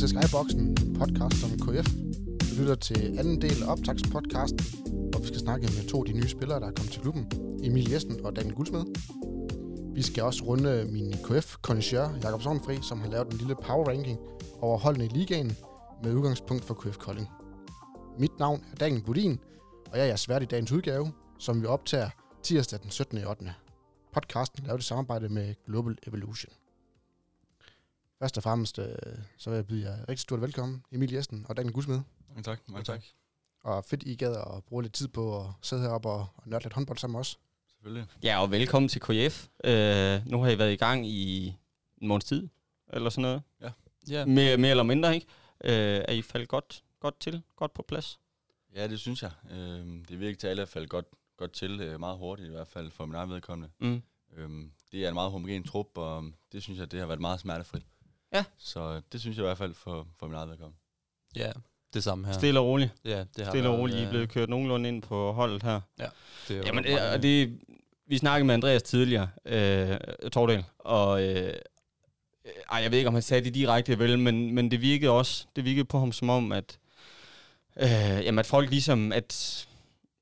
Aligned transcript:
til 0.00 0.08
Skyboxen, 0.08 0.76
podcast 0.98 1.44
om 1.44 1.50
KF. 1.64 1.88
Du 2.50 2.60
lytter 2.60 2.74
til 2.74 3.18
anden 3.18 3.42
del 3.42 3.62
af 3.62 3.72
optagspodcasten, 3.72 4.60
hvor 5.10 5.20
vi 5.20 5.26
skal 5.26 5.38
snakke 5.38 5.66
med 5.66 5.88
to 5.88 5.98
af 5.98 6.06
de 6.06 6.12
nye 6.12 6.28
spillere, 6.28 6.60
der 6.60 6.66
er 6.66 6.72
kommet 6.72 6.92
til 6.92 7.02
klubben. 7.02 7.30
Emil 7.64 7.90
Jessen 7.90 8.24
og 8.24 8.36
Daniel 8.36 8.54
Guldsmed. 8.54 8.84
Vi 9.94 10.02
skal 10.02 10.22
også 10.22 10.44
runde 10.44 10.88
min 10.92 11.12
kf 11.12 11.56
konnoisseur 11.62 12.18
Jakob 12.22 12.42
Sovnfri, 12.42 12.78
som 12.82 13.00
har 13.00 13.08
lavet 13.08 13.32
en 13.32 13.38
lille 13.38 13.54
power 13.54 13.88
ranking 13.88 14.18
over 14.60 14.78
holdene 14.78 15.04
i 15.04 15.08
ligaen 15.08 15.56
med 16.02 16.14
udgangspunkt 16.14 16.64
for 16.64 16.74
KF 16.74 16.96
Kolding. 16.96 17.28
Mit 18.18 18.38
navn 18.38 18.64
er 18.72 18.76
Daniel 18.76 19.02
Budin, 19.02 19.38
og 19.90 19.98
jeg 19.98 20.02
er 20.02 20.06
jeres 20.06 20.28
vært 20.28 20.42
i 20.42 20.46
dagens 20.46 20.72
udgave, 20.72 21.12
som 21.38 21.62
vi 21.62 21.66
optager 21.66 22.10
tirsdag 22.42 22.80
den 22.82 22.90
17. 22.90 23.24
8. 23.24 23.54
Podcasten 24.12 24.66
lavet 24.66 24.80
i 24.80 24.84
samarbejde 24.84 25.28
med 25.28 25.54
Global 25.66 25.96
Evolution. 26.06 26.59
Først 28.20 28.36
og 28.36 28.42
fremmest, 28.42 28.78
øh, 28.78 28.86
så 29.38 29.50
vil 29.50 29.56
jeg 29.56 29.66
byde 29.66 29.90
jer 29.90 29.98
rigtig 30.00 30.18
stort 30.18 30.40
velkommen, 30.40 30.84
Emil 30.92 31.12
Jessen 31.12 31.46
og 31.48 31.56
Daniel 31.56 31.72
Gusmed. 31.72 32.00
Mange 32.28 32.42
tak. 32.42 32.60
Mange 32.68 32.84
tak. 32.84 33.02
Og 33.62 33.84
fedt, 33.84 34.02
I 34.02 34.14
gad 34.14 34.36
at 34.36 34.64
bruge 34.64 34.82
lidt 34.82 34.92
tid 34.92 35.08
på 35.08 35.40
at 35.40 35.46
sidde 35.62 35.82
heroppe 35.82 36.08
og, 36.08 36.26
og 36.36 36.42
nørde 36.46 36.64
lidt 36.64 36.74
håndbold 36.74 36.98
sammen 36.98 37.20
os. 37.20 37.38
Selvfølgelig. 37.68 38.06
Ja, 38.22 38.42
og 38.42 38.50
velkommen 38.50 38.88
til 38.88 39.00
KF. 39.00 39.48
Øh, 39.64 40.26
nu 40.26 40.42
har 40.42 40.50
I 40.50 40.58
været 40.58 40.72
i 40.72 40.76
gang 40.76 41.06
i 41.06 41.46
en 41.98 42.08
måneds 42.08 42.24
tid, 42.24 42.48
eller 42.92 43.10
sådan 43.10 43.22
noget. 43.22 43.42
Ja. 43.60 43.70
ja. 44.08 44.24
Mere, 44.24 44.56
mere 44.56 44.70
eller 44.70 44.82
mindre, 44.82 45.14
ikke? 45.14 45.26
Øh, 45.64 46.04
er 46.08 46.12
I 46.12 46.22
faldet 46.22 46.48
godt, 46.48 46.84
godt 47.00 47.20
til? 47.20 47.42
Godt 47.56 47.74
på 47.74 47.82
plads? 47.88 48.20
Ja, 48.74 48.88
det 48.88 49.00
synes 49.00 49.22
jeg. 49.22 49.30
Øh, 49.50 49.86
det 50.08 50.20
virker 50.20 50.38
til, 50.38 50.46
at 50.46 50.50
alle 50.50 50.62
er 50.62 50.66
faldet 50.66 50.90
godt, 50.90 51.06
godt 51.36 51.52
til, 51.52 51.80
øh, 51.80 52.00
meget 52.00 52.18
hurtigt 52.18 52.48
i 52.48 52.50
hvert 52.52 52.68
fald, 52.68 52.90
for 52.90 53.06
min 53.06 53.14
egen 53.14 53.30
vedkommende. 53.30 53.70
Mm. 53.78 54.02
Øh, 54.36 54.50
det 54.92 55.04
er 55.04 55.08
en 55.08 55.14
meget 55.14 55.30
homogen 55.30 55.64
trup, 55.64 55.98
og 55.98 56.32
det 56.52 56.62
synes 56.62 56.78
jeg, 56.78 56.92
det 56.92 57.00
har 57.00 57.06
været 57.06 57.20
meget 57.20 57.40
smertefrit. 57.40 57.82
Ja. 58.32 58.44
Så 58.58 59.00
det 59.12 59.20
synes 59.20 59.36
jeg 59.36 59.42
i 59.42 59.46
hvert 59.46 59.58
fald 59.58 59.74
for, 59.74 60.06
for 60.18 60.26
min 60.26 60.34
egen 60.36 60.50
vedkommende. 60.50 60.78
Ja, 61.36 61.52
det 61.94 62.04
samme 62.04 62.26
her. 62.26 62.32
Stille 62.32 62.60
og 62.60 62.66
roligt. 62.66 62.90
Ja, 63.04 63.18
det 63.36 63.44
har 63.44 63.50
Stille 63.52 63.68
og 63.68 63.78
roligt. 63.78 63.98
I 63.98 64.00
er 64.00 64.06
øh, 64.06 64.10
blevet 64.10 64.28
kørt 64.30 64.48
nogenlunde 64.48 64.88
ind 64.88 65.02
på 65.02 65.32
holdet 65.32 65.62
her. 65.62 65.80
Ja, 65.98 66.06
det 66.48 66.58
er 66.58 66.62
Jamen, 66.66 66.84
det, 66.84 66.92
mange- 66.92 67.10
og 67.10 67.22
det, 67.22 67.58
vi 68.06 68.18
snakkede 68.18 68.46
med 68.46 68.54
Andreas 68.54 68.82
tidligere, 68.82 69.28
øh, 69.44 69.98
Tordal, 70.32 70.64
og 70.78 71.22
øh, 71.22 71.46
øh, 71.46 72.52
ej, 72.72 72.78
jeg 72.82 72.90
ved 72.90 72.98
ikke, 72.98 73.08
om 73.08 73.14
han 73.14 73.22
sagde 73.22 73.44
det 73.44 73.54
direkte, 73.54 73.98
vel, 73.98 74.18
men, 74.18 74.54
men 74.54 74.70
det 74.70 74.80
virkede 74.80 75.10
også, 75.10 75.46
det 75.56 75.64
virkede 75.64 75.84
på 75.84 75.98
ham 75.98 76.12
som 76.12 76.30
om, 76.30 76.52
at, 76.52 76.78
øh, 77.76 77.88
jamen, 78.24 78.38
at 78.38 78.46
folk 78.46 78.70
ligesom, 78.70 79.12
at, 79.12 79.66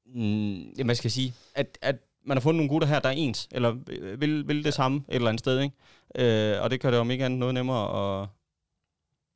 mm, 0.07 0.55
jamen, 0.55 0.87
hvad 0.87 0.95
skal 0.95 1.07
jeg 1.09 1.13
sige, 1.13 1.35
at, 1.55 1.79
at 1.83 1.97
man 2.29 2.37
har 2.37 2.41
fundet 2.43 2.57
nogle 2.57 2.69
gutter 2.69 2.89
her, 2.89 3.01
der 3.01 3.09
er 3.09 3.13
ens, 3.13 3.49
eller 3.51 3.77
øh, 3.91 4.21
vil, 4.21 4.49
vil 4.49 4.65
det 4.65 4.75
samme 4.75 4.99
et 5.09 5.15
eller 5.15 5.29
andet 5.29 5.41
sted, 5.41 5.61
ikke? 5.61 6.55
Øh, 6.55 6.63
og 6.63 6.71
det 6.71 6.81
gør 6.81 6.91
det 6.91 7.01
om 7.01 7.11
ikke 7.11 7.25
andet 7.25 7.39
noget 7.39 7.55
nemmere 7.55 8.21
at, 8.23 8.29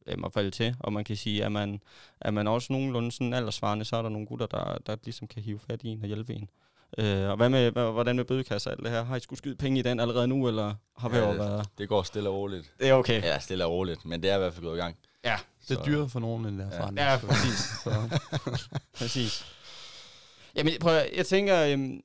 jamen, 0.07 0.25
at 0.25 0.33
falde 0.33 0.51
til, 0.51 0.77
og 0.81 0.93
man 0.93 1.05
kan 1.05 1.17
sige, 1.17 1.45
at 1.45 1.53
man, 1.53 1.81
er 2.21 2.31
man 2.31 2.49
også 2.49 2.73
nogenlunde 2.73 3.13
sådan 3.13 3.35
aldersvarende, 3.35 3.85
så 3.85 3.97
er 3.97 4.03
der 4.03 4.09
nogle 4.09 4.27
gutter, 4.27 4.47
der, 4.47 4.79
der 4.87 4.97
ligesom 5.05 5.27
kan 5.29 5.43
hive 5.43 5.59
fat 5.71 5.81
i 5.83 5.89
en 5.89 6.01
og 6.03 6.07
hjælpe 6.07 6.35
en. 6.35 6.49
Øh, 6.99 7.29
og 7.31 7.37
hvad 7.37 7.49
med, 7.49 7.71
hvordan 7.71 8.17
med 8.17 8.25
bødekasser 8.25 8.71
alt 8.71 8.83
det 8.83 8.91
her? 8.91 9.05
Har 9.05 9.17
I 9.17 9.21
skulle 9.21 9.39
skyde 9.39 9.57
penge 9.57 9.79
i 9.79 9.83
den 9.83 10.01
allerede 10.01 10.27
nu, 10.29 10.49
eller 10.49 10.75
har 10.99 11.09
vi 11.09 11.17
Ja, 11.17 11.25
jo 11.25 11.31
det- 11.31 11.39
været... 11.39 11.67
Det 11.79 11.89
går 11.89 12.03
stille 12.03 12.29
og 12.29 12.35
roligt. 12.35 12.73
Det 12.81 12.89
er 12.89 12.95
okay. 12.95 13.23
Ja, 13.23 13.39
stille 13.39 13.65
og 13.65 13.71
roligt, 13.73 14.05
men 14.05 14.23
det 14.23 14.31
er 14.31 14.35
i 14.37 14.39
hvert 14.39 14.55
fald 14.55 14.65
gået 14.67 14.77
i 14.77 14.81
gang. 14.81 14.97
Ja, 15.25 15.37
Det 15.69 15.79
er 15.79 15.83
dyrere 15.85 16.09
for 16.09 16.21
nogen 16.21 16.47
end 16.47 16.59
det 16.59 16.69
Ja. 16.71 16.77
erfaring. 16.77 16.97
ja 16.99 17.19
præcis. 17.27 17.59
Så, 17.85 18.19
præcis. 18.99 19.45
Jamen, 20.57 20.73
prøv, 20.81 20.95
at- 20.97 21.11
jeg 21.17 21.27
tænker, 21.27 21.65
øhm, 21.65 22.01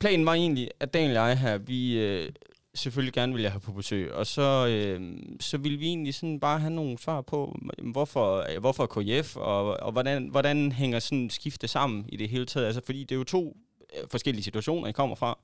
planen 0.00 0.26
var 0.26 0.34
egentlig, 0.34 0.70
at 0.80 0.94
Daniel 0.94 1.16
og 1.16 1.28
jeg 1.28 1.38
her, 1.38 1.58
vi 1.58 1.98
øh, 1.98 2.32
selvfølgelig 2.74 3.12
gerne 3.12 3.32
ville 3.32 3.50
have 3.50 3.60
på 3.60 3.72
besøg, 3.72 4.12
og 4.12 4.26
så, 4.26 4.66
øh, 4.66 5.18
så 5.40 5.58
ville 5.58 5.78
vi 5.78 5.86
egentlig 5.86 6.14
sådan 6.14 6.40
bare 6.40 6.58
have 6.58 6.72
nogle 6.72 6.98
svar 6.98 7.20
på, 7.20 7.58
hvorfor, 7.92 8.46
øh, 8.50 8.60
hvorfor 8.60 8.86
KF, 8.86 9.36
og, 9.36 9.80
og 9.80 9.92
hvordan, 9.92 10.28
hvordan 10.28 10.72
hænger 10.72 10.98
sådan 10.98 11.30
skifte 11.30 11.68
sammen 11.68 12.04
i 12.08 12.16
det 12.16 12.28
hele 12.28 12.46
taget. 12.46 12.66
Altså, 12.66 12.80
fordi 12.84 13.00
det 13.00 13.12
er 13.12 13.16
jo 13.16 13.24
to 13.24 13.56
øh, 13.96 14.08
forskellige 14.10 14.44
situationer, 14.44 14.88
I 14.88 14.92
kommer 14.92 15.16
fra. 15.16 15.38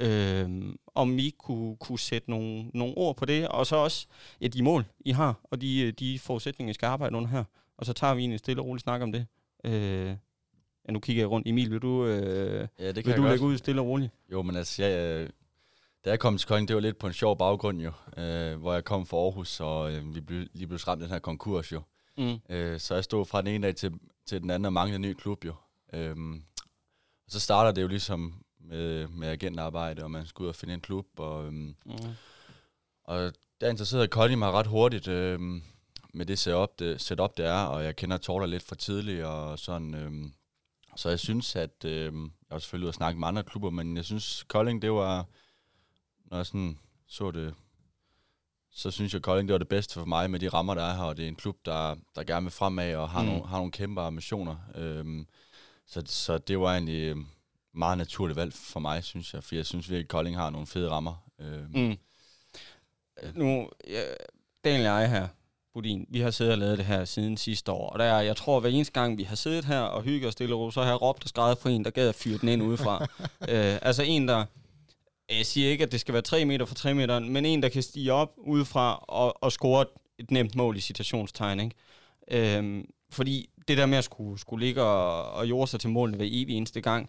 Øh, 0.00 0.74
om 0.94 1.18
I 1.18 1.34
kunne, 1.38 1.76
kunne 1.76 1.98
sætte 1.98 2.30
nogle, 2.30 2.70
nogle 2.74 2.94
ord 2.96 3.16
på 3.16 3.24
det, 3.24 3.48
og 3.48 3.66
så 3.66 3.76
også 3.76 4.06
ja, 4.40 4.46
de 4.46 4.62
mål, 4.62 4.84
I 5.00 5.10
har, 5.10 5.40
og 5.44 5.60
de, 5.60 5.80
øh, 5.80 5.92
de 5.92 6.18
forudsætninger, 6.18 6.70
I 6.70 6.74
skal 6.74 6.86
arbejde 6.86 7.16
under 7.16 7.28
her. 7.28 7.44
Og 7.78 7.86
så 7.86 7.92
tager 7.92 8.14
vi 8.14 8.20
egentlig 8.20 8.34
en 8.34 8.38
stille 8.38 8.62
og 8.62 8.66
rolig 8.66 8.80
snak 8.80 9.02
om 9.02 9.12
det. 9.12 9.26
Øh, 9.64 10.14
ja, 10.88 10.92
nu 10.92 11.00
kigger 11.00 11.22
jeg 11.22 11.30
rundt. 11.30 11.48
Emil, 11.48 11.70
vil 11.70 11.78
du, 11.82 12.04
øh, 12.06 12.68
Ja, 12.78 12.92
det 12.92 12.94
kan 12.94 13.06
vil 13.06 13.16
du 13.16 13.22
godt. 13.22 13.30
lægge 13.32 13.44
ud 13.46 13.58
stille 13.58 13.80
og 13.80 13.86
roligt? 13.86 14.12
Jo, 14.32 14.42
men 14.42 14.56
altså, 14.56 14.82
jeg, 14.84 14.98
øh, 15.22 15.30
da 16.04 16.10
jeg 16.10 16.20
kom 16.20 16.38
til 16.38 16.48
Kolding, 16.48 16.68
det 16.68 16.74
var 16.76 16.80
lidt 16.82 16.98
på 16.98 17.06
en 17.06 17.12
sjov 17.12 17.38
baggrund 17.38 17.80
jo, 17.80 17.92
øh, 18.22 18.60
hvor 18.60 18.72
jeg 18.74 18.84
kom 18.84 19.06
fra 19.06 19.16
Aarhus, 19.16 19.60
og 19.60 19.92
øh, 19.92 20.14
vi 20.14 20.20
blev, 20.20 20.46
lige 20.52 20.66
blev 20.66 20.78
ramt 20.78 21.00
den 21.02 21.10
her 21.10 21.18
konkurs 21.18 21.72
jo. 21.72 21.82
Mm. 22.18 22.36
Øh, 22.48 22.80
så 22.80 22.94
jeg 22.94 23.04
stod 23.04 23.24
fra 23.24 23.40
den 23.42 23.48
ene 23.54 23.66
dag 23.66 23.76
til, 23.76 23.92
til 24.26 24.42
den 24.42 24.50
anden 24.50 24.66
og 24.66 24.72
manglede 24.72 24.96
en 24.96 25.02
ny 25.02 25.12
klub 25.14 25.44
jo. 25.44 25.54
Øhm, 25.92 26.32
og 27.26 27.30
så 27.32 27.40
starter 27.40 27.72
det 27.72 27.82
jo 27.82 27.86
ligesom 27.88 28.34
med, 28.60 29.08
med 29.08 29.28
agentarbejde, 29.28 30.02
og 30.02 30.10
man 30.10 30.26
skal 30.26 30.42
ud 30.42 30.48
og 30.48 30.54
finde 30.56 30.74
en 30.74 30.80
klub. 30.80 31.06
Og, 31.16 31.46
øhm, 31.46 31.74
Mm. 31.86 31.94
og 33.04 33.32
der 33.60 33.70
interesserede 33.70 34.08
Kolding 34.08 34.38
mig 34.38 34.50
ret 34.52 34.66
hurtigt 34.66 35.08
øhm, 35.08 35.62
med 36.14 36.26
det 36.26 36.38
setup, 36.38 36.78
det 36.78 37.00
setup, 37.00 37.36
det 37.36 37.46
er, 37.46 37.64
og 37.64 37.84
jeg 37.84 37.96
kender 37.96 38.16
Torter 38.16 38.46
lidt 38.46 38.62
fra 38.62 38.76
tidligt, 38.76 39.24
og 39.24 39.58
sådan... 39.58 39.94
Øhm, 39.94 40.32
så 40.96 41.08
jeg 41.08 41.18
synes, 41.20 41.56
at... 41.56 41.84
Øhm, 41.84 42.24
jeg 42.24 42.54
har 42.54 42.58
selvfølgelig 42.58 42.84
ude 42.86 42.90
og 42.90 42.94
snakke 42.94 43.20
med 43.20 43.28
andre 43.28 43.42
klubber, 43.44 43.70
men 43.70 43.96
jeg 43.96 44.04
synes, 44.04 44.44
Kolding, 44.48 44.82
det 44.82 44.92
var... 44.92 45.26
Når 46.24 46.36
jeg 46.36 46.46
sådan 46.46 46.78
så 47.06 47.30
det 47.30 47.54
så 48.76 48.90
synes 48.90 49.14
jeg, 49.14 49.22
Kolding 49.22 49.48
det 49.48 49.52
var 49.52 49.58
det 49.58 49.68
bedste 49.68 49.94
for 49.94 50.04
mig 50.04 50.30
med 50.30 50.40
de 50.40 50.48
rammer, 50.48 50.74
der 50.74 50.82
er 50.82 50.94
her, 50.94 51.02
og 51.02 51.16
det 51.16 51.24
er 51.24 51.28
en 51.28 51.36
klub, 51.36 51.56
der, 51.64 51.94
der 52.14 52.24
gerne 52.24 52.44
vil 52.44 52.50
fremad 52.50 52.94
og 52.94 53.10
har, 53.10 53.22
Mm. 53.22 53.28
nogle, 53.28 53.46
har 53.46 53.56
nogle 53.56 53.72
kæmpe 53.72 54.00
ambitioner. 54.00 54.56
Øhm, 54.74 55.26
så, 55.86 56.02
så 56.06 56.38
det 56.38 56.60
var 56.60 56.72
egentlig 56.72 57.02
øhm, 57.02 57.26
meget 57.74 57.98
naturligt 57.98 58.36
valg 58.36 58.52
for 58.52 58.80
mig, 58.80 59.04
synes 59.04 59.34
jeg, 59.34 59.44
for 59.44 59.54
jeg 59.54 59.66
synes 59.66 59.90
virkelig, 59.90 60.04
at 60.04 60.08
Kolding 60.08 60.36
har 60.36 60.50
nogle 60.50 60.66
fede 60.66 60.90
rammer. 60.90 61.16
Øhm, 61.40 61.70
Mm. 61.74 61.96
Nu, 63.34 63.70
ja, 63.88 64.02
Daniel 64.64 64.86
og 64.86 65.00
jeg 65.00 65.10
her, 65.10 65.28
Budin, 65.74 66.06
vi 66.08 66.20
har 66.20 66.30
siddet 66.30 66.52
og 66.52 66.58
lavet 66.58 66.78
det 66.78 66.86
her 66.86 67.04
siden 67.04 67.36
sidste 67.36 67.72
år, 67.72 67.88
og 67.90 67.98
der, 67.98 68.04
er- 68.04 68.20
jeg 68.20 68.36
tror, 68.36 68.60
hver 68.60 68.70
eneste 68.70 68.92
gang, 69.00 69.18
vi 69.18 69.22
har 69.22 69.36
siddet 69.36 69.64
her 69.64 69.80
og 69.80 70.02
hygget 70.02 70.26
os 70.28 70.32
stille 70.32 70.54
og 70.54 70.60
roligt, 70.60 70.74
så 70.74 70.82
har 70.82 70.88
jeg 70.88 71.02
råbt 71.02 71.22
og 71.22 71.28
skrevet 71.28 71.58
på 71.58 71.68
en, 71.68 71.84
der 71.84 71.90
gad 71.90 72.08
at 72.08 72.14
fyre 72.14 72.38
den 72.38 72.48
ind 72.48 72.62
udefra. 72.62 73.02
øh, 73.50 73.78
altså 73.82 74.02
en, 74.02 74.28
der, 74.28 74.44
jeg 75.30 75.46
siger 75.46 75.70
ikke, 75.70 75.84
at 75.84 75.92
det 75.92 76.00
skal 76.00 76.12
være 76.12 76.22
3 76.22 76.44
meter 76.44 76.64
fra 76.66 76.74
3 76.74 76.94
meter, 76.94 77.18
men 77.18 77.44
en, 77.44 77.62
der 77.62 77.68
kan 77.68 77.82
stige 77.82 78.12
op 78.12 78.32
udefra 78.36 79.04
og, 79.08 79.42
og 79.42 79.52
score 79.52 79.84
et 80.18 80.30
nemt 80.30 80.54
mål 80.56 80.76
i 80.76 80.80
citationstegn, 80.80 81.60
ikke? 81.60 81.76
Øhm, 82.56 82.84
fordi 83.10 83.48
det 83.68 83.78
der 83.78 83.86
med 83.86 83.98
at 83.98 84.04
skulle, 84.04 84.40
skulle 84.40 84.66
ligge 84.66 84.82
og, 84.82 85.30
og 85.32 85.48
jorde 85.48 85.70
sig 85.70 85.80
til 85.80 85.90
målene 85.90 86.16
hver 86.16 86.26
evig 86.28 86.56
eneste 86.56 86.80
gang, 86.80 87.08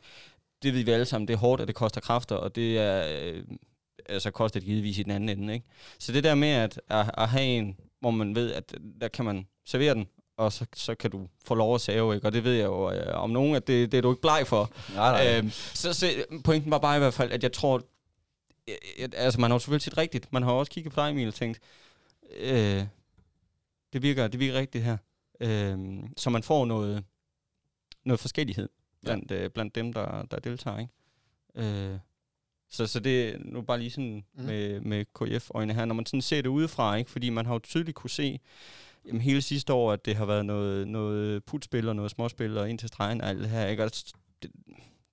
det 0.63 0.73
ved 0.73 0.83
vi 0.83 0.91
alle 0.91 1.05
sammen, 1.05 1.27
det 1.27 1.33
er 1.33 1.37
hårdt, 1.37 1.61
og 1.61 1.67
det 1.67 1.75
koster 1.75 2.01
kræfter, 2.01 2.35
og 2.35 2.55
det 2.55 2.77
er, 2.77 3.05
øh, 3.21 3.43
altså 4.09 4.31
koster 4.31 4.59
det 4.59 4.67
givetvis 4.67 4.97
i 4.99 5.03
den 5.03 5.11
anden 5.11 5.29
ende, 5.29 5.53
ikke? 5.53 5.65
Så 5.99 6.11
det 6.11 6.23
der 6.23 6.35
med 6.35 6.47
at, 6.49 6.81
at, 6.89 7.11
at 7.17 7.29
have 7.29 7.45
en, 7.45 7.77
hvor 8.05 8.11
man 8.11 8.35
ved, 8.35 8.53
at 8.53 8.75
der 9.01 9.07
kan 9.07 9.25
man 9.25 9.47
servere 9.65 9.93
den, 9.93 10.07
og 10.37 10.53
så, 10.53 10.65
så 10.75 10.95
kan 10.95 11.11
du 11.11 11.27
få 11.45 11.55
lov 11.55 11.75
at 11.75 11.81
save, 11.81 12.15
ikke? 12.15 12.27
Og 12.27 12.33
det 12.33 12.43
ved 12.43 12.53
jeg 12.53 12.65
jo 12.65 12.91
øh, 12.91 13.23
om 13.23 13.29
nogen, 13.29 13.55
at 13.55 13.67
det, 13.67 13.91
det 13.91 13.97
er 13.97 14.01
du 14.01 14.11
ikke 14.11 14.21
bleg 14.21 14.43
for. 14.47 14.71
nej, 14.95 15.23
nej. 15.23 15.37
Øhm, 15.37 15.49
så, 15.51 15.93
så 15.93 16.25
pointen 16.43 16.71
var 16.71 16.77
bare 16.77 16.95
i 16.95 16.99
hvert 16.99 17.13
fald, 17.13 17.31
at 17.31 17.43
jeg 17.43 17.51
tror, 17.51 17.81
øh, 18.67 18.75
at, 18.99 19.15
altså 19.17 19.41
man 19.41 19.51
har 19.51 19.55
jo 19.55 19.59
selvfølgelig 19.59 19.81
set 19.81 19.97
rigtigt. 19.97 20.33
Man 20.33 20.43
har 20.43 20.51
også 20.51 20.71
kigget 20.71 20.93
på 20.93 21.01
dig, 21.01 21.09
Emil, 21.11 21.27
og 21.27 21.33
tænkt, 21.33 21.59
øh, 22.37 22.83
det, 23.93 24.01
virker, 24.01 24.27
det 24.27 24.39
virker 24.39 24.59
rigtigt 24.59 24.83
her. 24.83 24.97
Øh, 25.39 26.03
så 26.17 26.29
man 26.29 26.43
får 26.43 26.65
noget, 26.65 27.03
noget 28.03 28.19
forskellighed 28.19 28.69
blandt, 29.03 29.31
øh, 29.31 29.49
blandt 29.49 29.75
dem, 29.75 29.93
der, 29.93 30.23
der 30.23 30.39
deltager, 30.39 30.79
ikke? 30.79 30.91
Øh, 31.55 31.99
så, 32.75 32.87
så 32.87 32.99
det 32.99 33.29
er 33.29 33.37
nu 33.45 33.61
bare 33.61 33.79
lige 33.79 33.91
sådan 33.91 34.23
Mm. 34.37 34.41
mm. 34.41 34.45
med, 34.47 34.79
med 34.79 35.05
KF-øjne 35.15 35.73
her, 35.73 35.85
når 35.85 35.95
man 35.95 36.05
sådan 36.05 36.21
ser 36.21 36.41
det 36.41 36.49
udefra, 36.49 36.95
ikke? 36.95 37.11
fordi 37.11 37.29
man 37.29 37.45
har 37.45 37.53
jo 37.53 37.59
tydeligt 37.59 37.95
kunne 37.95 38.09
se 38.09 38.39
jamen, 39.07 39.21
hele 39.21 39.41
sidste 39.41 39.73
år, 39.73 39.91
at 39.91 40.05
det 40.05 40.15
har 40.15 40.25
været 40.25 40.45
noget, 40.45 40.87
noget 40.87 41.43
putspil 41.43 41.89
og 41.89 41.95
noget 41.95 42.11
småspil 42.11 42.57
og 42.57 42.69
ind 42.69 42.79
til 42.79 42.87
stregen 42.87 43.21
og 43.21 43.29
alt 43.29 43.39
det 43.39 43.49
her. 43.49 43.67
Ikke? 43.67 43.83
Og 43.83 43.91
det, 44.43 44.51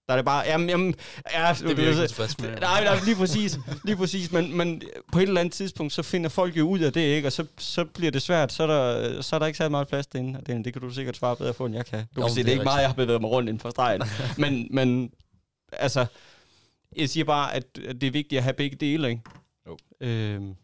der 0.07 0.13
er 0.13 0.17
det 0.17 0.25
bare, 0.25 0.43
jamen, 0.47 0.69
jamen 0.69 0.95
ja, 1.33 1.55
det 1.61 1.77
bliver 1.77 1.91
ikke 2.03 2.43
med. 2.43 2.61
Nej, 2.61 2.85
nej, 2.85 2.99
lige 3.05 3.17
præcis, 3.17 3.59
lige 3.85 3.97
præcis, 3.97 4.33
men, 4.33 4.57
men 4.57 4.83
på 5.13 5.19
et 5.19 5.23
eller 5.23 5.41
andet 5.41 5.55
tidspunkt, 5.55 5.93
så 5.93 6.03
finder 6.03 6.29
folk 6.31 6.57
jo 6.57 6.69
ud 6.69 6.79
af 6.79 6.93
det, 6.93 7.01
ikke? 7.01 7.29
og 7.29 7.33
så, 7.33 7.47
så 7.59 7.85
bliver 7.85 8.11
det 8.11 8.23
svært, 8.23 8.53
så 8.53 8.63
er 8.63 8.67
der, 8.67 9.23
så 9.23 9.37
er 9.37 9.39
der 9.41 9.47
ikke 9.47 9.57
særlig 9.57 9.71
meget 9.71 9.89
plads 9.89 10.07
derinde, 10.07 10.39
og 10.39 10.47
det, 10.47 10.65
det 10.65 10.73
kan 10.73 10.83
du 10.83 10.91
sikkert 10.91 11.17
svare 11.17 11.37
bedre 11.37 11.53
på, 11.53 11.67
end 11.67 11.75
jeg 11.75 11.87
kan. 11.87 11.99
Du 12.17 12.21
Jo, 12.21 12.27
kan 12.27 12.35
sige, 12.35 12.39
det 12.39 12.47
det 12.47 12.53
er 12.53 12.57
er 12.57 12.61
ikke 12.61 12.65
meget, 12.65 12.81
jeg 12.81 12.89
har 12.89 12.95
bevæget 12.95 13.21
mig 13.21 13.31
rundt 13.31 13.49
inden 13.49 13.61
for 13.61 13.71
stregen, 13.71 14.03
men, 14.43 14.69
men 14.71 15.11
altså, 15.73 16.07
jeg 16.97 17.09
siger 17.09 17.25
bare, 17.25 17.55
at, 17.55 17.77
det 17.77 18.03
er 18.03 18.11
vigtigt 18.11 18.39
at 18.39 18.43
have 18.43 18.55
begge 18.55 18.77
dele, 18.77 19.11
ikke? 19.11 19.23
Jo. 19.67 19.79
Øhm, 20.01 20.55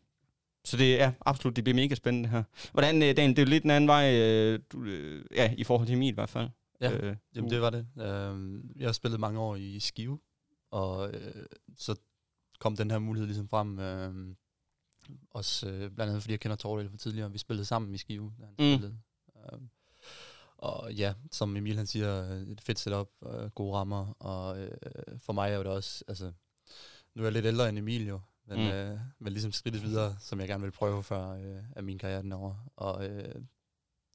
så 0.64 0.76
det 0.76 1.00
er 1.00 1.12
absolut, 1.26 1.56
det 1.56 1.64
bliver 1.64 1.74
mega 1.76 1.94
spændende 1.94 2.28
her. 2.28 2.42
Hvordan, 2.72 3.02
øh, 3.02 3.16
Dan, 3.16 3.30
det 3.30 3.38
er 3.38 3.42
jo 3.42 3.48
lidt 3.48 3.64
en 3.64 3.70
anden 3.70 3.88
vej, 3.88 4.14
øh, 4.14 4.60
du, 4.72 4.82
øh, 4.84 5.24
ja, 5.34 5.54
i 5.58 5.64
forhold 5.64 5.86
til 5.86 5.96
Emil 5.96 6.08
i 6.08 6.14
hvert 6.14 6.28
fald. 6.28 6.48
Ja, 6.80 6.96
øh, 6.96 7.16
Jamen, 7.34 7.50
det 7.50 7.60
var 7.60 7.70
det. 7.70 7.86
Uh, 7.96 8.80
jeg 8.80 8.88
har 8.88 8.92
spillet 8.92 9.20
mange 9.20 9.40
år 9.40 9.56
i 9.56 9.80
Skive, 9.80 10.18
og 10.70 11.08
uh, 11.08 11.42
så 11.76 11.94
kom 12.58 12.76
den 12.76 12.90
her 12.90 12.98
mulighed 12.98 13.26
ligesom 13.26 13.48
frem. 13.48 13.78
Uh, 13.78 14.34
også 15.30 15.68
øh, 15.68 15.78
blandt 15.78 16.00
andet 16.10 16.22
fordi 16.22 16.32
jeg 16.32 16.40
kender 16.40 16.56
Tordel 16.56 16.90
fra 16.90 16.96
tidligere. 16.96 17.32
Vi 17.32 17.38
spillede 17.38 17.64
sammen 17.64 17.94
i 17.94 17.98
Skive, 17.98 18.32
da 18.40 18.44
han 18.44 18.54
Mm. 18.72 18.78
spillede. 18.78 18.98
Um, 19.52 19.68
og 20.58 20.92
ja, 20.94 21.14
som 21.32 21.56
Emil 21.56 21.76
han 21.76 21.86
siger, 21.86 22.22
et 22.22 22.60
fedt 22.60 22.78
setup, 22.78 23.08
øh, 23.26 23.50
gode 23.50 23.74
rammer, 23.76 24.12
og 24.18 24.58
øh, 24.60 24.70
for 25.18 25.32
mig 25.32 25.52
er 25.52 25.58
det 25.58 25.66
også, 25.66 26.04
altså, 26.08 26.32
nu 27.14 27.22
er 27.22 27.26
jeg 27.26 27.32
lidt 27.32 27.46
ældre 27.46 27.68
end 27.68 27.78
Emil 27.78 28.06
jo, 28.08 28.20
men, 28.46 28.58
Mm. 28.58 28.66
øh, 28.66 28.98
men 29.18 29.32
ligesom 29.32 29.52
skridtet 29.52 29.82
videre, 29.82 30.16
som 30.20 30.40
jeg 30.40 30.48
gerne 30.48 30.62
vil 30.62 30.70
prøve 30.70 31.02
før 31.02 31.28
øh, 31.30 31.62
af 31.76 31.82
min 31.82 31.98
karriere 31.98 32.22
den 32.22 32.32
over. 32.32 32.54
Og 32.76 33.08
øh, 33.08 33.34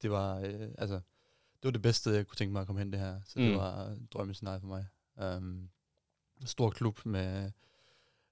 det 0.02 0.12
var, 0.12 0.40
øh, 0.40 0.70
altså, 0.78 0.96
det 0.96 1.64
var 1.64 1.72
det 1.72 1.82
bedste, 1.82 2.10
jeg 2.10 2.28
kunne 2.28 2.36
tænke 2.36 2.52
mig 2.54 2.60
at 2.62 2.68
komme 2.68 2.80
hen 2.82 2.92
det 2.92 3.00
her, 3.00 3.22
så. 3.26 3.40
Mm. 3.40 3.46
det 3.46 3.56
var 3.58 3.98
drømmescenarie 4.14 4.60
for 4.60 4.68
mig. 4.68 4.86
Um, 5.38 5.70
stor 6.46 6.70
klub 6.70 7.06
med, 7.06 7.52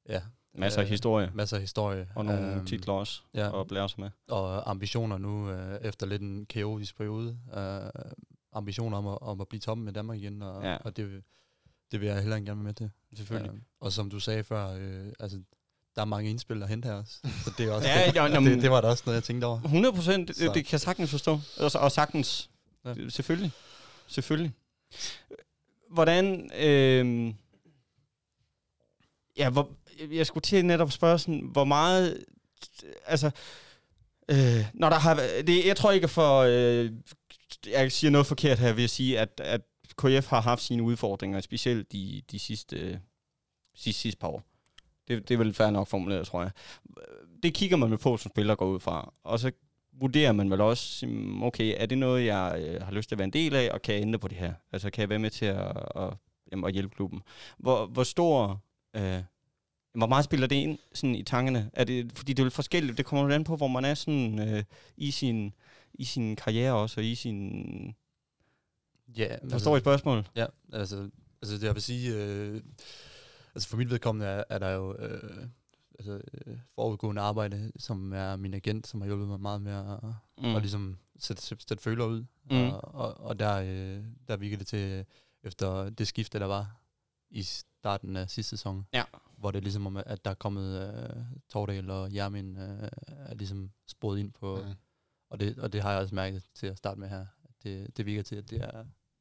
ja, 0.09 0.21
Masser 0.55 0.79
af 0.79 0.83
øh, 0.85 0.89
historie. 0.89 1.31
masser 1.33 1.55
af 1.57 1.61
historie. 1.61 2.07
Og 2.15 2.25
nogle 2.25 2.51
Øhm, 2.55 2.65
titler 2.65 2.93
også. 2.93 3.21
Ja, 3.33 3.59
at 3.61 3.67
blære 3.67 3.89
sig 3.89 3.99
med. 3.99 4.09
og 4.27 4.69
ambitioner 4.69 5.17
nu, 5.17 5.49
øh, 5.51 5.79
efter 5.81 6.05
lidt 6.07 6.21
en 6.21 6.45
kaotisk 6.45 6.97
periode. 6.97 7.37
Øh, 7.57 8.01
ambitioner 8.53 8.97
om 8.97 9.07
at, 9.07 9.17
om 9.21 9.41
at 9.41 9.47
blive 9.47 9.59
toppen 9.59 9.85
med 9.85 9.93
Danmark 9.93 10.17
igen, 10.17 10.41
og, 10.41 10.63
Ja. 10.63 10.77
og 10.77 10.97
det, 10.97 11.11
vil- 11.11 11.23
det 11.91 12.01
vil 12.01 12.07
jeg 12.07 12.19
heller 12.21 12.35
ikke 12.35 12.45
gerne 12.45 12.59
være 12.59 12.63
med 12.65 12.73
til. 12.73 12.89
Selvfølgelig. 13.15 13.51
Øh, 13.53 13.59
og 13.79 13.91
som 13.91 14.09
du 14.09 14.19
sagde 14.19 14.43
før, 14.43 14.73
øh, 14.73 15.13
altså, 15.19 15.41
der 15.95 16.01
er 16.01 16.05
mange 16.05 16.29
indspil 16.29 16.63
at 16.63 16.69
hente 16.69 16.85
her 16.87 16.93
også. 16.95 17.19
Så 17.45 17.51
det, 17.57 17.65
er 17.69 17.71
også 17.73 17.87
Ja, 17.87 18.07
det, 18.07 18.15
ja, 18.15 18.27
nå, 18.33 18.39
men- 18.39 18.53
det, 18.53 18.61
det, 18.61 18.71
var 18.71 18.81
da 18.81 18.87
også 18.87 19.03
noget, 19.05 19.15
jeg 19.15 19.23
tænkte 19.23 19.45
over. 19.45 19.61
100 19.61 19.95
procent, 19.95 20.27
det, 20.27 20.37
det 20.37 20.53
kan 20.65 20.71
jeg 20.71 20.79
sagtens 20.81 21.11
forstå. 21.11 21.39
Og, 21.59 21.71
og 21.81 21.91
sagtens. 21.91 22.49
Ja. 22.85 23.09
selvfølgelig. 23.09 23.51
Selvfølgelig. 24.07 24.53
Hvordan, 25.89 26.51
øh, 26.59 27.33
ja, 29.37 29.49
hvor, 29.49 29.69
jeg 30.11 30.25
skulle 30.25 30.41
til 30.41 30.65
netop 30.65 30.91
spørge 30.91 31.19
sådan, 31.19 31.49
hvor 31.51 31.63
meget, 31.63 32.23
altså, 33.05 33.31
øh, 34.29 34.65
når 34.73 34.89
der 34.89 34.99
har 34.99 35.15
det, 35.47 35.65
jeg 35.65 35.77
tror 35.77 35.91
ikke 35.91 36.07
for, 36.07 36.39
øh, 36.39 36.91
jeg 37.67 37.91
siger 37.91 38.11
noget 38.11 38.27
forkert 38.27 38.59
her 38.59 38.73
ved 38.73 38.83
at 38.83 38.89
sige, 38.89 39.19
at, 39.19 39.41
at 39.43 39.61
KF 39.97 40.27
har 40.27 40.41
haft 40.41 40.61
sine 40.61 40.83
udfordringer, 40.83 41.41
specielt 41.41 41.91
de, 41.91 42.21
de 42.31 42.39
sidste, 42.39 42.75
øh, 42.75 42.97
sidste, 43.75 44.01
sidste 44.01 44.19
par 44.19 44.27
år. 44.27 44.43
Det, 45.07 45.29
det 45.29 45.33
er 45.33 45.37
vel 45.37 45.53
fair 45.53 45.69
nok 45.69 45.87
formuleret, 45.87 46.27
tror 46.27 46.41
jeg. 46.41 46.51
Det 47.43 47.53
kigger 47.53 47.77
man 47.77 47.89
med 47.89 47.97
på, 47.97 48.17
som 48.17 48.31
spiller 48.31 48.55
går 48.55 48.65
ud 48.65 48.79
fra. 48.79 49.13
Og 49.23 49.39
så 49.39 49.51
vurderer 49.93 50.31
man 50.31 50.51
vel 50.51 50.61
også, 50.61 51.07
okay, 51.41 51.75
er 51.77 51.85
det 51.85 51.97
noget, 51.97 52.25
jeg 52.25 52.55
øh, 52.59 52.81
har 52.81 52.91
lyst 52.91 53.09
til 53.09 53.15
at 53.15 53.19
være 53.19 53.25
en 53.25 53.33
del 53.33 53.55
af, 53.55 53.69
og 53.71 53.81
kan 53.81 53.95
jeg 53.95 54.01
ændre 54.01 54.19
på 54.19 54.27
det 54.27 54.37
her? 54.37 54.53
Altså, 54.71 54.89
kan 54.89 55.01
jeg 55.01 55.09
være 55.09 55.19
med 55.19 55.29
til 55.29 55.45
at, 55.45 55.77
at, 55.95 56.13
at, 56.51 56.65
at 56.65 56.73
hjælpe 56.73 56.95
klubben? 56.95 57.21
Hvor, 57.57 57.85
hvor 57.85 58.03
stor... 58.03 58.63
Øh, 58.95 59.21
hvor 59.93 60.07
meget 60.07 60.25
spiller 60.25 60.47
det 60.47 60.55
ind 60.55 60.79
sådan 60.93 61.15
i 61.15 61.23
tankerne? 61.23 61.69
Er 61.73 61.83
det, 61.83 62.11
fordi 62.11 62.33
det 62.33 62.39
er 62.39 62.45
jo 62.45 62.49
forskelligt. 62.49 62.97
Det 62.97 63.05
kommer 63.05 63.25
jo 63.25 63.33
an 63.35 63.43
på, 63.43 63.55
hvor 63.55 63.67
man 63.67 63.85
er 63.85 63.93
sådan, 63.93 64.39
øh, 64.39 64.63
i, 64.97 65.11
sin, 65.11 65.53
i 65.93 66.03
sin 66.03 66.35
karriere 66.35 66.73
også, 66.73 66.99
og 66.99 67.05
i 67.05 67.15
sin... 67.15 67.95
Ja, 69.17 69.35
Forstår 69.49 69.77
I 69.77 69.79
spørgsmålet? 69.79 70.31
Ja, 70.35 70.45
altså, 70.73 71.09
altså 71.41 71.55
det 71.55 71.63
jeg 71.63 71.73
vil 71.73 71.81
sige, 71.81 72.15
øh, 72.15 72.61
altså 73.55 73.69
for 73.69 73.77
mit 73.77 73.89
vedkommende 73.89 74.27
er, 74.27 74.43
er 74.49 74.59
der 74.59 74.69
jo 74.69 74.95
øh, 74.95 75.47
altså, 75.99 76.21
øh, 76.45 76.57
forudgående 76.75 77.21
arbejde, 77.21 77.71
som 77.79 78.13
er 78.13 78.35
min 78.35 78.53
agent, 78.53 78.87
som 78.87 79.01
har 79.01 79.07
hjulpet 79.07 79.27
mig 79.27 79.39
meget 79.39 79.61
med 79.61 79.71
at, 79.71 79.99
mm. 80.37 80.55
At 80.55 80.61
ligesom 80.61 80.97
sætte, 81.19 81.41
sætte, 81.41 81.77
føler 81.77 82.05
ud. 82.05 82.25
Mm. 82.51 82.69
Og, 82.69 82.95
og, 82.95 83.19
og 83.19 83.39
der, 83.39 83.55
øh, 83.55 84.03
der 84.27 84.37
virkede 84.37 84.59
det 84.59 84.67
til, 84.67 85.05
efter 85.43 85.89
det 85.89 86.07
skifte, 86.07 86.39
der 86.39 86.45
var 86.45 86.81
i 87.29 87.43
starten 87.43 88.15
af 88.15 88.29
sidste 88.29 88.49
sæson, 88.49 88.85
Ja. 88.93 89.03
Hvor 89.41 89.51
det 89.51 89.57
er 89.59 89.63
ligesom 89.63 89.87
om, 89.87 89.97
at 90.05 90.25
der 90.25 90.31
er 90.31 90.35
kommet 90.35 90.81
øh, 90.81 91.23
Tordal 91.51 91.89
og 91.89 92.15
Jermin, 92.15 92.57
øh, 92.57 92.87
er 93.07 93.35
ligesom 93.35 93.71
sporet 93.87 94.19
ind 94.19 94.31
på, 94.31 94.55
Mm. 94.65 94.73
og, 95.29 95.39
det, 95.39 95.59
og 95.59 95.73
det 95.73 95.81
har 95.81 95.91
jeg 95.91 95.99
også 96.01 96.15
mærket 96.15 96.43
til 96.55 96.67
at 96.67 96.77
starte 96.77 96.99
med 96.99 97.09
her. 97.09 97.25
Det, 97.63 97.97
det 97.97 98.05
virker 98.05 98.23
til, 98.23 98.35
at 98.35 98.49
det 98.49 98.61
er, 98.61 98.71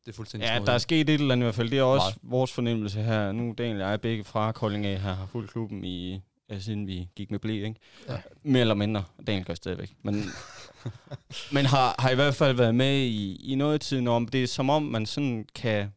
det 0.06 0.08
er 0.08 0.12
fuldstændig 0.12 0.46
Ja, 0.46 0.58
der 0.67 0.72
er 0.72 0.78
sket 0.78 1.08
et 1.11 1.20
eller 1.20 1.32
andet 1.32 1.44
i 1.44 1.46
hvert 1.46 1.55
fald. 1.55 1.70
Det 1.70 1.78
er 1.78 1.82
også 1.82 2.06
Meget. 2.22 2.31
vores 2.32 2.52
fornemmelse 2.52 3.02
her. 3.02 3.32
Nu 3.32 3.55
Daniel 3.58 3.82
og 3.82 3.90
jeg 3.90 4.00
begge 4.00 4.25
fra 4.25 4.52
Kolding 4.52 4.87
af 4.87 5.00
her 5.00 5.14
har 5.14 5.26
fulgt 5.26 5.50
klubben 5.50 5.84
i, 5.84 6.20
ja, 6.50 6.58
siden 6.58 6.87
vi 6.87 7.08
gik 7.17 7.31
med 7.31 7.38
blæ, 7.38 7.52
ikke? 7.52 7.75
Ja. 8.08 8.20
Mere 8.43 8.61
eller 8.61 8.75
mindre. 8.75 9.05
Daniel 9.26 9.44
gør 9.44 9.55
stadigvæk. 9.55 9.96
Men, 10.02 10.14
men 11.55 11.67
har, 11.67 11.94
har 11.99 12.11
i 12.11 12.14
hvert 12.14 12.34
fald 12.34 12.56
været 12.56 12.75
med 12.75 12.99
i, 12.99 13.52
i 13.52 13.55
noget 13.55 13.81
tiden 13.81 14.08
om. 14.08 14.28
Det 14.28 14.43
er 14.43 14.46
som 14.46 14.70
om, 14.70 14.82
man 14.82 15.06
sådan 15.06 15.46
kan... 15.55 15.93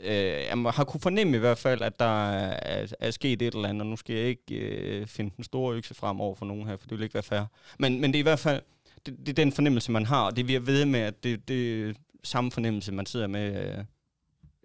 Øh, 0.00 0.44
jamen, 0.50 0.72
har 0.72 0.84
kunne 0.84 1.00
fornemme 1.00 1.36
i 1.36 1.40
hvert 1.40 1.58
fald, 1.58 1.82
at 1.82 1.98
der 1.98 2.30
er, 2.30 2.86
er 3.00 3.10
sket 3.10 3.42
et 3.42 3.54
eller 3.54 3.68
andet, 3.68 3.80
og 3.80 3.86
nu 3.86 3.96
skal 3.96 4.16
jeg 4.16 4.24
ikke 4.24 4.54
øh, 4.54 5.06
finde 5.06 5.32
den 5.36 5.44
store 5.44 5.76
økse 5.76 5.94
frem 5.94 6.20
over 6.20 6.34
for 6.34 6.46
nogen 6.46 6.66
her, 6.66 6.76
for 6.76 6.86
det 6.86 6.98
vil 6.98 7.04
ikke 7.04 7.14
være 7.14 7.22
fair. 7.22 7.42
Men, 7.78 8.00
men 8.00 8.12
det 8.12 8.18
er 8.18 8.20
i 8.20 8.22
hvert 8.22 8.38
fald, 8.38 8.62
det, 9.06 9.16
det 9.18 9.28
er 9.28 9.32
den 9.32 9.52
fornemmelse, 9.52 9.92
man 9.92 10.06
har, 10.06 10.26
og 10.26 10.36
det 10.36 10.48
vi 10.48 10.54
er 10.54 10.60
ved 10.60 10.84
med, 10.84 11.00
at 11.00 11.24
det, 11.24 11.48
det 11.48 11.88
er 11.88 11.92
samme 12.24 12.50
fornemmelse, 12.50 12.92
man 12.92 13.06
sidder 13.06 13.26
med, 13.26 13.68
øh, 13.68 13.84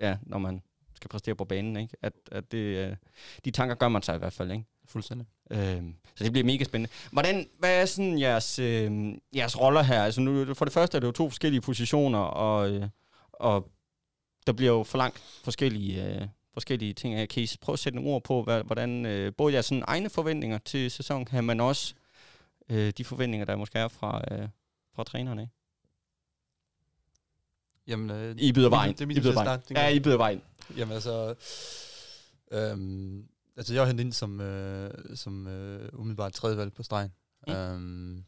ja, 0.01 0.17
når 0.21 0.37
man 0.37 0.61
skal 0.95 1.09
præstere 1.09 1.35
på 1.35 1.45
banen, 1.45 1.77
ikke? 1.77 1.95
At, 2.01 2.13
at 2.31 2.51
det, 2.51 2.57
øh, 2.57 2.95
de 3.45 3.51
tanker 3.51 3.75
gør 3.75 3.87
man 3.87 4.01
sig 4.01 4.15
i 4.15 4.19
hvert 4.19 4.33
fald, 4.33 4.51
ikke? 4.51 4.63
Fuldstændig. 4.87 5.27
Øh, 5.51 5.83
så 6.15 6.23
det 6.23 6.31
bliver 6.31 6.45
mega 6.45 6.63
spændende. 6.63 6.93
Hvordan, 7.11 7.47
hvad 7.59 7.81
er 7.81 7.85
sådan 7.85 8.19
jeres, 8.19 8.59
øh, 8.59 9.13
jeres 9.35 9.59
roller 9.59 9.81
her? 9.81 10.03
Altså 10.03 10.21
nu, 10.21 10.53
for 10.53 10.65
det 10.65 10.73
første 10.73 10.95
er 10.95 10.99
det 10.99 11.07
jo 11.07 11.11
to 11.11 11.29
forskellige 11.29 11.61
positioner, 11.61 12.19
og, 12.19 12.71
øh, 12.71 12.87
og 13.33 13.71
der 14.47 14.53
bliver 14.53 14.71
jo 14.71 14.83
for 14.83 14.97
langt 14.97 15.19
forskellige, 15.43 16.05
øh, 16.05 16.27
forskellige 16.53 16.93
ting 16.93 17.13
af. 17.13 17.29
Kan 17.29 17.43
I 17.43 17.47
prøve 17.61 17.73
at 17.73 17.79
sætte 17.79 17.95
nogle 17.95 18.11
ord 18.11 18.23
på, 18.23 18.43
hvad, 18.43 18.63
hvordan 18.63 19.05
øh, 19.05 19.33
både 19.37 19.53
jeres 19.53 19.65
sådan 19.65 19.83
egne 19.87 20.09
forventninger 20.09 20.57
til 20.57 20.91
sæsonen 20.91 21.27
her, 21.31 21.41
men 21.41 21.59
også 21.59 21.93
øh, 22.69 22.93
de 22.97 23.03
forventninger, 23.05 23.45
der 23.45 23.55
måske 23.55 23.79
er 23.79 23.87
fra, 23.87 24.21
øh, 24.31 24.47
fra 24.95 25.03
trænerne? 25.03 25.49
Jamen, 27.87 28.09
øh, 28.09 28.35
I 28.37 28.53
byder 28.53 28.69
vejen. 28.69 28.93
Det 28.93 29.01
er 29.01 29.05
I 29.05 29.07
min 29.07 29.17
byder 29.17 29.31
til 29.31 29.39
at 29.39 29.45
vejen. 29.45 29.61
Ja. 29.71 29.87
I 29.87 29.99
byder 29.99 30.17
vejen. 30.17 30.41
Jamen 30.77 30.93
altså, 30.93 31.35
øhm, 32.51 33.27
altså 33.57 33.73
jeg 33.73 33.81
var 33.81 33.87
hentet 33.87 34.03
ind 34.03 34.13
som, 34.13 34.41
øh, 34.41 35.15
som 35.15 35.47
øh, 35.47 35.89
umiddelbart 35.93 36.33
tredje 36.33 36.57
valg 36.57 36.73
på 36.73 36.83
stregen, 36.83 37.11
mm. 37.47 37.53
øhm, 37.53 38.23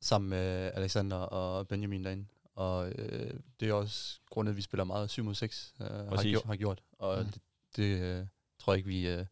sammen 0.00 0.30
med 0.30 0.70
Alexander 0.74 1.16
og 1.16 1.68
Benjamin 1.68 2.04
derinde. 2.04 2.26
Og 2.54 2.88
øh, 2.98 3.30
det 3.60 3.68
er 3.68 3.72
også 3.72 4.20
grundet, 4.30 4.52
at 4.52 4.56
vi 4.56 4.62
spiller 4.62 4.84
meget 4.84 5.10
7 5.10 5.24
mod 5.24 5.34
6, 5.34 5.74
øh, 5.80 5.86
har, 5.86 6.22
gjort, 6.22 6.44
har 6.44 6.56
gjort. 6.56 6.82
Og 6.98 7.18
Mm. 7.18 7.24
det, 7.26 7.40
det 7.76 8.00
øh, 8.00 8.26
tror 8.58 8.72
jeg 8.72 8.78
ikke, 8.78 8.88
vi, 8.88 9.08
øh, 9.08 9.24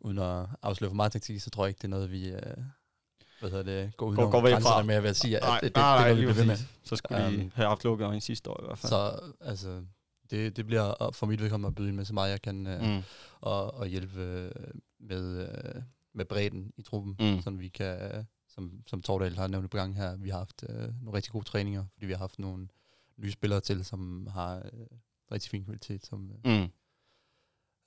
uden 0.00 0.18
at 0.18 0.46
afsløre 0.62 0.90
for 0.90 0.94
meget 0.96 1.12
taktik, 1.12 1.40
så 1.40 1.50
tror 1.50 1.64
jeg 1.64 1.68
ikke, 1.68 1.78
det 1.78 1.84
er 1.84 1.88
noget, 1.88 2.10
vi... 2.10 2.28
Øh, 2.28 2.40
hvad 3.40 3.50
hedder 3.50 3.64
det, 3.64 3.96
går 3.96 4.06
ud 4.06 4.16
Går- 4.16 4.30
går 4.30 4.40
væk 4.42 4.52
fra. 4.62 4.82
med 4.82 4.94
at 4.94 5.16
sige, 5.16 5.36
at 5.36 5.42
Nej, 5.42 5.54
det, 5.60 5.62
det, 5.62 5.76
nej, 5.76 6.08
det, 6.08 6.16
nej, 6.16 6.26
det, 6.26 6.36
det, 6.36 6.46
med. 6.46 6.56
Så 6.84 6.96
skulle 6.96 7.26
um, 7.26 7.32
de 7.32 7.50
have 7.54 7.68
haft 7.68 7.84
lukket 7.84 8.04
øjne 8.04 8.20
sidste 8.20 8.50
år 8.50 8.60
i 8.62 8.66
hvert 8.66 8.78
fald. 8.78 8.90
Så 8.90 9.20
altså, 9.40 9.82
det, 10.30 10.56
det 10.56 10.66
bliver 10.66 11.10
for 11.12 11.26
mit 11.26 11.40
vedkommende 11.40 11.66
at 11.68 11.74
byde 11.74 11.88
ind 11.88 11.96
med 11.96 12.04
så 12.04 12.14
meget, 12.14 12.30
jeg 12.30 12.42
kan, 12.42 12.66
øh, 12.66 12.82
mm. 12.82 13.02
og, 13.40 13.74
og 13.74 13.86
hjælpe 13.86 14.20
øh, 14.20 14.50
med, 15.00 15.48
øh, 15.48 15.82
med 16.12 16.24
bredden 16.24 16.72
i 16.76 16.82
truppen, 16.82 17.16
mm. 17.20 17.42
så 17.42 17.50
vi 17.50 17.68
kan, 17.68 18.02
øh, 18.02 18.24
som, 18.60 18.82
som 18.86 19.02
Tordal 19.02 19.36
har 19.36 19.46
nævnt 19.46 19.70
på 19.70 19.76
gang 19.76 19.96
her, 19.96 20.16
vi 20.16 20.28
har 20.30 20.38
haft 20.38 20.64
øh, 20.68 20.76
nogle 20.78 21.12
rigtig 21.12 21.32
gode 21.32 21.44
træninger, 21.44 21.84
fordi 21.92 22.06
vi 22.06 22.12
har 22.12 22.18
haft 22.18 22.38
nogle 22.38 22.68
nye 23.16 23.32
spillere 23.32 23.60
til, 23.60 23.84
som 23.84 24.26
har 24.26 24.56
øh, 24.56 24.86
rigtig 25.32 25.50
fin 25.50 25.64
kvalitet. 25.64 26.06
Som, 26.06 26.30
øh, 26.32 26.52
Mm. 26.52 26.68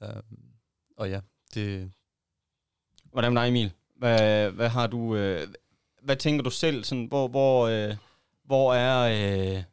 øh, 0.04 0.24
og 0.98 1.10
ja, 1.10 1.20
det, 1.54 1.92
Hvordan 3.12 3.34
med 3.34 3.42
dig, 3.42 3.50
Emil? 3.50 3.72
Hvad, 3.96 4.50
hvad 4.52 4.70
har 4.70 4.88
du... 4.88 5.16
Øh, 5.16 5.48
hvad 6.02 6.16
tænker 6.16 6.44
du 6.44 6.50
selv? 6.50 6.84
Sådan, 6.84 7.06
hvor, 7.06 7.28
hvor, 7.28 7.68
øh, 7.68 7.96
hvor 8.44 8.74
er... 8.74 9.00
Øh, 9.58 9.64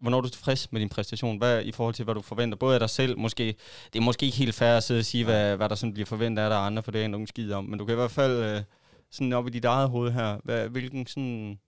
hvornår 0.00 0.18
er 0.18 0.22
du 0.22 0.28
tilfreds 0.28 0.72
med 0.72 0.80
din 0.80 0.88
præstation? 0.88 1.38
Hvad 1.38 1.64
i 1.64 1.72
forhold 1.72 1.94
til, 1.94 2.04
hvad 2.04 2.14
du 2.14 2.20
forventer? 2.22 2.58
Både 2.58 2.74
af 2.74 2.80
dig 2.80 2.90
selv, 2.90 3.18
måske... 3.18 3.56
Det 3.92 3.98
er 3.98 4.02
måske 4.02 4.26
ikke 4.26 4.38
helt 4.38 4.54
fair 4.54 4.76
at 4.76 4.82
sidde 4.84 4.98
og 4.98 5.04
sige, 5.04 5.24
hvad, 5.24 5.56
hvad 5.56 5.68
der 5.68 5.74
sådan 5.74 5.92
bliver 5.92 6.06
forventet 6.06 6.42
af 6.42 6.50
dig 6.50 6.58
andre, 6.58 6.82
for 6.82 6.90
det 6.90 6.98
er 6.98 7.02
jeg 7.02 7.08
nogen 7.08 7.26
skid 7.26 7.52
om. 7.52 7.64
Men 7.64 7.78
du 7.78 7.84
kan 7.84 7.92
i 7.92 7.96
hvert 7.96 8.10
fald 8.10 8.32
øh, 8.56 8.62
sådan 9.10 9.32
op 9.32 9.46
i 9.46 9.50
dit 9.50 9.64
eget 9.64 9.90
hoved 9.90 10.12
her. 10.12 10.40
Hvad, 10.44 10.68
hvilken 10.68 11.06
sådan... 11.06 11.60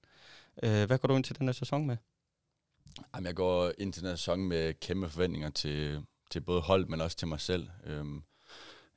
Øh, 0.62 0.86
hvad 0.86 0.98
går 0.98 1.08
du 1.08 1.16
ind 1.16 1.24
til 1.24 1.38
den 1.38 1.48
her 1.48 1.52
sæson 1.52 1.86
med? 1.86 1.96
Jamen, 3.14 3.26
jeg 3.26 3.34
går 3.34 3.72
ind 3.78 3.92
til 3.92 4.02
den 4.02 4.08
her 4.08 4.16
sæson 4.16 4.40
med 4.40 4.74
kæmpe 4.80 5.08
forventninger 5.08 5.50
til, 5.50 6.04
til 6.30 6.40
både 6.40 6.60
hold, 6.60 6.86
men 6.86 7.00
også 7.00 7.16
til 7.16 7.28
mig 7.28 7.40
selv. 7.40 7.68
Øhm, 7.84 8.22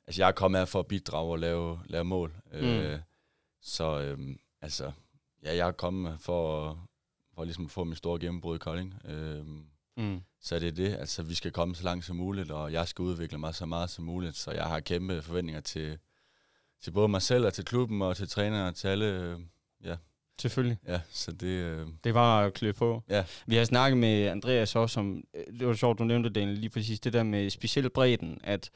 altså, 0.06 0.22
jeg 0.22 0.28
er 0.28 0.32
kommet 0.32 0.58
her 0.60 0.66
for 0.66 0.78
at 0.80 0.86
bidrage 0.86 1.32
og 1.32 1.38
lave, 1.38 1.80
lave 1.86 2.04
mål. 2.04 2.32
Mm. 2.52 2.58
Øh, 2.58 2.98
så 3.60 4.00
øhm, 4.00 4.38
altså, 4.60 4.92
ja, 5.44 5.56
jeg 5.56 5.68
er 5.68 5.72
kommet 5.72 6.20
for, 6.20 6.78
for 7.34 7.44
ligesom 7.44 7.64
at 7.64 7.70
få 7.70 7.84
min 7.84 7.96
store 7.96 8.20
gennembrud 8.20 8.56
i 8.56 8.58
Kolding. 8.58 8.94
Øhm, 9.04 9.66
Mm. 9.96 10.20
så 10.40 10.58
det 10.58 10.68
er 10.68 10.72
det. 10.72 10.94
Altså, 10.94 11.22
vi 11.22 11.34
skal 11.34 11.52
komme 11.52 11.74
så 11.74 11.82
langt 11.84 12.04
som 12.04 12.16
muligt, 12.16 12.50
og 12.50 12.72
jeg 12.72 12.88
skal 12.88 13.02
udvikle 13.02 13.38
mig 13.38 13.54
så 13.54 13.66
meget 13.66 13.90
som 13.90 14.04
muligt. 14.04 14.36
Så 14.36 14.50
jeg 14.50 14.64
har 14.64 14.80
kæmpe 14.80 15.22
forventninger 15.22 15.60
til, 15.60 15.98
til 16.82 16.90
både 16.90 17.08
mig 17.08 17.22
selv 17.22 17.46
og 17.46 17.52
til 17.54 17.64
klubben 17.64 18.02
og 18.02 18.16
til 18.16 18.28
trænere 18.28 18.68
og 18.68 18.74
til 18.74 18.88
alle. 18.88 19.06
Øh, 19.06 19.38
ja, 19.84 19.96
Selvfølgelig. 20.40 20.78
ja, 20.88 21.00
så 21.10 21.32
det... 21.32 21.46
Øh, 21.46 21.86
Det 22.04 22.14
var 22.14 22.40
at 22.40 22.54
klø 22.54 22.72
på. 22.72 23.02
Ja. 23.08 23.24
Vi 23.46 23.56
har 23.56 23.64
snakket 23.64 23.98
med 23.98 24.26
Andreas 24.26 24.76
også 24.76 25.00
om, 25.00 25.24
øh, 25.34 25.58
det 25.60 25.66
var 25.66 25.74
sjovt, 25.74 25.98
du 25.98 26.04
nævnte 26.04 26.30
det 26.30 26.48
lige 26.48 26.70
præcis, 26.70 27.00
det 27.00 27.12
der 27.12 27.22
med 27.22 27.50
specielt 27.50 27.92
bredden, 27.92 28.38
at 28.44 28.70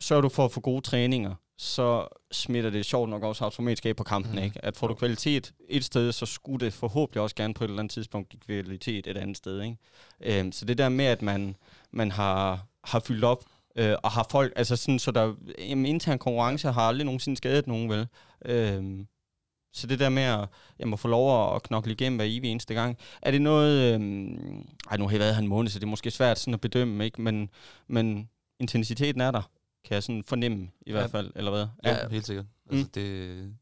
sørger 0.00 0.20
du 0.22 0.28
for 0.28 0.44
at 0.44 0.52
få 0.52 0.60
gode 0.60 0.80
træninger, 0.80 1.34
så 1.58 2.08
smitter 2.32 2.70
det 2.70 2.84
sjovt 2.86 3.10
nok 3.10 3.22
også 3.22 3.44
automatisk 3.44 3.86
af 3.86 3.96
på 3.96 4.04
kampen, 4.04 4.32
Mm. 4.32 4.38
mm. 4.38 4.44
ikke? 4.44 4.64
At 4.64 4.76
får 4.76 4.86
du 4.88 4.94
kvalitet 4.94 5.52
et 5.68 5.84
sted, 5.84 6.12
så 6.12 6.26
skulle 6.26 6.64
det 6.66 6.72
forhåbentlig 6.72 7.22
også 7.22 7.36
gerne 7.36 7.54
på 7.54 7.64
et 7.64 7.68
eller 7.68 7.78
andet 7.80 7.92
tidspunkt 7.92 8.28
give 8.28 8.40
kvalitet 8.62 9.06
et 9.06 9.16
andet 9.16 9.36
sted, 9.36 9.62
ikke? 9.62 9.76
Øhm, 10.20 10.52
så 10.52 10.64
det 10.64 10.78
der 10.78 10.88
med, 10.88 11.04
at 11.04 11.22
man, 11.22 11.56
man 11.90 12.10
har, 12.10 12.66
har 12.84 13.00
fyldt 13.00 13.24
op, 13.24 13.44
øh, 13.78 13.96
og 14.02 14.10
har 14.10 14.26
folk, 14.30 14.52
altså 14.56 14.76
sådan, 14.76 14.98
så 14.98 15.10
der, 15.10 15.34
jamen, 15.58 15.86
intern 15.86 16.18
konkurrence 16.18 16.68
har 16.72 16.82
aldrig 16.82 17.04
nogensinde 17.04 17.36
skadet 17.36 17.66
nogen, 17.66 17.90
vel? 17.90 18.06
Øhm, 18.44 19.06
så 19.72 19.86
det 19.86 19.98
der 19.98 20.08
med 20.08 20.22
at, 20.22 20.48
jamen, 20.80 20.92
at 20.92 21.00
få 21.00 21.08
lov 21.08 21.54
at 21.56 21.62
knokle 21.62 21.92
igennem 21.92 22.16
hver 22.18 22.24
evig 22.28 22.50
eneste 22.50 22.74
gang, 22.74 22.98
er 23.22 23.30
det 23.30 23.42
noget, 23.42 23.94
øhm, 23.94 24.66
ej 24.90 24.96
nu 24.96 25.04
har 25.04 25.10
jeg 25.10 25.20
været 25.20 25.34
her 25.34 25.42
en 25.42 25.48
måned, 25.48 25.70
så 25.70 25.78
det 25.78 25.84
er 25.84 25.88
måske 25.90 26.10
svært 26.10 26.38
sådan 26.38 26.54
at 26.54 26.60
bedømme, 26.60 27.04
ikke? 27.04 27.22
Men, 27.22 27.50
men 27.88 28.28
intensiteten 28.60 29.20
er 29.20 29.30
der, 29.30 29.42
kan 29.84 29.94
jeg 29.94 30.02
sådan 30.02 30.24
fornemme 30.24 30.62
i 30.86 30.90
Ja. 30.90 30.92
hvert 30.92 31.10
fald, 31.10 31.32
eller 31.36 31.50
hvad? 31.50 31.66
Ja, 31.84 32.08
helt 32.08 32.26
sikkert. 32.26 32.46
Altså, 32.70 32.84
Mm. 32.84 32.90
det, 32.90 33.54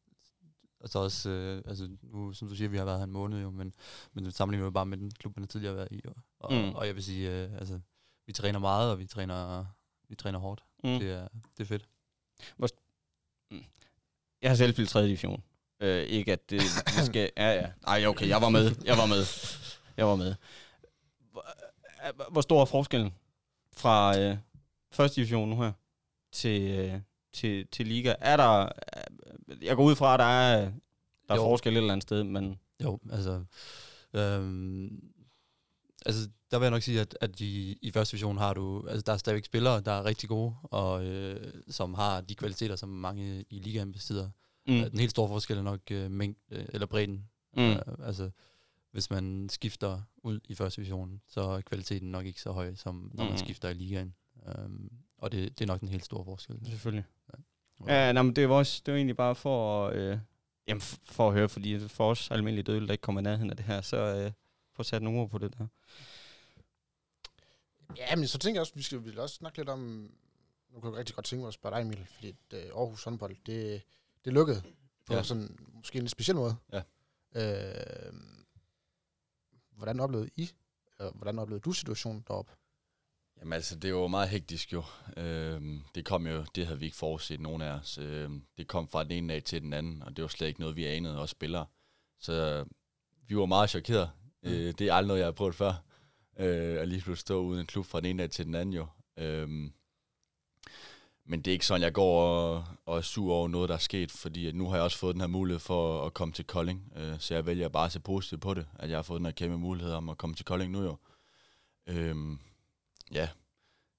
altså 0.80 0.98
også, 0.98 1.30
øh, 1.30 1.62
altså 1.66 1.88
nu, 2.02 2.32
som 2.32 2.48
du 2.48 2.54
siger, 2.54 2.68
vi 2.68 2.76
har 2.76 2.84
været 2.84 2.98
her 2.98 3.04
en 3.04 3.12
måned 3.12 3.40
jo, 3.42 3.50
men, 3.50 3.72
men 4.14 4.30
sammenligner 4.32 4.64
vi 4.64 4.66
jo 4.66 4.70
bare 4.70 4.86
med 4.86 4.98
den 4.98 5.10
klub, 5.10 5.36
man 5.36 5.42
har 5.42 5.46
tidligere 5.46 5.76
været 5.76 5.88
i. 5.90 6.00
Og, 6.08 6.14
og, 6.40 6.52
mm. 6.52 6.74
og 6.74 6.86
jeg 6.86 6.94
vil 6.94 7.04
sige, 7.04 7.30
øh, 7.30 7.48
altså, 7.58 7.80
vi 8.26 8.32
træner 8.32 8.58
meget, 8.58 8.90
og 8.92 8.98
vi 8.98 9.06
træner, 9.06 9.64
vi 10.08 10.14
træner 10.14 10.38
hårdt. 10.38 10.64
Mm. 10.84 10.98
Det, 10.98 11.10
er, 11.12 11.28
det 11.58 11.62
er 11.62 11.64
fedt. 11.64 11.88
Jeg 14.42 14.50
har 14.50 14.56
selv 14.56 14.72
spillet 14.72 14.88
3. 14.90 15.04
division. 15.04 15.42
Øh, 15.80 16.02
ikke 16.04 16.32
at 16.32 16.50
det, 16.50 16.60
det 16.96 17.06
skal... 17.06 17.30
Ja, 17.36 17.52
ja. 17.54 17.66
Ej, 17.86 18.06
okay, 18.06 18.28
jeg 18.28 18.40
var 18.40 18.48
med. 18.48 18.74
Jeg 18.84 18.96
var 18.96 19.06
med. 19.06 19.24
Jeg 19.96 20.06
var 20.06 20.16
med. 20.16 20.34
Hvor, 21.32 21.44
øh, 22.06 22.32
hvor 22.32 22.40
stor 22.40 22.60
er 22.60 22.64
forskellen 22.64 23.14
fra 23.76 24.18
øh, 24.18 24.36
1. 25.04 25.16
division 25.16 25.48
nu 25.48 25.56
her 25.62 25.72
til, 26.32 26.62
øh, 26.70 27.00
til, 27.32 27.66
til 27.66 27.86
liga? 27.86 28.14
Er 28.20 28.36
der... 28.36 28.60
Øh, 29.48 29.64
jeg 29.64 29.76
går 29.76 29.84
ud 29.84 29.96
fra, 29.96 30.14
at 30.14 30.18
der 30.20 30.24
er, 30.24 30.60
der 31.28 31.34
er 31.34 31.38
Jo. 31.38 31.42
forskel 31.42 31.72
et 31.72 31.76
eller 31.76 31.92
andet 31.92 32.02
sted, 32.02 32.24
men... 32.24 32.60
Jo, 32.82 32.98
altså... 33.12 33.44
Øhm, 34.14 35.10
altså, 36.06 36.28
der 36.50 36.58
vil 36.58 36.64
jeg 36.64 36.70
nok 36.70 36.82
sige, 36.82 37.00
at, 37.00 37.18
at 37.20 37.40
i, 37.40 37.78
i 37.82 37.90
første 37.90 38.12
division 38.12 38.38
har 38.38 38.54
du... 38.54 38.86
Altså, 38.88 39.02
der 39.06 39.12
er 39.12 39.16
stadigvæk 39.16 39.44
spillere, 39.44 39.80
der 39.80 39.92
er 39.92 40.04
rigtig 40.04 40.28
gode, 40.28 40.54
og 40.62 41.04
øh, 41.04 41.52
som 41.68 41.94
har 41.94 42.20
de 42.20 42.34
kvaliteter, 42.34 42.76
som 42.76 42.88
mange 42.88 43.44
i 43.50 43.58
ligaen 43.58 43.92
besidder. 43.92 44.30
Mm. 44.66 44.74
Mm. 44.74 44.90
Den 44.90 44.98
helt 44.98 45.10
store 45.10 45.28
forskel 45.28 45.58
er 45.58 45.62
nok 45.62 45.80
øh, 45.90 46.10
mængd, 46.10 46.36
øh, 46.50 46.64
eller 46.68 46.86
bredden. 46.86 47.24
Mm. 47.56 47.62
Øh, 47.62 47.78
altså, 48.04 48.30
hvis 48.92 49.10
man 49.10 49.48
skifter 49.48 50.00
ud 50.16 50.40
i 50.48 50.54
første 50.54 50.80
division, 50.80 51.20
så 51.28 51.40
er 51.40 51.60
kvaliteten 51.60 52.10
nok 52.10 52.26
ikke 52.26 52.40
så 52.40 52.52
høj, 52.52 52.74
som 52.74 53.10
når 53.14 53.24
man 53.24 53.32
Mm. 53.32 53.38
skifter 53.38 53.68
i 53.68 53.74
ligaen. 53.74 54.14
Um, 54.64 54.90
og 55.18 55.32
det, 55.32 55.58
det 55.58 55.64
er 55.64 55.66
nok 55.66 55.80
den 55.80 55.88
helt 55.88 56.04
store 56.04 56.24
forskel. 56.24 56.56
Selvfølgelig. 56.66 57.04
Ja, 57.86 58.12
nej, 58.12 58.22
men 58.22 58.36
det 58.36 58.48
var 58.48 58.54
også, 58.54 58.82
det 58.86 58.92
var 58.92 58.98
egentlig 58.98 59.16
bare 59.16 59.34
for, 59.34 59.86
øh, 59.94 60.18
jamen, 60.68 60.80
for 60.80 61.28
at 61.28 61.34
høre, 61.34 61.48
fordi 61.48 61.88
for 61.88 62.10
os 62.10 62.30
almindelige 62.30 62.62
døde, 62.62 62.86
der 62.86 62.92
ikke 62.92 63.02
kommer 63.02 63.20
i 63.20 63.24
nærheden 63.24 63.50
af 63.50 63.56
det 63.56 63.66
her, 63.66 63.80
så 63.80 63.96
øh, 63.96 64.30
få 64.76 64.82
sat 64.82 65.02
nogle 65.02 65.20
ord 65.20 65.30
på 65.30 65.38
det 65.38 65.58
der. 65.58 65.66
Ja, 67.96 68.16
men 68.16 68.28
så 68.28 68.38
tænker 68.38 68.56
jeg 68.56 68.60
også, 68.60 68.74
vi 68.74 68.82
skal 68.82 68.98
vi 68.98 69.04
vil 69.04 69.18
også 69.18 69.34
snakke 69.34 69.58
lidt 69.58 69.68
om... 69.68 69.80
Nu 70.70 70.80
kan 70.80 70.90
jeg 70.90 70.98
rigtig 70.98 71.14
godt 71.14 71.26
tænke 71.26 71.40
mig 71.40 71.48
at 71.48 71.54
spørge 71.54 71.76
dig, 71.76 71.82
Emil, 71.82 72.06
fordi 72.06 72.28
at, 72.28 72.64
øh, 72.64 72.64
Aarhus 72.64 73.04
håndbold, 73.04 73.36
det, 73.46 73.82
det 74.24 74.32
lukkede 74.32 74.62
på 75.06 75.14
ja. 75.14 75.22
Sådan 75.22 75.58
måske 75.74 75.96
en 75.96 76.02
lidt 76.02 76.10
speciel 76.10 76.36
måde. 76.36 76.56
Ja. 76.72 76.82
Øh, 77.34 78.14
hvordan 79.70 80.00
oplevede 80.00 80.30
I, 80.36 80.50
eller 80.98 81.12
hvordan 81.12 81.38
oplevede 81.38 81.62
du 81.62 81.72
situationen 81.72 82.24
deroppe? 82.28 82.52
Jamen 83.38 83.52
altså, 83.52 83.76
det 83.76 83.90
jo 83.90 84.06
meget 84.06 84.28
hektisk 84.28 84.72
jo. 84.72 84.84
Øhm, 85.16 85.82
det 85.94 86.04
kom 86.04 86.26
jo, 86.26 86.44
det 86.54 86.66
havde 86.66 86.78
vi 86.78 86.84
ikke 86.84 86.96
forudset, 86.96 87.40
nogen 87.40 87.62
af 87.62 87.70
os. 87.70 87.98
Øhm, 87.98 88.46
det 88.58 88.68
kom 88.68 88.88
fra 88.88 89.04
den 89.04 89.12
ene 89.12 89.32
dag 89.32 89.44
til 89.44 89.62
den 89.62 89.72
anden, 89.72 90.02
og 90.02 90.16
det 90.16 90.22
var 90.22 90.28
slet 90.28 90.48
ikke 90.48 90.60
noget, 90.60 90.76
vi 90.76 90.84
anede 90.84 91.18
os 91.18 91.30
spillere. 91.30 91.66
Så 92.18 92.64
vi 93.26 93.36
var 93.36 93.46
meget 93.46 93.70
chokeret. 93.70 94.10
Mm. 94.46 94.52
Øh, 94.52 94.74
det 94.78 94.80
er 94.80 94.94
aldrig 94.94 95.08
noget, 95.08 95.20
jeg 95.20 95.26
har 95.26 95.32
prøvet 95.32 95.54
før. 95.54 95.72
Øh, 96.38 96.80
at 96.80 96.88
lige 96.88 97.00
pludselig 97.00 97.18
stå 97.18 97.40
uden 97.40 97.60
en 97.60 97.66
klub 97.66 97.86
fra 97.86 98.00
den 98.00 98.06
ene 98.06 98.22
dag 98.22 98.30
til 98.30 98.46
den 98.46 98.54
anden 98.54 98.74
jo. 98.74 98.86
Øhm, 99.16 99.72
men 101.24 101.40
det 101.40 101.50
er 101.50 101.52
ikke 101.52 101.66
sådan, 101.66 101.82
jeg 101.82 101.92
går 101.92 102.22
og, 102.22 102.64
og 102.86 102.96
er 102.96 103.00
sur 103.00 103.34
over 103.34 103.48
noget, 103.48 103.68
der 103.68 103.74
er 103.74 103.78
sket, 103.78 104.10
fordi 104.10 104.46
at 104.46 104.54
nu 104.54 104.68
har 104.68 104.76
jeg 104.76 104.84
også 104.84 104.98
fået 104.98 105.14
den 105.14 105.20
her 105.20 105.28
mulighed 105.28 105.60
for 105.60 106.06
at 106.06 106.14
komme 106.14 106.32
til 106.34 106.44
Kolding. 106.44 106.92
Øh, 106.96 107.14
så 107.18 107.34
jeg 107.34 107.46
vælger 107.46 107.68
bare 107.68 107.86
at 107.86 107.92
se 107.92 108.00
positivt 108.00 108.40
på 108.40 108.54
det, 108.54 108.66
at 108.78 108.90
jeg 108.90 108.98
har 108.98 109.02
fået 109.02 109.18
den 109.18 109.26
her 109.26 109.32
kæmpe 109.32 109.58
mulighed 109.58 109.92
om 109.92 110.08
at 110.08 110.18
komme 110.18 110.36
til 110.36 110.44
Kolding 110.44 110.72
nu 110.72 110.82
jo. 110.82 110.96
Øhm, 111.86 112.38
ja, 113.12 113.28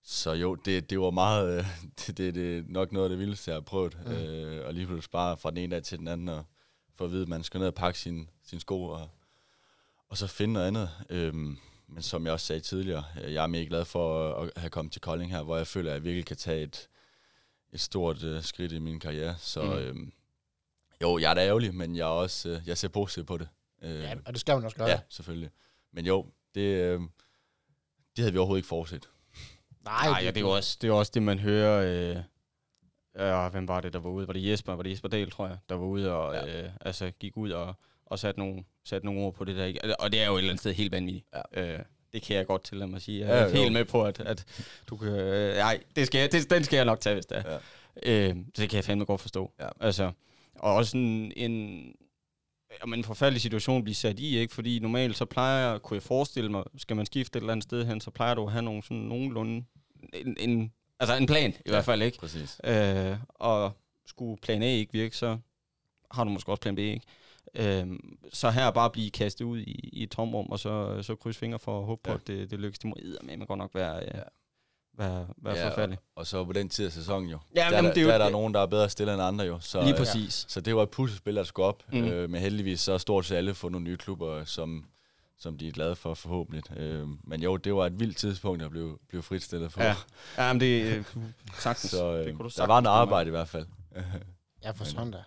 så 0.04 0.32
jo, 0.32 0.56
det, 0.56 0.89
det 0.89 1.00
var 1.00 1.12
meget, 1.12 1.60
øh, 1.60 1.66
det, 2.08 2.18
det, 2.18 2.36
det 2.36 2.58
er 2.58 2.63
nok 2.68 2.92
noget 2.92 3.06
af 3.06 3.10
det 3.10 3.20
vildeste, 3.20 3.51
jeg 3.51 3.56
har 3.56 3.62
prøvet. 3.62 3.98
Mm. 4.06 4.12
Mm. 4.12 4.18
Øh, 4.18 4.68
og 4.68 4.74
lige 4.74 4.88
pludselig 4.88 5.12
bare 5.12 5.38
fra 5.38 5.50
den 5.50 5.58
ene 5.58 5.75
dag 5.75 5.84
til 5.84 6.00
den 6.00 6.08
anden, 6.08 6.30
og 6.30 6.46
for 6.96 7.06
at 7.06 7.12
vide, 7.12 7.22
at 7.22 7.27
man 7.27 7.44
skal 7.44 7.60
ned 7.60 7.68
og 7.68 7.74
pakke 7.74 8.00
sin, 8.00 8.30
sin 8.44 8.60
sko, 8.60 8.84
og, 8.84 9.10
og 10.10 10.18
så 10.18 10.28
finde 10.28 10.54
noget 10.54 10.68
andet. 10.68 10.90
Øhm, 11.10 11.58
men 11.88 12.02
som 12.04 12.26
jeg 12.26 12.34
også 12.34 12.46
sagde 12.46 12.60
tidligere, 12.62 13.04
øh, 13.24 13.34
jeg 13.34 13.44
er 13.44 13.48
mega 13.48 13.64
glad 13.66 13.86
for 13.86 14.34
at, 14.34 14.52
have 14.58 14.70
kommet 14.70 14.92
til 14.92 15.02
Kolding 15.02 15.32
her, 15.32 15.44
hvor 15.44 15.58
jeg 15.58 15.68
føler, 15.68 15.92
at 15.92 15.94
jeg 15.96 16.04
virkelig 16.04 16.26
kan 16.26 16.38
tage 16.38 16.62
et, 16.64 16.88
et 17.74 17.80
stort 17.80 18.24
øh, 18.24 18.44
skridt 18.44 18.72
i 18.72 18.80
min 18.80 19.00
karriere. 19.00 19.36
Så 19.38 19.62
Mm. 19.64 19.72
øhm, 19.72 20.12
jo, 21.02 21.18
jeg 21.18 21.30
er 21.30 21.34
da 21.34 21.46
ærgerlig, 21.48 21.76
men 21.76 21.96
jeg, 21.96 22.02
er 22.04 22.06
også, 22.12 22.50
øh, 22.50 22.62
jeg 22.68 22.78
ser 22.78 22.88
positivt 22.88 23.28
på 23.28 23.38
det. 23.38 23.48
Øh, 23.82 24.00
Ja, 24.02 24.16
og 24.26 24.34
det 24.34 24.40
skal 24.42 24.56
man 24.56 24.64
også 24.66 24.78
gøre. 24.78 24.88
ja, 24.90 25.00
selvfølgelig. 25.10 25.50
Men 25.92 26.06
jo, 26.06 26.26
det, 26.56 26.62
øh, 26.62 27.00
det 27.02 27.10
havde 28.18 28.32
vi 28.32 28.38
overhovedet 28.38 28.60
ikke 28.60 28.68
forudset. 28.68 29.10
Nej, 29.84 30.10
Nej, 30.10 30.20
ja, 30.24 30.28
det 30.28 30.38
er 30.38 30.42
jo 30.42 30.50
også 30.56 30.78
det, 30.82 30.88
er 30.88 30.92
også 30.94 31.12
det 31.16 31.24
man 31.24 31.40
hører... 31.40 32.16
Øh, 32.16 32.24
øh, 33.46 33.52
hvem 33.52 33.68
var 33.68 33.82
det, 33.82 33.94
der 33.94 34.00
var 34.00 34.10
ude? 34.10 34.28
Var 34.28 34.34
det 34.34 34.46
Jesper? 34.50 34.74
Var 34.74 34.84
det 34.84 34.90
Jesper 34.90 35.10
Dahl, 35.10 35.32
tror 35.32 35.48
jeg, 35.48 35.58
der 35.70 35.76
var 35.76 35.86
ude 35.86 36.12
og 36.14 36.34
Ja. 36.34 36.64
øh, 36.64 36.72
altså, 36.82 37.12
gik 37.20 37.38
ud 37.38 37.52
og, 37.52 37.74
og 38.08 38.20
satte, 38.20 38.40
nogle, 38.40 38.64
satte 38.86 39.06
nogle 39.06 39.22
ord 39.22 39.34
på 39.34 39.44
det 39.46 39.56
der. 39.56 39.66
Ikke? 39.66 40.00
Og 40.02 40.12
det 40.12 40.22
er 40.22 40.28
jo 40.28 40.34
et 40.34 40.38
eller 40.38 40.50
andet 40.50 40.60
sted 40.60 40.74
helt 40.74 40.92
vanvittigt. 40.92 41.26
Ja. 41.56 41.74
Øh, 41.74 41.80
det 42.14 42.22
kan 42.22 42.36
jeg 42.36 42.48
godt 42.48 42.64
til 42.64 42.88
mig 42.88 43.02
sige. 43.02 43.20
Jeg 43.20 43.28
Ja, 43.28 43.34
er 43.36 43.44
jo. 43.50 43.56
helt 43.56 43.74
med 43.74 43.86
på, 43.86 44.04
at, 44.04 44.20
at 44.20 44.46
du 44.88 44.98
kan... 44.98 45.08
Øh, 45.08 45.56
nej, 45.56 45.80
det 45.96 46.08
skal, 46.08 46.20
jeg- 46.20 46.32
det, 46.32 46.50
den 46.50 46.64
skal 46.64 46.78
jeg 46.78 46.86
nok 46.86 47.00
tage, 47.00 47.14
hvis 47.14 47.26
det 47.26 47.38
er. 47.38 47.60
Ja. 48.06 48.30
Øh, 48.30 48.36
det 48.58 48.70
kan 48.70 48.76
jeg 48.78 48.84
fandme 48.84 49.06
godt 49.06 49.22
forstå. 49.22 49.52
Ja. 49.60 49.68
Altså, 49.80 50.12
og 50.56 50.74
også 50.76 50.98
en, 50.98 51.32
en, 51.36 51.84
jamen, 52.82 53.00
en 53.00 53.04
forfærdelig 53.04 53.42
situation 53.42 53.78
at 53.78 53.84
blive 53.84 53.96
sat 53.96 54.20
i, 54.20 54.38
ikke? 54.38 54.54
Fordi 54.54 54.80
normalt 54.80 55.18
så 55.18 55.26
plejer 55.26 55.72
jeg, 55.72 55.82
kunne 55.82 55.96
jeg 55.96 56.04
forestille 56.04 56.52
mig, 56.52 56.64
skal 56.78 56.96
man 56.96 57.06
skifte 57.06 57.38
et 57.38 57.42
eller 57.42 57.52
andet 57.52 57.64
sted 57.64 57.86
hen, 57.86 58.02
så 58.02 58.12
plejer 58.12 58.34
du 58.34 58.46
at 58.46 58.52
have 58.52 58.62
nogle 58.64 58.84
sådan 58.84 58.98
nogenlunde, 58.98 59.64
en, 60.14 60.38
en, 60.40 60.72
altså 61.00 61.16
en 61.16 61.26
plan 61.26 61.50
i 61.52 61.54
Ja. 61.66 61.72
hvert 61.72 61.86
fald, 61.86 62.02
ikke? 62.02 62.18
Præcis. 62.18 62.62
Øh, 62.64 63.18
og 63.30 63.72
skulle 64.06 64.38
plan 64.42 64.64
A 64.64 64.66
ikke 64.66 64.94
virke, 64.94 65.18
så 65.18 65.38
har 66.12 66.24
du 66.24 66.30
måske 66.30 66.52
også 66.52 66.62
plan 66.62 66.76
B, 66.76 66.80
ikke? 66.80 67.06
Øh, 67.56 67.88
så 68.34 68.50
her 68.50 68.72
bare 68.72 68.89
blive 68.89 69.10
kastet 69.10 69.46
ud 69.46 69.60
i, 69.60 69.89
i 69.94 70.04
et 70.04 70.12
tomrum, 70.12 70.46
og 70.46 70.60
så, 70.60 71.04
så 71.04 71.16
krydse 71.16 71.39
fingre 71.39 71.60
for 71.60 71.80
at 71.80 71.86
håbe 71.86 72.01
på, 72.04 72.10
Ja. 72.12 72.16
at 72.16 72.27
det, 72.27 72.51
det 72.51 72.60
lykkes. 72.60 72.80
Det 72.80 72.86
må 72.89 72.96
eddermame 73.00 73.46
godt 73.46 73.58
nok 73.58 73.75
være, 73.75 73.96
øh, 74.04 74.08
Ja. 74.13 74.22
være, 74.98 75.27
være 75.38 75.58
Ja, 75.58 75.70
forfærdeligt. 75.70 76.01
Og 76.16 76.27
så 76.27 76.46
på 76.46 76.54
den 76.54 76.70
tid 76.70 76.86
af 76.86 76.92
sæsonen 76.92 77.30
jo. 77.30 77.39
Ja, 77.56 77.62
der, 77.70 77.75
men 77.75 77.86
der, 77.86 77.94
det 77.94 77.98
er 77.98 78.01
jo- 78.01 78.08
der 78.08 78.13
er 78.13 78.18
der 78.20 78.30
nogen, 78.30 78.54
der 78.54 78.60
er 78.60 78.66
bedre 78.66 78.89
stillet 78.89 79.13
end 79.13 79.24
andre 79.24 79.46
jo. 79.46 79.60
Så, 79.60 79.82
Lige 79.82 79.92
øh, 79.94 79.98
præcis. 79.98 80.46
Så 80.50 80.62
det 80.62 80.75
var 80.75 80.84
et 80.84 80.89
puslespil, 80.89 81.36
der 81.36 81.44
skulle 81.44 81.66
op. 81.66 81.84
Mm. 81.94 82.04
Øh, 82.04 82.30
men 82.30 82.42
heldigvis 82.42 82.80
så 82.82 82.94
er 82.94 82.98
stort 82.98 83.25
set 83.25 83.36
alle 83.36 83.54
fundet 83.54 83.72
nogle 83.72 83.84
nye 83.89 83.98
klubber, 83.98 84.44
som, 84.46 84.86
som 85.38 85.58
de 85.58 85.68
er 85.68 85.72
glade 85.72 85.96
for 85.96 86.13
forhåbentlig. 86.13 86.77
Øh, 86.77 87.08
men 87.24 87.42
jo, 87.44 87.58
det 87.58 87.75
var 87.75 87.86
et 87.86 88.00
vildt 88.00 88.18
tidspunkt 88.18 88.63
at 88.63 88.72
blive, 88.72 88.98
blive 89.10 89.24
fritstillet 89.24 89.72
for. 89.72 89.82
Ja, 89.84 89.96
ja 90.38 90.54
men 90.54 90.60
det 90.60 90.84
øh, 90.98 91.06
sagtens. 91.60 91.92
Så 91.92 92.13
øh, 92.13 92.25
det 92.25 92.25
kunne 92.25 92.38
du 92.38 92.44
der 92.44 92.50
sagtens 92.50 92.70
var 92.70 92.80
noget 92.82 92.84
gøre. 92.96 93.01
arbejde 93.01 93.27
i 93.27 93.32
hvert 93.32 93.48
fald. 93.50 93.66
Ja, 94.63 94.72
for 94.72 94.86
sådan 94.86 95.12
da. 95.12 95.18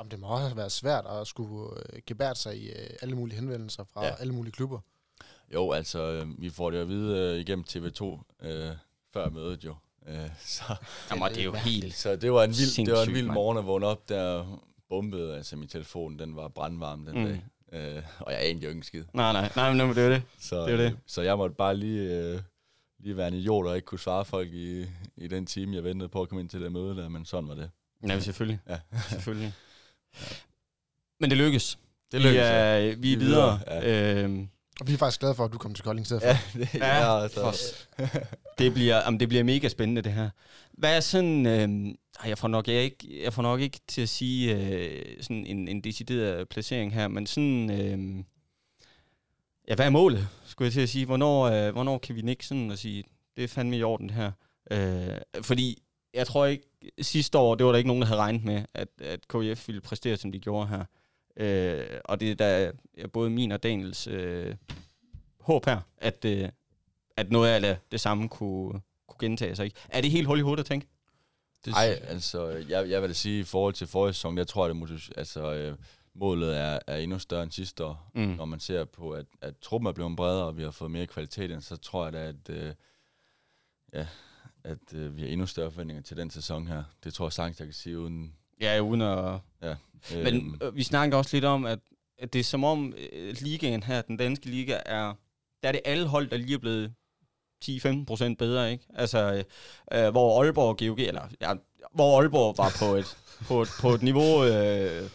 Om 0.00 0.08
det 0.08 0.20
må 0.20 0.26
også 0.26 0.46
have 0.46 0.56
været 0.56 0.72
svært 0.72 1.06
at 1.06 1.26
skulle 1.26 1.70
øh, 1.92 2.00
gebære 2.06 2.34
sig 2.34 2.56
i 2.56 2.68
øh, 2.68 2.90
alle 3.02 3.14
mulige 3.16 3.36
henvendelser 3.36 3.84
fra 3.84 4.04
ja. 4.06 4.14
Alle 4.20 4.32
mulige 4.34 4.52
klubber. 4.52 4.78
jo, 5.54 5.72
altså, 5.72 6.02
øh, 6.02 6.40
vi 6.42 6.50
får 6.50 6.70
det 6.70 6.78
at 6.78 6.88
vide 6.88 7.18
øh, 7.18 7.40
igennem 7.40 7.64
TV2 7.70 8.04
øh, 8.46 8.70
før 9.12 9.28
mødet 9.30 9.64
jo. 9.64 9.74
Øh, 10.06 10.28
så, 10.56 10.62
Jamen, 11.10 11.28
det 11.28 11.38
er 11.40 11.44
jo 11.44 11.52
helt... 11.52 11.94
så 11.94 12.16
det 12.16 12.32
var 12.32 12.44
en 12.44 12.50
vild, 12.50 12.86
det 12.86 12.94
var 12.94 13.02
en 13.02 13.14
vild 13.14 13.26
morgen 13.26 13.58
at 13.58 13.66
vågne 13.66 13.86
op, 13.86 14.08
der 14.08 14.58
bombede, 14.88 15.36
altså 15.36 15.56
min 15.56 15.68
telefon, 15.68 16.18
den 16.18 16.36
var 16.36 16.48
brandvarm 16.48 17.04
den 17.06 17.18
Mm. 17.18 17.24
dag. 17.24 17.44
Øh, 17.96 18.02
og 18.20 18.32
jeg 18.32 18.40
anede 18.48 18.62
jo 18.64 18.68
ikke 18.68 18.78
en 18.78 18.82
skid. 18.82 19.04
Nej, 19.14 19.32
nej, 19.32 19.52
nej, 19.56 19.72
men 19.84 19.88
det 19.96 19.98
er 19.98 20.04
jo 20.06 20.12
det. 20.12 20.22
Så, 20.40 20.66
Det 20.66 20.72
er 20.72 20.76
det. 20.76 20.98
så 21.06 21.22
jeg 21.22 21.36
måtte 21.38 21.54
bare 21.56 21.76
lige, 21.76 22.02
øh, 22.18 22.40
lige 22.98 23.16
være 23.16 23.28
en 23.28 23.34
idiot 23.34 23.66
og 23.66 23.76
ikke 23.76 23.86
kunne 23.86 23.98
svare 23.98 24.24
folk 24.24 24.48
i, 24.52 24.86
i 25.16 25.28
den 25.28 25.46
time, 25.46 25.74
jeg 25.76 25.84
ventede 25.84 26.08
på 26.08 26.22
at 26.22 26.28
komme 26.28 26.40
ind 26.40 26.48
til 26.48 26.60
det 26.60 26.72
møde 26.72 26.96
der, 26.96 27.08
men 27.08 27.24
sådan 27.24 27.48
var 27.48 27.54
det. 27.54 27.70
Ja, 28.08 28.20
selvfølgelig. 28.20 28.58
Ja. 28.68 28.78
selvfølgelig. 29.10 29.52
Men 31.20 31.30
det 31.30 31.38
lykkes. 31.38 31.78
Det 32.12 32.20
lykkedes, 32.20 32.48
vi 32.48 32.54
er, 32.54 32.80
vi 32.80 32.90
er 32.90 32.96
Vi 32.96 33.12
er 33.12 33.16
videre. 33.18 33.60
Ja. 33.66 34.22
Øhm, 34.22 34.48
Og 34.80 34.86
vi 34.88 34.92
er 34.92 34.96
faktisk 34.98 35.20
glade 35.20 35.34
for, 35.34 35.44
at 35.44 35.52
du 35.52 35.58
kom 35.58 35.74
til 35.74 35.84
Kolding 35.84 36.02
i 36.02 36.06
stedet 36.06 36.22
for. 36.22 36.28
Ja, 36.28 36.38
det, 36.54 36.74
Ja, 36.74 36.96
ja, 36.96 37.22
altså, 37.22 37.76
det, 38.58 38.74
bliver, 38.74 38.96
jamen, 38.96 39.20
det 39.20 39.28
bliver 39.28 39.44
mega 39.44 39.68
spændende, 39.68 40.02
det 40.02 40.12
her. 40.12 40.30
Hvad 40.72 40.96
er 40.96 41.00
sådan... 41.00 41.46
Ej, 41.46 42.28
jeg, 42.28 42.38
får 42.38 42.48
nok, 42.48 42.68
jeg, 42.68 42.82
ikke, 42.82 43.22
jeg 43.24 43.32
får 43.32 43.42
nok 43.42 43.60
ikke 43.60 43.80
til 43.88 44.02
at 44.02 44.08
sige 44.08 44.56
øh, 44.56 45.22
sådan 45.22 45.46
en, 45.46 45.68
en 45.68 45.80
decideret 45.80 46.48
placering 46.48 46.94
her, 46.94 47.08
men 47.08 47.26
sådan... 47.26 47.70
Øhm, 47.80 48.24
ja, 49.68 49.74
hvad 49.74 49.86
er 49.86 49.90
målet, 49.90 50.28
skulle 50.46 50.66
jeg 50.66 50.72
til 50.72 50.80
at 50.80 50.88
sige? 50.88 51.06
Hvornår, 51.06 51.42
øh, 51.44 51.72
hvornår 51.72 51.98
kan 51.98 52.16
vi 52.16 52.22
nikke 52.22 52.46
sådan 52.46 52.70
og 52.70 52.78
sige, 52.78 53.04
det 53.36 53.44
er 53.44 53.48
fandme 53.48 53.76
i 53.76 53.82
orden, 53.82 54.08
det 54.08 54.16
her? 54.16 54.32
Øh, 54.70 55.18
fordi 55.42 55.82
jeg 56.14 56.26
tror 56.26 56.46
ikke, 56.46 56.64
sidste 57.00 57.38
år, 57.38 57.54
det 57.54 57.66
var 57.66 57.72
der 57.72 57.78
ikke 57.78 57.88
nogen, 57.88 58.02
der 58.02 58.08
havde 58.08 58.20
regnet 58.20 58.44
med, 58.44 58.64
at, 58.74 58.88
at 59.00 59.28
KF 59.28 59.68
ville 59.68 59.80
præstere, 59.80 60.16
som 60.16 60.32
de 60.32 60.38
gjorde 60.38 60.66
her. 60.68 60.84
Øh, 61.36 62.00
og 62.04 62.20
det 62.20 62.30
er 62.30 62.34
da 62.34 62.72
ja, 62.96 63.06
både 63.06 63.30
min 63.30 63.52
og 63.52 63.62
Daniels 63.62 64.06
øh, 64.06 64.54
håb 65.40 65.66
her, 65.66 65.80
at, 65.98 66.24
øh, 66.24 66.48
at 67.16 67.30
noget 67.30 67.50
af 67.50 67.60
det, 67.60 67.78
det 67.92 68.00
samme 68.00 68.28
kunne, 68.28 68.80
kunne 69.08 69.18
gentage 69.20 69.56
sig. 69.56 69.64
Ikke? 69.64 69.76
Er 69.88 70.00
det 70.00 70.10
helt 70.10 70.26
hul 70.26 70.38
i 70.38 70.42
hovedet 70.42 70.60
at 70.60 70.66
tænke? 70.66 70.86
Det, 71.64 71.72
Nej, 71.72 72.00
altså, 72.02 72.46
jeg, 72.48 72.90
jeg 72.90 73.02
vil 73.02 73.08
da 73.08 73.14
sige, 73.14 73.40
i 73.40 73.44
forhold 73.44 73.74
til 73.74 73.86
forrige 73.86 74.14
sæson, 74.14 74.38
jeg 74.38 74.46
tror, 74.46 74.64
at 74.66 74.76
det, 74.88 75.12
altså, 75.16 75.54
øh, 75.54 75.76
målet 76.14 76.58
er, 76.58 76.78
er 76.86 76.96
endnu 76.96 77.18
større 77.18 77.42
end 77.42 77.50
sidste 77.50 77.84
år. 77.84 78.10
Mm. 78.14 78.20
Når 78.20 78.44
man 78.44 78.60
ser 78.60 78.84
på, 78.84 79.10
at, 79.10 79.26
at 79.40 79.54
truppen 79.58 79.88
er 79.88 79.92
blevet 79.92 80.16
bredere, 80.16 80.46
og 80.46 80.56
vi 80.56 80.62
har 80.62 80.70
fået 80.70 80.90
mere 80.90 81.06
kvalitet 81.06 81.64
så 81.64 81.76
tror 81.76 82.04
jeg 82.04 82.12
da, 82.12 82.18
at, 82.18 82.48
øh, 82.48 82.74
ja, 83.92 84.06
at 84.64 84.94
øh, 84.94 85.16
vi 85.16 85.22
har 85.22 85.28
endnu 85.28 85.46
større 85.46 85.70
forventninger 85.70 86.02
til 86.02 86.16
den 86.16 86.30
sæson 86.30 86.66
her. 86.66 86.82
Det 87.04 87.14
tror 87.14 87.26
jeg 87.26 87.32
sagtens, 87.32 87.58
jeg 87.58 87.66
kan 87.66 87.74
sige, 87.74 87.98
uden... 87.98 88.34
Ja, 88.60 88.80
uden 88.80 89.00
at... 89.00 89.40
Øh, 89.62 89.76
Men 90.24 90.56
øh, 90.62 90.76
vi 90.76 90.82
snakker 90.82 91.16
også 91.18 91.36
lidt 91.36 91.44
om, 91.44 91.66
at, 91.66 91.78
at 92.18 92.32
det 92.32 92.38
er 92.38 92.44
som 92.44 92.64
om 92.64 92.94
øh, 93.12 93.36
ligaen 93.40 93.82
her, 93.82 94.02
den 94.02 94.16
danske 94.16 94.46
liga, 94.46 94.78
er... 94.86 95.14
Der 95.62 95.68
er 95.68 95.72
det 95.72 95.80
alle 95.84 96.06
hold, 96.06 96.30
der 96.30 96.36
lige 96.36 96.54
er 96.54 96.58
blevet 96.58 96.94
10-15 97.64 98.04
procent 98.04 98.38
bedre, 98.38 98.72
ikke? 98.72 98.84
Altså, 98.94 99.44
øh, 99.92 100.08
hvor 100.10 100.42
Aalborg 100.42 100.68
og 100.68 100.78
GOG, 100.78 101.00
eller 101.00 101.28
ja, 101.40 101.54
hvor 101.94 102.20
Aalborg 102.20 102.58
var 102.58 102.76
på 102.78 102.94
et, 102.94 103.16
på 103.48 103.62
et, 103.62 103.68
på 103.80 103.90
et 103.90 104.02
niveau, 104.02 104.44
øh, 104.44 105.10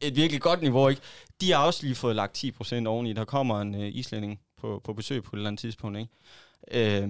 et 0.00 0.16
virkelig 0.16 0.40
godt 0.40 0.62
niveau, 0.62 0.88
ikke? 0.88 1.02
De 1.40 1.52
har 1.52 1.66
også 1.66 1.82
lige 1.82 1.94
fået 1.94 2.16
lagt 2.16 2.34
10 2.34 2.50
procent 2.50 2.86
oveni. 2.86 3.12
Der 3.12 3.24
kommer 3.24 3.60
en 3.60 3.74
øh, 3.74 3.94
islænding 3.94 4.40
på, 4.56 4.80
på 4.84 4.92
besøg 4.92 5.22
på 5.22 5.36
et 5.36 5.38
eller 5.38 5.48
andet 5.48 5.60
tidspunkt, 5.60 5.98
ikke? 5.98 7.02
Øh, 7.02 7.08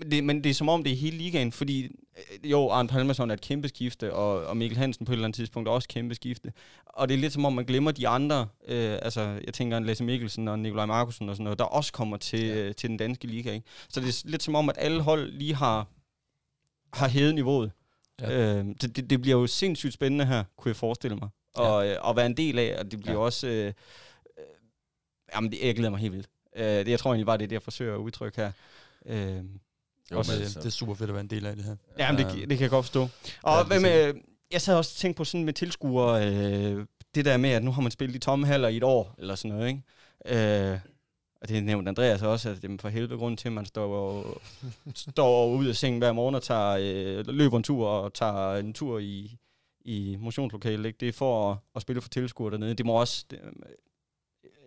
men 0.00 0.10
det, 0.10 0.24
men 0.24 0.44
det 0.44 0.50
er 0.50 0.54
som 0.54 0.68
om, 0.68 0.84
det 0.84 0.92
er 0.92 0.96
hele 0.96 1.16
ligaen, 1.16 1.52
fordi 1.52 1.84
øh, 1.84 2.50
jo, 2.50 2.68
Arne 2.68 2.88
Palmerson 2.88 3.30
er 3.30 3.34
et 3.34 3.40
kæmpe 3.40 3.68
skifte, 3.68 4.14
og, 4.14 4.46
og 4.46 4.56
Mikkel 4.56 4.78
Hansen 4.78 5.06
på 5.06 5.12
et 5.12 5.14
eller 5.14 5.24
andet 5.24 5.36
tidspunkt 5.36 5.68
er 5.68 5.72
også 5.72 5.86
et 5.86 5.94
kæmpe 5.94 6.14
skifte. 6.14 6.52
Og 6.86 7.08
det 7.08 7.14
er 7.14 7.18
lidt 7.18 7.32
som 7.32 7.44
om, 7.44 7.52
man 7.52 7.64
glemmer 7.64 7.90
de 7.90 8.08
andre, 8.08 8.48
øh, 8.68 8.98
altså 9.02 9.40
jeg 9.44 9.54
tænker 9.54 9.76
en 9.76 9.84
Lasse 9.84 10.04
Mikkelsen 10.04 10.48
og 10.48 10.58
Nikolaj 10.58 10.86
Markusen 10.86 11.28
og 11.28 11.34
sådan 11.34 11.44
noget, 11.44 11.58
der 11.58 11.64
også 11.64 11.92
kommer 11.92 12.16
til, 12.16 12.46
ja. 12.46 12.56
øh, 12.56 12.74
til 12.74 12.88
den 12.88 12.96
danske 12.96 13.26
liga. 13.26 13.52
Ikke? 13.52 13.66
Så 13.88 14.00
det 14.00 14.08
er 14.08 14.22
lidt 14.24 14.42
som 14.42 14.54
om, 14.54 14.68
at 14.68 14.76
alle 14.78 15.02
hold 15.02 15.32
lige 15.32 15.54
har, 15.54 15.86
har 16.92 17.08
hævet 17.08 17.34
niveauet. 17.34 17.72
Ja. 18.20 18.58
Øh, 18.58 18.64
det, 18.80 18.96
det, 18.96 19.10
det 19.10 19.22
bliver 19.22 19.40
jo 19.40 19.46
sindssygt 19.46 19.92
spændende 19.92 20.26
her, 20.26 20.44
kunne 20.56 20.68
jeg 20.68 20.76
forestille 20.76 21.16
mig. 21.16 21.28
Og, 21.54 21.84
ja. 21.84 21.92
øh, 21.92 22.10
at 22.10 22.16
være 22.16 22.26
en 22.26 22.36
del 22.36 22.58
af, 22.58 22.76
og 22.78 22.90
det 22.90 23.00
bliver 23.00 23.18
ja. 23.18 23.24
også... 23.24 23.46
Øh, 23.46 23.66
øh, 23.66 23.72
jamen, 25.34 25.52
det, 25.52 25.58
jeg 25.62 25.74
glæder 25.74 25.90
mig 25.90 26.00
helt 26.00 26.12
vildt. 26.12 26.28
Øh, 26.56 26.64
det, 26.64 26.88
jeg 26.88 26.98
tror 26.98 27.10
egentlig 27.10 27.26
bare, 27.26 27.38
det 27.38 27.44
er 27.44 27.48
det, 27.48 27.54
jeg 27.54 27.62
forsøger 27.62 27.94
at 27.94 27.98
udtrykke 27.98 28.40
her. 28.40 28.52
Øh, 29.06 29.44
jo, 30.12 30.18
også, 30.18 30.32
altså, 30.32 30.58
det 30.58 30.66
er 30.66 30.70
super 30.70 30.94
fedt 30.94 31.10
at 31.10 31.14
være 31.14 31.20
en 31.20 31.30
del 31.30 31.46
af 31.46 31.56
det 31.56 31.64
her. 31.64 31.76
Ja, 31.98 32.12
men 32.12 32.24
det, 32.24 32.34
det 32.34 32.48
kan 32.48 32.60
jeg 32.60 32.70
godt 32.70 32.84
forstå. 32.84 33.08
Og 33.42 33.66
Ja, 33.70 33.78
med, 33.80 34.14
jeg 34.52 34.60
sad 34.60 34.74
også 34.74 34.92
og 34.94 34.96
tænkte 34.96 35.16
på 35.16 35.24
sådan 35.24 35.44
med 35.44 35.52
tilskuere, 35.52 36.26
øh, 36.28 36.86
det 37.14 37.24
der 37.24 37.36
med, 37.36 37.50
at 37.50 37.64
nu 37.64 37.72
har 37.72 37.82
man 37.82 37.90
spillet 37.90 38.16
i 38.16 38.18
tomme 38.18 38.46
haller 38.46 38.68
i 38.68 38.76
et 38.76 38.82
år, 38.82 39.14
eller 39.18 39.34
sådan 39.34 39.56
noget, 39.56 39.68
ikke? 39.68 40.72
Øh, 40.72 40.78
og 41.42 41.48
det 41.48 41.64
nævnte 41.64 41.88
Andreas 41.88 42.22
også, 42.22 42.50
at 42.50 42.62
det 42.62 42.70
er 42.70 42.76
for 42.80 42.88
helvede 42.88 43.18
grund 43.18 43.36
til, 43.36 43.48
at 43.48 43.52
man 43.52 43.66
står, 43.66 44.24
står 44.94 45.46
ud 45.46 45.66
af 45.66 45.76
sengen 45.76 45.98
hver 45.98 46.12
morgen 46.12 46.34
og 46.34 46.42
tager, 46.42 46.78
øh, 46.80 47.26
løber 47.26 47.56
en 47.56 47.62
tur 47.62 47.88
og 47.88 48.14
tager 48.14 48.56
en 48.56 48.72
tur 48.72 48.98
i, 48.98 49.36
i 49.80 50.16
motionslokalet. 50.20 50.86
Ikke? 50.86 50.96
Det 51.00 51.08
er 51.08 51.12
for 51.12 51.52
at, 51.52 51.58
at 51.74 51.82
spille 51.82 52.02
for 52.02 52.08
tilskuere 52.08 52.52
dernede. 52.52 52.74
Det 52.74 52.86
må 52.86 52.92
også... 52.92 53.24
Det, 53.30 53.40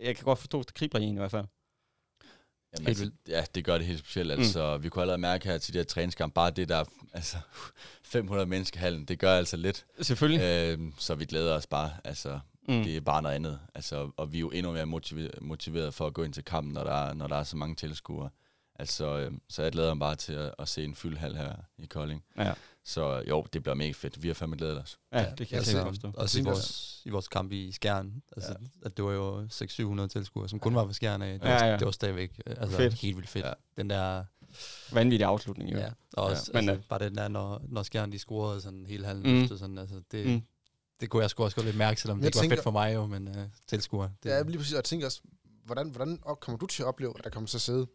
jeg 0.02 0.16
kan 0.16 0.26
godt 0.26 0.40
forstå, 0.40 0.60
at 0.60 0.66
det 0.66 0.74
kribler 0.74 1.02
i 1.02 1.04
en 1.04 1.16
i 1.16 1.18
hvert 1.18 1.32
fald. 1.32 1.46
Jamen, 2.78 2.88
altså, 2.88 3.12
ja, 3.28 3.44
det 3.56 3.66
gør 3.66 3.78
det 3.78 3.88
helt 3.88 4.00
specielt. 4.00 4.32
Altså, 4.32 4.78
mm. 4.78 4.84
Vi 4.84 4.90
kunne 4.90 5.02
allerede 5.02 5.22
mærke 5.22 5.48
her 5.48 5.58
til 5.58 5.74
de 5.74 5.80
her 5.80 5.84
træningskamp, 5.86 6.34
bare 6.34 6.52
det 6.52 6.70
der 6.70 6.84
altså, 7.14 7.38
500 8.04 8.46
mennesker 8.46 8.80
hallen, 8.80 9.06
det 9.06 9.20
gør 9.20 9.38
altså 9.38 9.58
lidt. 9.58 9.86
Selvfølgelig. 10.02 10.42
Øh, 10.42 10.80
så 10.98 11.16
vi 11.16 11.26
glæder 11.26 11.56
os 11.56 11.68
bare. 11.68 11.92
Altså, 12.04 12.40
mm. 12.68 12.84
Det 12.84 12.98
er 12.98 13.02
bare 13.02 13.22
noget 13.22 13.36
andet. 13.36 13.60
Altså, 13.76 14.12
og 14.18 14.32
vi 14.32 14.38
er 14.38 14.42
jo 14.42 14.50
endnu 14.50 14.72
mere 14.72 14.86
motiveret 15.42 15.94
for 15.94 16.08
at 16.08 16.14
gå 16.14 16.24
ind 16.24 16.34
til 16.34 16.46
kampen, 16.46 16.74
når 16.74 16.84
der 16.84 17.10
er, 17.10 17.14
når 17.14 17.28
der 17.28 17.36
er 17.36 17.44
så 17.44 17.58
mange 17.58 17.76
tilskuere. 17.76 18.30
Altså, 18.80 19.18
øh, 19.18 19.32
så 19.50 19.64
jeg 19.64 19.72
glæder 19.72 19.94
mig 19.94 20.00
bare 20.00 20.16
til 20.16 20.34
at, 20.34 20.54
at 20.60 20.70
se 20.70 20.84
en 20.84 20.96
fyldt 20.96 21.18
hal 21.18 21.36
her 21.36 21.56
i 21.78 21.86
Kolding. 21.86 22.24
Ja. 22.38 22.54
Så 22.86 23.24
jo, 23.30 23.46
det 23.54 23.64
bliver 23.64 23.76
mega 23.76 23.92
fedt. 23.92 24.24
Vi 24.24 24.28
har 24.28 24.34
fandme 24.36 24.56
glædet 24.58 24.80
os. 24.82 25.00
Ja, 25.14 25.20
det 25.20 25.38
kan 25.38 25.48
jeg 25.52 25.58
altså, 25.58 25.84
forstå. 25.84 26.12
Også 26.14 26.40
i 26.40 26.44
vores, 26.44 27.02
i 27.06 27.10
vores 27.10 27.28
kamp 27.28 27.52
i 27.52 27.72
Skjern. 27.72 28.24
Altså, 28.38 28.56
ja. 28.62 28.68
at 28.86 28.98
det 28.98 29.06
var 29.06 29.12
jo 29.12 29.42
600-700 30.04 30.08
tilskuere, 30.08 30.50
som 30.50 30.60
kun 30.60 30.76
var 30.76 30.86
på 30.86 30.94
Skjern 30.94 31.22
af. 31.22 31.40
Det, 31.40 31.48
ja, 31.48 31.54
var, 31.60 31.66
ja. 31.66 31.78
det 31.78 31.86
var 31.86 31.92
stadigvæk 31.92 32.40
altså, 32.46 32.78
fedt. 32.78 32.94
helt 32.94 33.16
vildt 33.18 33.30
fedt. 33.30 33.46
Ja. 33.46 33.54
Den 33.78 33.90
der... 33.90 34.24
Vanvittig 34.92 35.26
afslutning, 35.28 35.72
jo. 35.74 35.78
Ja, 35.78 35.90
og 36.14 36.24
også, 36.24 36.52
ja. 36.54 36.58
altså, 36.60 36.72
Men, 36.74 36.84
bare 36.90 37.00
den 37.00 37.16
der, 37.16 37.28
når, 37.28 37.62
når 37.70 37.84
Skjern 37.84 38.12
de 38.12 38.20
scorede 38.20 38.62
sådan 38.62 38.86
hele 38.86 39.06
halven 39.06 39.24
Mm. 39.38 39.44
efter, 39.44 39.58
sådan, 39.58 39.78
altså, 39.78 40.02
det, 40.12 40.26
Mm. 40.28 40.42
det 41.02 41.10
kunne 41.10 41.22
jeg 41.22 41.30
sgu 41.30 41.44
også 41.44 41.56
godt 41.56 41.66
lidt 41.66 41.78
mærke, 41.78 42.02
selvom 42.02 42.18
Jeg 42.18 42.24
det 42.24 42.28
ikke 42.28 42.36
var 42.38 42.42
tænker- 42.42 42.56
fedt 42.56 42.64
for 42.64 42.72
mig 42.72 42.94
jo, 42.94 43.06
men 43.06 43.28
uh, 43.28 43.36
tilskuer. 43.68 44.10
Det, 44.24 44.30
Ja, 44.30 44.42
lige 44.42 44.58
præcis. 44.58 44.74
Og 44.74 44.78
jeg 44.78 44.84
tænker 44.84 45.06
også, 45.06 45.22
hvordan, 45.66 45.90
hvordan 45.90 46.20
op- 46.22 46.40
kommer 46.40 46.58
du 46.60 46.66
til 46.66 46.84
at 46.84 46.88
opleve, 46.88 47.14
at 47.18 47.24
der 47.24 47.30
kommer 47.30 47.48
til 47.48 47.58
at 47.58 47.62
sidde... 47.62 47.88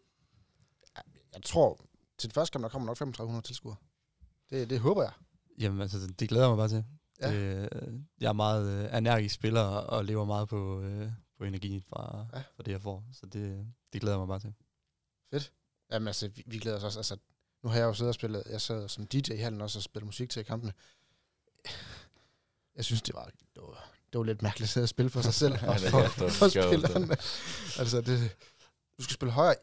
Jeg 1.33 1.43
tror, 1.43 1.81
til 2.17 2.29
den 2.29 2.33
første 2.33 2.51
kamp, 2.51 2.63
der 2.63 2.69
kommer 2.69 2.85
nok 2.85 2.97
3500 2.97 3.47
tilskuere. 3.47 3.75
Det, 4.49 4.69
det 4.69 4.79
håber 4.79 5.03
jeg. 5.03 5.11
Jamen, 5.59 5.81
altså, 5.81 6.07
det 6.19 6.29
glæder 6.29 6.43
jeg 6.45 6.49
mig 6.49 6.57
bare 6.57 6.67
til. 6.69 6.83
Ja. 7.21 7.31
Ja. 7.31 7.61
Det, 7.63 7.69
øh, 7.87 7.93
jeg 8.21 8.29
er 8.29 8.33
meget 8.33 8.67
øh, 8.91 8.97
energisk 8.97 9.35
spiller 9.35 9.61
og, 9.61 9.97
og 9.97 10.05
lever 10.05 10.25
meget 10.25 10.49
på, 10.49 10.81
øh, 10.81 11.11
på 11.37 11.43
energien 11.43 11.81
fra, 11.89 12.25
Ja. 12.33 12.39
fra 12.55 12.63
det, 12.63 12.71
jeg 12.71 12.81
får. 12.81 13.03
Så 13.13 13.25
det, 13.25 13.67
det 13.93 14.01
glæder 14.01 14.15
jeg 14.15 14.19
mig 14.19 14.27
bare 14.27 14.39
til. 14.39 14.53
Jamen 15.91 16.07
altså, 16.07 16.27
vi, 16.27 16.43
vi 16.45 16.57
glæder 16.59 16.77
os 16.77 16.83
også. 16.83 16.99
Altså, 16.99 17.17
nu 17.63 17.69
har 17.69 17.77
jeg 17.77 17.85
jo 17.85 17.93
siddet 17.93 18.09
og 18.09 18.15
spillet, 18.15 18.43
jeg 18.49 18.61
sad 18.61 18.89
som 18.89 19.07
DJ 19.07 19.31
i 19.33 19.37
hallen 19.37 19.61
også 19.61 19.79
og 19.79 19.83
spillet 19.83 20.05
musik 20.05 20.29
til 20.29 20.45
kampene. 20.45 20.73
Jeg 22.75 22.85
synes, 22.85 23.01
det 23.01 23.15
var, 23.15 23.25
det 23.25 23.61
var, 23.63 23.89
det 24.13 24.17
var 24.19 24.23
lidt 24.23 24.41
mærkeligt 24.41 24.63
at 24.65 24.69
sidde 24.69 24.85
og 24.85 24.89
spille 24.89 25.09
for 25.09 25.21
sig 25.21 25.33
selv. 25.33 25.53
Det 25.59 25.61
for, 25.91 26.03
for 26.07 26.25
Det 26.25 26.33
forstå. 26.33 26.61
spillerne. 26.61 27.11
altså, 27.79 28.01
det, 28.01 28.35
du 28.97 29.03
skal 29.03 29.13
spille 29.13 29.31
højere. 29.31 29.55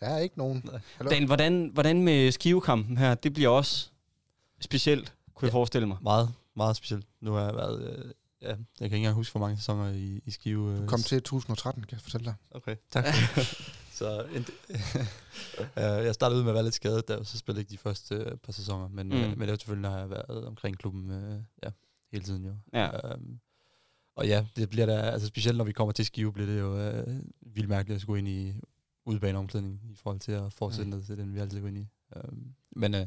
Der 0.00 0.06
er 0.06 0.18
ikke 0.18 0.38
nogen. 0.38 0.64
Hallo? 0.96 1.10
Dan, 1.10 1.26
hvordan, 1.26 1.70
hvordan 1.74 2.02
med 2.02 2.32
skivekampen 2.32 2.96
her? 2.98 3.14
Det 3.14 3.32
bliver 3.34 3.48
også 3.48 3.88
specielt, 4.60 5.14
kunne 5.34 5.46
jeg 5.46 5.52
Ja. 5.52 5.58
forestille 5.58 5.86
mig. 5.88 5.96
Meget, 6.02 6.32
meget 6.56 6.76
specielt. 6.76 7.06
Nu 7.20 7.32
har 7.32 7.44
jeg 7.44 7.54
været... 7.54 7.82
Øh, 7.98 8.04
ja, 8.42 8.48
jeg 8.48 8.56
kan 8.78 8.84
ikke 8.84 8.96
engang 8.96 9.14
huske, 9.14 9.32
hvor 9.32 9.40
mange 9.40 9.56
sæsoner 9.56 9.90
i, 9.92 10.20
i 10.26 10.30
Skive. 10.30 10.72
Øh, 10.72 10.78
Du 10.82 10.86
kom 10.86 11.00
til 11.02 11.22
2013, 11.22 11.82
kan 11.82 11.92
jeg 11.96 12.00
fortælle 12.02 12.24
dig. 12.24 12.34
Okay, 12.50 12.76
tak. 12.90 13.04
så 13.98 14.24
en, 14.34 14.46
øh, 15.60 16.04
jeg 16.06 16.14
startede 16.14 16.38
ud 16.38 16.42
med 16.44 16.50
at 16.50 16.54
være 16.54 16.64
lidt 16.64 16.74
skadet, 16.74 17.08
der, 17.08 17.22
så 17.22 17.38
spillede 17.38 17.58
jeg 17.58 17.62
ikke 17.62 17.70
de 17.72 17.78
første 17.78 18.14
øh, 18.14 18.36
par 18.36 18.52
sæsoner, 18.52 18.88
men, 18.88 19.08
Mm. 19.08 19.14
mm. 19.14 19.20
men 19.20 19.40
det 19.40 19.50
var 19.50 19.56
selvfølgelig, 19.56 19.90
når 19.90 19.96
jeg 19.96 20.00
har 20.00 20.06
været 20.08 20.46
omkring 20.46 20.78
klubben 20.78 21.10
øh, 21.10 21.40
ja, 21.64 21.68
hele 22.12 22.24
tiden 22.24 22.44
jo. 22.44 22.52
Ja. 22.72 23.10
Øhm, 23.12 23.38
og 24.16 24.26
ja, 24.26 24.46
det 24.56 24.70
bliver 24.70 24.86
da, 24.86 24.92
altså 25.00 25.26
specielt 25.28 25.56
når 25.58 25.64
vi 25.64 25.72
kommer 25.72 25.92
til 25.92 26.04
Skive, 26.04 26.32
bliver 26.32 26.46
det 26.46 26.60
jo 26.60 26.78
øh, 26.78 27.06
vildt 27.54 27.68
mærkeligt 27.68 27.94
at 27.96 28.02
skulle 28.02 28.18
ind 28.18 28.28
i 28.28 28.52
udebaneomklædning 29.08 29.80
i 29.90 29.94
forhold 29.94 30.20
til 30.20 30.32
at 30.32 30.52
fortsætte 30.52 30.90
Mm. 30.90 30.96
ned 30.96 31.04
til 31.06 31.18
den, 31.18 31.34
vi 31.34 31.38
altid 31.38 31.60
går 31.60 31.68
ind 31.68 31.78
i. 31.78 31.86
Øhm, 32.16 32.54
men 32.76 32.94
øh, 32.94 33.00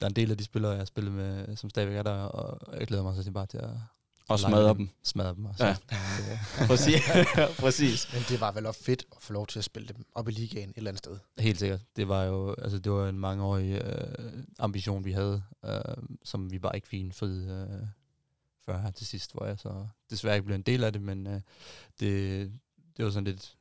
der 0.00 0.06
er 0.06 0.06
en 0.08 0.16
del 0.16 0.30
af 0.30 0.38
de 0.38 0.44
spillere, 0.44 0.70
jeg 0.70 0.80
har 0.80 0.84
spillet 0.84 1.12
med, 1.12 1.56
som 1.56 1.70
stadigvæk 1.70 1.96
er 1.96 2.02
der, 2.02 2.10
og 2.12 2.78
jeg 2.78 2.86
glæder 2.86 3.02
mig 3.02 3.24
så 3.24 3.30
bare 3.30 3.46
til 3.46 3.58
at 3.58 3.70
Og 4.28 4.38
smadre 4.38 4.74
dem. 4.74 4.88
Smadre 5.02 5.34
dem. 5.34 5.44
Og 5.44 5.54
Ja. 5.58 5.74
så, 5.84 6.66
Præcis. 6.68 7.02
Præcis. 7.60 8.12
Men 8.12 8.22
det 8.28 8.40
var 8.40 8.52
vel 8.52 8.66
også 8.66 8.82
fedt 8.84 9.04
at 9.16 9.22
få 9.22 9.32
lov 9.32 9.46
til 9.46 9.58
at 9.58 9.64
spille 9.64 9.88
dem 9.88 10.04
op 10.14 10.28
i 10.28 10.32
ligaen 10.32 10.70
et 10.70 10.76
eller 10.76 10.90
andet 10.90 10.98
sted. 11.04 11.18
Helt 11.38 11.58
sikkert. 11.58 11.80
Det 11.96 12.08
var 12.08 12.24
jo 12.24 12.54
altså 12.58 12.78
det 12.78 12.92
var 12.92 13.08
en 13.08 13.18
mangeårig 13.18 13.82
øh, 13.82 14.42
ambition, 14.58 15.04
vi 15.04 15.12
havde, 15.12 15.42
øh, 15.64 15.80
som 16.24 16.50
vi 16.52 16.58
bare 16.58 16.74
ikke 16.76 16.88
fik 16.88 17.00
indfriet 17.00 17.68
øh, 17.70 17.86
før 18.66 18.78
her 18.80 18.90
til 18.90 19.06
sidst, 19.06 19.32
hvor 19.32 19.46
jeg 19.46 19.58
så 19.58 19.86
desværre 20.10 20.34
ikke 20.36 20.44
blev 20.46 20.54
en 20.54 20.62
del 20.62 20.84
af 20.84 20.92
det, 20.92 21.02
men 21.02 21.26
øh, 21.26 21.40
det, 22.00 22.52
det 22.96 23.04
var 23.04 23.10
sådan 23.10 23.24
lidt, 23.24 23.56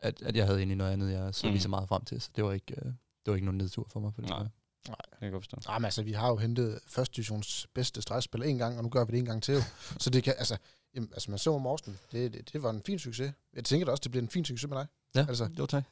at, 0.00 0.22
at 0.22 0.36
jeg 0.36 0.46
havde 0.46 0.58
egentlig 0.58 0.76
noget 0.76 0.92
andet, 0.92 1.12
jeg 1.12 1.34
så 1.34 1.46
Mm. 1.46 1.52
lige 1.52 1.62
så 1.62 1.68
meget 1.68 1.88
frem 1.88 2.04
til, 2.04 2.20
så 2.20 2.30
det 2.36 2.44
var 2.44 2.52
ikke, 2.52 2.74
øh, 2.78 2.84
det 2.84 2.94
var 3.26 3.34
ikke 3.34 3.44
nogen 3.46 3.58
nedtur 3.58 3.86
for 3.92 4.00
mig 4.00 4.14
på 4.14 4.20
det. 4.20 4.30
Nej. 4.30 4.38
måde. 4.38 4.50
Det 4.88 5.18
kan 5.20 5.32
jeg 5.32 5.40
forstå. 5.42 5.56
Jamen 5.72 5.84
altså, 5.84 6.02
vi 6.02 6.12
har 6.12 6.28
jo 6.28 6.36
hentet 6.36 6.78
første 6.86 7.16
divisions 7.16 7.66
bedste 7.74 8.02
stregspiller 8.02 8.46
en 8.46 8.58
gang, 8.58 8.76
og 8.76 8.82
nu 8.82 8.88
gør 8.90 9.04
vi 9.04 9.12
det 9.12 9.18
en 9.18 9.24
gang 9.24 9.42
til. 9.42 9.56
Så 10.04 10.10
det 10.10 10.24
kan, 10.24 10.34
altså, 10.38 10.56
jamen, 10.94 11.10
altså 11.12 11.30
man 11.30 11.38
så 11.38 11.58
Morsten, 11.58 11.98
det, 12.12 12.32
det, 12.32 12.52
det 12.52 12.62
var 12.62 12.70
en 12.70 12.82
fin 12.86 12.98
succes. 12.98 13.32
Jeg 13.54 13.64
tænker 13.64 13.84
da 13.84 13.90
også, 13.90 14.00
det 14.00 14.10
bliver 14.10 14.22
en 14.22 14.28
fin 14.30 14.44
succes 14.44 14.68
med 14.68 14.76
dig. 14.78 14.86
Ja, 15.14 15.26
Altså, 15.28 15.48
jo 15.58 15.66
tak. 15.66 15.84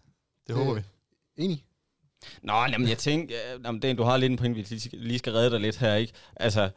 Det 0.46 0.52
øh, 0.52 0.58
håber 0.58 0.74
vi. 0.74 0.82
Enig? 1.36 1.64
Nå, 2.42 2.52
jamen, 2.52 2.88
jeg 2.88 2.98
tænker, 2.98 3.36
øh, 3.54 3.60
jamen, 3.64 3.80
Dan, 3.80 3.96
du 3.96 4.02
har 4.02 4.16
lidt 4.16 4.30
en 4.32 4.38
point, 4.38 4.56
vi 4.56 4.62
lige 4.62 4.80
skal- 4.80 4.98
lige 4.98 5.18
skal 5.18 5.32
redde 5.32 5.50
dig 5.50 5.60
lidt 5.60 5.76
her, 5.76 5.94
ikke? 5.94 6.12
Altså, 6.36 6.70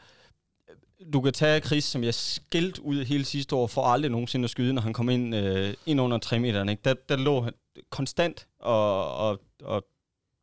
du 1.13 1.21
kan 1.21 1.33
tage 1.33 1.59
Chris, 1.61 1.83
som 1.83 2.03
jeg 2.03 2.13
skældt 2.13 2.79
ud 2.79 3.03
hele 3.05 3.25
sidste 3.25 3.55
år, 3.55 3.67
for 3.67 3.81
aldrig 3.81 4.11
nogensinde 4.11 4.43
at 4.43 4.49
skyde, 4.49 4.73
når 4.73 4.81
han 4.81 4.93
kom 4.93 5.09
ind, 5.09 5.35
øh, 5.35 5.73
ind 5.85 6.01
under 6.01 6.17
3 6.17 6.39
meterne, 6.39 6.71
ikke? 6.71 6.81
Der, 6.85 6.93
der 7.09 7.17
lå 7.17 7.41
han 7.41 7.53
konstant 7.89 8.47
og, 8.59 9.15
og, 9.15 9.41
og 9.63 9.85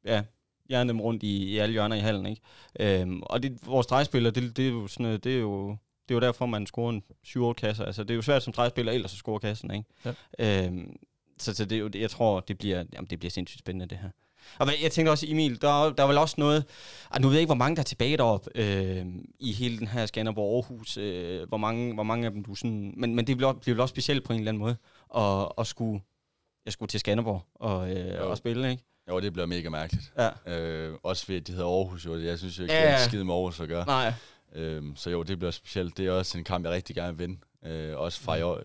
ja, 0.05 0.23
hjerne 0.69 0.89
dem 0.89 1.01
rundt 1.01 1.23
i, 1.23 1.45
i 1.45 1.59
alle 1.59 1.73
hjørner 1.73 1.97
i 1.97 2.01
hallen, 2.01 2.27
ikke? 2.27 2.43
Øhm, 2.81 3.23
og 3.23 3.43
det, 3.43 3.59
vores 3.67 3.87
drejspiller, 3.87 4.31
det, 4.31 4.57
det, 4.57 4.67
er 4.67 4.71
jo 4.71 4.87
sådan, 4.87 5.13
det 5.21 5.35
er 5.35 5.39
jo 5.41 5.71
det 6.09 6.15
er 6.15 6.17
jo 6.17 6.21
derfor, 6.21 6.47
man 6.47 6.67
scorer 6.67 6.91
en 6.93 7.03
7-8 7.27 7.53
kasser. 7.53 7.85
Altså, 7.85 8.03
det 8.03 8.11
er 8.11 8.15
jo 8.15 8.23
svært 8.23 8.43
som 8.43 8.53
drejspiller 8.53 8.93
ellers 8.93 9.13
at 9.13 9.19
score 9.19 9.41
kassen, 9.41 9.71
ikke? 9.75 10.15
Ja. 10.39 10.67
Øhm, 10.67 10.97
så, 11.39 11.55
så 11.55 11.65
det 11.65 11.77
er 11.77 11.81
jo, 11.81 11.89
det- 11.89 12.01
jeg 12.01 12.11
tror, 12.11 12.41
det 12.41 12.59
bliver, 12.59 12.85
jamen, 12.93 13.07
det 13.11 13.19
bliver 13.19 13.31
sindssygt 13.31 13.59
spændende, 13.61 13.87
det 13.87 13.99
her. 13.99 14.11
Og 14.59 14.67
hvad- 14.67 14.75
jeg 14.83 14.93
tænkte 14.93 15.11
også, 15.11 15.27
Emil, 15.29 15.61
der, 15.61 15.93
der 15.93 16.03
er 16.03 16.07
vel 16.07 16.19
også 16.19 16.35
noget... 16.39 16.65
Ah, 17.11 17.23
nu 17.23 17.29
ved 17.29 17.35
jeg 17.35 17.41
ikke, 17.41 17.49
hvor 17.49 17.55
mange 17.55 17.77
der 17.77 17.83
er 17.83 17.85
tilbage 17.85 18.17
deroppe 18.17 18.51
øh, 18.55 19.07
i 19.41 19.53
hele 19.53 19.79
den 19.79 19.87
her 19.89 20.07
Skanderborg 20.07 20.55
Aarhus. 20.55 20.97
Øh, 20.97 21.49
hvor, 21.49 21.57
mange, 21.57 21.95
hvor 21.95 22.03
mange 22.03 22.27
af 22.27 22.33
dem 22.33 22.45
du 22.45 22.55
sådan... 22.55 22.95
Men, 22.97 23.15
men 23.15 23.27
det 23.27 23.37
bliver, 23.37 23.53
bliver 23.53 23.75
vel 23.75 23.81
også 23.81 23.93
specielt 23.93 24.25
på 24.25 24.33
en 24.33 24.39
eller 24.39 24.51
anden 24.51 24.61
måde 24.61 24.77
at, 25.17 25.49
at 25.59 25.67
skulle, 25.67 26.01
jeg 26.65 26.73
skulle 26.73 26.89
til 26.89 27.01
Skanderborg 27.01 27.43
og, 27.55 27.91
øh, 27.97 28.31
og 28.31 28.37
spille, 28.37 28.71
ikke? 28.71 28.83
Jo, 29.09 29.21
det 29.21 29.33
bliver 29.33 29.47
mega 29.47 29.69
mærkeligt. 29.69 30.13
Ja. 30.47 30.57
Øh, 30.59 30.95
også 31.03 31.25
ved, 31.29 31.37
at 31.37 31.47
de 31.47 31.53
hedder 31.53 31.67
Aarhus, 31.69 32.07
jo. 32.07 32.19
Jeg 32.21 32.39
synes 32.39 32.59
jo 32.59 32.63
ikke, 32.63 32.75
Ja, 32.75 32.81
ja, 32.83 32.87
det 32.89 32.95
er 32.95 33.09
skide 33.09 33.25
med 33.25 33.35
Aarhus 33.35 33.61
at 33.61 33.69
gøre. 33.69 33.87
Nej. 33.87 34.13
Øhm, 34.55 34.97
så 34.97 35.11
jo, 35.11 35.23
det 35.23 35.39
bliver 35.39 35.51
specielt. 35.51 35.97
Det 35.97 36.07
er 36.07 36.13
også 36.13 36.39
en 36.39 36.45
kamp, 36.45 36.65
jeg 36.65 36.73
rigtig 36.73 36.97
gerne 36.97 37.17
vil 37.19 37.29
vinde. 37.29 37.41
Øh, 37.73 37.97
også 37.99 38.21
fra 38.21 38.37
i 38.37 38.43
år, 38.43 38.61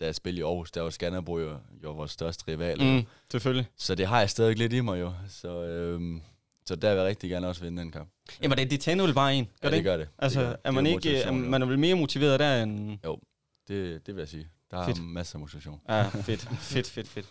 da 0.00 0.04
jeg 0.04 0.14
spillede 0.14 0.40
i 0.40 0.44
Aarhus, 0.44 0.70
der 0.70 0.80
var 0.80 0.90
Skanderborg 0.90 1.40
jo, 1.40 1.56
jo 1.84 1.92
vores 1.92 2.10
største 2.10 2.44
rival. 2.48 2.82
Mm, 2.82 3.02
selvfølgelig. 3.30 3.66
Så 3.76 3.94
det 3.94 4.06
har 4.06 4.18
jeg 4.18 4.30
stadig 4.30 4.58
lidt 4.58 4.72
i 4.72 4.80
mig 4.80 5.00
jo. 5.00 5.12
Så, 5.28 5.62
øhm, 5.64 6.22
så 6.66 6.76
der 6.76 6.90
vil 6.90 6.98
jeg 6.98 7.06
rigtig 7.06 7.30
gerne 7.30 7.48
også 7.48 7.62
vinde 7.62 7.82
den 7.82 7.92
kamp. 7.92 8.10
Jamen, 8.42 8.58
det, 8.58 8.70
det 8.70 8.80
tænder 8.80 9.04
vel 9.04 9.14
bare 9.14 9.34
en. 9.34 9.44
Gør 9.44 9.68
ja, 9.68 9.70
det, 9.70 9.76
ikke? 9.76 9.90
gør 9.90 9.96
det. 9.96 10.08
Altså, 10.18 10.40
det 10.40 10.46
gør. 10.46 10.52
det. 10.52 10.60
er 10.64 10.70
man 10.70 10.86
jo 10.86 10.96
ikke... 10.96 11.08
Er, 11.08 11.12
motivation, 11.12 11.44
jo. 11.44 11.50
man 11.50 11.62
er 11.62 11.66
vel 11.66 11.78
mere 11.78 11.94
motiveret 11.94 12.40
der 12.40 12.62
end... 12.62 12.98
Det, 13.68 14.06
det 14.06 14.14
vil 14.14 14.20
jeg 14.20 14.28
sige. 14.28 14.48
Der 14.70 14.78
er 14.78 14.86
Fedt. 14.86 15.02
masser 15.02 15.36
af 15.36 15.40
motivation. 15.40 15.80
Ja, 15.88 16.02
fedt, 16.08 16.48
fedt, 16.60 16.90
fedt, 16.90 17.08
fedt. 17.08 17.26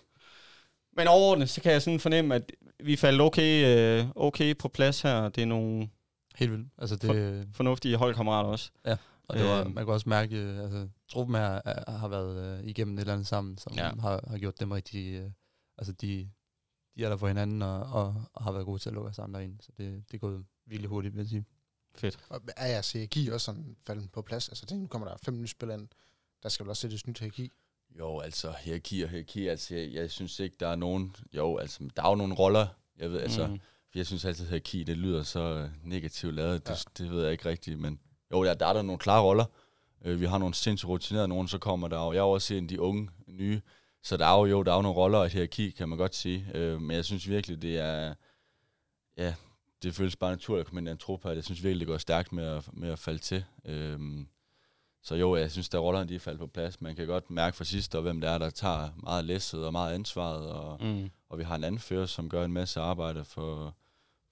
Men 0.98 1.08
overordnet, 1.08 1.50
så 1.50 1.62
kan 1.62 1.72
jeg 1.72 1.82
sådan 1.82 2.00
fornemme, 2.00 2.36
at 2.36 2.52
vi 2.80 2.96
faldt 2.96 3.22
okay, 3.22 3.66
øh, 3.66 4.06
okay 4.16 4.58
på 4.58 4.68
plads 4.68 5.02
her. 5.02 5.30
Det 5.30 5.42
er 5.42 5.46
nogle 5.46 5.90
Helt 6.36 6.52
vildt. 6.52 6.68
Altså 6.78 6.96
det, 6.96 7.48
fornuftige 7.54 7.96
holdkammerater 7.96 8.50
også. 8.50 8.72
Og 9.30 9.38
det 9.38 9.46
var, 9.46 9.60
Øhm. 9.60 9.72
man 9.74 9.86
kan 9.86 9.94
også 9.94 10.10
mærke, 10.10 10.36
øh, 10.38 10.60
altså 10.60 10.88
truppen 11.08 11.36
her 11.36 11.62
er, 11.66 11.92
har 11.98 12.08
været 12.08 12.60
øh, 12.60 12.66
igennem 12.70 12.98
et 12.98 13.00
eller 13.02 13.14
andet 13.14 13.28
sammen, 13.28 13.58
som 13.58 13.74
Ja. 13.76 13.92
har, 14.00 14.24
har 14.28 14.38
gjort 14.38 14.60
dem 14.60 14.72
rigtig, 14.72 15.14
øh, 15.14 15.32
altså 15.78 15.94
de, 15.94 16.30
de 16.98 17.04
er 17.06 17.10
der 17.10 17.18
for 17.18 17.28
hinanden, 17.28 17.62
og, 17.62 17.80
og, 17.84 18.24
og 18.34 18.44
har 18.44 18.52
været 18.52 18.66
gode 18.66 18.80
til 18.80 18.90
at 18.90 18.94
lukke 18.96 19.10
os 19.10 19.20
andre 19.20 19.44
ind. 19.44 19.60
Så 19.62 19.72
det, 19.78 20.04
det 20.12 20.14
er 20.14 20.20
gået 20.20 20.46
virkelig 20.66 20.90
hurtigt, 20.90 21.14
vil 21.16 21.22
jeg 21.22 21.30
sige. 21.30 21.46
Fedt. 21.96 22.20
Og 22.30 22.42
er 22.58 22.68
jeres 22.68 22.92
hierarki 22.92 23.30
også 23.30 23.46
sådan 23.46 23.76
faldet 23.86 24.12
på 24.12 24.22
plads? 24.22 24.50
Altså, 24.50 24.66
tænk, 24.66 24.82
nu 24.82 24.88
kommer 24.88 25.08
der 25.08 25.18
fem 25.24 25.38
nye 25.38 25.48
spillere 25.48 25.80
ind. 25.80 25.88
Der 26.44 26.50
skal 26.50 26.64
vel 26.64 26.70
også 26.70 26.82
sættes 26.82 27.08
nyt 27.08 27.20
hierarki. 27.20 27.52
Jo, 28.00 28.20
altså 28.20 28.54
hierarki 28.60 29.02
og 29.02 29.10
hierarki, 29.10 29.48
altså 29.48 29.76
jeg, 29.76 29.94
jeg 29.94 30.12
synes 30.12 30.40
ikke, 30.40 30.56
der 30.60 30.68
er 30.68 30.76
nogen, 30.76 31.16
jo, 31.34 31.58
altså 31.58 31.90
der 31.96 32.04
er 32.04 32.10
jo 32.10 32.16
nogle 32.16 32.34
roller, 32.36 32.68
jeg 32.98 33.12
ved, 33.12 33.20
altså, 33.20 33.48
mm. 33.48 33.60
Jeg 33.96 34.06
synes 34.08 34.26
altid, 34.26 34.46
at 34.46 34.50
hierarki, 34.50 34.84
det 34.84 34.98
lyder 34.98 35.24
så 35.24 35.40
øh, 35.40 35.70
negativt 35.84 36.34
lavet, 36.36 36.68
det, 36.68 36.86
ja. 37.00 37.04
det 37.04 37.12
ved 37.12 37.24
jeg 37.24 37.32
ikke 37.32 37.46
rigtigt, 37.50 37.80
men 37.80 38.00
jo, 38.32 38.44
der, 38.44 38.54
der 38.54 38.66
er 38.68 38.74
der 38.74 38.82
nogle 38.82 39.00
klare 39.00 39.22
roller, 39.24 39.46
øh, 40.06 40.20
vi 40.22 40.26
har 40.26 40.38
nogle 40.38 40.54
sindssygt 40.56 40.90
rutinerede 40.90 41.28
nogen, 41.28 41.48
så 41.48 41.58
kommer 41.58 41.88
der 41.88 42.06
jo, 42.06 42.12
jeg 42.14 42.20
jo 42.20 42.30
også 42.32 42.54
en 42.54 42.64
af 42.64 42.68
de 42.70 42.82
unge, 42.82 43.10
nye, 43.28 43.62
så 44.04 44.18
der 44.18 44.26
er 44.26 44.40
jo, 44.40 44.46
jo, 44.46 44.64
der 44.64 44.72
er 44.72 44.76
jo 44.76 44.82
nogle 44.82 44.98
roller 44.98 45.18
og 45.18 45.26
et 45.26 45.32
hierarki, 45.32 45.70
kan 45.70 45.90
man 45.90 45.98
godt 45.98 46.16
sige, 46.16 46.48
øh, 46.54 46.82
men 46.82 46.96
jeg 46.96 47.06
synes 47.06 47.30
virkelig, 47.30 47.62
det 47.62 47.78
er, 47.78 48.14
ja, 49.18 49.36
det 49.84 49.96
føles 49.96 50.16
bare 50.16 50.32
naturligt 50.32 50.60
at 50.62 50.68
komme 50.68 50.80
ind 50.82 50.88
i 50.88 50.92
en 50.92 50.98
trup 50.98 51.24
her, 51.24 51.32
jeg 51.32 51.44
synes 51.44 51.64
virkelig, 51.64 51.88
det 51.88 51.92
går 51.92 51.98
stærkt 51.98 52.32
med 52.34 52.46
at, 52.46 52.70
med 52.74 52.90
at 52.92 53.00
falde 53.00 53.20
til, 53.20 53.44
øh, 53.66 54.00
så 55.04 55.16
jo, 55.16 55.36
jeg 55.36 55.52
synes, 55.52 55.70
der 55.70 55.80
rollerne 55.80 56.10
de 56.10 56.16
er 56.16 56.20
faldet 56.20 56.40
på 56.40 56.48
plads. 56.48 56.82
Man 56.82 56.96
kan 56.96 57.08
godt 57.08 57.30
mærke 57.30 57.58
fra 57.58 57.64
sidste 57.64 57.98
år, 57.98 58.02
hvem 58.02 58.22
det 58.22 58.30
er, 58.30 58.38
der 58.38 58.50
tager 58.50 58.90
meget 58.98 59.26
læsset 59.26 59.66
og 59.66 59.72
meget 59.72 59.94
ansvaret. 59.94 60.50
Og, 60.50 60.78
Mm. 60.84 61.10
og 61.30 61.38
vi 61.38 61.44
har 61.44 61.56
en 61.56 61.64
anfører, 61.64 62.06
som 62.06 62.30
gør 62.30 62.46
en 62.46 62.54
masse 62.54 62.80
arbejde 62.80 63.26
for, 63.26 63.76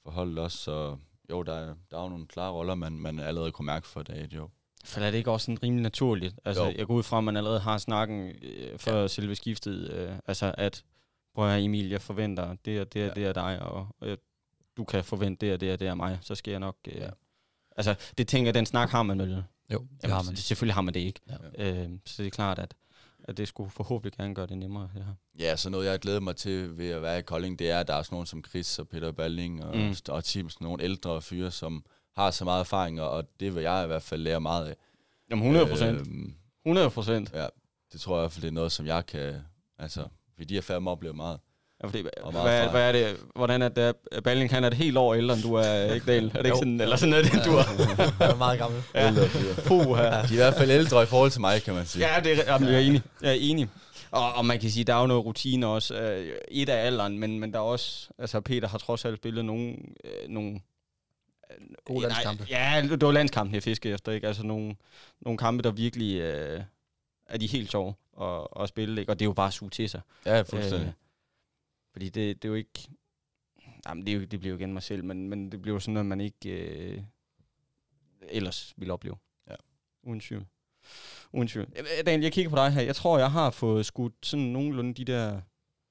for 0.03 0.11
holdet 0.11 0.39
også. 0.39 0.57
Så 0.57 0.97
jo, 1.29 1.43
der, 1.43 1.53
er- 1.53 1.75
der 1.91 1.97
er 1.97 2.01
jo 2.03 2.09
nogle 2.09 2.27
klare 2.27 2.51
roller, 2.51 2.75
man, 2.75 2.91
man 2.93 3.19
allerede 3.19 3.51
kunne 3.51 3.65
mærke 3.65 3.87
for 3.87 4.03
dagen, 4.03 4.31
jo. 4.31 4.49
Falder 4.85 5.11
det 5.11 5.17
ikke 5.17 5.31
også 5.31 5.45
sådan 5.45 5.63
rimelig 5.63 5.83
naturligt? 5.83 6.39
Altså, 6.45 6.63
Jo. 6.65 6.73
jeg 6.77 6.87
går 6.87 6.93
ud 6.93 7.03
fra, 7.03 7.17
at 7.17 7.23
man 7.23 7.37
allerede 7.37 7.59
har 7.59 7.77
snakken 7.77 8.31
øh, 8.41 8.79
for 8.79 8.91
ja. 8.91 9.07
selve 9.07 9.35
skiftet. 9.35 9.89
Øh, 9.91 10.11
altså, 10.27 10.55
at, 10.57 10.83
prøv 11.35 11.49
at 11.49 11.63
Emil, 11.63 11.89
jeg 11.89 12.01
forventer 12.01 12.55
det 12.65 12.81
og 12.81 12.93
det 12.93 13.01
og 13.01 13.07
Ja. 13.17 13.21
det 13.21 13.29
er 13.29 13.33
dig, 13.33 13.61
og, 13.61 13.87
og 13.99 14.09
jeg, 14.09 14.17
du 14.77 14.83
kan 14.83 15.03
forvente 15.03 15.45
det 15.45 15.53
og 15.53 15.59
det 15.61 15.73
og 15.73 15.79
det 15.79 15.87
er 15.87 15.93
mig, 15.95 16.17
så 16.21 16.35
skal 16.35 16.51
jeg 16.51 16.59
nok... 16.59 16.77
Øh, 16.87 16.95
Ja. 16.97 17.09
Altså, 17.77 17.95
det 18.17 18.27
tænker 18.27 18.47
jeg, 18.47 18.53
den 18.53 18.65
snak 18.65 18.89
har 18.89 19.03
man 19.03 19.19
vel. 19.19 19.29
Jo, 19.73 19.79
det 19.79 19.87
Jamen, 20.03 20.15
har 20.15 20.23
man. 20.23 20.35
Selvfølgelig 20.35 20.73
har 20.75 20.81
man 20.81 20.93
det 20.93 20.99
ikke. 20.99 21.19
Ja. 21.57 21.83
Øh, 21.83 21.89
så 22.05 22.23
det 22.23 22.27
er 22.27 22.31
klart, 22.31 22.59
at, 22.59 22.73
at 23.27 23.37
det 23.37 23.47
skulle 23.47 23.69
forhåbentlig 23.69 24.13
gerne 24.17 24.35
gøre 24.35 24.47
det 24.47 24.57
nemmere. 24.57 24.89
Det 24.95 25.03
her. 25.05 25.13
Ja, 25.39 25.55
så 25.55 25.69
noget, 25.69 25.85
jeg 25.85 25.99
glæder 25.99 26.19
mig 26.19 26.35
til 26.35 26.77
ved 26.77 26.89
at 26.89 27.01
være 27.01 27.19
i 27.19 27.21
Kolding, 27.21 27.59
det 27.59 27.71
er, 27.71 27.79
at 27.79 27.87
der 27.87 27.93
er 27.93 28.01
sådan 28.03 28.15
nogen 28.15 28.25
som 28.25 28.43
Chris 28.49 28.79
og 28.79 28.87
Peter 28.87 29.11
Balling 29.11 29.63
og, 29.65 29.77
Mm. 29.77 29.93
og 30.09 30.23
Tim, 30.23 30.49
sådan 30.49 30.65
nogle 30.65 30.83
ældre 30.83 31.21
fyre, 31.21 31.51
som 31.51 31.85
har 32.15 32.31
så 32.31 32.45
meget 32.45 32.59
erfaring, 32.59 33.01
og 33.01 33.23
det 33.39 33.55
vil 33.55 33.63
jeg 33.63 33.83
i 33.83 33.87
hvert 33.87 34.03
fald 34.03 34.21
lære 34.21 34.41
meget 34.41 34.65
af. 34.67 34.75
Jamen 35.29 35.43
100 35.45 35.67
procent. 35.67 35.99
Øhm, 35.99 36.33
100 36.65 36.89
procent. 36.89 37.31
ja, 37.33 37.47
det 37.93 38.01
tror 38.01 38.15
jeg 38.15 38.21
i 38.21 38.23
hvert 38.23 38.31
fald, 38.31 38.41
det 38.41 38.47
er 38.47 38.51
noget, 38.53 38.71
som 38.71 38.85
jeg 38.85 39.05
kan... 39.05 39.35
Altså, 39.79 40.07
ved 40.37 40.45
de 40.45 40.61
færre 40.61 40.87
oplever 40.87 41.13
meget. 41.13 41.39
Ja, 41.83 41.87
fordi, 41.87 42.03
Og 42.21 42.31
hvad, 42.31 42.69
hvad, 42.69 42.87
er 42.87 42.91
det, 42.91 43.17
hvordan 43.35 43.61
er 43.61 43.69
det, 43.69 43.95
at 44.11 44.23
Balling 44.23 44.51
han 44.51 44.63
er 44.63 44.67
et 44.67 44.73
helt 44.73 44.97
år 44.97 45.13
ældre, 45.13 45.35
end 45.35 45.43
du 45.43 45.53
er, 45.53 45.93
ikke 45.93 46.05
Dale? 46.05 46.31
Er 46.33 46.37
det 46.37 46.45
ikke 46.45 46.57
sådan, 46.57 46.81
eller 46.81 46.95
sådan 46.95 47.13
er 47.13 47.21
det, 47.21 47.31
du 47.45 47.51
er? 47.51 47.63
Jeg 48.19 48.29
er 48.31 48.35
meget 48.35 48.59
gammel. 48.59 48.83
Ja. 48.95 49.07
Ældre. 49.07 49.23
Puh, 49.65 49.97
her. 49.97 50.11
De 50.11 50.17
er 50.17 50.31
i 50.31 50.35
hvert 50.35 50.53
fald 50.53 50.71
ældre 50.71 51.03
i 51.03 51.05
forhold 51.05 51.31
til 51.31 51.41
mig, 51.41 51.63
kan 51.63 51.73
man 51.73 51.85
sige. 51.85 52.07
Ja, 52.07 52.19
det 52.19 52.31
er, 52.39 52.53
jamen, 52.53 52.69
jeg 52.69 52.75
er 52.75 52.79
enig. 52.79 53.01
Jeg 53.21 53.29
er 53.29 53.37
enig. 53.39 53.69
Og, 54.11 54.33
og 54.33 54.45
man 54.45 54.59
kan 54.59 54.69
sige, 54.69 54.83
der 54.83 54.95
er 54.95 55.01
jo 55.01 55.07
noget 55.07 55.25
rutine 55.25 55.67
også. 55.67 55.95
Øh, 55.95 56.35
et 56.51 56.69
af 56.69 56.85
alderen, 56.85 57.19
men, 57.19 57.39
men 57.39 57.53
der 57.53 57.59
er 57.59 57.63
også... 57.63 58.09
Altså, 58.19 58.41
Peter 58.41 58.67
har 58.67 58.77
trods 58.77 59.05
alt 59.05 59.17
spillet 59.17 59.45
nogle... 59.45 59.75
Øh, 60.03 60.29
nogle 60.29 60.59
Gode 61.85 61.99
nej, 61.99 62.09
landskampe. 62.09 62.45
Ja, 62.49 62.81
det 62.91 63.05
var 63.05 63.11
landskampen, 63.11 63.55
jeg 63.55 63.63
fiskede 63.63 63.93
efter, 63.93 64.11
ikke? 64.11 64.27
Altså 64.27 64.43
nogle, 64.43 64.75
nogle 65.21 65.37
kampe, 65.37 65.63
der 65.63 65.71
virkelig 65.71 66.15
øh, 66.21 66.61
er 67.29 67.37
de 67.37 67.47
helt 67.47 67.71
sjove 67.71 67.93
at, 68.21 68.47
at 68.59 68.69
spille, 68.69 69.01
ikke? 69.01 69.11
Og 69.11 69.19
det 69.19 69.25
er 69.25 69.29
jo 69.29 69.33
bare 69.33 69.47
at 69.47 69.53
suge 69.53 69.69
til 69.69 69.89
sig. 69.89 70.01
Ja, 70.25 70.41
fuldstændig. 70.41 70.87
Øh, 70.87 70.93
fordi 71.97 72.09
det, 72.09 72.41
det 72.41 72.47
er 72.47 72.49
jo 72.49 72.55
ikke... 72.55 72.89
Jamen, 73.87 74.05
det, 74.05 74.11
er 74.13 74.17
jo, 74.17 74.25
det 74.25 74.39
bliver 74.39 74.51
jo 74.51 74.57
igen 74.57 74.73
mig 74.73 74.83
selv, 74.83 75.03
men, 75.03 75.29
men 75.29 75.51
det 75.51 75.61
bliver 75.61 75.75
jo 75.75 75.79
sådan 75.79 75.93
noget, 75.93 76.05
man 76.05 76.21
ikke 76.21 76.49
øh, 76.49 77.03
ellers 78.21 78.73
ville 78.77 78.93
opleve. 78.93 79.17
Ja. 79.49 79.55
Uden 80.03 80.19
tvivl. 80.19 80.45
Uden 81.33 81.47
tvivl. 81.47 81.73
Øh, 81.75 82.05
Daniel, 82.05 82.21
jeg 82.21 82.31
kigger 82.33 82.49
på 82.49 82.55
dig 82.55 82.71
her. 82.71 82.81
Jeg 82.81 82.95
tror, 82.95 83.17
jeg 83.17 83.31
har 83.31 83.51
fået 83.51 83.85
skudt 83.85 84.13
sådan 84.23 84.45
nogenlunde 84.45 84.93
de 84.93 85.05
der 85.05 85.41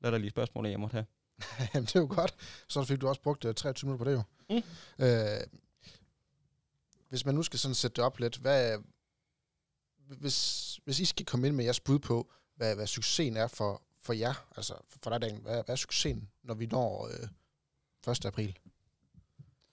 latterlige 0.01 0.31
spørgsmål, 0.31 0.67
jeg 0.67 0.81
måtte 0.81 0.95
have. 0.95 1.07
Jamen, 1.75 1.87
det 1.87 1.97
er 1.97 2.01
jo 2.01 2.09
godt. 2.11 2.35
Så 2.69 2.85
fik 2.85 3.01
du 3.01 3.09
også 3.09 3.23
brugt 3.23 3.45
uh, 3.45 3.53
23 3.55 3.89
minutter 3.89 4.05
på 4.05 4.11
det 4.11 4.17
jo. 4.17 4.23
Mm. 4.51 5.05
Øh, 5.05 5.41
hvis 7.09 7.25
man 7.25 7.35
nu 7.35 7.43
skal 7.43 7.59
sådan 7.59 7.75
sætte 7.75 7.97
det 7.97 8.05
op 8.05 8.19
lidt, 8.19 8.37
hvad, 8.37 8.79
hvis, 9.99 10.81
hvis 10.85 11.01
I 11.01 11.05
skal 11.05 11.27
komme 11.27 11.47
ind 11.47 11.57
med 11.57 11.65
jeres 11.65 11.81
bud 11.81 11.99
på, 11.99 12.33
hvad, 12.57 12.75
hvad 12.75 12.87
succesen 12.87 13.37
er 13.37 13.47
for, 13.47 13.83
for 14.07 14.13
jer, 14.13 14.47
altså 14.57 14.75
for 15.03 15.11
dig, 15.11 15.21
Daniel, 15.21 15.41
hvad, 15.41 15.53
hvad 15.55 15.65
er 15.69 15.77
succesen, 15.77 16.29
når 16.43 16.55
vi 16.55 16.67
når 16.67 17.07
øh, 18.07 18.13
1. 18.13 18.25
april? 18.25 18.59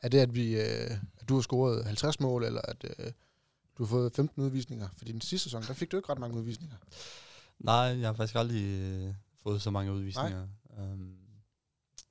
Er 0.02 0.10
det, 0.10 0.20
at, 0.20 0.36
vi, 0.36 0.56
øh, 0.62 0.92
at 1.18 1.30
du 1.30 1.34
har 1.36 1.42
scoret 1.42 1.86
50 1.86 2.20
mål, 2.20 2.44
eller 2.44 2.62
at 2.62 2.84
øh, 3.00 3.12
du 3.78 3.84
har 3.84 3.90
fået 3.90 4.14
15 4.16 4.44
udvisninger? 4.44 4.90
Fordi 4.98 5.12
den 5.12 5.22
sidste 5.22 5.44
sæson, 5.44 5.64
der 5.64 5.74
fik 5.74 5.92
du 5.92 5.98
ikke 5.98 6.10
ret 6.10 6.20
mange 6.20 6.38
udvisninger. 6.38 6.76
Nej, 7.60 7.76
jeg 7.76 8.08
har 8.08 8.14
faktisk 8.14 8.36
aldrig 8.36 8.64
øh, 8.64 9.14
fået 9.44 9.62
så 9.62 9.72
mange 9.72 9.92
udvisninger. 9.94 10.48
Um, 10.94 11.18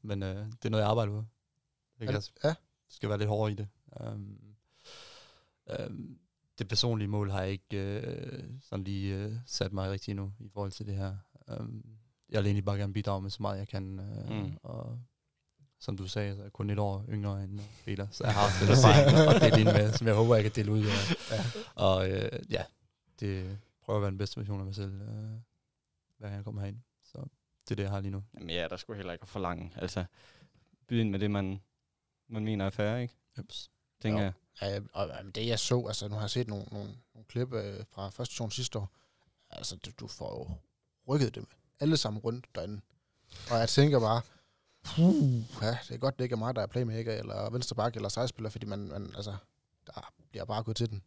men 0.03 0.23
øh, 0.23 0.37
det 0.47 0.65
er 0.65 0.69
noget, 0.69 0.83
jeg 0.83 0.91
arbejder 0.91 1.13
på. 1.13 1.25
Jeg 2.01 2.07
kan, 2.09 2.17
det- 2.17 2.33
Ja, 2.45 2.55
skal 2.89 3.09
være 3.09 3.19
lidt 3.19 3.29
hårdere 3.29 3.53
i 3.53 3.55
det. 3.55 3.69
Um, 4.01 4.39
um, 5.87 6.19
det 6.59 6.69
personlige 6.69 7.09
mål 7.09 7.31
har 7.31 7.43
jeg 7.43 7.51
ikke 7.51 7.77
øh, 7.77 8.45
sådan 8.63 8.85
lige 8.85 9.15
øh, 9.15 9.35
sat 9.47 9.73
mig 9.73 9.91
rigtig 9.91 10.11
endnu 10.13 10.33
i 10.39 10.49
forhold 10.49 10.73
til 10.73 10.87
det 10.87 10.95
her. 10.97 11.17
Um, 11.61 11.85
jeg 12.33 12.39
vil 12.39 12.47
egentlig 12.47 12.65
bare 12.65 12.79
gerne 12.79 12.93
bidrage 12.93 13.23
med 13.23 13.31
så 13.31 13.43
meget 13.43 13.59
jeg 13.59 13.69
kan. 13.69 13.99
Øh, 13.99 14.31
Mm. 14.31 14.57
Og 14.63 14.99
som 15.81 15.97
du 15.97 16.09
sagde, 16.09 16.35
så 16.35 16.41
er 16.41 16.45
jeg 16.45 16.53
kun 16.53 16.71
et 16.71 16.79
år 16.79 17.05
yngre 17.09 17.45
end 17.45 17.61
Peter, 17.85 18.07
så 18.11 18.25
jeg 18.25 18.35
har 18.35 18.45
også 18.47 18.57
lidt 18.65 18.79
erfaring 18.79 19.35
at 19.37 19.43
dele 19.53 19.61
ind 19.61 19.79
med, 19.79 19.93
som 19.93 20.07
jeg 20.07 20.15
håber, 20.17 20.35
jeg 20.35 20.45
kan 20.45 20.53
dele 20.55 20.73
ud 20.73 20.85
af. 20.85 21.31
Ja. 21.31 21.45
Og 21.75 22.11
øh, 22.11 22.41
ja, 22.51 22.65
det 23.21 23.59
prøver 23.85 23.97
at 23.99 24.03
være 24.03 24.11
den 24.11 24.19
bedste 24.19 24.41
version 24.41 24.59
af 24.61 24.65
mig 24.67 24.75
selv, 24.75 24.93
øh, 25.01 25.09
hver 26.19 26.27
gang 26.29 26.35
jeg 26.35 26.45
kommer 26.45 26.61
herind. 26.61 26.77
Så 27.05 27.19
det 27.65 27.71
er 27.71 27.75
det, 27.77 27.83
jeg 27.83 27.91
har 27.91 28.01
lige 28.01 28.11
nu. 28.13 28.23
Jamen 28.35 28.51
ja, 28.51 28.69
der 28.71 28.77
skulle 28.77 28.97
heller 28.97 29.13
ikke 29.13 29.23
at 29.23 29.29
forlange. 29.29 29.73
Altså, 29.77 30.05
byde 30.89 31.01
ind 31.01 31.11
med 31.11 31.19
det, 31.19 31.31
man, 31.31 31.61
man 32.29 32.45
mener 32.45 32.65
er 32.67 32.71
fair, 32.71 32.97
ikke? 32.97 33.15
Jeps. 33.39 33.71
Tænker 34.03 34.19
Jo. 34.21 34.25
jeg. 34.25 34.33
Ja, 34.63 34.81
og 34.93 35.09
jamen, 35.09 35.33
det 35.33 35.47
jeg 35.47 35.59
så, 35.59 35.85
altså 35.87 36.09
nu 36.09 36.15
har 36.15 36.23
jeg 36.23 36.31
set 36.31 36.49
nogle, 36.49 36.65
nogle, 36.73 36.91
nogle 37.15 37.25
klip 37.29 37.53
øh, 37.53 37.85
fra 37.91 38.09
første 38.11 38.35
sæson 38.35 38.51
sidste 38.51 38.79
år, 38.79 38.91
altså 39.51 39.77
du, 39.77 39.91
du 40.01 40.07
får 40.07 40.39
jo 40.39 40.55
rykket 41.09 41.35
dem 41.35 41.47
alle 41.81 41.97
sammen 41.97 42.21
rundt 42.21 42.47
derinde. 42.55 42.81
Og 43.51 43.59
jeg 43.59 43.69
tænker 43.69 44.01
bare, 44.01 44.21
puh, 44.85 45.33
ja, 45.63 45.79
det 45.89 45.95
er 45.95 45.99
godt, 45.99 46.19
det 46.19 46.25
ikke 46.25 46.35
er 46.35 46.39
mig, 46.39 46.57
der 46.57 46.63
er 46.63 46.67
playmaker, 46.67 47.13
eller 47.13 47.51
venstre 47.51 47.77
bak, 47.77 47.97
eller 47.97 48.09
sejspiller, 48.09 48.51
fordi 48.51 48.67
man, 48.67 48.89
man, 48.89 49.13
altså, 49.17 49.35
der 49.87 50.13
bliver 50.31 50.45
bare 50.45 50.63
gået 50.63 50.77
til 50.77 50.91
den. 50.91 51.03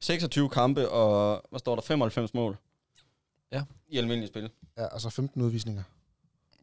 26 0.00 0.48
kampe, 0.48 0.88
og 0.88 1.42
hvad 1.50 1.58
står 1.58 1.74
der? 1.74 1.82
95 1.82 2.34
mål. 2.34 2.56
Ja. 3.52 3.62
I 3.88 3.98
almindelig 3.98 4.28
spil. 4.28 4.50
Ja, 4.76 4.86
og 4.86 5.00
så 5.00 5.10
15 5.10 5.42
udvisninger. 5.42 5.82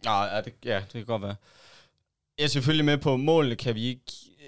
Ja, 0.06 0.24
ja, 0.24 0.42
det, 0.42 0.54
ja, 0.66 0.80
det 0.80 0.92
kan 0.92 1.06
godt 1.06 1.22
være. 1.22 1.36
Jeg 2.38 2.44
er 2.44 2.48
selvfølgelig 2.48 2.86
med 2.86 2.98
på, 2.98 3.18
målene 3.18 3.56
kan 3.56 3.76
vi 3.76 3.84
ikke, 3.86 4.04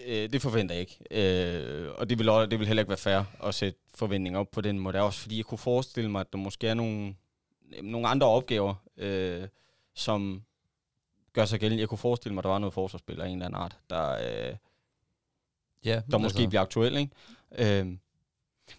øh, 0.06 0.30
det 0.34 0.42
forventer 0.42 0.76
jeg 0.76 0.82
ikke. 0.82 0.98
Øh, 1.12 1.92
og 1.98 2.10
det 2.10 2.20
vil, 2.20 2.30
også, 2.30 2.46
det 2.46 2.60
vil 2.60 2.68
heller 2.68 2.82
ikke 2.82 2.90
være 2.90 2.98
fair 2.98 3.48
at 3.48 3.56
sætte 3.56 3.80
forventninger 3.96 4.40
op 4.40 4.52
på 4.52 4.62
den 4.62 4.80
måde. 4.80 4.94
Det 4.94 5.00
er 5.00 5.04
også 5.04 5.20
fordi, 5.20 5.38
jeg 5.38 5.46
kunne 5.46 5.58
forestille 5.58 6.12
mig, 6.12 6.20
at 6.20 6.28
der 6.34 6.38
måske 6.38 6.68
er 6.68 6.74
nogle, 6.74 7.16
nogle 7.84 8.08
andre 8.08 8.28
opgaver, 8.28 8.76
øh, 8.98 9.48
som 9.96 10.44
gør 11.34 11.46
sig 11.46 11.60
gældende. 11.60 11.82
Jeg 11.82 11.90
kunne 11.90 11.98
forestille 11.98 12.34
mig, 12.34 12.42
at 12.42 12.44
der 12.44 12.50
var 12.50 12.60
noget 12.60 12.74
forsvarsspiller 12.74 13.24
af 13.24 13.28
en 13.28 13.34
eller 13.34 13.46
anden 13.46 13.62
art, 13.62 13.78
der, 13.90 14.12
øh, 14.50 14.56
Ja, 15.86 16.02
der 16.12 16.18
måske 16.18 16.48
bliver 16.48 16.62
aktuel, 16.62 16.98
ikke? 16.98 17.12
Øhm, 17.58 18.00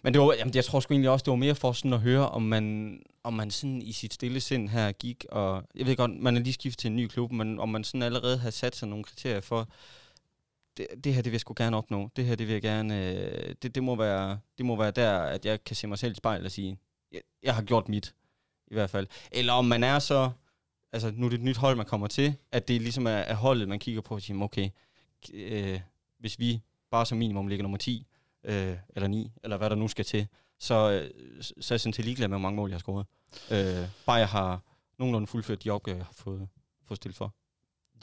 men 0.01 0.13
det 0.13 0.21
var, 0.21 0.33
jamen, 0.33 0.55
jeg 0.55 0.65
tror 0.65 0.79
sgu 0.79 0.93
egentlig 0.93 1.09
også, 1.09 1.23
det 1.23 1.31
var 1.31 1.37
mere 1.37 1.55
for 1.55 1.71
sådan 1.71 1.93
at 1.93 1.99
høre, 1.99 2.29
om 2.29 2.41
man, 2.41 2.99
om 3.23 3.33
man 3.33 3.51
sådan 3.51 3.81
i 3.81 3.91
sit 3.91 4.13
stille 4.13 4.39
sind 4.39 4.69
her 4.69 4.91
gik, 4.91 5.25
og 5.31 5.63
jeg 5.75 5.85
ved 5.85 5.95
godt, 5.95 6.11
man 6.11 6.37
er 6.37 6.41
lige 6.41 6.53
skiftet 6.53 6.79
til 6.79 6.87
en 6.87 6.95
ny 6.95 7.07
klub, 7.07 7.31
men 7.31 7.59
om 7.59 7.69
man 7.69 7.83
sådan 7.83 8.01
allerede 8.01 8.37
har 8.37 8.49
sat 8.49 8.75
sig 8.75 8.87
nogle 8.87 9.03
kriterier 9.03 9.41
for, 9.41 9.67
det, 10.77 10.87
det 11.03 11.13
her, 11.13 11.21
det 11.21 11.31
vil 11.31 11.35
jeg 11.35 11.41
sgu 11.41 11.53
gerne 11.57 11.77
opnå. 11.77 12.09
Det 12.15 12.25
her, 12.25 12.35
det 12.35 12.47
vil 12.47 12.53
jeg 12.53 12.61
gerne, 12.61 13.11
øh, 13.11 13.55
det, 13.61 13.75
det, 13.75 13.83
må 13.83 13.95
være, 13.95 14.39
det 14.57 14.65
må 14.65 14.75
være 14.75 14.91
der, 14.91 15.19
at 15.19 15.45
jeg 15.45 15.63
kan 15.63 15.75
se 15.75 15.87
mig 15.87 15.99
selv 15.99 16.11
i 16.11 16.15
spejlet 16.15 16.45
og 16.45 16.51
sige, 16.51 16.77
jeg, 17.11 17.21
jeg 17.43 17.55
har 17.55 17.61
gjort 17.61 17.89
mit, 17.89 18.13
i 18.67 18.73
hvert 18.73 18.89
fald. 18.89 19.07
Eller 19.31 19.53
om 19.53 19.65
man 19.65 19.83
er 19.83 19.99
så, 19.99 20.31
altså 20.91 21.11
nu 21.15 21.25
er 21.25 21.29
det 21.29 21.37
et 21.37 21.43
nyt 21.43 21.57
hold, 21.57 21.77
man 21.77 21.85
kommer 21.85 22.07
til, 22.07 22.35
at 22.51 22.67
det 22.67 22.81
ligesom 22.81 23.07
er, 23.07 23.11
er 23.11 23.35
holdet, 23.35 23.69
man 23.69 23.79
kigger 23.79 24.01
på 24.01 24.15
og 24.15 24.21
siger, 24.21 24.41
okay, 24.41 24.69
øh, 25.33 25.79
hvis 26.19 26.39
vi 26.39 26.61
bare 26.91 27.05
som 27.05 27.17
minimum 27.17 27.47
ligger 27.47 27.63
nummer 27.63 27.77
10, 27.77 28.07
øh, 28.43 28.77
eller 28.95 29.07
9, 29.07 29.31
eller 29.43 29.57
hvad 29.57 29.69
der 29.69 29.75
nu 29.75 29.87
skal 29.87 30.05
til, 30.05 30.27
så, 30.59 30.91
øh, 30.91 31.11
så 31.41 31.73
er 31.73 31.75
jeg 31.75 31.81
sådan 31.81 31.93
til 31.93 32.05
ligeglad 32.05 32.27
med, 32.27 32.37
hvor 32.37 32.41
mange 32.41 32.55
mål 32.55 32.69
jeg 32.69 32.75
har 32.75 32.79
scoret. 32.79 33.05
Øh, 33.51 33.87
bare 34.05 34.17
jeg 34.17 34.29
har 34.29 34.61
nogenlunde 34.99 35.27
fuldført 35.27 35.63
de 35.63 35.69
opgaver, 35.69 35.97
jeg 35.97 36.05
har 36.05 36.13
fået, 36.13 36.47
fået 36.87 36.97
stillet 36.97 37.17
for. 37.17 37.33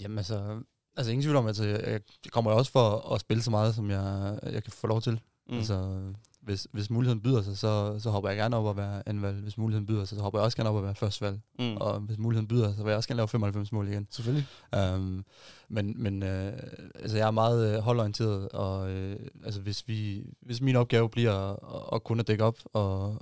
Jamen 0.00 0.18
altså, 0.18 0.62
altså 0.96 1.12
ingen 1.12 1.22
tvivl 1.22 1.36
om, 1.36 1.44
at 1.44 1.48
altså, 1.48 1.64
jeg, 1.64 2.00
jeg 2.24 2.32
kommer 2.32 2.50
jo 2.50 2.56
også 2.56 2.72
for 2.72 3.14
at 3.14 3.20
spille 3.20 3.42
så 3.42 3.50
meget, 3.50 3.74
som 3.74 3.90
jeg, 3.90 4.38
jeg 4.42 4.62
kan 4.62 4.72
få 4.72 4.86
lov 4.86 5.02
til. 5.02 5.20
Mm. 5.48 5.56
Altså, 5.56 6.02
hvis, 6.42 6.66
hvis 6.72 6.90
muligheden 6.90 7.20
byder 7.20 7.42
sig, 7.42 7.58
så, 7.58 7.98
så 7.98 8.10
hopper 8.10 8.30
jeg 8.30 8.36
gerne 8.38 8.56
op 8.56 8.64
og 8.64 8.76
være 8.76 9.08
anvalg. 9.08 9.36
Hvis 9.36 9.58
muligheden 9.58 9.86
byder 9.86 10.04
sig, 10.04 10.16
så 10.18 10.22
hopper 10.22 10.38
jeg 10.38 10.44
også 10.44 10.56
gerne 10.56 10.70
op 10.70 10.76
og 10.76 10.82
være 10.82 10.94
førstvalg. 10.94 11.40
Mm. 11.58 11.76
Og 11.76 12.00
hvis 12.00 12.18
muligheden 12.18 12.48
byder 12.48 12.68
sig, 12.68 12.76
så 12.76 12.82
vil 12.82 12.90
jeg 12.90 12.96
også 12.96 13.08
gerne 13.08 13.16
lave 13.16 13.28
95 13.28 13.72
mål 13.72 13.88
igen. 13.88 14.06
Selvfølgelig. 14.10 14.46
Um, 14.94 15.24
men 15.68 16.02
men 16.02 16.22
øh, 16.22 16.52
altså, 16.94 17.16
jeg 17.16 17.26
er 17.26 17.30
meget 17.30 17.74
øh, 17.76 17.82
holdorienteret, 17.82 18.48
og 18.48 18.90
øh, 18.90 19.16
altså, 19.44 19.60
hvis, 19.60 19.88
vi, 19.88 20.24
hvis 20.42 20.60
min 20.60 20.76
opgave 20.76 21.10
bliver 21.10 21.32
at, 21.32 21.96
at 21.96 22.04
kunne 22.04 22.22
dække 22.22 22.44
op 22.44 22.58
og, 22.72 23.18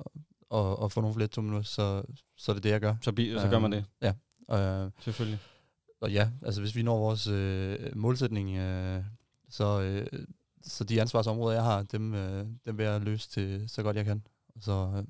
og, 0.50 0.78
og 0.78 0.92
få 0.92 1.00
nogle 1.00 1.14
flere 1.14 1.28
to 1.28 1.40
minutter, 1.40 1.64
så, 1.68 2.02
så 2.36 2.52
er 2.52 2.54
det 2.54 2.62
det, 2.62 2.70
jeg 2.70 2.80
gør. 2.80 2.94
Så, 3.02 3.12
bi- 3.12 3.34
så 3.38 3.48
gør 3.48 3.58
man 3.58 3.72
det? 3.72 3.84
Ja. 4.02 4.12
Uh, 4.84 4.90
Selvfølgelig. 5.00 5.38
Og 6.00 6.12
ja, 6.12 6.30
altså 6.42 6.60
hvis 6.60 6.76
vi 6.76 6.82
når 6.82 6.98
vores 6.98 7.26
øh, 7.26 7.78
målsætning, 7.96 8.56
øh, 8.56 9.02
så, 9.50 9.80
øh, 9.80 10.06
så 10.68 10.84
de 10.84 11.00
ansvarsområder, 11.00 11.54
jeg 11.54 11.64
har, 11.64 11.82
dem, 11.82 12.14
øh, 12.14 12.46
dem 12.66 12.78
vil 12.78 12.86
jeg 12.86 13.00
løse 13.00 13.28
til 13.28 13.68
så 13.68 13.82
godt 13.82 13.96
jeg 13.96 14.04
kan. 14.04 14.22
Og 14.56 14.62
så 14.62 14.92
øh, 14.96 15.04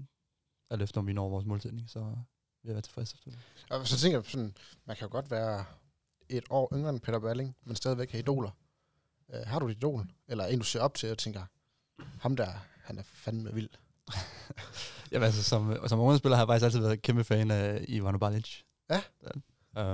alt 0.71 0.83
efter, 0.83 1.01
om 1.01 1.07
vi 1.07 1.13
når 1.13 1.29
vores 1.29 1.47
målsætning, 1.47 1.91
så 1.91 1.99
vil 1.99 2.69
jeg 2.69 2.75
være 2.75 2.83
tilfreds 2.83 3.15
efter 3.15 3.31
det. 3.31 3.39
Og 3.71 3.89
så 3.89 3.99
tænker 3.99 4.19
jeg 4.19 4.25
sådan, 4.27 4.55
man 4.85 4.97
kan 4.97 5.07
jo 5.07 5.13
godt 5.13 5.31
være 5.31 5.65
et 6.29 6.45
år 6.51 6.69
yngre 6.75 6.91
end 6.91 7.01
Peter 7.01 7.19
Balling, 7.19 7.57
men 7.65 7.77
stadigvæk 7.77 8.11
have 8.11 8.21
idoler. 8.21 8.51
Uh, 9.29 9.41
har 9.47 9.59
du 9.59 9.69
et 9.69 9.77
idol? 9.77 10.07
Eller 10.29 10.45
en, 10.45 10.59
du 10.59 10.65
ser 10.65 10.81
op 10.81 10.95
til 10.95 11.11
og 11.11 11.19
tænker, 11.19 11.43
ham 12.21 12.37
der, 12.37 12.49
han 12.85 12.99
er 12.99 13.03
fandme 13.03 13.55
vild. 13.55 13.71
Jamen 15.13 15.27
altså, 15.27 15.43
som, 15.43 15.77
som 15.87 16.01
ungdomsspiller 16.01 16.37
har 16.37 16.43
jeg 16.43 16.49
faktisk 16.49 16.65
altid 16.65 16.81
været 16.81 17.03
kæmpe 17.03 17.25
fan 17.25 17.51
af 17.51 17.85
Ivan 17.89 18.19
Balic. 18.19 18.63
Ja. 18.91 19.01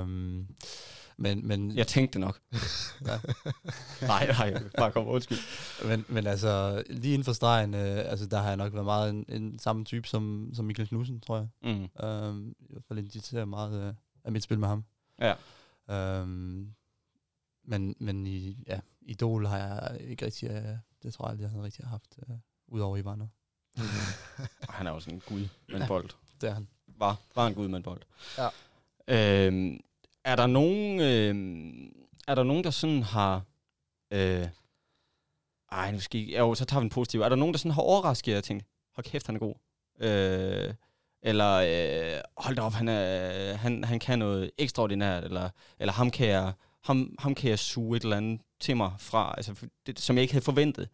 Um, 0.03 0.49
men, 1.17 1.47
men, 1.47 1.77
jeg 1.77 1.87
tænkte 1.87 2.19
nok. 2.19 2.41
ja. 3.09 3.19
nej, 4.07 4.27
nej, 4.27 4.63
bare 4.79 4.93
kom, 4.93 5.09
undskyld. 5.09 5.39
Men, 5.89 6.05
men 6.09 6.27
altså, 6.27 6.83
lige 6.91 7.15
inden 7.15 7.25
for 7.25 7.33
stregen, 7.33 7.75
øh, 7.75 8.11
altså, 8.11 8.27
der 8.27 8.39
har 8.39 8.49
jeg 8.49 8.57
nok 8.57 8.73
været 8.73 8.85
meget 8.85 9.11
en, 9.11 9.25
en 9.29 9.59
samme 9.59 9.85
type 9.85 10.09
som, 10.09 10.51
som 10.55 10.65
Michael 10.65 10.89
Knudsen, 10.89 11.21
tror 11.21 11.37
jeg. 11.37 11.49
Mm. 11.63 12.07
Um, 12.07 12.55
I 12.61 12.73
hvert 12.73 12.85
fald 12.89 12.99
identificerer 12.99 13.45
meget 13.45 13.89
øh, 13.89 13.95
af 14.25 14.33
mit 14.33 14.43
spil 14.43 14.59
med 14.59 14.69
ham. 14.69 14.85
Ja. 15.21 15.35
Um, 16.23 16.75
men, 17.65 17.97
men 18.01 18.27
i, 18.27 18.65
ja, 18.67 18.81
Idol 19.03 19.47
har 19.47 19.59
jeg 19.59 20.01
ikke 20.01 20.25
rigtig, 20.25 20.51
uh, 20.51 20.57
det 21.03 21.15
tror 21.15 21.25
jeg 21.25 21.31
aldrig, 21.31 21.43
jeg 21.43 21.51
har 21.51 21.63
rigtig 21.63 21.87
haft, 21.87 22.19
uh, 22.29 22.37
udover 22.69 22.97
Ivan. 22.97 23.19
Mm. 23.19 23.83
han 24.69 24.87
er 24.87 24.91
også 24.91 25.11
en 25.11 25.23
gud 25.29 25.49
med 25.69 25.81
en 25.81 25.89
bold. 25.89 26.11
det 26.41 26.49
er 26.49 26.55
han. 26.55 26.69
Var, 26.87 27.17
var 27.35 27.47
en 27.47 27.55
gud 27.55 27.69
med 27.69 27.77
en 27.77 27.83
bold. 27.83 28.01
Ja. 28.39 28.49
Øhm, 29.09 29.81
er 30.25 30.37
der 30.37 30.47
nogen, 30.47 31.01
øh, 31.01 31.35
er 32.29 32.35
der 32.35 32.43
nogen, 32.43 32.65
der 32.65 32.71
sådan 32.71 33.03
har... 33.03 33.43
Øh, 34.13 34.49
ej, 35.73 35.91
nu 35.91 36.01
skal 36.01 36.21
I, 36.21 36.37
jo, 36.37 36.55
så 36.55 36.65
tager 36.65 36.81
vi 36.81 36.85
en 36.85 36.91
positiv. 36.91 37.21
Er 37.21 37.29
der 37.29 37.37
nogen, 37.37 37.55
der 37.55 37.59
sådan 37.59 37.73
har 37.73 37.83
overrasket 37.83 38.33
jer 38.33 38.39
og 38.39 38.45
tænkt, 38.45 38.65
hold 38.95 39.05
kæft, 39.05 39.27
han 39.27 39.35
er 39.35 39.39
god? 39.39 39.55
Øh, 40.01 40.75
eller 41.23 41.55
øh, 41.55 42.21
hold 42.37 42.57
da 42.57 42.63
op, 42.63 42.73
han, 42.73 42.89
er, 42.89 43.55
han, 43.55 43.85
han 43.85 43.99
kan 43.99 44.19
noget 44.19 44.51
ekstraordinært, 44.59 45.25
eller, 45.25 45.51
eller 45.79 45.93
ham, 45.93 46.11
kan 46.11 46.29
jeg, 46.29 46.53
ham, 46.85 47.15
ham 47.19 47.35
kan 47.35 47.51
jeg 47.51 47.59
suge 47.59 47.97
et 47.97 48.03
eller 48.03 48.17
andet 48.17 48.41
til 48.61 48.77
mig 48.77 48.93
fra, 48.99 49.35
altså, 49.37 49.67
det, 49.87 49.99
som 49.99 50.17
jeg 50.17 50.23
ikke 50.23 50.35
havde 50.35 50.45
forventet. 50.45 50.89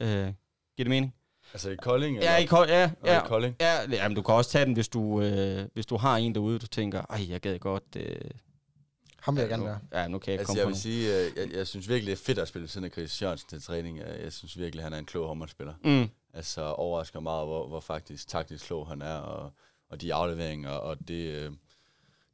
Øh, 0.00 0.08
giver 0.08 0.84
det 0.84 0.88
mening? 0.88 1.14
Altså 1.52 1.70
i 1.70 1.76
Kolding? 1.76 2.16
Ja, 2.16 2.36
i, 2.36 2.44
Kolding, 2.44 2.76
ja, 2.76 2.90
ja, 3.04 3.24
i 3.24 3.26
Kolding. 3.26 3.56
Ja, 3.60 3.90
jamen, 3.90 4.16
du 4.16 4.22
kan 4.22 4.34
også 4.34 4.50
tage 4.50 4.64
den, 4.64 4.74
hvis 4.74 4.88
du, 4.88 5.20
øh, 5.20 5.68
hvis 5.74 5.86
du 5.86 5.96
har 5.96 6.16
en 6.16 6.34
derude, 6.34 6.58
du 6.58 6.66
tænker, 6.66 7.02
ej, 7.10 7.30
jeg 7.30 7.40
gad 7.40 7.58
godt... 7.58 7.96
Øh, 7.96 8.30
ham 9.22 9.36
vil 9.36 9.40
jeg 9.40 9.48
gerne 9.48 9.64
være. 9.64 9.78
Ja, 9.92 10.08
nu 10.08 10.18
kan 10.18 10.32
jeg 10.32 10.38
altså, 10.38 10.46
komme 10.46 10.58
jeg 10.58 10.66
på 10.66 10.68
vil 10.68 10.80
sige, 10.80 11.18
øh, 11.18 11.30
jeg, 11.36 11.52
jeg 11.52 11.66
synes 11.66 11.88
virkelig, 11.88 12.10
det 12.10 12.20
er 12.20 12.24
fedt 12.24 12.38
at 12.38 12.48
spille 12.48 12.68
sådan 12.68 12.84
en 12.84 12.90
Chris 12.92 13.22
Jørgensen 13.22 13.48
til 13.48 13.62
træning. 13.62 13.98
Jeg 13.98 14.32
synes 14.32 14.58
virkelig, 14.58 14.84
han 14.84 14.92
er 14.92 14.98
en 14.98 15.04
klog 15.04 15.28
håndboldspiller. 15.28 15.74
Mm. 15.84 16.08
Altså 16.34 16.62
overrasker 16.62 17.20
meget, 17.20 17.46
hvor, 17.46 17.68
hvor 17.68 17.80
faktisk 17.80 18.28
taktisk 18.28 18.66
klog 18.66 18.88
han 18.88 19.02
er, 19.02 19.14
og, 19.14 19.52
og 19.90 20.00
de 20.00 20.14
afleveringer, 20.14 20.70
og 20.70 21.08
det, 21.08 21.34
øh, 21.34 21.52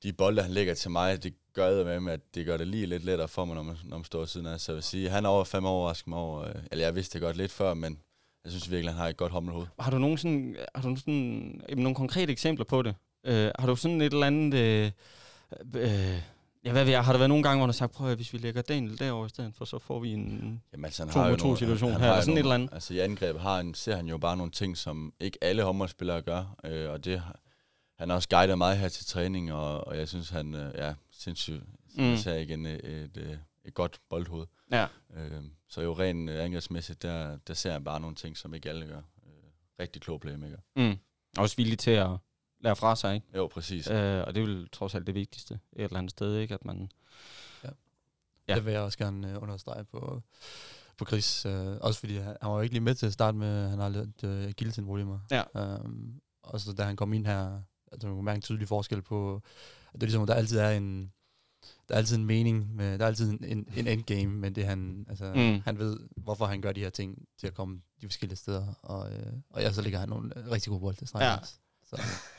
de 0.03 0.13
bolde, 0.13 0.43
han 0.43 0.51
lægger 0.51 0.75
til 0.75 0.91
mig, 0.91 1.23
det 1.23 1.35
gør 1.53 1.71
det 1.71 2.03
med, 2.03 2.13
at 2.13 2.21
det 2.35 2.47
gør 2.47 2.57
det 2.57 2.67
lige 2.67 2.87
lidt 2.87 3.05
lettere 3.05 3.29
for 3.29 3.45
mig, 3.45 3.57
når 3.57 3.63
man, 3.63 3.77
når 3.85 3.97
man 3.97 4.05
står 4.05 4.25
siden 4.25 4.47
af. 4.47 4.61
Så 4.61 4.73
jeg 4.73 4.75
vil 4.77 4.83
sige, 4.83 5.09
han 5.09 5.25
er 5.25 5.29
over 5.29 5.45
fem 5.45 5.65
overrasket 5.65 6.09
mig 6.09 6.19
over, 6.19 6.49
øh, 6.49 6.55
eller 6.73 6.85
jeg 6.85 6.95
vidste 6.95 7.13
det 7.13 7.23
godt 7.23 7.37
lidt 7.37 7.53
før, 7.53 7.75
men 7.75 7.99
jeg 8.45 8.53
synes 8.53 8.71
virkelig, 8.71 8.93
han 8.93 9.01
har 9.01 9.09
et 9.09 9.17
godt 9.17 9.33
håndboldhoved. 9.33 9.67
Har 9.79 9.91
du 9.91 9.99
nogen, 9.99 10.19
sådan, 10.19 10.57
har 10.75 10.89
du 10.89 10.97
sådan, 10.97 11.61
nogle 11.69 11.95
konkrete 11.95 12.33
eksempler 12.33 12.65
på 12.65 12.83
det? 12.83 12.95
Øh, 13.27 13.51
har 13.59 13.67
du 13.67 13.77
sådan 13.77 14.01
et 14.01 14.13
eller 14.13 14.27
andet... 14.27 14.55
Øh, 14.55 14.91
øh, 15.75 16.21
ja, 16.65 16.73
hvad 16.73 16.85
ved 16.85 16.93
jeg, 16.93 17.05
har 17.05 17.13
der 17.13 17.19
været 17.19 17.29
nogle 17.29 17.43
gange, 17.43 17.59
hvor 17.59 17.67
du 17.67 17.71
har 17.71 17.73
sagt, 17.73 17.93
prøv 17.93 18.11
at 18.11 18.17
hvis 18.17 18.33
vi 18.33 18.39
lægger 18.39 18.63
Daniel 18.63 18.99
derover 18.99 19.27
i 19.27 19.29
stedet 19.29 19.55
for, 19.55 19.65
så 19.65 19.79
får 19.79 20.01
vi 20.01 20.13
en 20.13 20.63
Jamen, 20.73 20.85
altså, 20.85 21.03
han 21.03 21.13
to 21.13 21.21
har 21.21 21.29
mod 21.29 21.37
to 21.37 21.57
situation 21.57 21.91
her, 21.91 21.99
eller 21.99 22.21
sådan 22.21 22.27
nogle, 22.27 22.41
et 22.41 22.45
eller 22.45 22.55
andet? 22.55 22.69
Altså 22.73 22.95
i 22.95 22.99
angrebet 22.99 23.43
har 23.43 23.57
han, 23.57 23.75
ser 23.75 23.97
han 23.97 24.07
jo 24.07 24.19
bare 24.19 24.37
nogle 24.37 24.53
ting, 24.53 24.77
som 24.77 25.13
ikke 25.21 25.39
alle 25.41 25.63
håndboldspillere 25.63 26.23
gør, 26.23 26.57
øh, 26.65 26.91
og 26.91 27.05
det 27.05 27.23
han 27.99 28.09
har 28.09 28.17
også 28.17 28.29
guidet 28.29 28.59
mig 28.59 28.79
her 28.79 28.89
til 28.89 29.07
træning, 29.07 29.53
og, 29.53 29.87
og 29.87 29.97
jeg 29.97 30.09
synes, 30.09 30.31
han 30.31 30.55
øh, 30.55 30.75
ja, 30.75 30.95
sindssygt, 31.11 31.63
mm. 31.95 32.11
jeg 32.11 32.19
sagde 32.19 32.43
igen, 32.43 32.67
et, 32.67 32.85
et, 32.85 33.17
et, 33.17 33.41
et 33.65 33.75
godt 33.75 34.01
boldhoved. 34.11 34.47
Ja. 34.73 34.87
Øh, 35.17 35.43
så 35.69 35.81
jo 35.81 35.93
rent 35.93 36.31
øh, 36.31 36.45
angrebsmæssigt, 36.45 37.03
der, 37.03 37.37
der 37.37 37.55
ser 37.55 37.73
jeg 37.73 37.85
bare 37.85 38.01
nogle 38.01 38.17
ting, 38.17 38.37
som 38.37 38.55
ikke 38.55 38.69
alle 38.69 38.87
gør. 38.87 38.97
Øh, 38.97 39.33
rigtig 39.81 40.03
klog 40.03 40.21
playmaker. 40.21 40.59
Mm. 40.77 40.99
Også 41.39 41.57
villig 41.57 41.79
til 41.79 41.91
at 41.91 42.09
lære 42.61 42.77
fra 42.77 42.97
sig, 42.97 43.15
ikke? 43.15 43.27
Jo, 43.35 43.47
præcis. 43.47 43.91
Øh, 43.91 44.23
og 44.27 44.35
det 44.35 44.43
er 44.43 44.47
vel 44.47 44.69
trods 44.73 44.95
alt 44.95 45.07
det 45.07 45.15
vigtigste 45.15 45.55
et 45.55 45.85
eller 45.85 45.99
andet 45.99 46.11
sted, 46.11 46.37
ikke? 46.37 46.55
At 46.55 46.65
man... 46.65 46.91
Ja. 47.65 47.69
ja. 48.49 48.55
Det 48.55 48.65
vil 48.65 48.73
jeg 48.73 48.83
også 48.83 48.99
gerne 48.99 49.37
uh, 49.37 49.43
understrege 49.43 49.85
på, 49.85 50.23
på 50.99 51.05
Chris. 51.05 51.47
Uh, 51.47 51.53
også 51.81 52.01
fordi 52.01 52.17
han, 52.17 52.37
han 52.43 52.51
var 52.51 52.57
jo 52.57 52.61
ikke 52.61 52.75
lige 52.75 52.85
med 52.85 52.95
til 52.95 53.07
at 53.07 53.13
starte 53.13 53.39
med, 53.39 53.69
han 53.69 53.79
har 53.79 53.89
lidt 53.89 54.25
uh, 54.25 54.53
guillotine-problemer. 54.59 55.19
Ja. 55.31 55.43
Um, 55.77 56.21
og 56.43 56.61
så 56.61 56.73
da 56.73 56.83
han 56.83 56.97
kom 56.97 57.13
ind 57.13 57.27
her, 57.27 57.61
altså, 57.93 58.07
man 58.07 58.17
kunne 58.17 58.25
mærke 58.25 58.37
en 58.37 58.43
tydelig 58.43 58.69
forskel 58.69 59.03
på, 59.03 59.43
at 59.89 59.95
det 59.95 60.03
er 60.03 60.07
ligesom, 60.07 60.23
at 60.23 60.29
der 60.29 60.35
altid 60.35 60.59
er 60.59 60.71
en, 60.71 61.13
der 61.89 61.95
er 61.95 61.99
altid 61.99 62.17
en 62.17 62.25
mening, 62.25 62.75
med, 62.75 62.99
der 62.99 63.05
er 63.05 63.09
altid 63.09 63.31
en, 63.31 63.45
en, 63.45 63.69
en 63.77 63.87
endgame, 63.87 64.33
men 64.33 64.55
det 64.55 64.67
han, 64.67 65.07
altså, 65.09 65.33
mm. 65.35 65.61
han 65.65 65.79
ved, 65.79 66.01
hvorfor 66.17 66.47
han 66.47 66.61
gør 66.61 66.73
de 66.73 66.81
her 66.81 66.91
ting 66.91 67.29
til 67.39 67.47
at 67.47 67.55
komme 67.55 67.81
de 68.01 68.07
forskellige 68.07 68.37
steder, 68.37 68.75
og, 68.83 69.13
øh, 69.13 69.33
og 69.51 69.63
ja, 69.63 69.73
så 69.73 69.83
ligger 69.83 69.99
han 69.99 70.09
nogle 70.09 70.51
rigtig 70.51 70.71
gode 70.71 70.81
bolde. 70.81 71.07
Ja. 71.21 71.37
Så. 71.85 72.03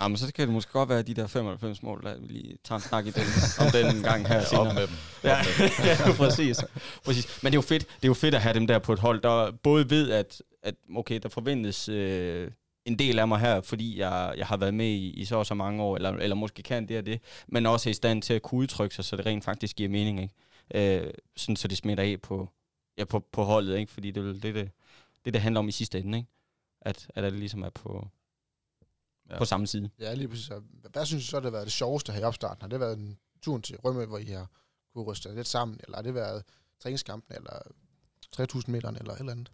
Ja, 0.00 0.08
men 0.08 0.16
så 0.16 0.32
kan 0.32 0.46
det 0.46 0.54
måske 0.54 0.72
godt 0.72 0.88
være, 0.88 0.98
at 0.98 1.06
de 1.06 1.14
der 1.14 1.26
95 1.26 1.82
mål, 1.82 2.02
der 2.02 2.18
vi 2.20 2.26
lige 2.26 2.58
tager 2.64 2.78
en 2.78 2.82
snak 2.82 3.06
i 3.06 3.10
den, 3.10 3.22
om 3.60 3.66
den 3.72 4.02
gang 4.10 4.28
her 4.28 4.44
senere. 4.44 4.68
Op 4.68 4.74
med 4.74 4.86
dem. 4.86 4.96
Ja, 5.24 5.36
ja, 5.88 6.12
præcis. 6.16 6.64
præcis. 7.04 7.42
Men 7.42 7.52
det 7.52 7.56
er, 7.56 7.58
jo 7.58 7.62
fedt, 7.62 7.82
det 7.82 8.04
er 8.04 8.08
jo 8.08 8.14
fedt 8.14 8.34
at 8.34 8.40
have 8.40 8.54
dem 8.54 8.66
der 8.66 8.78
på 8.78 8.92
et 8.92 8.98
hold, 8.98 9.20
der 9.20 9.50
både 9.50 9.90
ved, 9.90 10.10
at, 10.10 10.42
at 10.62 10.74
okay, 10.96 11.20
der 11.22 11.28
forventes 11.28 11.88
øh, 11.88 12.50
en 12.84 12.98
del 12.98 13.18
af 13.18 13.28
mig 13.28 13.40
her, 13.40 13.60
fordi 13.60 13.98
jeg, 13.98 14.34
jeg 14.36 14.46
har 14.46 14.56
været 14.56 14.74
med 14.74 14.86
i, 14.86 15.10
i 15.10 15.24
så 15.24 15.36
og 15.36 15.46
så 15.46 15.54
mange 15.54 15.82
år, 15.82 15.96
eller, 15.96 16.10
eller 16.10 16.36
måske 16.36 16.62
kan 16.62 16.88
det 16.88 16.98
og 16.98 17.06
det, 17.06 17.20
men 17.48 17.66
også 17.66 17.88
er 17.88 17.90
i 17.90 17.94
stand 17.94 18.22
til 18.22 18.34
at 18.34 18.42
kunne 18.42 18.58
udtrykke 18.58 18.94
sig, 18.94 19.04
så 19.04 19.16
det 19.16 19.26
rent 19.26 19.44
faktisk 19.44 19.76
giver 19.76 19.88
mening, 19.88 20.20
ikke? 20.22 20.34
Øh, 21.04 21.10
sådan 21.36 21.56
så 21.56 21.68
det 21.68 21.78
smitter 21.78 22.04
af 22.04 22.20
på, 22.22 22.48
ja, 22.98 23.04
på, 23.04 23.18
på 23.32 23.42
holdet, 23.42 23.78
ikke? 23.78 23.92
fordi 23.92 24.10
det 24.10 24.26
er 24.26 24.32
det, 24.32 24.42
det, 24.42 24.70
det, 25.24 25.34
det 25.34 25.42
handler 25.42 25.58
om 25.58 25.68
i 25.68 25.72
sidste 25.72 25.98
ende, 25.98 26.18
ikke? 26.18 26.30
At, 26.80 27.10
at 27.14 27.24
det 27.24 27.32
ligesom 27.32 27.62
er 27.62 27.70
på, 27.70 28.08
ja. 29.30 29.38
på 29.38 29.44
samme 29.44 29.66
side. 29.66 29.90
Ja, 29.98 30.14
lige 30.14 30.28
præcis. 30.28 30.50
Hvad 30.92 31.06
synes 31.06 31.24
du 31.24 31.30
så, 31.30 31.36
det 31.36 31.44
har 31.44 31.50
været 31.50 31.64
det 31.64 31.72
sjoveste 31.72 32.12
her 32.12 32.20
i 32.20 32.24
opstarten? 32.24 32.62
Har 32.62 32.68
det 32.68 32.80
været 32.80 32.98
en 32.98 33.18
turen 33.42 33.62
til 33.62 33.76
Rømø, 33.76 34.04
hvor 34.04 34.18
I 34.18 34.24
har 34.24 34.50
kunne 34.94 35.04
ryste 35.04 35.34
lidt 35.34 35.48
sammen, 35.48 35.80
eller 35.84 35.96
har 35.96 36.02
det 36.02 36.14
været 36.14 36.42
træningskampen, 36.82 37.36
eller 37.36 37.58
3.000 38.36 38.70
meter, 38.70 38.88
eller 38.88 39.12
et 39.12 39.18
eller 39.18 39.32
andet? 39.32 39.50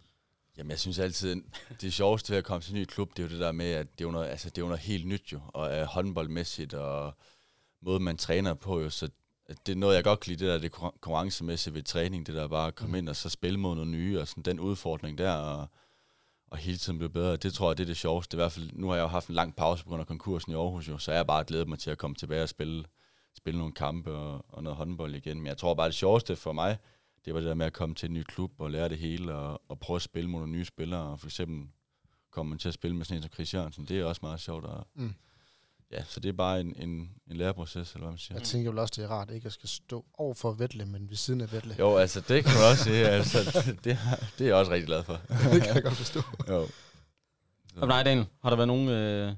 Jamen, 0.57 0.71
jeg 0.71 0.79
synes 0.79 0.99
altid, 0.99 1.35
det 1.81 1.93
sjoveste 1.93 2.31
ved 2.31 2.37
at 2.37 2.43
komme 2.43 2.61
til 2.61 2.73
en 2.73 2.79
ny 2.81 2.85
klub, 2.85 3.09
det 3.09 3.19
er 3.19 3.23
jo 3.23 3.29
det 3.29 3.39
der 3.39 3.51
med, 3.51 3.71
at 3.71 3.91
det 3.91 4.01
er 4.01 4.07
jo 4.07 4.11
noget, 4.11 4.27
altså, 4.27 4.49
det 4.49 4.57
er 4.57 4.61
jo 4.61 4.67
noget 4.67 4.81
helt 4.81 5.07
nyt 5.07 5.33
jo, 5.33 5.41
og 5.47 5.67
er 5.67 5.85
håndboldmæssigt, 5.85 6.73
og 6.73 7.13
måden 7.81 8.03
man 8.03 8.17
træner 8.17 8.53
på 8.53 8.81
jo, 8.81 8.89
så 8.89 9.09
det 9.65 9.71
er 9.71 9.75
noget, 9.75 9.95
jeg 9.95 10.03
godt 10.03 10.19
kan 10.19 10.31
lide, 10.31 10.45
det 10.45 10.53
der 10.53 10.59
det 10.59 10.71
konkur- 10.71 10.99
konkurrencemæssige 10.99 11.73
ved 11.73 11.83
træning, 11.83 12.27
det 12.27 12.35
der 12.35 12.47
bare 12.47 12.67
at 12.67 12.75
komme 12.75 12.97
ind 12.97 13.09
og 13.09 13.15
så 13.15 13.29
spille 13.29 13.59
mod 13.59 13.75
noget 13.75 13.89
nye, 13.89 14.19
og 14.19 14.27
sådan 14.27 14.43
den 14.43 14.59
udfordring 14.59 15.17
der, 15.17 15.31
og, 15.31 15.67
og 16.47 16.57
hele 16.57 16.77
tiden 16.77 16.99
blive 16.99 17.09
bedre. 17.09 17.35
Det 17.35 17.53
tror 17.53 17.69
jeg, 17.69 17.77
det 17.77 17.83
er 17.83 17.87
det 17.87 17.97
sjoveste. 17.97 18.35
I 18.35 18.39
hvert 18.39 18.51
fald, 18.51 18.69
nu 18.73 18.87
har 18.87 18.95
jeg 18.95 19.03
jo 19.03 19.07
haft 19.07 19.27
en 19.27 19.35
lang 19.35 19.55
pause 19.55 19.83
på 19.83 19.89
grund 19.89 20.01
af 20.01 20.07
konkursen 20.07 20.51
i 20.51 20.55
Aarhus, 20.55 20.87
jo, 20.89 20.97
så 20.97 21.11
jeg 21.11 21.27
bare 21.27 21.43
glædet 21.43 21.67
mig 21.67 21.79
til 21.79 21.91
at 21.91 21.97
komme 21.97 22.15
tilbage 22.15 22.43
og 22.43 22.49
spille, 22.49 22.85
spille 23.37 23.57
nogle 23.57 23.73
kampe 23.73 24.11
og, 24.11 24.45
og 24.49 24.63
noget 24.63 24.77
håndbold 24.77 25.15
igen. 25.15 25.37
Men 25.37 25.47
jeg 25.47 25.57
tror 25.57 25.73
bare, 25.73 25.87
det 25.87 25.95
sjoveste 25.95 26.35
for 26.35 26.53
mig, 26.53 26.77
det 27.25 27.33
var 27.33 27.39
det 27.39 27.47
der 27.49 27.55
med 27.55 27.65
at 27.65 27.73
komme 27.73 27.95
til 27.95 28.07
en 28.07 28.13
ny 28.13 28.23
klub 28.23 28.51
og 28.59 28.71
lære 28.71 28.89
det 28.89 28.97
hele, 28.97 29.33
og, 29.35 29.61
og 29.69 29.79
prøve 29.79 29.95
at 29.95 30.01
spille 30.01 30.29
mod 30.29 30.39
nogle 30.39 30.53
nye 30.53 30.65
spillere, 30.65 31.01
og 31.01 31.19
for 31.19 31.27
eksempel 31.27 31.67
kommer 32.31 32.49
man 32.49 32.59
til 32.59 32.67
at 32.67 32.73
spille 32.73 32.97
med 32.97 33.05
sådan 33.05 33.17
en 33.17 33.23
som 33.23 33.31
Chris 33.33 33.53
Jørgensen. 33.53 33.85
Det 33.85 33.99
er 33.99 34.05
også 34.05 34.19
meget 34.23 34.39
sjovt. 34.39 34.65
at, 34.65 34.83
Mm. 34.93 35.13
Ja, 35.91 36.03
så 36.03 36.19
det 36.19 36.29
er 36.29 36.33
bare 36.33 36.61
en, 36.61 36.75
en, 36.75 36.89
en 37.27 37.37
læreproces, 37.37 37.93
eller 37.93 38.03
hvad 38.05 38.11
man 38.11 38.17
siger. 38.17 38.37
Jeg 38.37 38.43
tænker 38.47 38.69
vel 38.71 38.79
også, 38.79 38.93
det 38.97 39.03
er 39.03 39.07
rart 39.07 39.31
ikke 39.31 39.45
at 39.45 39.51
skal 39.53 39.69
stå 39.69 40.05
over 40.17 40.33
for 40.33 40.51
Vettle, 40.51 40.85
men 40.85 41.09
ved 41.09 41.15
siden 41.17 41.41
af 41.41 41.51
Vettle. 41.51 41.75
Jo, 41.79 41.97
altså 41.97 42.19
det 42.21 42.43
kan 42.45 42.53
man 42.53 42.63
også 42.71 42.83
sige. 42.83 43.07
Altså, 43.17 43.61
det, 43.65 43.83
det, 43.83 43.91
er- 43.91 44.15
det 44.37 44.41
er 44.41 44.45
jeg 44.45 44.55
også 44.55 44.71
rigtig 44.71 44.87
glad 44.87 45.03
for. 45.03 45.13
det 45.53 45.63
kan 45.63 45.75
jeg 45.75 45.83
godt 45.83 45.93
forstå. 45.95 46.21
Jo. 46.49 46.67
Og 47.75 47.87
nej, 47.87 48.03
Daniel, 48.03 48.25
har 48.43 48.49
der 48.49 48.57
været 48.57 48.67
nogen, 48.67 48.89
øh, 48.89 49.33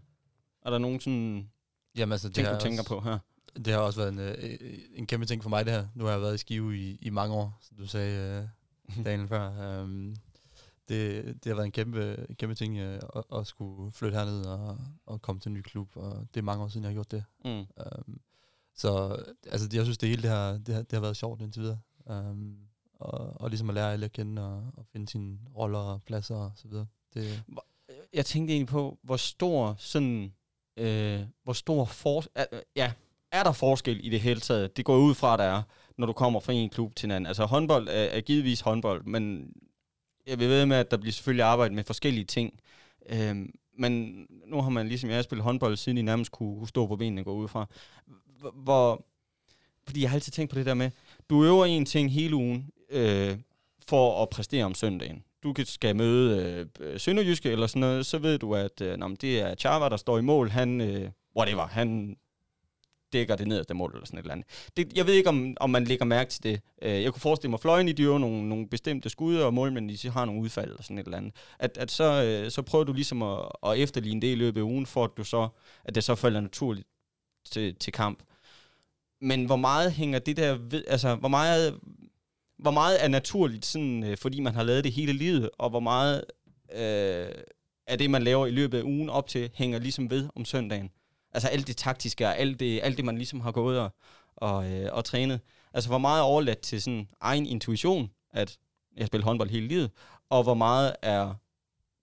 er 0.66 0.70
der 0.70 0.78
nogen 0.78 1.00
sådan 1.00 1.50
Jamen 1.98 2.12
altså, 2.12 2.28
det 2.28 2.36
ting, 2.36 2.48
du 2.48 2.60
tænker 2.60 2.80
også, 2.82 2.90
på 2.90 3.02
her? 3.02 3.18
Det 3.66 3.74
har 3.74 3.80
også 3.80 4.00
været 4.00 4.14
en, 4.14 4.20
øh, 4.20 4.60
en 4.96 5.08
kæmpe 5.08 5.26
ting 5.26 5.44
for 5.44 5.50
mig, 5.50 5.66
det 5.66 5.74
her. 5.74 5.88
Nu 5.96 6.04
har 6.04 6.12
jeg 6.12 6.22
været 6.22 6.36
i 6.36 6.38
Skive 6.38 6.78
i, 6.78 6.98
i 7.02 7.10
mange 7.10 7.36
år, 7.36 7.58
som 7.62 7.78
du 7.78 7.88
sagde, 7.88 8.48
øh, 8.98 9.06
Daniel, 9.06 9.28
før. 9.28 9.82
Um, 9.84 10.16
det, 10.90 11.26
det 11.26 11.50
har 11.50 11.56
været 11.56 11.66
en 11.66 11.72
kæmpe, 11.72 12.26
en 12.30 12.36
kæmpe 12.36 12.56
ting 12.56 12.78
øh, 12.78 13.00
at, 13.16 13.24
at 13.40 13.48
skulle 13.48 13.92
flytte 13.92 14.18
herned 14.18 14.46
og, 14.46 14.78
og 15.06 15.22
komme 15.22 15.42
til 15.42 15.50
en 15.50 15.54
ny 15.54 15.62
klub, 15.62 15.90
og 15.96 16.28
det 16.34 16.40
er 16.40 16.44
mange 16.44 16.64
år 16.64 16.68
siden, 16.68 16.84
jeg 16.84 16.90
har 16.90 16.94
gjort 16.94 17.12
det. 17.12 17.24
Mm. 17.46 17.52
Um, 17.60 18.20
så 18.76 19.18
altså, 19.48 19.70
jeg 19.74 19.84
synes, 19.84 19.98
det 19.98 20.10
hele 20.10 20.22
det 20.22 20.30
har, 20.30 20.52
det 20.58 20.76
har, 20.76 20.82
det 20.82 20.94
har 20.94 21.00
været 21.00 21.18
sjovt 21.18 21.42
indtil 21.42 21.62
videre. 21.62 21.80
Um, 22.06 22.58
og, 23.00 23.42
og 23.42 23.50
ligesom 23.50 23.70
at 23.70 23.76
lære 23.76 23.94
alle 23.94 24.06
at 24.06 24.12
kende 24.12 24.48
og, 24.48 24.72
og 24.78 24.86
finde 24.92 25.08
sine 25.08 25.38
roller 25.58 25.80
og 25.80 26.04
pladser 26.04 26.36
og 26.36 26.52
så 26.56 26.68
videre. 26.68 26.88
Det, 27.14 27.44
Jeg 28.14 28.26
tænkte 28.26 28.54
egentlig 28.54 28.68
på, 28.68 28.98
hvor 29.04 29.18
stor 29.18 29.76
sådan, 29.78 30.34
øh, 30.78 31.22
hvor 31.44 31.54
stor 31.54 31.86
for, 31.86 32.24
er, 32.36 32.46
ja, 32.76 32.92
er 33.32 33.44
der 33.44 33.52
forskel 33.52 34.06
i 34.06 34.10
det 34.10 34.22
hele 34.22 34.40
taget? 34.40 34.78
Det 34.78 34.86
går 34.86 34.98
ud 34.98 35.14
fra, 35.16 35.38
der 35.38 35.44
er, 35.44 35.62
når 35.98 36.08
du 36.08 36.14
kommer 36.14 36.40
fra 36.40 36.54
en 36.54 36.70
klub 36.70 36.96
til 36.96 37.08
en 37.08 37.12
anden. 37.12 37.28
Altså 37.28 37.46
håndbold 37.46 37.88
er, 37.88 37.92
er 37.92 38.22
givetvis 38.22 38.62
håndbold, 38.62 39.04
men 39.04 39.54
jeg 40.28 40.40
vil 40.40 40.50
ved 40.50 40.66
med, 40.66 40.78
at 40.78 40.92
der 40.92 40.98
bliver 40.98 41.14
selvfølgelig 41.14 41.44
arbejdet 41.46 41.76
med 41.76 41.84
forskellige 41.84 42.26
ting. 42.26 42.60
Øhm, 43.10 43.54
men 43.80 44.26
nu 44.48 44.62
har 44.62 44.70
man 44.70 44.88
ligesom 44.88 45.10
jeg 45.10 45.18
har 45.18 45.24
spillet 45.24 45.44
håndbold, 45.44 45.78
siden 45.78 45.98
I 45.98 46.02
nærmest 46.02 46.32
kunne, 46.32 46.58
kunne 46.58 46.68
stå 46.68 46.88
på 46.88 46.96
benene 46.96 47.22
og 47.22 47.26
gå 47.26 47.34
ud 47.34 47.48
fra. 47.48 47.66
Hvor- 48.54 49.06
fordi 49.88 50.02
jeg 50.02 50.10
har 50.10 50.16
altid 50.16 50.32
tænkt 50.32 50.52
på 50.54 50.58
det 50.60 50.66
der 50.66 50.74
med, 50.74 50.92
du 51.30 51.44
øver 51.44 51.66
en 51.66 51.86
ting 51.86 52.12
hele 52.12 52.36
ugen 52.36 52.70
øh, 52.90 53.38
for 53.88 54.22
at 54.24 54.30
præstere 54.30 54.66
om 54.66 54.74
søndagen. 54.74 55.24
Du 55.44 55.54
kan- 55.54 55.66
skal 55.66 55.96
møde 55.96 56.68
øh, 56.80 57.00
Sønderjyske 57.00 57.50
eller 57.52 57.68
sådan 57.68 57.80
noget, 57.80 58.06
så 58.06 58.18
ved 58.18 58.38
du, 58.40 58.56
at 58.56 58.82
øh, 58.82 58.98
nå, 58.98 59.08
men 59.08 59.18
det 59.22 59.40
er 59.42 59.56
Chava, 59.56 59.90
der 59.90 59.98
står 59.98 60.18
i 60.18 60.22
mål. 60.22 60.50
Han, 60.50 60.82
øh, 60.82 61.10
whatever, 61.38 61.68
han 61.68 62.18
dækker 63.14 63.36
det 63.36 63.48
nederste 63.48 63.74
mål 63.74 63.92
eller 63.94 64.06
sådan 64.06 64.20
et 64.20 64.24
eller 64.24 64.34
andet. 64.34 64.48
Det, 64.78 64.98
jeg 64.98 65.08
ved 65.08 65.14
ikke, 65.14 65.30
om, 65.30 65.58
om 65.60 65.70
man 65.70 65.84
lægger 65.84 66.06
mærke 66.06 66.30
til 66.30 66.44
det. 66.44 66.62
Øh, 66.82 67.04
jeg 67.04 67.12
kunne 67.12 67.22
forestille 67.22 67.50
mig, 67.50 67.58
at 67.58 67.62
fløjen 67.62 67.88
i 67.88 67.92
de 67.92 68.04
øver 68.04 68.20
nogle, 68.20 68.50
nogle 68.50 68.68
bestemte 68.70 69.10
skud, 69.10 69.38
og 69.38 69.54
målmændene 69.54 69.98
de 69.98 70.10
har 70.10 70.26
nogle 70.26 70.42
udfald 70.42 70.70
eller 70.70 70.84
sådan 70.84 70.98
et 70.98 71.06
eller 71.06 71.18
andet. 71.18 71.34
At, 71.60 71.78
at 71.78 71.92
så, 71.92 72.24
øh, 72.24 72.52
så 72.52 72.62
prøver 72.62 72.84
du 72.84 72.94
ligesom 72.94 73.22
at, 73.22 73.40
at 73.64 73.78
efterligne 73.78 74.22
det 74.22 74.32
i 74.32 74.36
løbet 74.36 74.62
af 74.62 74.66
ugen, 74.66 74.86
for 74.86 75.04
at, 75.04 75.12
du 75.18 75.24
så, 75.24 75.48
at 75.86 75.96
det 75.96 76.04
så 76.04 76.16
falder 76.16 76.42
naturligt 76.42 76.88
til, 77.52 77.76
til 77.76 77.94
kamp. 77.94 78.24
Men 79.22 79.46
hvor 79.46 79.56
meget 79.56 79.92
hænger 79.92 80.20
det 80.20 80.38
der 80.38 80.56
ved, 80.56 80.84
altså 80.88 81.16
hvor 81.16 81.30
meget, 81.30 81.80
hvor 82.58 82.72
meget 82.72 83.04
er 83.04 83.08
naturligt, 83.08 83.66
sådan, 83.66 84.04
øh, 84.04 84.18
fordi 84.18 84.40
man 84.40 84.56
har 84.56 84.64
lavet 84.64 84.84
det 84.84 84.92
hele 84.92 85.14
livet, 85.14 85.50
og 85.58 85.70
hvor 85.70 85.80
meget 85.80 86.24
øh, 86.72 87.28
af 87.88 87.98
det, 87.98 88.10
man 88.10 88.24
laver 88.24 88.48
i 88.48 88.52
løbet 88.52 88.78
af 88.78 88.84
ugen 88.84 89.10
op 89.10 89.28
til, 89.28 89.50
hænger 89.54 89.80
ligesom 89.80 90.10
ved 90.10 90.30
om 90.36 90.46
søndagen. 90.46 90.90
Altså 91.34 91.48
alt 91.48 91.68
det 91.68 91.78
taktiske, 91.78 92.26
og 92.28 92.38
alt 92.38 92.60
det, 92.60 92.80
alt 92.84 92.98
det 92.98 93.06
man 93.06 93.18
ligesom 93.18 93.40
har 93.42 93.52
gået 93.52 93.80
og, 93.80 93.90
og, 94.36 94.72
øh, 94.72 94.90
og 94.94 95.06
trænet. 95.06 95.40
Altså 95.74 95.90
hvor 95.90 95.98
meget 95.98 96.20
er 96.20 96.24
overladt 96.24 96.60
til 96.60 96.82
sådan 96.82 97.08
egen 97.22 97.46
intuition, 97.46 98.10
at 98.34 98.58
jeg 98.98 99.08
spiller 99.08 99.26
håndbold 99.26 99.50
hele 99.50 99.68
livet, 99.68 99.92
og 100.30 100.44
hvor 100.44 100.54
meget 100.54 100.96
er 101.02 101.34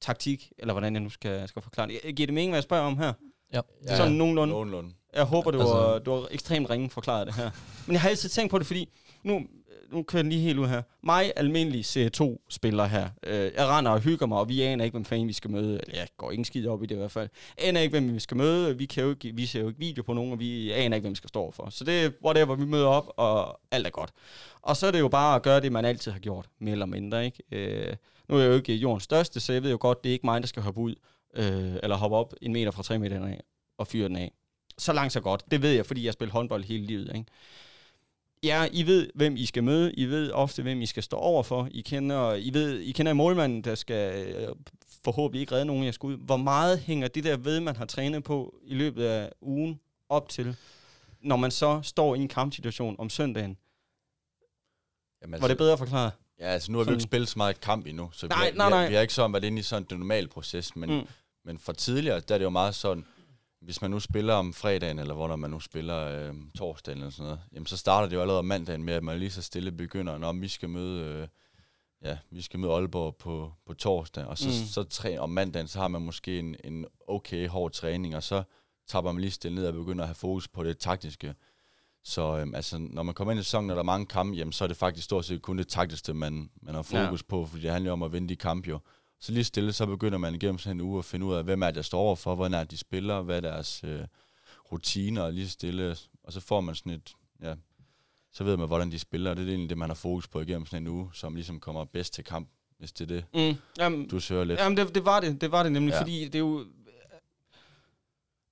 taktik, 0.01 0.53
eller 0.59 0.75
hvordan 0.75 0.93
jeg 0.95 1.03
nu 1.03 1.09
skal, 1.11 1.49
skal 1.49 1.63
forklare 1.63 1.89
det. 1.89 2.17
Giver 2.17 2.27
det 2.27 2.35
mening, 2.35 2.51
hvad 2.51 2.57
jeg 2.59 2.63
spørger 2.65 2.85
om 2.85 2.99
her? 2.99 3.13
ja. 3.53 3.61
Ja. 3.87 3.97
Sådan 3.97 4.13
nogenlunde. 4.13 4.53
Nogenlunde. 4.53 4.95
Jeg 5.15 5.25
håber, 5.25 5.51
du, 5.51 5.61
Altså- 5.61 5.75
altså, 5.77 5.99
du 5.99 6.15
har 6.15 6.29
ekstremt 6.31 6.71
ringe 6.71 6.91
forklaret 6.91 7.27
det 7.27 7.35
her. 7.35 7.51
Men 7.87 7.93
jeg 7.93 8.01
har 8.01 8.09
altid 8.09 8.29
tænkt 8.29 8.51
på 8.51 8.59
det, 8.59 8.67
fordi 8.67 8.89
nu, 9.23 9.41
nu 9.93 10.03
kører 10.03 10.23
den 10.23 10.33
lige 10.33 10.43
helt 10.43 10.59
ud 10.59 10.67
her. 10.67 10.83
Mig, 11.03 11.33
almindelig 11.37 11.85
C2-spiller 11.85 12.87
her. 12.87 13.09
Øh, 13.27 13.51
jeg 13.57 13.67
render 13.69 13.91
og 13.91 14.01
hygger 14.01 14.27
mig, 14.27 14.39
og 14.39 14.49
vi 14.49 14.63
aner 14.63 14.85
ikke, 14.85 14.95
hvem 14.95 15.05
fanden 15.05 15.29
vi 15.29 15.33
skal 15.33 15.51
møde. 15.51 15.81
Eller 15.83 15.99
jeg 15.99 16.09
går 16.17 16.31
ingen 16.31 16.45
skid 16.45 16.67
op 16.67 16.83
i 16.83 16.87
det 16.87 16.95
i 16.95 16.99
hvert 16.99 17.11
fald. 17.11 17.29
Aner 17.59 17.81
ikke, 17.81 17.91
hvem 17.91 18.15
vi 18.15 18.21
skal 18.21 18.37
møde. 18.37 18.79
Vi, 18.79 18.87
kan 18.87 19.05
jo 19.05 19.11
ikke, 19.11 19.33
vi 19.35 19.47
ser 19.47 19.61
jo 19.61 19.69
ikke 19.69 19.81
video 19.81 20.03
på 20.03 20.13
nogen, 20.13 20.33
og 20.33 20.39
vi 20.39 20.71
aner 20.71 20.97
ikke, 20.97 21.05
hvem 21.05 21.13
vi 21.13 21.17
skal 21.17 21.29
stå 21.29 21.51
for. 21.51 21.71
Så 21.71 21.85
det 21.85 22.05
er 22.05 22.11
whatever, 22.25 22.55
vi 22.55 22.65
møder 22.65 22.87
op, 22.87 23.13
og 23.17 23.61
alt 23.71 23.87
er 23.87 23.91
godt. 23.91 24.11
Og 24.63 24.77
så 24.77 24.87
er 24.87 24.91
det 24.91 25.01
jo 25.01 25.09
bare 25.09 25.37
at 25.37 25.43
gøre 25.43 25.61
det, 25.61 25.73
man 25.73 25.85
altid 25.85 26.13
har 26.13 26.19
gjort, 26.19 26.47
mere 26.59 26.73
eller 26.73 26.87
mindre. 26.87 27.25
Ikke? 27.25 27.43
Øh, 27.53 27.97
nu 28.29 28.37
er 28.37 28.41
jeg 28.41 28.49
jo 28.49 28.55
ikke 28.55 28.75
jordens 28.75 29.03
største, 29.03 29.41
så 29.41 29.53
jeg 29.53 29.63
ved 29.63 29.71
jo 29.71 29.79
godt, 29.81 30.05
det 30.05 30.11
er 30.11 30.13
ikke 30.13 30.27
mig, 30.27 30.41
der 30.41 30.47
skal 30.47 30.63
hoppe 30.63 30.81
ud, 30.81 30.95
øh, 31.37 31.75
eller 31.83 31.97
hoppe 31.97 32.17
op 32.17 32.35
en 32.43 32.53
meter 32.53 32.71
fra 32.71 32.83
tre 32.83 32.99
meter 32.99 33.27
af, 33.27 33.41
og 33.79 33.87
fyre 33.87 34.09
den 34.09 34.17
af. 34.17 34.33
Så 34.79 34.93
langt 34.93 35.13
så 35.13 35.21
godt. 35.21 35.45
Det 35.51 35.63
ved 35.63 35.73
jeg, 35.73 35.87
fordi 35.87 36.03
jeg 36.03 36.09
har 36.09 36.13
spillet 36.13 36.33
håndbold 36.33 36.65
hele 36.65 36.87
livet. 36.87 37.13
Ikke? 37.15 37.31
Ja, 38.45 38.69
I 38.73 38.87
ved, 38.87 39.11
hvem 39.15 39.37
I 39.37 39.47
skal 39.47 39.65
møde. 39.65 39.93
I 39.93 40.05
ved 40.07 40.31
ofte, 40.33 40.63
hvem 40.63 40.81
I 40.81 40.87
skal 40.87 41.03
stå 41.03 41.17
over 41.17 41.43
for. 41.43 41.69
I 41.71 41.81
kender, 41.81 42.35
I 42.35 42.51
ved, 42.53 42.81
I 42.81 42.93
kender 42.93 43.13
målmanden, 43.13 43.65
der 43.65 43.75
skal 43.75 44.27
øh, 44.27 44.49
forhåbentlig 45.05 45.41
ikke 45.41 45.53
redde 45.53 45.65
nogen, 45.65 45.85
jeg 45.85 45.95
skal 45.95 46.07
ud. 46.07 46.17
Hvor 46.17 46.37
meget 46.37 46.79
hænger 46.79 47.09
det 47.09 47.25
der 47.25 47.37
ved, 47.37 47.61
man 47.61 47.77
har 47.77 47.85
trænet 47.85 48.25
på 48.25 48.55
i 48.63 48.75
løbet 48.75 49.05
af 49.05 49.31
ugen 49.41 49.81
op 50.09 50.29
til, 50.29 50.57
når 51.21 51.37
man 51.37 51.51
så 51.51 51.81
står 51.83 52.15
i 52.15 52.19
en 52.19 52.29
kampsituation 52.29 52.97
om 52.99 53.11
søndagen? 53.11 53.57
Jamen, 55.23 55.43
Var 55.43 55.49
det 55.49 55.59
bedre 55.59 55.79
forklaret? 55.79 56.13
Ja, 56.41 56.47
altså 56.47 56.73
nu 56.73 56.79
har 56.79 56.85
vi 56.85 56.89
jo 56.91 56.95
ikke 56.95 57.03
spillet 57.03 57.29
så 57.29 57.35
meget 57.39 57.61
kamp 57.61 57.87
endnu, 57.87 58.11
så 58.13 58.27
Nej, 58.27 58.51
vi, 58.51 58.57
nej, 58.57 58.67
vi, 58.67 58.71
nej. 58.71 58.81
har, 58.83 58.89
vi 58.89 58.95
har 58.95 59.03
ikke 59.03 59.15
sådan 59.15 59.33
været 59.33 59.45
inde 59.45 59.59
i 59.59 59.63
sådan 59.63 59.87
en 59.91 59.99
normal 59.99 60.29
proces, 60.29 60.77
men, 60.77 60.91
mm. 60.91 61.07
men 61.45 61.59
for 61.59 61.73
tidligere, 61.73 62.21
der 62.21 62.35
er 62.35 62.39
det 62.39 62.45
jo 62.45 62.51
meget 62.51 62.75
sådan, 62.75 63.07
hvis 63.65 63.83
man 63.83 63.91
nu 63.91 64.01
spiller 64.01 64.35
om 64.35 64.53
fredagen, 64.53 64.99
eller 64.99 65.15
hvornår 65.15 65.37
man 65.37 65.51
nu 65.51 65.61
spiller 65.61 65.99
øh, 66.29 66.35
torsdagen 66.59 66.99
eller 66.99 67.11
sådan 67.11 67.25
noget, 67.25 67.41
jamen 67.53 67.67
så 67.67 67.77
starter 67.77 68.09
det 68.09 68.17
jo 68.17 68.21
allerede 68.21 68.39
om 68.39 68.45
mandagen 68.45 68.83
med, 68.83 68.95
at 68.95 69.05
man 69.05 69.19
lige 69.19 69.31
så 69.31 69.43
stille 69.43 69.73
begynder, 69.73 70.19
når 70.19 70.33
vi 70.33 70.49
skal 70.49 70.69
møde, 70.69 71.01
øh, 71.05 71.29
ja, 72.03 72.19
vi 72.31 72.43
skal 72.43 72.61
møde 72.61 72.73
Aalborg 72.73 73.17
på, 73.17 73.53
på 73.67 73.75
torsdag, 73.75 74.25
og 74.25 74.39
så, 74.39 74.49
Mm. 74.49 74.67
så 74.67 74.83
træ, 74.83 75.19
om 75.19 75.31
mandagen, 75.31 75.69
så 75.69 75.79
har 75.79 75.89
man 75.89 76.03
måske 76.03 76.39
en, 76.39 76.57
en 76.65 76.87
okay 77.09 77.49
hård 77.49 77.73
træning, 77.73 78.17
og 78.17 78.23
så 78.23 78.43
tapper 78.87 79.13
man 79.13 79.21
lige 79.21 79.31
stille 79.31 79.55
ned 79.55 79.67
og 79.67 79.75
begynder 79.75 80.05
at 80.05 80.09
have 80.09 80.15
fokus 80.15 80.49
på 80.49 80.65
det 80.65 80.79
taktiske. 80.79 81.35
Så 82.07 82.39
øhm, 82.39 82.55
altså, 82.55 82.79
når 82.79 83.03
man 83.03 83.15
kommer 83.15 83.33
ind 83.33 83.41
i 83.41 83.45
sæsonen, 83.45 83.71
og 83.71 83.77
der 83.77 83.83
er 83.83 83.87
mange 83.87 84.07
kampe, 84.07 84.37
jamen, 84.37 84.53
så 84.53 84.65
er 84.65 84.69
det 84.69 84.77
faktisk 84.77 85.05
stort 85.05 85.25
set 85.25 85.43
kun 85.43 85.59
det 85.59 85.69
taktiske, 85.69 86.15
man, 86.15 86.51
man 86.63 86.75
har 86.75 86.83
fokus 86.83 87.21
ja. 87.23 87.27
på, 87.29 87.47
fordi 87.47 87.63
det 87.63 87.71
handler 87.71 87.93
om 87.93 88.03
at 88.03 88.13
vinde 88.13 88.29
de 88.29 88.37
kampe 88.37 88.69
jo. 88.69 88.79
Så 89.21 89.33
lige 89.33 89.45
stille, 89.45 89.73
så 89.73 89.87
begynder 89.87 90.19
man 90.19 90.35
igennem 90.35 90.59
sådan 90.59 90.77
en 90.77 90.81
uge 90.81 90.99
at 90.99 91.05
finde 91.05 91.27
ud 91.27 91.35
af, 91.35 91.45
hvem 91.45 91.63
er 91.63 91.67
det, 91.67 91.75
der 91.75 91.83
står 91.83 92.01
overfor, 92.01 92.35
hvordan 92.35 92.55
er 92.55 92.61
det, 92.61 92.71
de 92.71 92.77
spiller, 92.77 93.23
hvad 93.23 93.37
er 93.37 93.41
deres 93.41 93.85
øh, 93.85 94.01
rutiner, 94.73 95.23
og 95.23 95.33
lige 95.33 95.49
stille, 95.49 95.97
og 96.25 96.33
så 96.33 96.41
får 96.41 96.61
man 96.61 96.75
sådan 96.75 96.93
et, 96.93 97.13
ja, 97.43 97.55
så 98.33 98.45
ved 98.45 98.57
man, 98.57 98.67
hvordan 98.67 98.93
de 98.93 98.99
spiller, 98.99 99.31
og 99.31 99.37
det 99.37 99.45
er 99.45 99.49
egentlig 99.49 99.71
det, 99.71 99.79
man 99.79 99.91
har 99.91 99.95
fokus 99.95 100.29
på 100.29 100.41
igennem 100.41 100.67
sådan 100.67 100.83
en 100.83 100.89
uge, 100.89 101.11
som 101.13 101.35
ligesom 101.35 101.61
kommer 101.61 101.85
bedst 101.85 102.15
til 102.15 102.25
kamp, 102.25 102.49
hvis 102.79 102.93
det 102.93 103.11
er 103.11 103.15
det, 103.15 103.51
Mm. 103.53 103.57
Jamen, 103.79 104.09
du 104.09 104.21
søger 104.21 104.45
lidt. 104.45 104.61
Jamen, 104.61 104.77
det, 104.77 104.95
det 104.95 105.05
var 105.05 105.21
det. 105.21 105.41
Det 105.41 105.53
var 105.53 105.63
det 105.63 105.73
nemlig, 105.73 105.93
ja. 105.93 106.01
Fordi 106.01 106.25
det 106.25 106.35
er 106.35 106.39
jo... 106.39 106.67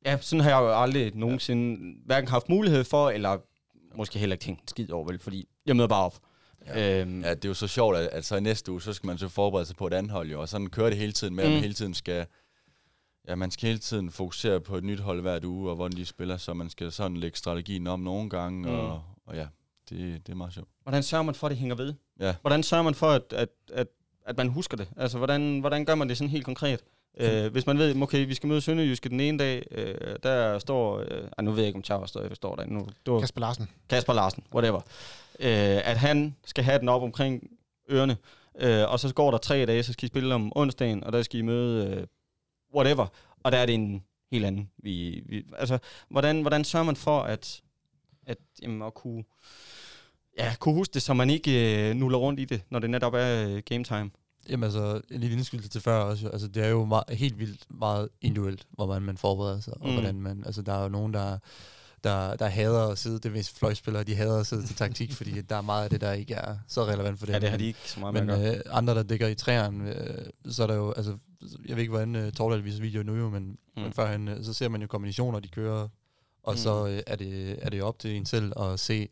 Ja, 0.04 0.18
sådan 0.20 0.40
har 0.40 0.50
jeg 0.50 0.58
jo 0.58 0.82
aldrig 0.82 1.14
nogensinde 1.14 1.86
ja. 1.86 1.92
hverken 2.04 2.28
haft 2.28 2.48
mulighed 2.48 2.84
for, 2.84 3.10
eller 3.10 3.38
måske 3.94 4.18
heller 4.18 4.34
ikke 4.34 4.44
tænkt 4.44 4.70
skid 4.70 4.90
over, 4.90 5.06
vel, 5.06 5.18
fordi 5.18 5.48
jeg 5.66 5.76
møder 5.76 5.88
bare 5.88 6.04
op. 6.04 6.18
Ja. 6.66 7.00
Øhm, 7.00 7.20
Ja, 7.22 7.34
det 7.34 7.44
er 7.44 7.48
jo 7.48 7.54
så 7.54 7.66
sjovt, 7.66 7.96
at, 7.96 8.06
at 8.08 8.24
så 8.24 8.36
i 8.36 8.40
næste 8.40 8.72
uge, 8.72 8.82
så 8.82 8.92
skal 8.92 9.06
man 9.06 9.18
så 9.18 9.28
forberede 9.28 9.66
sig 9.66 9.76
på 9.76 9.86
et 9.86 9.92
andet 9.94 10.12
hold, 10.12 10.30
jo, 10.30 10.40
og 10.40 10.48
sådan 10.48 10.66
kører 10.70 10.88
det 10.88 10.98
hele 10.98 11.12
tiden 11.12 11.34
med, 11.34 11.44
at 11.44 11.50
Mm. 11.50 11.54
man 11.54 11.62
hele 11.62 11.74
tiden 11.74 11.94
skal, 11.94 12.26
ja, 13.28 13.34
man 13.34 13.50
skal 13.50 13.66
hele 13.66 13.78
tiden 13.78 14.10
fokusere 14.10 14.60
på 14.60 14.76
et 14.76 14.84
nyt 14.84 15.00
hold 15.00 15.20
hver 15.20 15.40
uge, 15.44 15.70
og 15.70 15.76
hvordan 15.76 15.96
de 15.96 16.06
spiller, 16.06 16.36
så 16.36 16.54
man 16.54 16.70
skal 16.70 16.92
sådan 16.92 17.16
lægge 17.16 17.38
strategien 17.38 17.86
om 17.86 18.00
nogle 18.00 18.30
gange, 18.30 18.68
mm. 18.68 18.74
og, 18.74 19.02
og 19.26 19.36
ja, 19.36 19.46
det, 19.90 20.26
det 20.26 20.32
er 20.32 20.36
meget 20.36 20.52
sjovt. 20.54 20.68
Hvordan 20.82 21.02
sørger 21.02 21.22
man 21.22 21.34
for, 21.34 21.46
at 21.46 21.50
det 21.50 21.58
hænger 21.58 21.74
ved? 21.76 21.94
Ja. 22.20 22.34
Hvordan 22.40 22.62
sørger 22.62 22.84
man 22.84 22.94
for, 22.94 23.10
at, 23.10 23.32
at, 23.32 23.48
at, 23.72 23.86
at 24.26 24.36
man 24.36 24.48
husker 24.48 24.76
det? 24.76 24.88
Altså, 24.96 25.18
hvordan, 25.18 25.60
hvordan 25.60 25.84
gør 25.84 25.94
man 25.94 26.08
det 26.08 26.16
sådan 26.18 26.30
helt 26.30 26.44
konkret? 26.44 26.80
Øh, 27.20 27.52
hvis 27.52 27.66
man 27.66 27.78
ved, 27.78 28.02
okay, 28.02 28.26
vi 28.26 28.34
skal 28.34 28.48
møde 28.48 28.60
Sønderjyske 28.60 29.08
den 29.08 29.20
ene 29.20 29.38
dag, 29.38 29.66
øh, 29.70 30.16
der 30.22 30.58
står, 30.58 30.98
øh, 30.98 31.28
ah, 31.38 31.44
nu 31.44 31.50
ved 31.50 31.58
jeg 31.58 31.66
ikke, 31.66 31.76
om 31.76 31.84
Charles 31.84 32.10
står, 32.10 32.34
står 32.34 32.56
der 32.56 32.66
nu, 32.66 32.86
det 33.06 33.12
var 33.12 33.20
Kasper 33.20 33.40
Larsen. 33.40 33.68
Kasper 33.88 34.12
Larsen, 34.12 34.44
whatever, 34.54 34.80
øh, 35.40 35.80
at 35.84 35.96
han 35.96 36.36
skal 36.44 36.64
have 36.64 36.78
den 36.78 36.88
op 36.88 37.02
omkring 37.02 37.50
ørerne, 37.90 38.16
øh, 38.58 38.90
og 38.92 39.00
så 39.00 39.14
går 39.14 39.30
der 39.30 39.38
tre 39.38 39.66
dage, 39.66 39.82
så 39.82 39.92
skal 39.92 40.06
I 40.06 40.08
spille 40.08 40.34
om 40.34 40.52
onsdagen, 40.54 41.04
og 41.04 41.12
der 41.12 41.22
skal 41.22 41.40
I 41.40 41.42
møde 41.42 41.86
øh, 41.86 42.06
whatever, 42.76 43.06
og 43.42 43.52
der 43.52 43.58
er 43.58 43.66
det 43.66 43.74
en 43.74 44.04
helt 44.32 44.44
anden. 44.44 44.70
Vi, 44.78 45.22
vi, 45.26 45.44
altså, 45.58 45.78
hvordan, 46.08 46.40
hvordan 46.40 46.64
sørger 46.64 46.86
man 46.86 46.96
for, 46.96 47.20
at, 47.20 47.62
at 48.26 48.38
jamen, 48.62 48.82
at 48.82 48.94
kunne, 48.94 49.24
ja, 50.38 50.54
kunne 50.60 50.74
huske 50.74 50.94
det, 50.94 51.02
så 51.02 51.14
man 51.14 51.30
ikke 51.30 51.88
øh, 51.90 51.94
nuller 51.94 52.18
rundt 52.18 52.40
i 52.40 52.44
det, 52.44 52.62
når 52.70 52.78
det 52.78 52.90
netop 52.90 53.14
er 53.14 53.48
øh, 53.48 53.62
game 53.66 53.84
time. 53.84 54.10
Jamen 54.48 54.64
altså, 54.64 55.00
en 55.10 55.20
lille 55.20 55.36
indskydelse 55.36 55.68
til 55.68 55.80
før 55.80 55.96
også. 55.98 56.28
Altså, 56.28 56.48
det 56.48 56.64
er 56.64 56.68
jo 56.68 56.84
meget, 56.84 57.04
helt 57.10 57.38
vildt 57.38 57.66
meget 57.70 58.08
individuelt, 58.20 58.66
hvor 58.70 58.98
man, 58.98 59.16
forbereder 59.18 59.60
sig, 59.60 59.74
og 59.80 59.86
Mm. 59.88 59.92
hvordan 59.92 60.20
man... 60.20 60.42
Altså, 60.46 60.62
der 60.62 60.72
er 60.72 60.82
jo 60.82 60.88
nogen, 60.88 61.14
der, 61.14 61.38
der, 62.04 62.36
der 62.36 62.46
hader 62.46 62.88
at 62.88 62.98
sidde, 62.98 63.16
det 63.16 63.26
er 63.26 63.30
mest 63.30 63.58
fløjspillere, 63.58 64.04
de 64.04 64.14
hader 64.14 64.40
at 64.40 64.46
sidde 64.46 64.66
til 64.66 64.76
taktik, 64.76 65.12
fordi 65.18 65.40
der 65.40 65.56
er 65.56 65.60
meget 65.60 65.84
af 65.84 65.90
det, 65.90 66.00
der 66.00 66.12
ikke 66.12 66.34
er 66.34 66.56
så 66.68 66.84
relevant 66.84 67.18
for 67.18 67.26
dem. 67.26 67.32
Ja, 67.32 67.38
det 67.38 67.48
har 67.48 67.56
Men- 67.56 67.60
de 67.60 67.66
ikke 67.66 67.78
så 67.84 68.00
meget 68.00 68.14
Men 68.26 68.30
øh, 68.30 68.60
andre, 68.70 68.94
der 68.94 69.02
dækker 69.02 69.26
i 69.28 69.34
træerne, 69.34 69.94
øh, 69.94 70.26
så 70.52 70.62
er 70.62 70.66
der 70.66 70.74
jo, 70.74 70.92
altså, 70.92 71.18
jeg 71.68 71.76
ved 71.76 71.82
ikke, 71.82 71.90
hvordan 71.90 72.16
øh, 72.16 72.32
Torvald 72.32 72.62
viser 72.62 72.80
video 72.80 73.02
nu 73.02 73.14
jo, 73.16 73.30
men, 73.30 73.42
mm. 73.76 73.82
Men 73.82 73.92
førhen, 73.92 74.28
øh, 74.28 74.44
så 74.44 74.52
ser 74.52 74.68
man 74.68 74.80
jo 74.80 74.86
kombinationer, 74.86 75.40
de 75.40 75.48
kører, 75.48 75.88
og 76.42 76.52
mm. 76.52 76.58
så 76.58 76.86
øh, 76.86 77.02
er, 77.06 77.16
det, 77.16 77.58
er 77.62 77.70
det 77.70 77.82
op 77.82 77.98
til 77.98 78.16
en 78.16 78.26
selv 78.26 78.52
at 78.60 78.80
se, 78.80 79.08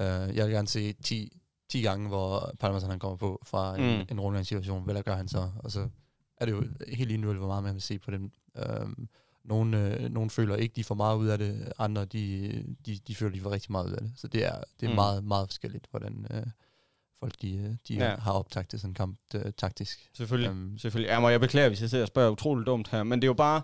øh, 0.00 0.06
jeg 0.06 0.46
vil 0.46 0.50
gerne 0.54 0.68
se 0.68 0.92
10, 0.92 1.32
10 1.68 1.82
gange, 1.82 2.08
hvor 2.08 2.54
Palmerson 2.60 2.90
han 2.90 2.98
kommer 2.98 3.16
på 3.16 3.42
fra 3.46 3.76
en, 3.78 3.98
Mm. 3.98 4.06
en 4.10 4.20
rundlandssituation, 4.20 4.84
hvad 4.84 5.02
gør 5.02 5.14
han 5.16 5.28
så, 5.28 5.50
og 5.58 5.70
så 5.70 5.88
er 6.36 6.44
det 6.44 6.52
jo 6.52 6.64
helt 6.88 7.10
individuelt, 7.10 7.38
hvor 7.38 7.48
meget 7.48 7.62
man 7.64 7.74
vil 7.74 7.82
se 7.82 7.98
på 7.98 8.10
dem. 8.10 8.30
Øhm, 8.56 9.08
nogle, 9.44 9.94
øh, 10.00 10.10
nogle 10.10 10.30
føler 10.30 10.56
ikke, 10.56 10.72
de 10.76 10.84
får 10.84 10.94
meget 10.94 11.16
ud 11.16 11.26
af 11.26 11.38
det, 11.38 11.72
andre 11.78 12.04
de, 12.04 12.64
de, 12.86 12.98
de 13.08 13.14
føler, 13.14 13.32
de 13.32 13.40
får 13.40 13.50
rigtig 13.50 13.72
meget 13.72 13.86
ud 13.86 13.92
af 13.92 14.00
det. 14.00 14.12
Så 14.16 14.28
det 14.28 14.44
er, 14.44 14.62
det 14.80 14.86
er 14.86 14.90
Mm. 14.90 14.94
meget, 14.94 15.24
meget 15.24 15.48
forskelligt, 15.48 15.86
hvordan 15.90 16.26
øh, 16.30 16.42
folk 17.20 17.34
de, 17.42 17.56
øh, 17.56 17.74
de 17.88 17.94
Ja. 17.94 18.16
har 18.16 18.32
optagt 18.32 18.70
til 18.70 18.78
sådan 18.80 18.90
en 18.90 18.94
kamp 18.94 19.18
øh, 19.34 19.52
taktisk. 19.56 20.10
Selvfølgelig. 20.14 20.50
Øhm, 20.50 20.78
Selvfølgelig. 20.78 21.08
Jamen, 21.08 21.30
jeg 21.30 21.40
beklager, 21.40 21.68
hvis 21.68 21.80
jeg 21.80 21.90
sidder 21.90 22.04
og 22.04 22.08
spørger 22.08 22.30
utroligt 22.30 22.66
dumt 22.66 22.88
her, 22.88 23.02
men 23.02 23.22
det 23.22 23.26
er 23.26 23.28
jo 23.28 23.34
bare, 23.34 23.62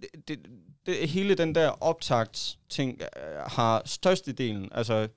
det, 0.00 0.28
det, 0.28 0.38
det, 0.86 1.08
hele 1.08 1.34
den 1.34 1.54
der 1.54 1.68
optagt-ting 1.82 3.00
øh, 3.02 3.38
har 3.46 3.82
størstedelen, 3.84 4.68
altså 4.72 5.08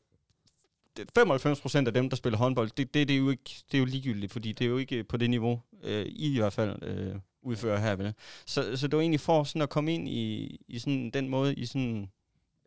95% 0.99 1.87
af 1.87 1.93
dem, 1.93 2.09
der 2.09 2.15
spiller 2.15 2.37
håndbold, 2.37 2.69
det, 2.77 2.93
det, 2.93 3.07
det, 3.07 3.13
er 3.13 3.17
jo 3.17 3.29
ikke, 3.29 3.63
det 3.71 3.77
er 3.77 3.79
jo 3.79 3.85
ligegyldigt, 3.85 4.31
fordi 4.31 4.51
det 4.51 4.65
er 4.65 4.69
jo 4.69 4.77
ikke 4.77 5.03
på 5.03 5.17
det 5.17 5.29
niveau, 5.29 5.61
øh, 5.83 6.05
I 6.05 6.35
i 6.35 6.37
hvert 6.37 6.53
fald 6.53 6.83
øh, 6.83 7.15
udfører 7.41 7.79
her, 7.79 7.95
vel? 7.95 8.13
Så, 8.45 8.77
så 8.77 8.87
det 8.87 8.95
var 8.95 9.01
egentlig 9.01 9.19
for 9.19 9.43
sådan 9.43 9.61
at 9.61 9.69
komme 9.69 9.93
ind 9.93 10.07
i, 10.07 10.57
i 10.67 10.79
sådan 10.79 11.09
den 11.09 11.29
måde, 11.29 11.55
I 11.55 11.65
sådan 11.65 12.09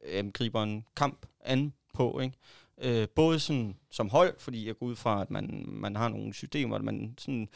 øh, 0.04 0.28
griber 0.28 0.62
en 0.62 0.84
kamp 0.96 1.26
an 1.40 1.72
på, 1.94 2.20
ikke? 2.20 2.36
Øh, 2.82 3.08
både 3.08 3.40
sådan 3.40 3.76
som 3.90 4.08
hold, 4.08 4.34
fordi 4.38 4.66
jeg 4.66 4.78
går 4.78 4.86
ud 4.86 4.96
fra, 4.96 5.22
at 5.22 5.30
man, 5.30 5.64
man 5.68 5.96
har 5.96 6.08
nogle 6.08 6.34
systemer, 6.34 6.76
at 6.76 6.84
man 6.84 7.14
sådan 7.18 7.48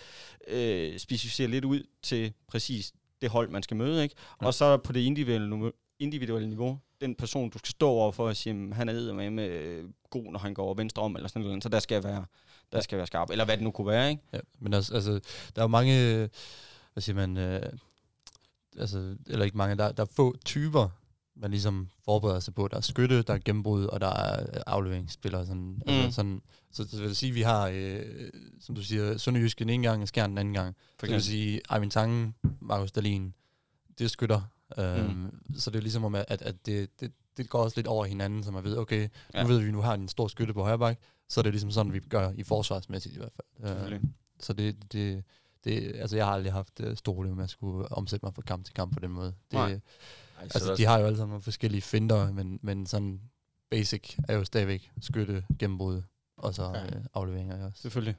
øh, 0.49 0.99
specificerer 0.99 1.49
lidt 1.49 1.65
ud 1.65 1.83
til 2.03 2.33
præcis 2.49 2.93
det 3.23 3.31
hold, 3.31 3.49
man 3.49 3.63
skal 3.63 3.77
møde, 3.77 4.03
ikke? 4.03 4.15
Og 4.39 4.55
så 4.55 4.77
på 4.77 4.93
det 4.93 5.01
individuelle, 5.01 5.73
individuelle 5.99 6.49
niveau, 6.49 6.79
den 7.01 7.15
person, 7.15 7.51
du 7.51 7.59
skal 7.59 7.71
stå 7.71 7.89
over 7.89 8.13
for 8.13 8.29
at 8.29 8.37
sige, 8.37 8.53
"Jamen, 8.55 8.73
han 8.73 8.89
er 8.89 9.13
med 9.13 9.31
med 9.31 9.49
øh, 9.49 9.85
god, 10.11 10.33
når 10.33 10.39
han 10.39 10.55
går 10.55 10.65
over 10.65 10.75
venstre 10.75 11.03
om, 11.03 11.17
eller 11.17 11.29
sådan 11.29 11.43
noget, 11.43 11.63
så 11.63 11.69
der 11.69 11.81
skal 11.81 11.95
jeg 11.95 12.05
være, 12.05 12.25
der 12.73 12.81
skal 12.81 12.97
jeg 12.97 12.99
være 12.99 13.07
skarp, 13.07 13.31
eller 13.31 13.45
hvad 13.45 13.57
det 13.57 13.65
nu 13.65 13.71
kunne 13.71 13.87
være, 13.87 14.11
ikke? 14.11 14.23
ja, 14.33 14.39
men 14.59 14.75
altså, 14.75 14.95
altså, 14.95 15.13
der 15.57 15.63
er 15.63 15.63
jo 15.63 15.67
mange, 15.69 16.17
hvad 16.93 17.01
siger 17.01 17.17
man, 17.17 17.37
øh, 17.37 17.73
altså, 18.79 19.17
eller 19.27 19.45
ikke 19.45 19.57
mange, 19.57 19.77
der, 19.77 19.93
der 19.93 20.03
er 20.03 20.09
få 20.17 20.37
typer, 20.45 20.89
man 21.37 21.51
ligesom 21.51 21.89
forbereder 22.05 22.41
sig 22.41 22.55
på. 22.55 22.69
Der 22.69 22.77
er 22.77 22.81
skytte, 22.81 23.23
der 23.23 23.35
er 23.35 23.39
gennembrud, 23.45 23.85
og 23.85 24.01
der 24.01 24.07
er 24.07 24.63
afleveringsspillere. 24.67 25.47
Sådan, 25.47 25.63
mm. 25.63 25.83
Altså, 25.87 26.13
sådan, 26.13 26.43
så 26.73 26.85
det 26.85 27.01
vil 27.01 27.17
sige, 27.17 27.31
at 27.31 27.35
vi 27.35 27.43
har, 27.43 27.71
øh, 27.75 28.31
som 28.61 28.75
du 28.75 28.83
siger, 28.83 29.17
Sønderjysk 29.17 29.59
den 29.59 29.69
ene 29.69 29.89
gang, 29.89 30.03
og 30.03 30.09
Skjern 30.09 30.31
den 30.31 30.39
anden 30.39 30.55
gang. 30.55 30.77
For 30.99 31.07
Så 31.07 31.13
vil 31.13 31.23
sige, 31.23 31.61
Eivind 31.75 31.91
Tangen, 31.91 32.35
Markus 32.61 32.93
Dahlin, 32.93 33.35
det 33.99 34.05
er 34.05 34.09
skytter. 34.09 34.41
Øhm, 34.79 35.09
Mm. 35.11 35.55
Så 35.55 35.71
det 35.71 35.79
er 35.79 35.83
ligesom 35.83 36.05
om, 36.05 36.15
at, 36.15 36.25
at 36.29 36.67
det, 36.67 37.01
det, 37.01 37.13
det 37.37 37.49
går 37.49 37.59
også 37.63 37.79
lidt 37.79 37.87
over 37.87 38.05
hinanden, 38.05 38.43
så 38.45 38.51
man 38.51 38.65
ved, 38.65 38.77
okay, 38.77 39.09
Ja. 39.35 39.43
nu 39.43 39.49
ved 39.49 39.57
vi, 39.57 39.63
at 39.63 39.67
vi 39.67 39.73
nu 39.73 39.81
har 39.81 39.95
en 39.95 40.09
stor 40.09 40.29
skytte 40.29 40.55
på 40.55 40.63
højre 40.63 40.79
bak, 40.79 40.99
så 41.29 41.41
er 41.41 41.43
det 41.43 41.53
ligesom 41.53 41.71
sådan, 41.71 41.93
vi 41.93 42.01
gør 42.01 42.31
i 42.31 42.43
forsvarsmæssigt 42.43 43.15
i 43.15 43.19
hvert 43.19 43.33
fald. 43.63 43.93
Øh, 43.93 44.01
så 44.41 44.53
det, 44.53 44.93
det, 44.93 45.25
det, 45.65 45.97
altså 45.97 46.17
jeg 46.17 46.27
har 46.27 46.33
aldrig 46.33 46.53
haft 46.53 46.81
uh, 46.81 46.95
store 46.95 47.15
problemer 47.15 47.37
med 47.37 47.45
at 47.45 47.51
skulle 47.51 47.93
omsætte 47.93 48.27
mig 48.27 48.35
fra 48.35 48.43
kamp 48.43 48.65
til 48.65 48.75
kamp 48.75 48.93
på 48.93 49.01
den 49.01 49.11
måde. 49.11 49.27
Det, 49.27 49.53
Nej. 49.53 49.71
Ej, 49.73 49.79
så 50.49 50.59
altså 50.59 50.75
de 50.77 50.85
har 50.85 50.99
jo 50.99 51.07
alle 51.07 51.17
sammen 51.17 51.31
nogle 51.33 51.43
forskellige 51.43 51.83
finder, 51.83 52.33
men, 52.33 52.59
men 52.63 52.87
sådan 52.87 53.21
basic 53.71 54.17
er 54.29 54.35
jo 54.35 54.45
stadigvæk 54.45 54.91
skytte, 55.01 55.45
gennembrud, 55.59 56.03
og 56.37 56.55
så 56.55 56.63
Ja. 56.65 56.71
ja. 56.79 56.85
øh, 56.87 57.05
afleveringer 57.15 57.67
også. 57.67 57.83
Selvfølgelig. 57.83 58.17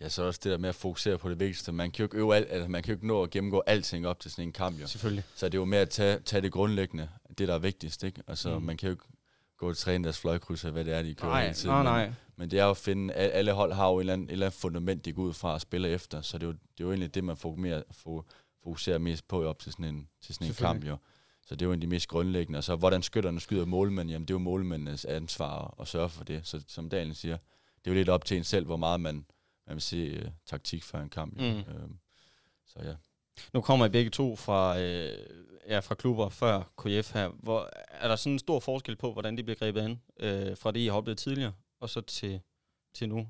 Ja, 0.00 0.08
så 0.08 0.22
også 0.22 0.40
det 0.44 0.52
der 0.52 0.58
med 0.58 0.68
at 0.68 0.74
fokusere 0.74 1.18
på 1.18 1.28
det 1.30 1.40
vigtigste. 1.40 1.72
Man 1.72 1.90
kan 1.90 1.98
jo 2.02 2.04
ikke, 2.06 2.16
øve 2.16 2.36
alt, 2.36 2.46
altså 2.50 2.68
man 2.68 2.82
kan 2.82 2.90
jo 2.92 2.96
ikke 2.96 3.06
nå 3.06 3.22
at 3.22 3.30
gennemgå 3.30 3.62
alting 3.66 4.06
op 4.06 4.20
til 4.20 4.30
sådan 4.30 4.44
en 4.44 4.52
kamp, 4.52 4.80
jo. 4.80 4.86
Selvfølgelig. 4.86 5.24
Så 5.34 5.46
det 5.48 5.54
er 5.54 5.58
jo 5.58 5.64
med 5.64 5.78
at 5.78 5.88
tage, 5.90 6.18
tage 6.20 6.40
det 6.40 6.52
grundlæggende, 6.52 7.08
det 7.38 7.48
der 7.48 7.54
er 7.54 7.58
vigtigst, 7.58 8.04
ikke? 8.04 8.22
Altså, 8.26 8.58
Mm. 8.58 8.64
man 8.64 8.76
kan 8.76 8.86
jo 8.86 8.92
ikke 8.92 9.04
gå 9.58 9.68
og 9.68 9.76
træne 9.76 10.04
deres 10.04 10.18
fløjkrydser, 10.18 10.70
hvad 10.70 10.84
det 10.84 10.92
er, 10.94 11.02
de 11.02 11.14
kører 11.14 11.30
Nej, 11.32 11.42
hele 11.42 11.54
tiden. 11.54 11.74
nej, 11.74 11.82
nej. 11.82 12.12
Men 12.36 12.50
det 12.50 12.58
er 12.58 12.64
jo 12.64 12.70
at 12.70 12.76
finde, 12.76 13.14
al- 13.14 13.30
alle 13.30 13.52
hold 13.52 13.72
har 13.72 13.88
jo 13.88 13.96
et 13.98 14.02
eller 14.02 14.12
andet, 14.12 14.26
et 14.28 14.32
eller 14.32 14.46
andet 14.46 14.60
fundament, 14.60 15.04
de 15.04 15.12
går 15.12 15.22
ud 15.22 15.32
fra 15.34 15.52
og 15.52 15.60
spiller 15.60 15.88
efter, 15.88 16.20
så 16.20 16.38
det 16.38 16.42
er 16.42 16.46
jo, 16.46 16.52
det 16.52 16.80
er 16.80 16.84
jo 16.84 16.88
egentlig 16.90 17.14
det, 17.14 17.24
man 17.24 17.36
fokuserer, 17.36 17.82
fo- 17.90 18.22
fokuserer 18.62 18.98
mest 18.98 19.28
på 19.28 19.44
op 19.44 19.58
til 19.58 19.72
sådan 19.72 19.84
en, 19.84 20.08
til 20.22 20.34
sådan 20.34 20.46
en 20.48 20.54
kamp, 20.54 20.84
jo. 20.84 20.96
Så 21.46 21.54
det 21.54 21.62
er 21.62 21.66
jo 21.66 21.72
en 21.72 21.76
af 21.76 21.80
de 21.80 21.86
mest 21.86 22.08
grundlæggende. 22.08 22.56
Og 22.58 22.64
så 22.64 22.76
hvordan 22.76 23.02
skytterne 23.02 23.40
skyder 23.40 23.64
målmænd, 23.64 24.10
jamen 24.10 24.28
det 24.28 24.30
er 24.30 24.34
jo 24.34 24.38
målmændenes 24.38 25.04
ansvar 25.04 25.64
at, 25.64 25.70
at 25.80 25.88
sørge 25.88 26.08
for 26.08 26.24
det. 26.24 26.40
Så 26.44 26.60
som 26.68 26.88
Daniel 26.88 27.14
siger, 27.16 27.36
det 27.84 27.86
er 27.86 27.90
jo 27.90 27.94
lidt 27.94 28.08
op 28.08 28.24
til 28.24 28.36
en 28.36 28.44
selv, 28.44 28.66
hvor 28.66 28.76
meget 28.76 29.00
man, 29.00 29.24
man 29.66 29.74
vil 29.74 29.82
se 29.82 30.24
uh, 30.24 30.32
taktik 30.46 30.84
før 30.84 31.00
en 31.00 31.08
kamp. 31.08 31.40
Mm. 31.40 31.42
Øhm, 31.42 31.98
så 32.66 32.78
ja. 32.82 32.94
Nu 33.52 33.60
kommer 33.60 33.86
I 33.86 33.88
begge 33.88 34.10
to 34.10 34.36
fra, 34.36 34.80
øh, 34.80 35.18
ja, 35.68 35.78
fra 35.78 35.94
klubber 35.94 36.28
før 36.28 36.62
KF 36.78 37.12
her. 37.12 37.28
Hvor, 37.28 37.70
er 37.88 38.08
der 38.08 38.16
sådan 38.16 38.32
en 38.32 38.38
stor 38.38 38.60
forskel 38.60 38.96
på, 38.96 39.12
hvordan 39.12 39.36
det 39.36 39.44
bliver 39.44 39.56
grebet 39.56 39.80
an, 39.80 40.00
øh, 40.20 40.56
fra 40.56 40.70
det, 40.70 40.80
I 40.80 40.86
har 40.86 40.96
oplevet 40.96 41.18
tidligere, 41.18 41.52
og 41.80 41.90
så 41.90 42.00
til, 42.00 42.40
til 42.94 43.08
nu? 43.08 43.26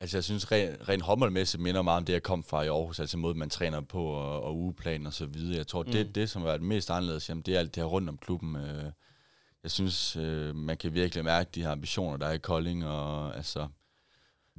Altså 0.00 0.16
jeg 0.16 0.24
synes 0.24 0.52
rent, 0.52 0.88
rent 0.88 1.02
håndboldmæssigt 1.02 1.62
minder 1.62 1.82
meget 1.82 1.96
om 1.96 2.04
det, 2.04 2.12
jeg 2.12 2.22
kom 2.22 2.44
fra 2.44 2.62
i 2.62 2.68
Aarhus, 2.68 3.00
altså 3.00 3.18
måde 3.18 3.34
man 3.34 3.50
træner 3.50 3.80
på 3.80 4.04
og, 4.04 4.42
og 4.42 4.56
ugeplan 4.56 5.06
og 5.06 5.12
så 5.12 5.26
videre. 5.26 5.56
Jeg 5.56 5.66
tror, 5.66 5.82
mm. 5.82 5.90
Det, 5.90 6.14
det 6.14 6.30
som 6.30 6.42
har 6.42 6.48
været 6.48 6.62
mest 6.62 6.90
anderledes, 6.90 7.28
jamen, 7.28 7.42
det 7.42 7.54
er 7.54 7.58
alt 7.58 7.74
det 7.74 7.82
her 7.82 7.88
rundt 7.88 8.08
om 8.08 8.18
klubben. 8.18 8.56
Øh, 8.56 8.92
jeg 9.62 9.70
synes, 9.70 10.16
øh, 10.16 10.56
man 10.56 10.76
kan 10.76 10.94
virkelig 10.94 11.24
mærke 11.24 11.50
de 11.54 11.62
her 11.62 11.70
ambitioner, 11.70 12.16
der 12.16 12.26
er 12.26 12.32
i 12.32 12.38
Kolding, 12.38 12.86
og 12.86 13.36
altså, 13.36 13.68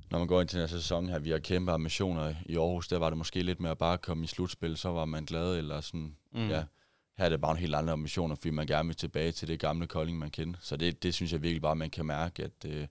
når 0.09 0.19
man 0.19 0.27
går 0.27 0.41
ind 0.41 0.49
til 0.49 0.59
den 0.59 0.69
her 0.69 0.77
sæson 0.77 1.09
her, 1.09 1.19
vi 1.19 1.29
har 1.29 1.39
kæmpe 1.39 1.71
ambitioner 1.71 2.33
i 2.45 2.55
Aarhus, 2.57 2.87
der 2.87 2.97
var 2.97 3.09
det 3.09 3.17
måske 3.17 3.43
lidt 3.43 3.59
med 3.59 3.69
at 3.69 3.77
bare 3.77 3.97
komme 3.97 4.23
i 4.23 4.27
slutspil, 4.27 4.77
så 4.77 4.89
var 4.89 5.05
man 5.05 5.25
glad, 5.25 5.57
eller 5.57 5.81
sådan, 5.81 6.15
mm. 6.31 6.49
ja. 6.49 6.63
Her 7.17 7.25
er 7.25 7.29
det 7.29 7.41
bare 7.41 7.51
en 7.51 7.57
helt 7.57 7.75
andre 7.75 7.93
ambitioner, 7.93 8.35
fordi 8.35 8.49
man 8.49 8.67
gerne 8.67 8.87
vil 8.87 8.95
tilbage 8.95 9.31
til 9.31 9.47
det 9.47 9.59
gamle 9.59 9.87
Kolding, 9.87 10.19
man 10.19 10.29
kender. 10.31 10.59
Så 10.61 10.77
det, 10.77 11.03
det 11.03 11.13
synes 11.13 11.31
jeg 11.33 11.41
virkelig 11.41 11.61
bare, 11.61 11.75
man 11.75 11.89
kan 11.89 12.05
mærke, 12.05 12.43
at 12.43 12.65
øh, 12.65 12.87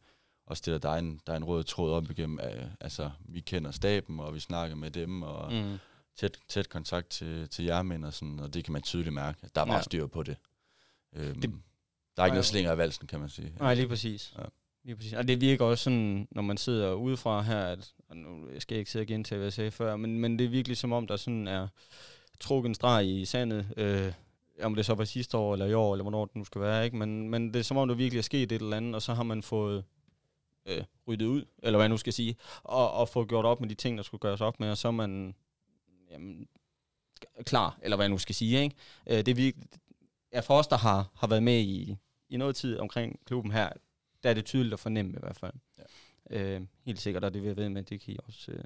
også 0.47 0.63
det, 0.67 0.73
der, 0.73 0.89
der, 0.89 0.95
er 0.95 0.99
en, 0.99 1.21
der 1.27 1.33
er 1.33 1.37
en 1.37 1.45
rød 1.45 1.65
tråd 1.65 1.93
op 1.93 2.11
igennem. 2.11 2.41
Øh, 2.41 2.65
altså, 2.81 3.11
vi 3.29 3.41
kender 3.41 3.71
staben, 3.71 4.21
og 4.21 4.35
vi 4.35 4.41
snakker 4.41 4.77
med 4.77 4.91
dem, 4.91 5.23
og 5.23 5.53
mm. 5.53 5.79
Tæt, 6.17 6.39
tæt 6.49 6.69
kontakt 6.69 7.09
til, 7.11 7.49
til 7.49 7.65
jermænd 7.65 8.05
og 8.05 8.13
sådan, 8.15 8.41
og 8.41 8.55
det 8.55 8.65
kan 8.65 8.73
man 8.73 8.83
tydeligt 8.83 9.15
mærke. 9.15 9.39
at 9.43 9.55
Der 9.55 9.61
er 9.61 9.65
meget 9.65 9.79
Ja. 9.79 9.83
styr 9.83 10.07
på 10.07 10.23
det. 10.23 10.37
Øhm, 11.17 11.41
det 11.41 11.51
der 12.17 12.23
er 12.23 12.27
ikke 12.27 12.29
Nej, 12.29 12.29
noget 12.29 12.45
slinger 12.45 12.73
i 12.73 12.79
valsen, 12.79 13.07
kan 13.07 13.21
man 13.21 13.29
sige. 13.29 13.53
Nej, 13.59 13.75
lige 13.75 13.89
præcis. 13.89 14.35
Ja. 14.39 14.43
Lige 14.85 14.97
præcis. 14.97 15.13
Og 15.13 15.29
det 15.29 15.41
virker 15.41 15.65
også 15.65 15.85
sådan, 15.85 16.29
når 16.31 16.43
man 16.43 16.57
sidder 16.57 16.93
udefra 16.93 17.43
her, 17.43 17.61
at, 17.61 17.93
og 18.09 18.17
nu 18.17 18.47
skal 18.59 18.75
jeg 18.75 18.79
ikke 18.79 18.91
sidde 18.91 19.03
og 19.03 19.07
gentage, 19.07 19.37
hvad 19.37 19.47
jeg 19.47 19.53
sagde 19.53 19.71
før, 19.71 19.97
men, 19.97 20.19
men 20.19 20.39
det 20.39 20.45
er 20.45 20.49
virkelig 20.49 20.77
som 20.77 20.93
om, 20.93 21.07
der 21.07 21.17
sådan 21.17 21.49
er 21.49 21.69
trukket 22.41 22.69
en 22.69 22.75
streg 22.75 23.07
i 23.07 23.25
sandet, 23.25 23.67
øh, 23.77 24.13
om 24.63 24.75
det 24.75 24.87
så 24.87 24.95
var 24.95 25.05
sidste 25.05 25.37
år, 25.37 25.53
eller 25.53 25.67
i 25.67 25.75
år, 25.75 25.95
eller 25.95 26.03
hvornår 26.03 26.25
det 26.25 26.37
nu 26.37 26.45
skal 26.45 26.61
være, 26.61 26.85
ikke? 26.85 26.97
Men, 26.97 27.31
men 27.31 27.55
det 27.55 27.57
er 27.57 27.63
som 27.63 27.77
om, 27.77 27.89
der 27.89 27.95
virkelig 27.95 28.19
er 28.19 28.23
sket 28.23 28.53
et 28.53 28.63
eller 28.63 28.77
andet, 28.77 28.95
og 28.95 29.03
så 29.03 29.15
har 29.15 29.23
man 29.23 29.43
fået 29.43 29.85
øh, 30.67 30.85
ryddet 31.09 31.27
ud, 31.27 31.45
eller 31.63 31.79
hvad 31.79 31.85
jeg 31.85 31.89
nu 31.89 31.97
skal 31.97 32.13
sige, 32.13 32.37
og, 32.63 32.93
og 32.93 33.09
fået 33.09 33.29
gjort 33.29 33.45
op 33.45 33.61
med 33.61 33.69
de 33.69 33.75
ting, 33.75 33.99
der 33.99 34.05
skulle 34.05 34.21
gøres 34.21 34.41
op 34.41 34.61
med, 34.61 34.71
og 34.71 34.79
så 34.79 34.89
er 34.89 34.93
man 34.93 35.35
jamen, 36.11 36.49
klar, 37.45 37.79
eller 37.83 37.97
hvad 37.97 38.05
jeg 38.05 38.11
nu 38.11 38.19
skal 38.19 38.35
sige, 38.35 38.63
ikke? 38.63 38.77
Øh, 39.07 39.17
det 39.17 39.29
er 39.29 39.35
virkelig, 39.35 39.69
ja, 40.33 40.41
for 40.41 40.55
os, 40.55 40.67
der 40.67 40.77
har, 40.77 41.11
har 41.15 41.27
været 41.27 41.43
med 41.43 41.61
i, 41.61 41.97
i 42.29 42.37
noget 42.37 42.57
tid 42.57 42.79
omkring 42.79 43.21
klubben 43.27 43.53
her, 43.53 43.69
der 44.23 44.31
er 44.31 44.35
det 44.35 44.45
tydeligt 44.45 44.73
at 44.73 44.81
fornemme 44.81 45.13
i 45.13 45.21
hvert 45.21 45.37
fald. 45.37 45.53
Ja. 45.79 45.85
Øh, 46.57 46.67
helt 46.83 47.01
sikkert, 47.01 47.25
og 47.25 47.35
det 47.35 47.43
vil 47.43 47.49
jeg 47.49 47.57
ved 47.57 47.69
med, 47.69 47.83
det 47.83 48.01
kan 48.01 48.15
I 48.15 48.17
også, 48.25 48.53
øh, 48.53 48.65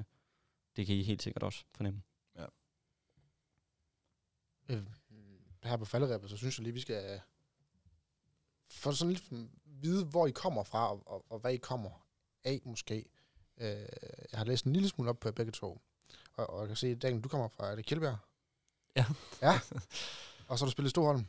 det 0.77 0.87
kan 0.87 0.95
I 0.97 1.03
helt 1.03 1.23
sikkert 1.23 1.43
også 1.43 1.65
fornemme. 1.75 2.03
øh, 4.69 4.83
her 5.63 5.77
på 5.77 5.85
falderæbet, 5.85 6.31
så 6.31 6.37
synes 6.37 6.59
jeg 6.59 6.63
lige, 6.63 6.75
vi 6.75 6.81
skal 6.81 7.21
få 8.67 8.93
sådan 8.93 9.13
lidt 9.13 9.49
vide, 9.65 10.05
hvor 10.05 10.27
I 10.27 10.31
kommer 10.31 10.63
fra, 10.65 10.91
og, 10.93 11.03
og, 11.07 11.25
og 11.33 11.39
hvad 11.39 11.53
I 11.53 11.57
kommer 11.57 12.07
af 12.45 12.61
måske. 12.65 13.05
Øh, 13.59 13.67
jeg 14.33 14.39
har 14.39 14.45
læst 14.45 14.65
en 14.65 14.73
lille 14.73 14.89
smule 14.89 15.11
op 15.11 15.21
på 15.21 15.33
begge 15.33 15.53
to, 15.53 15.81
og, 16.35 16.51
og 16.51 16.61
jeg 16.61 16.69
kan 16.69 16.77
se, 16.77 16.87
at 16.87 17.03
Daniel, 17.03 17.23
du 17.25 17.29
kommer 17.29 17.49
fra, 17.49 17.71
er 17.71 17.77
det 17.77 17.87
Kjeldbjerg? 17.87 18.17
Ja. 18.97 19.05
Ja. 19.43 19.61
Og 20.49 20.59
så 20.59 20.65
har 20.65 20.67
du 20.67 20.71
spillet 20.73 20.89
i 20.89 20.91
Storholm? 20.91 21.27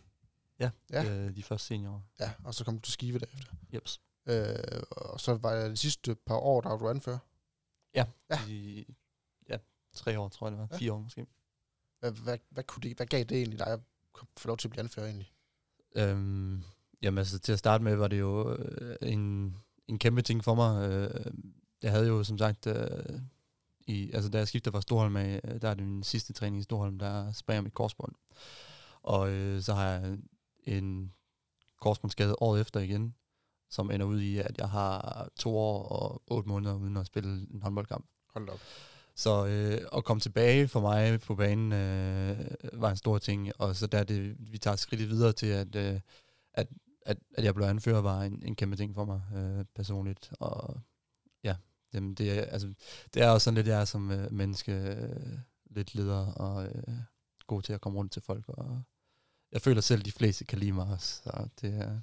Ja, 0.60 0.70
Ja. 0.90 1.04
ja. 1.04 1.12
Øh, 1.26 1.36
de 1.36 1.44
første 1.44 1.68
seniorer. 1.68 2.02
Ja, 2.20 2.34
og 2.44 2.54
så 2.54 2.66
kom 2.66 2.76
du 2.76 2.82
til 2.82 2.94
Skive 2.94 3.20
derefter. 3.20 3.54
Jeps. 3.74 4.02
Øh, 4.26 4.82
og 4.92 5.20
så 5.20 5.34
var 5.34 5.56
det 5.56 5.72
de 5.72 5.78
sidste 5.78 6.16
par 6.16 6.38
år, 6.38 6.62
der 6.62 6.70
var 6.70 6.78
du 6.78 6.90
anfører. 6.90 7.18
Ja. 7.96 8.06
I, 8.48 8.86
ja, 9.50 9.58
tre 9.94 10.20
år, 10.20 10.30
tror 10.30 10.48
jeg 10.48 10.52
det 10.52 10.60
var. 10.60 10.68
Ja. 10.72 10.76
Ja. 10.76 10.78
Fire 10.78 10.94
år 10.94 11.00
måske. 11.00 11.26
Hvad, 12.00 12.12
hvad, 12.12 12.38
hvad, 12.50 12.64
kunne 12.64 12.82
det, 12.82 12.98
hvad 12.98 13.08
gav 13.08 13.24
det 13.24 13.38
egentlig 13.38 13.60
dig 13.60 13.68
at 13.68 13.80
få 14.38 14.48
lov 14.48 14.58
til 14.58 14.68
at 14.68 14.72
blive 14.72 14.84
anfører 14.84 15.06
egentlig? 15.06 15.32
Øhm, 15.96 16.64
Jamen 17.02 17.18
altså, 17.18 17.40
til 17.40 17.52
at 17.52 17.60
starte 17.60 17.84
med 17.84 17.96
var 17.96 18.08
det 18.08 18.20
jo 18.20 18.56
øh, 18.56 18.96
en, 19.02 19.56
en 19.88 20.00
kæmpe 20.00 20.22
ting 20.22 20.44
for 20.44 20.56
mig. 20.56 20.90
Øh, 20.90 21.34
jeg 21.82 21.92
havde 21.92 22.08
jo 22.08 22.24
som 22.24 22.38
sagt, 22.38 22.68
øh, 22.68 23.20
i, 23.88 24.12
altså 24.12 24.30
da 24.30 24.38
jeg 24.38 24.48
skiftede 24.48 24.74
fra 24.74 24.82
Storholm 24.82 25.18
af, 25.18 25.42
øh, 25.44 25.62
der 25.62 25.70
er 25.70 25.74
det 25.74 25.84
min 25.84 26.04
sidste 26.04 26.34
træning 26.34 26.60
i 26.60 26.64
Storholm, 26.64 27.00
der 27.00 27.32
sprayer 27.32 27.62
mit 27.62 27.74
korsbånd. 27.74 28.16
Og 29.02 29.30
øh, 29.30 29.62
så 29.62 29.74
har 29.74 29.90
jeg 29.90 30.18
en 30.64 31.14
korsbåndsskade 31.82 32.36
året 32.42 32.62
efter 32.62 32.80
igen, 32.80 33.16
som 33.76 33.92
ender 33.92 34.06
ud 34.06 34.22
i, 34.22 34.38
at 34.38 34.58
jeg 34.58 34.70
har 34.70 35.30
to 35.36 35.58
år 35.58 35.84
og 35.84 36.22
otte 36.28 36.50
måneder 36.50 36.76
uden 36.76 36.98
at 36.98 37.06
spille 37.06 37.48
en 37.54 37.62
håndboldkamp. 37.62 38.06
Hold 38.34 38.50
op. 38.50 38.60
Så 39.16 39.46
øh, 39.46 39.88
at 39.98 40.04
komme 40.04 40.22
tilbage 40.22 40.68
for 40.68 40.82
mig 40.82 41.22
på 41.22 41.36
banen 41.36 41.72
øh, 41.72 42.38
var 42.74 42.90
en 42.90 42.98
stor 42.98 43.18
ting, 43.18 43.52
og 43.62 43.76
så 43.76 43.88
der 43.88 44.04
det, 44.04 44.36
vi 44.52 44.58
tager 44.58 44.76
skridtet 44.76 45.10
videre 45.10 45.34
til, 45.34 45.48
at, 45.48 45.76
øh, 45.76 46.00
at, 46.54 46.68
at, 47.06 47.18
at 47.38 47.44
jeg 47.44 47.56
blev 47.56 47.66
anfører, 47.66 48.02
var 48.02 48.22
en, 48.22 48.44
en 48.46 48.56
kæmpe 48.56 48.76
ting 48.76 48.96
for 48.96 49.06
mig 49.06 49.22
øh, 49.36 49.66
personligt. 49.76 50.34
Og 50.40 50.80
ja, 51.44 51.56
jamen, 51.94 52.16
det, 52.16 52.40
er, 52.40 52.42
altså, 52.42 52.74
det 53.14 53.22
er 53.24 53.30
også 53.30 53.46
sådan 53.46 53.56
lidt, 53.56 53.68
jeg 53.68 53.82
er 53.82 53.86
som 53.86 54.12
øh, 54.12 54.32
menneske, 54.32 54.72
øh, 54.72 55.38
lidt 55.66 55.96
leder 55.96 56.26
og 56.26 56.66
øh, 56.66 56.94
god 57.48 57.62
til 57.62 57.74
at 57.74 57.82
komme 57.82 57.98
rundt 57.98 58.12
til 58.12 58.22
folk. 58.22 58.44
Og 58.48 58.82
jeg 59.52 59.62
føler 59.62 59.82
selv, 59.82 60.00
at 60.00 60.06
de 60.06 60.12
fleste 60.12 60.46
kan 60.46 60.60
lide 60.60 60.72
mig 60.72 60.88
også. 60.88 61.22
Så 61.24 61.48
det, 61.62 61.74
er, 61.74 62.00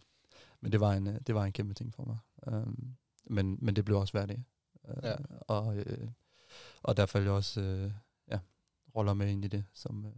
men 0.62 0.72
det 0.72 0.80
var, 0.80 0.92
en, 0.92 1.06
øh, 1.06 1.20
det 1.26 1.34
var 1.34 1.44
en 1.44 1.52
kæmpe 1.52 1.74
ting 1.74 1.94
for 1.94 2.04
mig. 2.04 2.18
Um, 2.46 2.96
men, 3.24 3.58
men 3.62 3.76
det 3.76 3.84
blev 3.84 3.98
også 3.98 4.12
hverdag. 4.12 4.44
Uh, 4.84 4.94
Ja. 5.02 5.14
Og 5.48 5.76
øh, 5.76 6.08
og 6.82 6.96
der 6.96 7.06
faldt 7.06 7.24
jeg 7.24 7.32
også 7.34 7.60
øh, 7.60 7.92
ja, 8.30 8.38
roller 8.96 9.14
med 9.14 9.28
ind 9.30 9.44
i 9.44 9.48
det, 9.48 9.64
som 9.74 10.06
øh, 10.06 10.12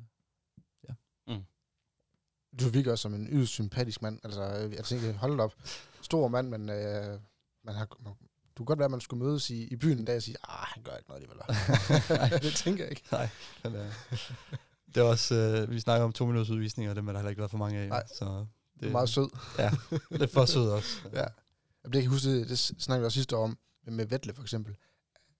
Du 2.60 2.68
virker 2.68 2.90
også 2.90 3.02
som 3.02 3.14
en 3.14 3.28
yderst 3.30 3.52
sympatisk 3.52 4.02
mand. 4.02 4.20
Altså, 4.24 4.58
øh, 4.58 4.72
jeg 4.74 4.84
tænker, 4.84 5.12
hold 5.12 5.40
op. 5.40 5.54
Stor 6.02 6.28
mand, 6.28 6.48
men 6.48 6.70
øh, 6.70 7.20
man 7.64 7.74
har, 7.74 7.88
man, 8.04 8.12
du 8.58 8.64
kan 8.64 8.64
godt 8.64 8.78
være, 8.78 8.84
at 8.84 8.90
man 8.90 9.00
skulle 9.00 9.24
mødes 9.24 9.50
i, 9.50 9.64
i 9.66 9.76
byen 9.76 9.98
en 9.98 10.04
dag 10.04 10.16
og 10.16 10.22
sige, 10.22 10.36
ah, 10.48 10.66
han 10.66 10.82
gør 10.82 10.96
ikke 10.96 11.08
noget 11.10 11.22
alligevel. 11.22 11.42
Nej, 12.20 12.38
det 12.38 12.52
tænker 12.52 12.84
jeg 12.84 12.90
ikke. 12.90 13.02
Nej, 13.12 13.28
men, 13.64 13.74
øh, 13.74 13.92
det 14.94 14.96
er 14.96 15.02
også, 15.02 15.34
øh, 15.34 15.70
vi 15.70 15.80
snakker 15.80 16.04
om 16.04 16.12
to 16.12 16.26
minutters 16.26 16.50
udvisninger, 16.50 16.90
og 16.90 16.96
dem 16.96 17.06
har 17.06 17.12
der 17.12 17.20
heller 17.20 17.30
ikke 17.30 17.40
været 17.40 17.50
for 17.50 17.58
mange 17.58 17.78
af. 17.78 17.88
Nej. 17.88 18.06
Så 18.06 18.46
Det 18.80 18.86
er 18.88 18.92
meget 18.92 19.08
sød. 19.08 19.28
Ja, 19.58 19.70
lidt 20.10 20.32
for 20.32 20.44
sød 20.44 20.70
også. 20.70 20.96
Ja. 21.12 21.18
Jamen, 21.18 21.28
Det 21.84 21.92
kan 21.92 22.02
jeg 22.02 22.10
huske, 22.10 22.40
det, 22.40 22.48
det 22.48 22.58
snakkede 22.58 23.00
vi 23.00 23.06
også 23.06 23.16
sidste 23.16 23.36
år 23.36 23.44
om, 23.44 23.58
med, 23.86 24.06
Vettle 24.06 24.34
for 24.34 24.42
eksempel. 24.42 24.76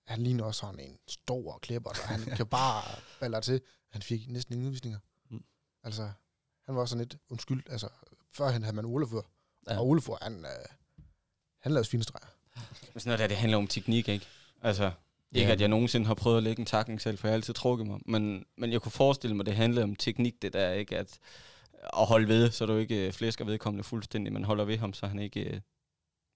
Han 0.07 0.22
ligner 0.22 0.45
også 0.45 0.61
sådan 0.61 0.80
en 0.80 0.99
stor 1.09 1.59
klipper, 1.62 1.91
og 1.91 1.97
han 1.97 2.20
kan 2.37 2.47
bare 2.47 2.82
baller 3.20 3.41
til. 3.41 3.61
Han 3.91 4.03
fik 4.03 4.28
næsten 4.28 4.53
ingen 4.55 4.66
udvisninger. 4.66 4.99
Mm. 5.30 5.45
Altså, 5.85 6.11
han 6.66 6.76
var 6.76 6.85
sådan 6.85 6.99
lidt 7.05 7.16
undskyld. 7.30 7.62
Altså, 7.70 7.89
førhen 8.32 8.62
havde 8.62 8.76
man 8.76 8.85
Olefur, 8.85 9.26
Ja. 9.66 9.72
ja. 9.72 9.78
og 9.78 9.87
Olefur, 9.87 10.18
han, 10.22 10.45
øh, 10.45 10.51
han 11.62 11.72
lavede 11.72 11.89
fine 11.89 12.03
streger. 12.03 12.26
Men 12.95 13.01
sådan 13.01 13.09
noget 13.11 13.18
der, 13.18 13.26
det 13.26 13.37
handler 13.37 13.59
om 13.59 13.66
teknik, 13.66 14.09
ikke? 14.09 14.26
Altså, 14.62 14.91
ikke 15.32 15.47
Ja. 15.47 15.53
at 15.53 15.61
jeg 15.61 15.68
nogensinde 15.68 16.07
har 16.07 16.14
prøvet 16.14 16.37
at 16.37 16.43
lægge 16.43 16.61
en 16.61 16.66
takning 16.66 17.01
selv, 17.01 17.18
for 17.18 17.28
jeg 17.28 17.32
har 17.32 17.35
altid 17.37 17.55
trukket 17.55 17.87
mig. 17.87 18.01
Men, 18.07 18.45
men 18.59 18.72
jeg 18.72 18.82
kunne 18.82 18.93
forestille 18.93 19.37
mig, 19.37 19.47
det 19.47 19.57
handlede 19.57 19.85
om 19.85 19.97
teknik, 19.97 20.43
det 20.43 20.53
der, 20.53 20.72
ikke? 20.72 20.99
At, 20.99 21.18
at 21.99 22.07
holde 22.07 22.28
ved, 22.28 22.51
så 22.51 22.66
du 22.66 22.76
ikke 22.76 23.07
øh, 23.07 23.12
flæsker 23.12 23.45
vedkommende 23.45 23.85
fuldstændig, 23.85 24.32
men 24.32 24.45
holder 24.45 24.64
ved 24.64 24.78
ham, 24.78 24.93
så 24.93 25.07
han 25.07 25.18
ikke 25.18 25.41
øh, 25.41 25.61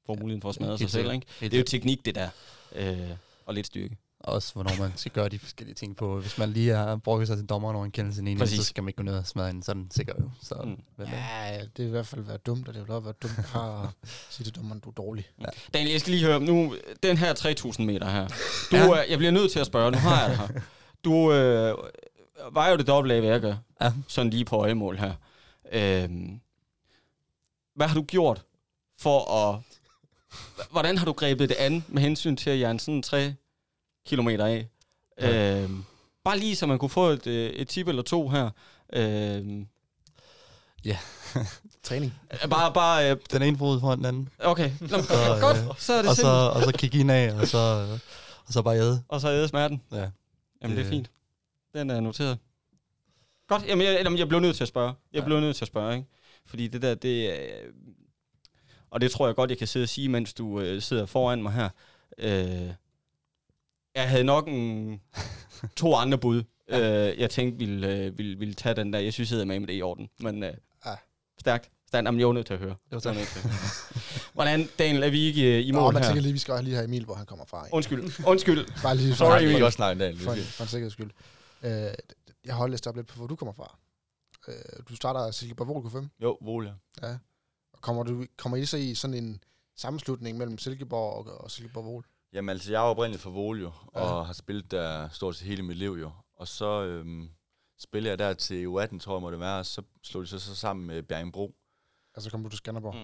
får 0.07 0.15
muligheden 0.21 0.43
for 0.43 0.49
at 0.49 0.55
smadre 0.55 0.79
sig 0.79 0.91
selv, 0.91 1.13
ikke? 1.13 1.27
Det 1.41 1.55
er 1.55 1.59
jo 1.59 1.65
teknik, 1.65 2.05
det 2.05 2.15
der. 2.15 2.29
Øh, 2.75 2.99
og 3.47 3.55
lidt 3.55 3.67
styrke. 3.67 3.97
Også 4.21 4.53
hvornår 4.55 4.71
man 4.79 4.93
skal 4.97 5.13
gøre 5.13 5.29
de 5.29 5.39
forskellige 5.39 5.75
ting 5.75 5.97
på. 5.97 6.21
Hvis 6.21 6.39
man 6.39 6.51
lige 6.51 6.71
har 6.75 6.97
brugt 6.97 7.27
sig 7.27 7.37
til 7.37 7.47
dommeren 7.47 7.77
over 7.77 7.85
en 7.85 7.91
kendelse 7.91 8.37
Præcis. 8.39 8.59
så 8.59 8.65
skal 8.65 8.83
man 8.85 8.89
ikke 8.89 8.97
gå 8.97 9.03
ned 9.03 9.19
og 9.19 9.27
smadre 9.27 9.51
en 9.51 9.63
sådan 9.63 9.89
sikker 9.91 10.15
jo. 10.21 10.31
Så, 10.43 10.55
Mm. 10.65 11.05
Ja, 11.05 11.61
det 11.77 11.83
er 11.83 11.87
i 11.87 11.91
hvert 11.91 12.07
fald 12.07 12.23
været 12.23 12.47
dumt, 12.47 12.69
og 12.69 12.75
det 12.75 12.83
vil 12.83 12.91
også 12.91 13.05
være 13.05 13.15
dumt 13.23 13.39
at 13.39 14.11
sige 14.31 14.45
til 14.45 14.55
dommeren, 14.57 14.81
du 14.81 14.89
er 14.89 14.93
dårlig. 14.95 15.29
Daniel, 15.75 15.91
jeg 15.91 16.01
skal 16.01 16.11
lige 16.13 16.25
høre, 16.27 16.41
nu, 16.41 16.75
den 17.03 17.17
her 17.17 17.33
3000 17.35 17.87
meter 17.87 18.11
her. 18.11 18.27
Du, 18.71 18.77
Ja. 18.77 18.85
ja. 18.97 19.11
jeg 19.11 19.19
bliver 19.19 19.31
nødt 19.31 19.53
til 19.53 19.59
at 19.61 19.67
spørge, 19.67 19.91
nu 19.91 19.99
har 19.99 20.21
jeg 20.21 20.31
det 20.31 20.39
her. 20.39 20.61
Du 21.05 21.33
øh, 21.33 21.75
var 22.53 22.69
jo 22.69 22.77
det 22.77 22.87
dobbelt 22.87 23.13
af, 23.13 23.21
hvad 23.21 23.31
jeg 23.31 23.41
gør. 23.41 23.57
Ja. 23.81 23.93
Sådan 24.09 24.31
lige 24.31 24.45
på 24.45 24.57
øjemål 24.57 24.97
her. 24.99 25.13
Øh, 25.73 26.09
hvad 27.75 27.87
har 27.89 27.95
du 27.95 28.03
gjort 28.03 28.45
for 29.01 29.31
at... 29.35 29.61
Hvordan 30.71 30.99
har 30.99 31.05
du 31.05 31.13
grebet 31.13 31.49
det 31.49 31.55
an 31.55 31.85
med 31.89 32.03
hensyn 32.03 32.37
til 32.37 32.51
at 32.51 32.61
jern 32.61 32.79
sådan 32.79 33.03
3 33.03 33.35
kilometer 34.07 34.47
af? 34.47 34.69
Ja. 35.21 35.63
Øh, 35.63 35.71
bare 36.25 36.39
lige 36.39 36.57
så 36.57 36.67
man 36.67 36.79
kunne 36.79 36.91
få 36.91 37.07
et, 37.07 37.27
øh, 37.27 37.51
et 37.51 37.69
tip 37.69 37.89
eller 37.89 38.03
to 38.03 38.29
her. 38.29 38.51
Øh, 38.93 39.65
Træning. 41.83 42.15
bare, 42.51 42.73
bare, 42.73 43.11
øh, 43.11 43.17
den 43.33 43.43
ene 43.43 43.59
fod 43.59 43.81
foran 43.81 43.99
den 43.99 44.07
anden. 44.07 44.29
okay, 44.39 44.71
Nå, 44.81 44.89
Så, 44.89 44.95
øh, 45.35 45.41
godt, 45.41 45.83
så 45.83 45.93
er 45.93 46.03
det 46.03 46.09
Og 46.11 46.17
så, 46.17 46.23
simpelt. 46.23 46.57
og 46.57 46.63
så 46.63 46.73
kigge 46.79 46.99
ind 46.99 47.11
af, 47.11 47.33
og 47.35 47.47
så, 47.49 47.59
øh, 47.59 47.99
og 48.47 48.53
så 48.53 48.63
bare 48.63 48.77
æde. 48.77 49.03
Og 49.09 49.21
så 49.21 49.29
æde 49.29 49.49
smerten. 49.49 49.83
Ja. 49.93 49.97
Jamen, 49.97 50.11
det, 50.63 50.71
Det- 50.77 50.85
er 50.87 50.89
fint. 50.91 51.11
Den 51.75 51.91
er 51.91 52.01
noteret. 52.01 52.39
Godt. 53.49 53.67
Jamen, 53.67 53.87
jeg, 53.87 54.01
jamen, 54.05 54.19
jeg 54.19 54.29
blev 54.29 54.41
nødt 54.41 54.57
til 54.57 54.65
at 54.65 54.69
spørge. 54.69 54.93
Jeg 55.13 55.21
Ja. 55.21 55.25
blev 55.25 55.41
nødt 55.41 55.57
til 55.57 55.65
at 55.65 55.69
spørge, 55.69 55.97
ikke? 55.97 56.09
Fordi 56.47 56.69
det 56.69 56.83
der, 56.83 56.95
det 56.95 57.41
er... 57.53 57.57
Og 58.91 59.01
det 59.01 59.11
tror 59.11 59.27
jeg 59.27 59.35
godt, 59.37 59.51
jeg 59.51 59.59
kan 59.59 59.67
sidde 59.67 59.85
og 59.85 59.89
sige, 59.89 60.09
mens 60.09 60.35
du 60.35 60.61
øh, 60.61 60.83
sidder 60.83 61.07
foran 61.07 61.43
mig 61.43 61.53
her. 61.53 61.69
Øh, 62.19 62.71
jeg 63.95 64.09
havde 64.09 64.25
nok 64.25 64.49
en, 64.49 65.01
to 65.77 65.95
andre 65.95 66.19
bud, 66.19 66.43
ja. 66.71 67.11
øh, 67.11 67.19
jeg 67.21 67.31
tænkte 67.31 67.59
ville, 67.59 67.89
øh, 67.97 68.19
ville, 68.19 68.39
ville 68.39 68.55
tage 68.55 68.75
den 68.75 68.93
der. 68.93 68.99
Jeg 68.99 69.13
synes, 69.13 69.33
jeg 69.33 69.47
med 69.47 69.61
med 69.61 69.69
det 69.69 69.75
i 69.79 69.83
orden. 69.83 70.09
Men 70.21 70.43
øh, 70.43 70.53
Ja. 70.87 70.95
stærkt. 71.41 71.71
Stærkt. 71.89 72.07
Jamen, 72.07 72.21
jeg 72.21 72.27
er 72.27 72.33
nødt 72.33 72.47
til 72.47 72.55
at 72.55 72.61
høre. 72.61 72.75
Jo, 72.93 73.01
tak. 73.01 73.15
nødt 73.17 73.29
til 73.29 73.39
at 73.39 73.45
høre. 73.45 73.53
Hvordan, 74.35 74.69
Daniel, 74.79 75.03
er 75.03 75.11
vi 75.11 75.21
ikke 75.21 75.59
øh, 75.59 75.67
i 75.67 75.71
Nå, 75.71 75.81
mål 75.81 75.93
man 75.95 76.03
her? 76.03 76.09
tænker 76.11 76.23
lige, 76.23 76.33
vi 76.33 76.39
skal 76.39 76.65
lige 76.65 76.75
have 76.75 76.85
Emil, 76.85 77.05
hvor 77.05 77.15
han 77.15 77.27
kommer 77.27 77.45
fra. 77.45 77.65
Ikke? 77.65 77.75
Undskyld. 77.75 78.13
Undskyld. 78.27 78.83
Bare 78.83 78.97
lige 78.97 79.15
Sorry, 79.15 79.31
for, 79.39 79.39
vi 79.47 79.51
Emil. 79.51 79.63
også 79.65 79.77
snakke 79.77 80.05
dag. 80.05 80.17
for, 80.19 80.33
en, 80.33 80.39
for 80.39 80.63
en 80.65 80.69
sikkerheds 80.69 80.93
skyld. 80.93 81.11
Øh, 81.63 81.71
jeg 82.49 82.57
har 82.57 82.67
læst 82.67 82.87
op 82.87 82.97
lidt 82.97 83.07
på, 83.07 83.15
hvor 83.17 83.27
du 83.27 83.37
kommer 83.37 83.53
fra. 83.53 83.79
Øh, 84.49 84.55
du 84.89 84.97
starter 84.97 85.21
af 85.21 85.35
Silkeborg 85.35 85.69
Vol 85.69 85.87
K5. 85.87 86.09
Jo, 86.23 86.39
Volia. 86.41 86.75
Ja. 87.03 87.19
Og 87.73 87.81
kommer, 87.81 88.03
du, 88.03 88.27
kommer 88.37 88.57
I 88.57 88.65
så 88.65 88.77
i 88.77 88.95
sådan 88.95 89.15
en 89.25 89.45
sammenslutning 89.77 90.39
mellem 90.39 90.59
Silkeborg 90.59 91.27
og, 91.27 91.41
og 91.41 91.51
Silkeborg 91.51 91.85
Vol? 91.85 92.05
Jamen 92.33 92.49
altså, 92.49 92.73
jeg 92.73 92.79
er 92.79 92.83
oprindeligt 92.85 93.23
fra 93.23 93.31
Volio, 93.31 93.73
Ja. 93.95 94.01
og 94.01 94.27
har 94.27 94.33
spillet 94.33 94.71
der 94.71 95.09
stort 95.09 95.37
set 95.37 95.47
hele 95.47 95.63
mit 95.63 95.77
liv 95.77 95.91
jo. 96.01 96.11
Og 96.37 96.49
så 96.49 96.83
øhm, 96.85 97.31
spillede 97.79 98.11
jeg 98.11 98.19
der 98.19 98.35
til 98.35 98.67
U18, 98.67 98.99
tror 98.99 99.15
jeg 99.17 99.23
må 99.23 99.31
det 99.31 99.41
være, 99.41 99.59
og 99.59 99.67
så 99.67 99.83
slog 100.03 100.23
de 100.23 100.29
så, 100.29 100.39
så 100.39 100.55
sammen 100.55 100.87
med 100.87 101.03
Bjergenbro. 101.03 101.55
Altså 102.15 102.31
kommer 102.31 102.49
du 102.49 102.51
til 102.51 102.59
Skanderborg? 102.59 102.95
Mm. 102.95 103.01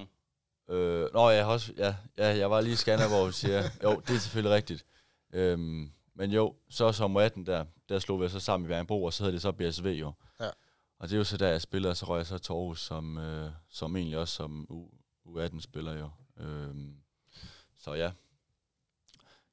Mm. 0.69 0.75
Øh, 0.75 1.11
nå, 1.15 1.31
jeg 1.31 1.45
har 1.45 1.53
også, 1.53 1.73
ja, 1.77 1.97
ja, 2.19 2.37
jeg 2.37 2.51
var 2.51 2.61
lige 2.61 2.73
i 2.73 2.77
Skanderborg, 2.77 3.35
siger 3.35 3.55
jeg. 3.55 3.71
Jo, 3.83 4.01
det 4.01 4.15
er 4.17 4.19
selvfølgelig 4.19 4.55
rigtigt. 4.57 4.85
Øhm, 5.33 5.93
men 6.15 6.31
jo, 6.31 6.57
så 6.69 6.93
som 6.93 7.17
U18 7.17 7.45
der, 7.45 7.65
der 7.89 7.99
slog 7.99 8.21
vi 8.23 8.29
så 8.29 8.41
sammen 8.41 8.67
i 8.67 8.69
Bjergenbro, 8.69 9.05
og 9.05 9.13
så 9.13 9.23
hedder 9.25 9.33
det 9.35 9.43
så 9.43 9.53
BSV 9.53 9.87
jo. 9.87 10.13
Ja. 10.41 10.49
Og 10.99 11.09
det 11.09 11.13
er 11.15 11.19
jo 11.19 11.25
så 11.25 11.37
der, 11.37 11.49
jeg 11.49 11.63
spiller, 11.63 11.91
og 11.91 11.97
så 11.97 12.07
røg 12.07 12.19
jeg 12.19 12.27
så 12.27 12.39
til 12.39 12.53
Aarhus, 12.53 12.81
som, 12.81 13.19
øh, 13.19 13.51
som 13.69 13.97
egentlig 13.97 14.19
også 14.19 14.35
som 14.35 14.67
U, 14.71 14.89
U18-spiller 15.27 15.93
jo. 15.99 16.11
Øhm, 16.37 16.97
så 17.79 17.95
ja, 17.95 18.03
jeg 18.05 18.13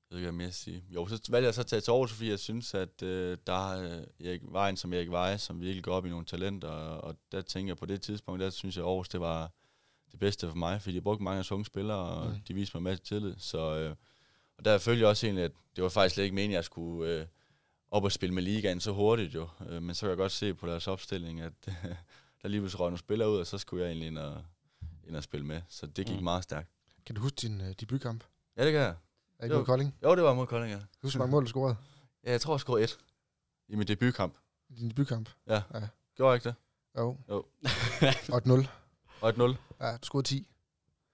ved 0.09 0.17
ikke, 0.17 0.25
hvad 0.25 0.37
mere 0.37 0.47
at 0.47 0.53
sige. 0.53 0.83
Jo, 0.89 1.07
så 1.07 1.21
valgte 1.29 1.45
jeg 1.45 1.53
så 1.53 1.61
at 1.61 1.67
tage 1.67 1.81
til 1.81 1.91
Aarhus, 1.91 2.11
fordi 2.13 2.29
jeg 2.29 2.39
synes, 2.39 2.73
at 2.73 3.03
øh, 3.03 3.37
der 3.47 3.71
er 3.73 4.05
Erik 4.19 4.41
Vejen 4.43 4.77
som 4.77 4.93
Erik 4.93 5.11
Veje, 5.11 5.37
som 5.37 5.61
virkelig 5.61 5.83
går 5.83 5.93
op 5.93 6.05
i 6.05 6.09
nogle 6.09 6.25
talenter, 6.25 6.67
og, 6.69 7.01
og 7.03 7.15
der 7.31 7.41
tænker 7.41 7.69
jeg 7.69 7.77
på 7.77 7.85
det 7.85 8.01
tidspunkt, 8.01 8.41
der 8.41 8.49
synes 8.49 8.75
jeg, 8.77 8.83
at 8.83 8.89
Aarhus, 8.89 9.09
det 9.09 9.19
var 9.21 9.51
det 10.11 10.19
bedste 10.19 10.47
for 10.49 10.55
mig, 10.55 10.81
fordi 10.81 10.95
de 10.95 11.01
brugte 11.01 11.23
mange 11.23 11.39
af 11.39 11.51
unge 11.51 11.65
spillere, 11.65 11.97
og 11.97 12.27
Mm. 12.29 12.41
de 12.47 12.53
viste 12.53 12.77
mig 12.77 12.83
masser 12.83 13.05
tillid. 13.05 13.35
Så, 13.37 13.75
øh, 13.77 13.95
og 14.61 14.65
der 14.65 14.77
følger 14.77 15.07
også 15.07 15.25
egentlig, 15.27 15.45
at 15.45 15.51
det 15.75 15.83
var 15.83 15.89
faktisk 15.89 16.13
slet 16.15 16.23
ikke 16.23 16.35
meningen, 16.35 16.53
at 16.53 16.57
jeg 16.57 16.65
skulle 16.65 17.11
øh, 17.13 17.25
op 17.91 18.03
og 18.03 18.11
spille 18.11 18.35
med 18.35 18.43
ligaen 18.43 18.79
så 18.79 18.91
hurtigt 18.91 19.35
jo. 19.35 19.47
Øh, 19.69 19.81
men 19.83 19.95
så 19.95 20.01
kan 20.01 20.09
jeg 20.09 20.17
godt 20.17 20.31
se 20.31 20.53
på 20.53 20.67
deres 20.67 20.87
opstilling, 20.87 21.41
at 21.41 21.53
der 22.41 22.47
lige 22.47 22.61
pludselig 22.61 22.79
røg 22.79 22.85
nogle 22.87 22.97
spillere 22.99 23.29
ud, 23.31 23.37
og 23.37 23.47
så 23.47 23.57
skulle 23.57 23.83
jeg 23.83 23.89
egentlig 23.91 24.07
ind 24.07 24.17
og, 24.17 24.43
ind 25.07 25.15
og 25.15 25.23
spille 25.23 25.45
med. 25.45 25.61
Så 25.69 25.85
det 25.87 26.05
gik 26.05 26.17
Mm. 26.17 26.23
meget 26.23 26.43
stærkt. 26.43 26.69
Kan 27.05 27.15
du 27.15 27.21
huske 27.21 27.35
din 27.35 27.61
uh, 27.61 27.67
debutkamp? 27.79 28.23
Ja, 28.57 28.65
det 28.65 28.71
kan 28.71 28.81
jeg. 28.81 28.95
Er 29.39 29.43
ikke 29.43 29.53
Jo. 29.53 29.59
mod 29.59 29.65
Kolding? 29.65 29.95
Jo, 30.03 30.15
det 30.15 30.23
var 30.23 30.33
mod 30.33 30.47
Kolding, 30.47 30.73
ja. 30.73 30.79
Husk, 31.01 31.15
hvor 31.15 31.25
mange 31.25 31.31
mål 31.31 31.43
du 31.43 31.49
scorede 31.49 31.75
Ja, 32.25 32.31
jeg 32.31 32.41
tror, 32.41 32.53
jeg 32.53 32.59
scorede 32.59 32.83
et 32.83 32.97
i 33.67 33.75
min 33.75 33.87
debutkamp. 33.87 34.35
i 34.69 34.73
din 34.75 34.89
debutkamp? 34.89 35.29
Gjorde 35.45 35.63
jeg 36.19 36.33
ikke 36.35 36.49
det? 36.49 36.55
Jo. 36.97 37.17
Jo. 37.29 37.45
og 38.31 38.37
et 38.37 38.45
0. 38.45 38.67
Og 39.21 39.29
et 39.29 39.37
0. 39.37 39.57
Ja, 39.79 39.91
du 39.91 39.97
scorede 40.05 40.27
10. 40.27 40.47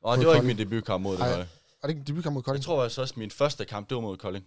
Og 0.02 0.18
det 0.18 0.28
var 0.28 0.34
ikke 0.34 0.40
Kolding. 0.42 0.58
min 0.58 0.66
debutkamp 0.66 1.02
mod 1.04 1.12
det. 1.12 1.20
Var 1.20 1.38
det. 1.38 1.48
Og 1.82 1.84
det 1.84 1.90
ikke 1.90 2.00
en 2.00 2.08
debutkamp 2.08 2.34
mod 2.34 2.44
Kolding? 2.44 2.62
Jeg 2.62 2.66
tror 2.66 2.84
altså 2.84 3.02
også, 3.02 3.14
min 3.18 3.32
første 3.32 3.66
kamp, 3.66 3.90
det 3.90 3.96
var 3.96 4.02
mod 4.02 4.18
Kolding. 4.18 4.46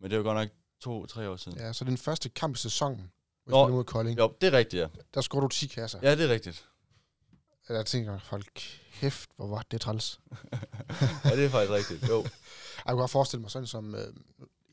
Men 0.00 0.10
det 0.10 0.18
var 0.18 0.24
godt 0.24 0.36
nok 0.36 0.48
to-tre 0.80 1.28
år 1.28 1.36
siden. 1.36 1.58
Ja, 1.58 1.72
så 1.72 1.84
den 1.84 1.98
første 1.98 2.28
kamp 2.28 2.56
i 2.56 2.58
sæsonen, 2.58 3.12
hvor 3.44 3.68
Nå. 3.68 3.74
mod 3.74 3.84
Kolding, 3.84 4.18
Jo, 4.18 4.34
det 4.40 4.46
er 4.54 4.58
rigtigt, 4.58 4.80
ja. 4.80 4.88
der 5.14 5.20
scorede 5.20 5.42
du 5.44 5.48
10 5.48 5.66
kasser. 5.66 5.98
Ja, 6.02 6.16
det 6.16 6.24
er 6.24 6.28
rigtigt. 6.28 6.68
Jeg 7.68 7.86
tænker, 7.86 8.18
folk, 8.18 8.60
kæft, 8.92 9.30
hvor 9.36 9.46
var 9.46 9.64
det 9.70 9.80
træls. 9.80 10.20
Ja, 11.24 11.36
det 11.36 11.44
er 11.44 11.48
faktisk 11.48 11.72
rigtigt. 11.72 12.08
Jo. 12.08 12.22
Jeg 12.22 12.30
kunne 12.88 13.00
godt 13.00 13.10
forestille 13.10 13.40
mig 13.40 13.50
sådan 13.50 13.66
som, 13.66 13.94
øh, 13.94 14.14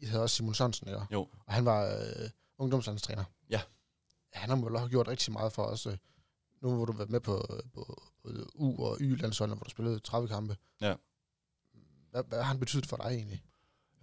I 0.02 0.06
havde 0.06 0.24
også 0.24 0.36
Simon 0.36 0.54
Sørensen, 0.54 0.88
ikke? 0.88 1.02
Jo. 1.12 1.28
Og 1.46 1.54
han 1.54 1.66
var 1.66 1.86
øh, 1.86 2.30
ungdomslandstræner. 2.58 3.24
Ja. 3.50 3.62
Han 4.34 4.50
har 4.50 4.56
vel 4.56 4.76
også 4.76 4.88
gjort 4.90 5.08
rigtig 5.08 5.34
meget 5.34 5.54
for 5.54 5.64
os. 5.64 5.86
Øh, 5.86 5.98
nu 6.62 6.76
hvor 6.76 6.86
du 6.86 6.92
været 6.94 7.10
med 7.10 7.20
på, 7.20 7.48
på, 7.74 8.04
på 8.24 8.30
U- 8.56 8.84
og 8.84 8.98
Y-landsholdene, 9.02 9.56
hvor 9.56 9.64
du 9.64 9.70
spillede 9.70 10.00
30 10.00 10.28
kampe. 10.28 10.58
Ja. 10.82 10.96
Hvad, 12.12 12.24
hvad 12.28 12.38
har 12.38 12.46
han 12.46 12.60
betydet 12.60 12.86
for 12.86 12.98
dig 12.98 13.06
egentlig? 13.06 13.42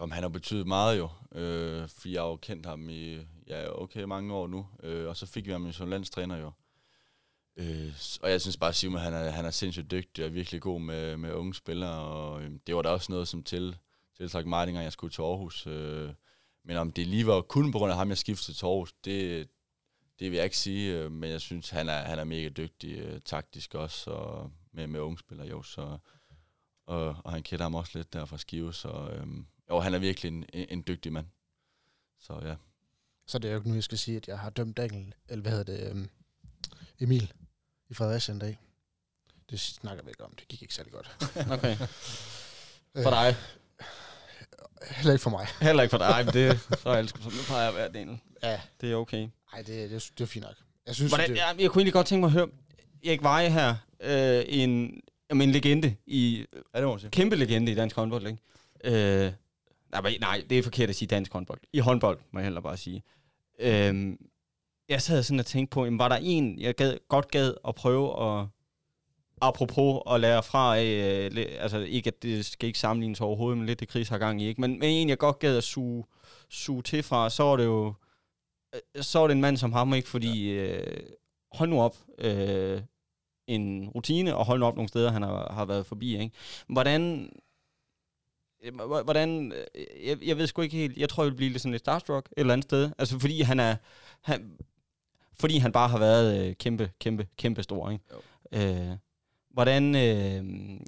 Jamen, 0.01 0.13
han 0.13 0.23
har 0.23 0.29
betydet 0.29 0.67
meget 0.67 0.99
jo, 0.99 1.09
øh, 1.33 1.89
fordi 1.89 2.15
jeg 2.15 2.23
har 2.23 2.29
jo 2.29 2.37
kendt 2.37 2.67
ham 2.67 2.89
i 2.89 3.19
ja, 3.47 3.83
okay 3.83 4.03
mange 4.03 4.35
år 4.35 4.47
nu, 4.47 4.67
øh, 4.83 5.09
og 5.09 5.17
så 5.17 5.27
fik 5.27 5.47
vi 5.47 5.53
ham 5.53 5.73
som 5.73 5.89
landstræner 5.89 6.37
jo. 6.37 6.53
Øh, 7.57 7.93
og 8.23 8.31
jeg 8.31 8.41
synes 8.41 8.57
bare, 8.57 8.69
at 8.69 8.75
Simon 8.75 9.01
han 9.01 9.15
er, 9.15 9.31
han 9.31 9.45
er 9.45 9.51
sindssygt 9.51 9.91
dygtig 9.91 10.25
og 10.25 10.35
virkelig 10.35 10.61
god 10.61 10.81
med, 10.81 11.17
med 11.17 11.33
unge 11.33 11.55
spillere, 11.55 12.01
og 12.01 12.43
øh, 12.43 12.51
det 12.67 12.77
var 12.77 12.83
da 12.83 12.89
også 12.89 13.13
noget, 13.13 13.29
som 13.29 13.43
til, 13.43 13.77
tiltrak 14.17 14.47
mig, 14.47 14.67
dengang 14.67 14.85
jeg 14.85 14.93
skulle 14.93 15.13
til 15.13 15.23
Aarhus. 15.23 15.67
Øh, 15.67 16.13
men 16.65 16.77
om 16.77 16.93
det 16.93 17.07
lige 17.07 17.27
var 17.27 17.41
kun 17.41 17.73
på 17.73 17.79
grund 17.79 17.93
af 17.93 17.99
ham, 17.99 18.09
jeg 18.09 18.19
skiftede 18.19 18.57
til 18.57 18.67
Aarhus, 18.67 18.93
det, 19.05 19.49
det 20.19 20.31
vil 20.31 20.37
jeg 20.37 20.45
ikke 20.45 20.59
sige, 20.59 20.99
øh, 20.99 21.13
men 21.13 21.31
jeg 21.31 21.41
synes, 21.41 21.71
han 21.71 21.89
er, 21.89 21.99
han 22.03 22.19
er 22.19 22.25
mega 22.25 22.49
dygtig 22.49 22.99
øh, 22.99 23.21
taktisk 23.21 23.75
også, 23.75 24.11
og 24.11 24.53
med, 24.73 24.87
med 24.87 25.01
unge 25.01 25.19
spillere 25.19 25.49
jo, 25.49 25.63
så, 25.63 25.99
og, 26.87 27.17
og 27.25 27.33
han 27.33 27.43
kender 27.43 27.65
ham 27.65 27.75
også 27.75 27.93
lidt 27.95 28.13
der 28.13 28.25
fra 28.25 28.39
Skive, 28.39 28.75
så 28.75 28.89
øh, 28.89 29.27
jo, 29.71 29.81
han 29.81 29.95
er 29.95 29.99
virkelig 29.99 30.29
en, 30.29 30.45
en, 30.53 30.67
en 30.71 30.85
dygtig 30.87 31.13
mand. 31.13 31.27
Så 32.21 32.41
ja. 32.45 32.55
Så 33.27 33.39
det 33.39 33.49
er 33.49 33.53
jo 33.53 33.59
ikke 33.59 33.69
nu, 33.69 33.75
jeg 33.75 33.85
skal 33.85 33.99
sige, 33.99 34.17
at 34.17 34.29
jeg 34.29 34.39
har 34.39 34.51
dømt 34.51 34.77
Daniel, 34.77 35.15
eller 35.29 35.43
hvad 35.43 35.53
hedder 35.53 35.77
det, 35.77 35.93
um, 35.93 36.09
Emil 37.01 37.33
i 37.89 37.95
Fredericia 37.95 38.35
en 38.35 38.39
dag. 38.39 38.59
Det 39.51 39.61
snakker 39.61 40.05
vi 40.05 40.11
ikke 40.11 40.25
om. 40.25 40.35
Det 40.39 40.49
gik 40.49 40.63
ikke 40.63 40.75
særlig 40.75 40.93
godt. 40.93 41.17
Okay. 41.59 41.77
Øh, 42.95 43.03
For 43.03 43.11
dig. 43.11 43.37
Heller 44.91 45.13
ikke 45.13 45.23
for 45.23 45.31
mig. 45.31 45.47
Heller 45.61 45.83
ikke 45.83 45.91
for 45.91 45.99
dig, 45.99 46.23
men 46.25 46.35
det 46.35 46.61
så 46.83 46.89
er 46.89 46.97
jeg 46.97 47.09
som 47.09 47.21
det 47.21 47.45
plejer 47.47 47.69
at 47.69 47.75
være, 47.75 47.93
Daniel. 47.93 48.19
Ja. 48.43 48.61
Det 48.81 48.93
er 48.93 48.97
okay. 48.97 49.29
Nej, 49.53 49.63
det, 49.63 49.91
det, 49.91 50.11
det 50.19 50.25
er 50.25 50.27
fint 50.27 50.45
nok. 50.45 50.55
Jeg 50.87 50.95
synes, 50.95 51.11
Hvordan, 51.11 51.31
det, 51.31 51.37
ja, 51.37 51.47
jeg 51.47 51.71
kunne 51.71 51.81
egentlig 51.81 51.93
godt 51.93 52.07
tænke 52.07 52.21
mig 52.21 52.27
at 52.29 52.33
høre, 52.33 52.49
Erik 53.05 53.23
Veje 53.23 53.51
her, 53.51 53.77
øh, 54.01 54.45
en, 54.49 55.01
jamen, 55.31 55.49
en 55.49 55.53
legende 55.53 55.97
i, 56.07 56.47
Ja, 56.75 56.81
det 56.81 56.89
må 56.89 56.99
sige. 56.99 57.11
kæmpe 57.11 57.37
legende 57.37 57.73
i 57.73 57.75
dansk 57.75 57.97
håndbold, 57.97 58.27
ikke? 58.27 58.39
Øh, 58.85 59.33
nej, 59.93 60.17
nej, 60.21 60.45
det 60.51 60.59
er 60.59 60.63
forkert 60.63 60.89
at 60.89 60.97
sige 60.97 61.09
dansk 61.09 61.33
håndbold. 61.33 61.61
I 61.73 61.79
håndbold, 61.79 62.19
må 62.31 62.39
jeg 62.39 62.45
heller 62.45 62.61
bare 62.61 62.77
sige. 62.77 63.03
Øh, 63.61 64.17
jeg 64.89 65.03
sad 65.03 65.23
sådan 65.23 65.41
og 65.41 65.47
tænkte 65.47 65.75
på, 65.75 65.85
jamen, 65.85 65.99
var 65.99 66.09
der 66.09 66.17
en, 66.23 66.59
jeg 66.59 66.75
gad, 66.75 66.99
godt 67.09 67.31
gad 67.31 67.55
at 67.69 67.75
prøve 67.75 68.23
at, 68.41 68.47
apropos 69.43 70.03
at 70.11 70.21
lære 70.21 70.43
fra 70.43 70.79
øh, 70.83 71.31
altså 71.61 71.79
ikke 71.79 72.09
at 72.09 72.23
det 72.23 72.47
skal 72.47 72.67
ikke 72.67 72.79
sammenlignes 72.79 73.21
overhovedet, 73.21 73.59
men 73.59 73.67
lidt 73.67 73.81
det 73.81 73.89
kris 73.89 74.09
har 74.09 74.19
gang 74.19 74.43
i, 74.43 74.47
ikke? 74.49 74.61
Men, 74.61 74.71
men 74.79 74.83
en, 74.91 75.09
jeg 75.09 75.19
godt 75.19 75.39
gad 75.39 75.57
at 75.57 75.65
suge, 75.65 76.05
suge 76.49 76.83
til 76.83 77.03
fra, 77.03 77.31
så 77.31 77.43
var 77.43 77.57
det 77.57 77.65
jo, 77.65 77.95
øh, 78.75 79.03
så 79.03 79.19
var 79.19 79.27
det 79.27 79.35
en 79.35 79.41
mand 79.41 79.57
som 79.57 79.73
ham, 79.73 79.95
ikke? 79.95 80.09
Fordi, 80.09 80.49
øh, 80.51 81.01
hold 81.53 81.71
nu 81.71 81.81
op, 81.81 81.97
øh, 82.19 82.81
en 83.47 83.89
rutine, 83.89 84.37
og 84.37 84.45
hold 84.45 84.61
nu 84.61 84.67
op 84.67 84.77
nogle 84.77 84.89
steder, 84.89 85.11
han 85.11 85.23
har, 85.23 85.53
har 85.53 85.65
været 85.65 85.87
forbi, 85.87 86.19
ikke? 86.19 86.37
Hvordan, 86.69 87.31
øh, 88.65 88.75
hvordan, 89.05 89.53
øh, 89.53 90.07
jeg, 90.07 90.19
jeg 90.25 90.39
ved 90.39 90.47
sgu 90.47 90.63
ikke 90.63 90.77
helt, 90.77 90.97
jeg 90.97 91.09
tror, 91.09 91.23
jeg 91.23 91.31
vil 91.31 91.37
blive 91.37 91.51
lidt 91.51 91.63
sådan 91.63 91.73
lidt 91.73 91.83
starstruck 91.83 92.27
et 92.27 92.33
eller 92.37 92.53
andet 92.53 92.65
sted, 92.65 92.91
altså 92.99 93.19
fordi 93.19 93.41
han 93.41 93.61
er, 93.61 93.77
han, 94.23 94.57
fordi 95.41 95.59
han 95.59 95.73
bare 95.73 95.89
har 95.89 95.99
været 95.99 96.49
øh, 96.49 96.55
kæmpe, 96.55 96.91
kæmpe, 97.01 97.27
kæmpe 97.37 97.63
stor, 97.63 97.91
ikke? 97.91 98.05
Øh, 98.53 98.97
hvordan, 99.51 99.95
øh, 99.95 100.35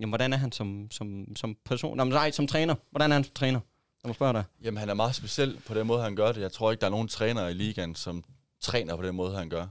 jamen, 0.00 0.09
hvordan 0.09 0.32
er 0.32 0.36
han 0.36 0.52
som, 0.52 0.88
som, 0.90 1.36
som 1.36 1.56
person, 1.64 1.96
Nå, 1.96 2.04
men 2.04 2.12
nej, 2.12 2.30
som 2.30 2.46
træner, 2.46 2.74
hvordan 2.90 3.11
er 3.11 3.14
han 3.14 3.24
som 3.24 3.34
træner? 3.34 3.61
Jeg 4.04 4.09
må 4.09 4.12
spørge 4.12 4.32
dig. 4.32 4.44
Jamen, 4.64 4.78
han 4.78 4.88
er 4.88 4.94
meget 4.94 5.14
speciel 5.14 5.61
på 5.66 5.74
den 5.74 5.86
måde, 5.86 6.02
han 6.02 6.16
gør 6.16 6.32
det. 6.32 6.40
Jeg 6.40 6.52
tror 6.52 6.70
ikke, 6.70 6.80
der 6.80 6.86
er 6.86 6.90
nogen 6.90 7.09
træner 7.09 7.48
i 7.48 7.52
ligaen, 7.52 7.94
som 7.94 8.24
træner 8.61 8.96
på 8.96 9.02
den 9.02 9.14
måde, 9.14 9.36
han 9.36 9.48
gør. 9.48 9.66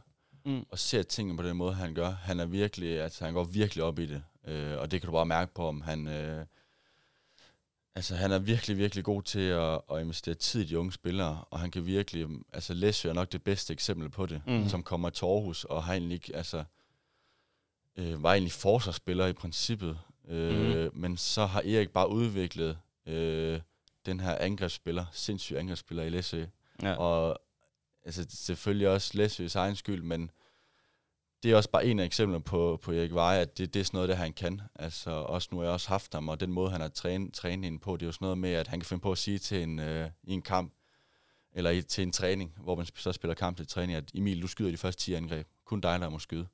Mm. 0.48 0.66
Og 0.70 0.80
ser 0.80 1.04
tingene 1.04 1.38
på 1.38 1.44
den 1.44 1.58
måde, 1.58 1.74
han 1.74 1.94
gør. 1.94 2.10
Han 2.10 2.40
er 2.40 2.46
virkelig, 2.46 3.02
altså 3.02 3.26
han 3.26 3.34
går 3.34 3.44
virkelig 3.44 3.84
op 3.84 4.00
i 4.00 4.06
det. 4.06 4.24
Øh, 4.48 4.78
og 4.78 4.92
det 4.92 5.02
kan 5.02 5.08
du 5.08 5.12
bare 5.12 5.26
mærke 5.26 5.54
på, 5.54 5.68
om 5.68 5.82
han... 5.82 6.08
Øh, 6.08 6.46
altså, 7.96 8.16
han 8.16 8.32
er 8.32 8.40
virkelig, 8.40 8.78
virkelig 8.78 9.04
god 9.04 9.24
til 9.24 9.40
at, 9.40 9.82
at 9.92 10.02
investere 10.02 10.36
tid 10.36 10.62
i 10.62 10.66
de 10.66 10.80
unge 10.80 10.92
spillere. 10.92 11.44
Og 11.50 11.60
han 11.60 11.72
kan 11.72 11.86
virkelig... 11.86 12.28
Altså, 12.54 12.74
Læsø 12.74 13.10
er 13.10 13.14
nok 13.14 13.32
det 13.32 13.44
bedste 13.44 13.74
eksempel 13.74 14.10
på 14.10 14.26
det. 14.26 14.42
Mm. 14.48 14.70
Som 14.70 14.84
kommer 14.84 15.10
til 15.10 15.26
Aarhus 15.26 15.64
og 15.64 15.84
har 15.84 15.94
egentlig 15.94 16.16
ikke... 16.16 16.36
Altså, 16.36 16.64
øh, 17.98 18.24
var 18.24 18.34
egentlig 18.34 18.52
forsvarsspiller 18.52 19.28
i 19.28 19.34
princippet. 19.34 20.00
Øh, 20.28 20.86
mm. 20.86 21.00
Men 21.00 21.18
så 21.18 21.46
har 21.46 21.60
Erik 21.60 21.90
bare 21.90 22.10
udviklet 22.10 22.78
øh, 23.06 23.62
den 24.06 24.20
her 24.20 24.36
angrebsspiller, 24.36 25.06
sindssyg 25.12 25.56
angrebsspiller 25.58 26.04
i 26.04 26.10
Læsø. 26.10 26.46
Ja. 26.82 26.94
Og 26.94 27.42
altså, 28.08 28.26
selvfølgelig 28.30 28.90
også 28.90 29.12
Læsøs 29.18 29.56
egen 29.56 29.76
skyld, 29.76 30.04
men 30.04 30.32
det 31.44 31.52
er 31.52 31.56
også 31.56 31.70
bare 31.70 31.86
en 31.86 32.00
af 32.00 32.06
eksemplerne 32.06 32.44
på, 32.44 32.80
på 32.84 32.92
Erik 32.92 33.14
Veje, 33.14 33.40
at 33.40 33.58
det, 33.58 33.74
det 33.74 33.80
er 33.80 33.84
sådan 33.84 33.98
noget, 33.98 34.10
det 34.10 34.18
han 34.18 34.34
kan. 34.34 34.62
Altså 34.76 35.12
også 35.12 35.48
nu 35.52 35.58
har 35.58 35.64
jeg 35.64 35.74
også 35.74 35.90
haft 35.90 36.14
ham, 36.14 36.30
og 36.30 36.40
den 36.40 36.52
måde, 36.52 36.72
han 36.72 36.82
har 36.82 36.88
trænet, 36.88 37.34
trænet 37.34 37.68
ind 37.68 37.80
på, 37.80 37.98
det 37.98 38.02
er 38.02 38.06
jo 38.06 38.12
sådan 38.12 38.26
noget 38.26 38.38
med, 38.38 38.52
at 38.52 38.68
han 38.68 38.80
kan 38.80 38.86
finde 38.86 39.02
på 39.02 39.12
at 39.12 39.18
sige 39.18 39.40
til 39.40 39.64
en, 39.64 39.80
øh, 39.80 40.10
i 40.24 40.34
en 40.34 40.42
kamp, 40.42 40.74
eller 41.54 41.70
i, 41.70 41.82
til 41.82 42.02
en 42.02 42.12
træning, 42.12 42.54
hvor 42.64 42.76
man 42.76 42.86
så 42.96 43.12
spiller 43.12 43.36
kamp 43.36 43.58
til 43.58 43.68
træning, 43.68 43.98
at 43.98 44.12
Emil, 44.14 44.42
du 44.42 44.48
skyder 44.48 44.72
de 44.72 44.78
første 44.78 45.04
10 45.04 45.14
angreb. 45.14 45.48
Kun 45.66 45.82
dig, 45.82 46.00
der 46.00 46.10
må 46.10 46.20
skyde. 46.20 46.48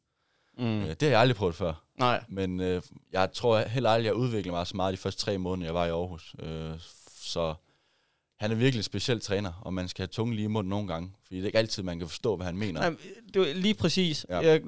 Mm. 0.58 0.82
Øh, 0.82 0.90
det 0.90 1.02
har 1.02 1.10
jeg 1.10 1.20
aldrig 1.20 1.36
prøvet 1.36 1.56
før. 1.56 1.84
Nej. 1.96 2.24
Men 2.30 2.60
øh, 2.60 2.82
jeg 3.12 3.34
tror 3.34 3.60
heller 3.60 3.90
aldrig, 3.90 4.06
jeg 4.06 4.16
udviklede 4.16 4.56
mig 4.56 4.68
så 4.68 4.76
meget 4.76 4.92
de 4.92 4.98
første 4.98 5.22
tre 5.22 5.38
måneder, 5.38 5.68
jeg 5.68 5.76
var 5.76 5.86
i 5.86 5.90
Aarhus. 5.90 6.36
Øh, 6.40 6.80
så 7.10 7.56
han 8.44 8.52
er 8.52 8.56
virkelig 8.56 8.84
speciel 8.84 9.20
træner, 9.20 9.52
og 9.62 9.74
man 9.74 9.88
skal 9.88 10.02
have 10.02 10.08
tungen 10.08 10.36
lige 10.36 10.46
i 10.46 10.48
munden 10.48 10.70
nogle 10.70 10.88
gange. 10.88 11.12
Fordi 11.24 11.36
det 11.36 11.44
er 11.44 11.48
ikke 11.48 11.58
altid, 11.58 11.84
man 11.84 12.00
kan 12.00 12.08
forstå, 12.08 12.36
hvad 12.36 12.46
han 12.46 12.58
mener. 12.58 12.82
Nej, 12.82 12.96
det 13.34 13.50
er 13.50 13.54
lige 13.54 13.74
præcis. 13.74 14.26
Ja. 14.30 14.40
Jeg, 14.40 14.62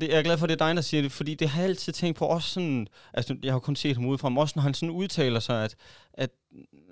det, 0.00 0.08
jeg 0.08 0.18
er 0.18 0.22
glad 0.22 0.38
for, 0.38 0.44
at 0.44 0.48
det 0.48 0.60
er 0.60 0.66
dig, 0.66 0.76
der 0.76 0.82
siger 0.82 1.02
det, 1.02 1.12
fordi 1.12 1.34
det 1.34 1.48
har 1.48 1.60
jeg 1.60 1.68
altid 1.68 1.92
tænkt 1.92 2.18
på 2.18 2.24
også 2.24 2.48
sådan, 2.48 2.86
altså 3.14 3.36
jeg 3.42 3.52
har 3.52 3.58
kun 3.58 3.76
set 3.76 3.96
ham 3.96 4.06
udefra, 4.06 4.28
men 4.28 4.38
også 4.38 4.52
når 4.56 4.62
han 4.62 4.74
sådan 4.74 4.90
udtaler 4.90 5.40
sig, 5.40 5.64
at, 5.64 5.76
at 6.12 6.30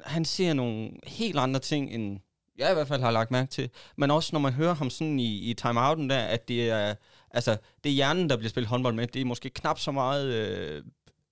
han 0.04 0.24
ser 0.24 0.52
nogle 0.52 0.90
helt 1.06 1.38
andre 1.38 1.60
ting, 1.60 1.94
end 1.94 2.18
jeg 2.58 2.70
i 2.70 2.74
hvert 2.74 2.88
fald 2.88 3.00
har 3.00 3.10
lagt 3.10 3.30
mærke 3.30 3.50
til. 3.50 3.70
Men 3.96 4.10
også 4.10 4.30
når 4.32 4.40
man 4.40 4.52
hører 4.52 4.74
ham 4.74 4.90
sådan 4.90 5.20
i, 5.20 5.50
i 5.50 5.54
timeouten 5.54 6.10
der, 6.10 6.18
at 6.18 6.48
det 6.48 6.70
er, 6.70 6.94
altså, 7.30 7.56
det 7.84 7.90
er 7.90 7.94
hjernen, 7.94 8.30
der 8.30 8.36
bliver 8.36 8.50
spillet 8.50 8.68
håndbold 8.68 8.94
med. 8.94 9.06
Det 9.06 9.20
er 9.20 9.24
måske 9.24 9.50
knap 9.50 9.78
så 9.78 9.92
meget, 9.92 10.26
øh, 10.26 10.82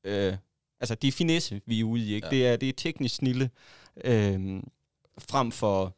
øh, 0.05 0.37
altså 0.81 0.95
det 0.95 1.09
er 1.09 1.13
finesse, 1.13 1.61
vi 1.67 1.81
er 1.81 1.85
ude 1.85 2.03
i, 2.03 2.15
ikke? 2.15 2.27
Ja. 2.27 2.31
Det, 2.31 2.47
er, 2.47 2.57
det 2.57 2.69
er 2.69 2.73
teknisk 2.77 3.15
snille, 3.15 3.51
øh, 4.05 4.61
frem 5.19 5.53
for 5.53 5.97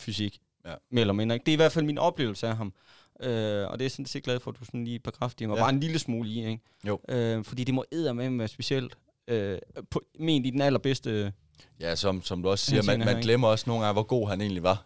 fysik, 0.00 0.38
Ja. 0.66 0.74
mere 0.90 1.00
eller 1.00 1.12
mindre. 1.12 1.34
Ikke? 1.36 1.44
Det 1.44 1.52
er 1.52 1.56
i 1.56 1.56
hvert 1.56 1.72
fald 1.72 1.84
min 1.84 1.98
oplevelse 1.98 2.46
af 2.48 2.56
ham. 2.56 2.72
Øh, 3.20 3.66
og 3.70 3.78
det 3.78 3.80
er 3.80 3.84
jeg 3.84 3.90
sådan 3.90 4.06
set 4.06 4.22
glad 4.24 4.40
for, 4.40 4.50
at 4.50 4.56
du 4.60 4.64
sådan 4.64 4.84
lige 4.84 4.98
bekræfter 4.98 5.46
mig. 5.46 5.54
Ja. 5.56 5.60
Bare 5.62 5.70
en 5.70 5.80
lille 5.80 5.98
smule 5.98 6.28
i, 6.28 6.46
ikke? 6.46 6.62
Jo. 6.86 7.00
Øh, 7.08 7.44
fordi 7.44 7.64
det 7.64 7.74
må 7.74 7.84
med 7.92 8.38
være 8.38 8.48
specielt. 8.48 8.96
Øh, 9.28 9.58
på, 9.90 10.02
men 10.18 10.44
i 10.44 10.50
den 10.50 10.60
allerbedste... 10.62 11.32
Ja, 11.80 11.94
som, 11.94 12.22
som 12.22 12.42
du 12.42 12.48
også 12.48 12.64
siger, 12.66 12.82
man, 12.82 12.98
man 12.98 13.20
glemmer 13.20 13.48
også 13.48 13.64
nogle 13.66 13.82
gange, 13.84 13.92
hvor 13.92 14.02
god 14.02 14.28
han 14.28 14.40
egentlig 14.40 14.62
var. 14.62 14.84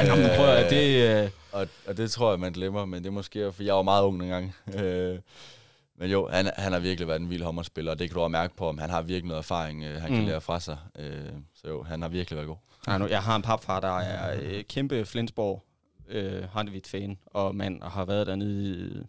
Øh, 0.00 0.08
Nå, 0.08 0.14
men 0.16 0.30
prøv 0.36 0.48
at 0.48 0.70
det... 0.70 1.24
Øh, 1.24 1.30
Og, 1.52 1.68
og 1.86 1.96
det 1.96 2.10
tror 2.10 2.30
jeg, 2.30 2.40
man 2.40 2.52
glemmer, 2.52 2.84
men 2.84 3.02
det 3.02 3.08
er 3.08 3.12
måske, 3.12 3.52
for 3.52 3.62
jeg 3.62 3.74
var 3.74 3.82
meget 3.82 4.02
ung 4.04 4.20
dengang. 4.20 4.54
Øh, 4.74 5.18
men 5.96 6.10
jo, 6.10 6.28
han, 6.28 6.50
han 6.56 6.72
har 6.72 6.78
virkelig 6.78 7.08
været 7.08 7.20
en 7.20 7.30
vild 7.30 7.42
håndboldspiller, 7.42 7.92
og 7.92 7.98
det 7.98 8.08
kan 8.08 8.14
du 8.14 8.20
også 8.20 8.28
mærke 8.28 8.56
på, 8.56 8.68
om 8.68 8.78
han 8.78 8.90
har 8.90 9.02
virkelig 9.02 9.28
noget 9.28 9.38
erfaring, 9.38 9.84
øh, 9.84 10.00
han 10.00 10.10
kan 10.10 10.20
Mm. 10.20 10.26
lære 10.26 10.40
fra 10.40 10.60
sig. 10.60 10.78
Øh, 10.98 11.32
så 11.54 11.68
jo, 11.68 11.82
han 11.82 12.02
har 12.02 12.08
virkelig 12.08 12.36
været 12.36 12.48
god. 12.48 12.56
nej, 12.86 12.98
nu, 12.98 13.06
jeg 13.06 13.22
har 13.22 13.36
en 13.36 13.42
papfar, 13.42 13.80
der 13.80 13.98
er 13.98 14.40
øh, 14.42 14.64
kæmpe 14.64 15.04
Flensborg 15.04 15.62
øh, 16.08 16.48
Handevidt-fan, 16.48 17.18
og 17.26 17.54
man 17.56 17.82
har 17.82 18.04
været 18.04 18.26
dernede 18.26 18.76
øh, 18.78 19.04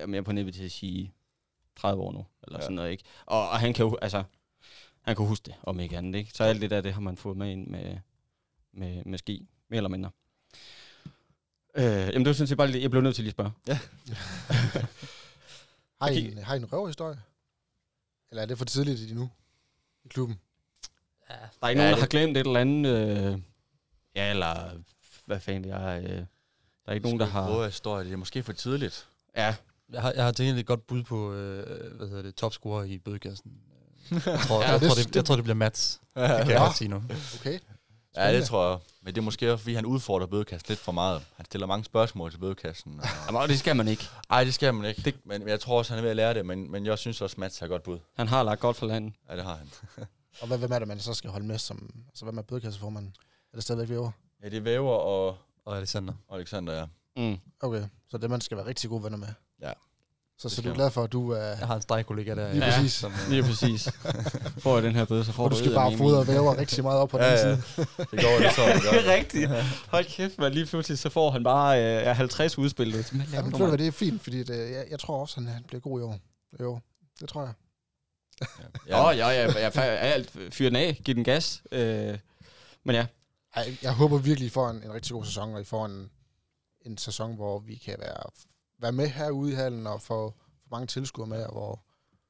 Jeg 0.00 0.08
mere 0.08 0.22
på 0.22 0.32
nippet 0.32 0.54
til 0.54 0.64
at 0.64 0.70
sige 0.72 1.12
30 1.76 2.02
år 2.02 2.12
nu, 2.12 2.26
eller 2.46 2.58
Ja. 2.58 2.62
ja. 2.62 2.62
sådan 2.62 2.74
noget, 2.76 2.90
ikke? 2.90 3.04
Og, 3.26 3.48
og 3.48 3.58
han 3.60 3.72
kan 3.74 3.84
jo, 3.86 3.98
altså... 4.02 4.22
Han 5.02 5.16
kan 5.16 5.26
huske 5.26 5.44
det, 5.46 5.54
om 5.62 5.80
ikke 5.80 5.96
andet, 5.98 6.18
ikke? 6.18 6.30
Så 6.34 6.44
alt 6.44 6.60
det 6.60 6.70
der, 6.70 6.80
det 6.80 6.92
har 6.94 7.00
man 7.00 7.16
fået 7.16 7.36
med 7.36 7.50
ind 7.50 7.66
med, 7.66 7.96
med, 8.72 9.02
med 9.04 9.18
ski, 9.18 9.48
mere 9.70 9.76
eller 9.76 9.88
mindre. 9.90 10.10
Øh, 11.76 11.84
jamen 11.84 12.14
det 12.18 12.26
var 12.26 12.32
sådan 12.32 12.46
set 12.46 12.56
bare 12.58 12.68
lige, 12.70 12.82
jeg 12.82 12.90
blev 12.90 13.02
nødt 13.02 13.14
til 13.14 13.24
lige 13.24 13.30
at 13.30 13.34
spørge. 13.34 13.50
Har 16.02 16.08
I, 16.10 16.32
en, 16.32 16.38
har 16.38 16.54
I 16.54 16.56
en 16.56 16.72
røverhistorie? 16.72 17.20
Eller 18.30 18.42
er 18.42 18.46
det 18.46 18.58
for 18.58 18.64
tidligt 18.64 19.00
i 19.10 19.14
nu? 19.14 19.30
I 20.04 20.08
klubben? 20.08 20.40
Ja, 21.30 21.34
Der 21.34 21.40
er 21.62 21.68
ikke 21.68 21.82
Ja, 21.82 21.88
nogen, 21.88 21.90
der 21.90 21.94
det- 21.94 22.00
har 22.00 22.06
glemt 22.06 22.36
et 22.36 22.46
eller 22.46 22.60
andet, 22.60 22.90
øh, 23.34 23.38
ja, 24.16 24.30
eller 24.30 24.70
hvad 25.26 25.40
fanden 25.40 25.64
det 25.64 25.72
er, 25.72 25.86
øh, 25.98 26.04
der 26.04 26.24
er 26.86 26.92
ikke 26.92 27.04
nogen, 27.06 27.20
der 27.20 27.26
har, 27.26 27.50
Hvor 27.50 27.64
historie, 27.66 28.04
det 28.04 28.12
er 28.12 28.16
måske 28.16 28.42
for 28.42 28.52
tidligt. 28.52 29.08
ja, 29.36 29.54
Jeg 29.92 30.02
har, 30.02 30.12
jeg 30.12 30.24
har 30.24 30.32
tænkt 30.32 30.58
et 30.60 30.66
godt 30.66 30.86
bud 30.86 31.02
på, 31.02 31.32
øh, 31.32 31.96
hvad 31.96 32.08
hedder 32.08 32.22
det, 32.22 32.34
topscorer 32.34 32.84
i 32.84 32.98
bødekassen. 32.98 33.52
Jeg 34.10 34.20
tror, 34.20 34.60
Ja, 34.62 34.66
ja, 34.66 34.72
jeg, 34.72 34.80
det- 34.80 34.88
tror, 34.88 34.94
det, 34.94 35.16
jeg 35.16 35.24
tror, 35.24 35.34
det 35.36 35.44
bliver 35.44 35.56
Mats. 35.56 36.00
Det 36.14 36.28
kan 36.28 36.50
jeg 36.50 36.58
Nå. 36.58 36.64
godt 36.64 36.76
sige 36.76 36.88
nu. 36.88 37.02
Okay. 37.40 37.58
Ja, 38.16 38.36
det 38.36 38.46
tror 38.46 38.68
jeg. 38.70 38.78
Men 39.02 39.14
det 39.14 39.20
er 39.20 39.24
måske 39.24 39.52
også, 39.52 39.62
fordi 39.62 39.74
han 39.74 39.86
udfordrer 39.86 40.26
bødekassen 40.26 40.66
lidt 40.68 40.80
for 40.80 40.92
meget. 40.92 41.22
Han 41.36 41.44
stiller 41.44 41.66
mange 41.66 41.84
spørgsmål 41.84 42.30
til 42.30 42.38
bødekassen. 42.38 43.00
Og... 43.00 43.06
Jamen, 43.26 43.48
det 43.50 43.58
skal 43.58 43.76
man 43.76 43.88
ikke. 43.88 44.08
Ej, 44.30 44.44
det 44.44 44.54
skal 44.54 44.74
man 44.74 44.84
ikke. 44.84 45.02
Det... 45.02 45.14
Men 45.24 45.48
jeg 45.48 45.60
tror 45.60 45.78
også, 45.78 45.92
han 45.92 45.98
er 45.98 46.02
ved 46.02 46.10
at 46.10 46.16
lære 46.16 46.34
det. 46.34 46.46
Men, 46.46 46.70
men 46.70 46.86
jeg 46.86 46.98
synes 46.98 47.20
også, 47.20 47.36
Mats 47.38 47.58
har 47.58 47.66
godt 47.66 47.82
bud. 47.82 47.98
Han 48.16 48.28
har 48.28 48.42
lagt 48.42 48.60
godt 48.60 48.76
for 48.76 48.86
landet. 48.86 49.12
Ja, 49.30 49.36
det 49.36 49.44
har 49.44 49.54
han. 49.56 49.70
Og 50.40 50.46
hvad, 50.46 50.58
hvem 50.58 50.72
er 50.72 50.78
det, 50.78 50.88
man 50.88 51.00
så 51.00 51.14
skal 51.14 51.30
holde 51.30 51.46
med 51.46 51.58
som... 51.58 51.90
Altså, 52.08 52.24
hvem 52.24 52.38
er 52.38 52.42
bødekasseformanden? 52.42 53.14
Er 53.52 53.56
det 53.56 53.64
stadigvæk 53.64 53.88
væver? 53.88 54.10
Ja, 54.42 54.48
det 54.48 54.56
er 54.56 54.60
Væver 54.60 54.94
og 54.94 55.38
Og 55.64 55.76
Alexander. 55.76 56.14
og 56.28 56.38
Alexander, 56.38 56.72
ja. 56.72 56.86
Mm. 57.16 57.38
Okay, 57.60 57.84
så 58.08 58.18
det 58.18 58.30
man 58.30 58.40
skal 58.40 58.56
være 58.56 58.66
rigtig 58.66 58.90
gode 58.90 59.04
venner 59.04 59.18
med. 59.18 59.28
Ja. 59.60 59.72
Så, 60.42 60.48
så 60.48 60.62
du 60.62 60.70
er 60.70 60.74
glad 60.74 60.90
for, 60.90 61.04
at 61.04 61.12
du 61.12 61.30
er... 61.30 61.42
Jeg 61.42 61.66
har 61.66 61.76
en 61.76 61.82
stregkollega 61.82 62.34
der. 62.34 62.52
Lige 62.52 62.64
Ja. 62.66 62.70
præcis. 62.76 62.92
Som, 62.92 63.12
øh, 63.12 63.30
Lige 63.30 63.42
præcis. 63.42 63.88
Får 64.58 64.74
jeg 64.74 64.82
den 64.82 64.94
her 64.94 65.04
bøde, 65.04 65.24
så 65.24 65.32
får 65.32 65.44
Og 65.44 65.50
du 65.50 65.54
du 65.56 65.60
skal 65.60 65.74
bare 65.74 65.96
fodre 65.96 66.18
og 66.18 66.26
væver 66.28 66.58
rigtig 66.58 66.82
meget 66.84 66.98
op 67.00 67.08
på 67.08 67.18
den 67.18 67.24
Ja, 67.26 67.42
side. 67.42 67.62
ja. 67.78 67.82
Det 68.10 68.20
går 68.24 68.44
jo 68.44 68.50
så. 68.50 68.62
Det, 68.74 68.82
det 68.92 69.08
er 69.08 69.14
rigtigt. 69.14 69.50
Hold 69.88 70.04
kæft, 70.04 70.38
man. 70.38 70.52
Lige 70.52 70.66
pludselig 70.66 70.98
så 70.98 71.08
får 71.10 71.30
han 71.30 71.44
bare 71.44 72.00
øh, 72.08 72.16
50 72.16 72.58
udspil. 72.58 72.92
Det 72.92 73.12
er 73.12 73.18
Ja, 73.32 73.42
men 73.42 73.52
ved 73.52 73.58
du 73.70 73.76
det 73.76 73.86
er 73.86 73.92
fint, 73.92 74.22
fordi 74.22 74.42
det, 74.42 74.70
jeg, 74.72 74.84
jeg 74.90 74.98
tror 74.98 75.20
også, 75.20 75.40
han, 75.40 75.46
han 75.48 75.62
bliver 75.68 75.80
god 75.80 76.00
i 76.00 76.02
år. 76.02 76.18
Jo, 76.60 76.78
det 77.20 77.28
tror 77.28 77.42
jeg. 77.42 77.52
Ja, 78.88 79.10
ja, 79.10 79.28
ja, 79.28 79.52
ja, 79.52 79.70
ja, 79.76 79.80
alt 79.82 80.36
fyr 80.50 80.68
den 80.68 80.76
af, 80.76 81.00
giv 81.04 81.14
den 81.14 81.24
gas. 81.24 81.62
Øh, 81.72 82.18
men 82.84 82.96
ja, 82.96 83.06
Ej, 83.56 83.76
jeg 83.82 83.92
håber 83.92 84.18
virkelig, 84.18 84.46
I 84.46 84.50
får 84.50 84.68
en, 84.70 84.76
en 84.84 84.92
rigtig 84.92 85.12
god 85.12 85.24
sæson, 85.24 85.54
og 85.54 85.60
I 85.60 85.64
får 85.64 85.86
en, 85.86 86.10
en 86.86 86.98
sæson, 86.98 87.34
hvor 87.34 87.58
vi 87.58 87.74
kan 87.74 87.96
være, 87.98 88.22
være 88.82 88.92
med 88.92 89.08
herude 89.08 89.52
i 89.52 89.54
hallen 89.54 89.86
og 89.86 90.02
få, 90.02 90.30
få 90.62 90.68
mange 90.70 90.86
tilskuere 90.86 91.28
med, 91.28 91.46
hvor, 91.46 91.84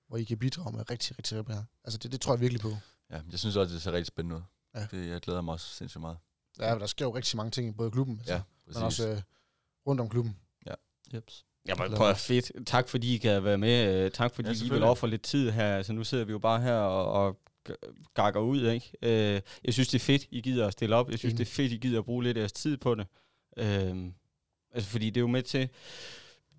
hvor 0.09 0.17
I 0.17 0.25
kan 0.25 0.39
bidrage 0.39 0.77
med 0.77 0.91
rigtig, 0.91 1.19
rigtig 1.19 1.39
rigtig 1.39 1.55
her. 1.55 1.63
Altså, 1.85 1.99
det, 1.99 2.13
det 2.13 2.21
tror 2.21 2.33
jeg 2.33 2.41
virkelig 2.41 2.61
på. 2.61 2.71
ja, 3.11 3.21
jeg 3.31 3.39
synes 3.39 3.57
også, 3.57 3.75
det 3.75 3.83
ser 3.83 3.93
rigtig 3.93 4.07
spændende 4.07 4.37
ud. 4.37 4.43
Ja. 4.75 4.87
Det, 4.91 5.09
jeg 5.11 5.21
glæder 5.21 5.41
mig 5.41 5.53
også 5.53 5.67
sindssygt 5.75 6.01
meget. 6.01 6.17
Ja, 6.61 6.79
der 6.79 6.87
sker 6.87 7.05
jo 7.05 7.15
rigtig 7.17 7.37
mange 7.37 7.51
ting 7.51 7.69
i 7.69 7.73
både 7.73 7.91
klubben, 7.91 8.19
altså, 8.19 8.33
Ja, 8.35 8.41
men 8.67 8.83
også 8.83 9.09
øh, 9.09 9.21
rundt 9.87 10.01
om 10.01 10.09
klubben. 10.09 10.37
Jeps. 11.15 11.45
Ja, 11.69 11.75
men 11.75 11.93
prøv 11.95 12.09
at 12.11 12.19
fedt. 12.19 12.53
Tak 12.67 12.89
fordi 12.89 13.15
I 13.15 13.19
kan 13.19 13.45
være 13.45 13.59
med. 13.59 14.05
Øh, 14.05 14.11
Tak 14.11 14.35
fordi 14.35 14.49
Ja, 14.49 14.65
I 14.65 14.69
vil 14.69 14.83
ofre 14.83 15.11
lidt 15.11 15.23
tid 15.23 15.51
her. 15.51 15.77
Altså 15.77 15.93
nu 15.93 16.05
sidder 16.05 16.25
vi 16.25 16.33
jo 16.33 16.39
bare 16.39 16.61
her 16.61 16.75
og, 16.75 17.13
og 17.27 17.39
gakker 18.15 18.41
ud, 18.41 18.67
ikke? 18.71 18.93
Øh, 19.03 19.41
Jeg 19.65 19.73
synes, 19.75 19.89
det 19.89 19.95
er 19.95 20.05
fedt, 20.05 20.27
I 20.31 20.41
gider 20.41 20.67
at 20.67 20.73
stille 20.73 20.97
op. 20.97 21.11
Jeg 21.11 21.19
synes, 21.19 21.33
Enig. 21.35 21.47
det 21.47 21.53
er 21.53 21.55
fedt, 21.55 21.73
I 21.73 21.77
gider 21.77 21.99
at 21.99 22.05
bruge 22.05 22.25
lidt 22.25 22.37
af 22.37 22.41
jeres 22.41 22.53
tid 22.53 22.77
på 22.77 22.95
det. 22.95 23.07
Øh, 23.57 24.07
Altså 24.75 24.91
fordi 24.91 25.07
det 25.07 25.17
er 25.17 25.21
jo 25.21 25.27
med 25.27 25.43
til... 25.43 25.69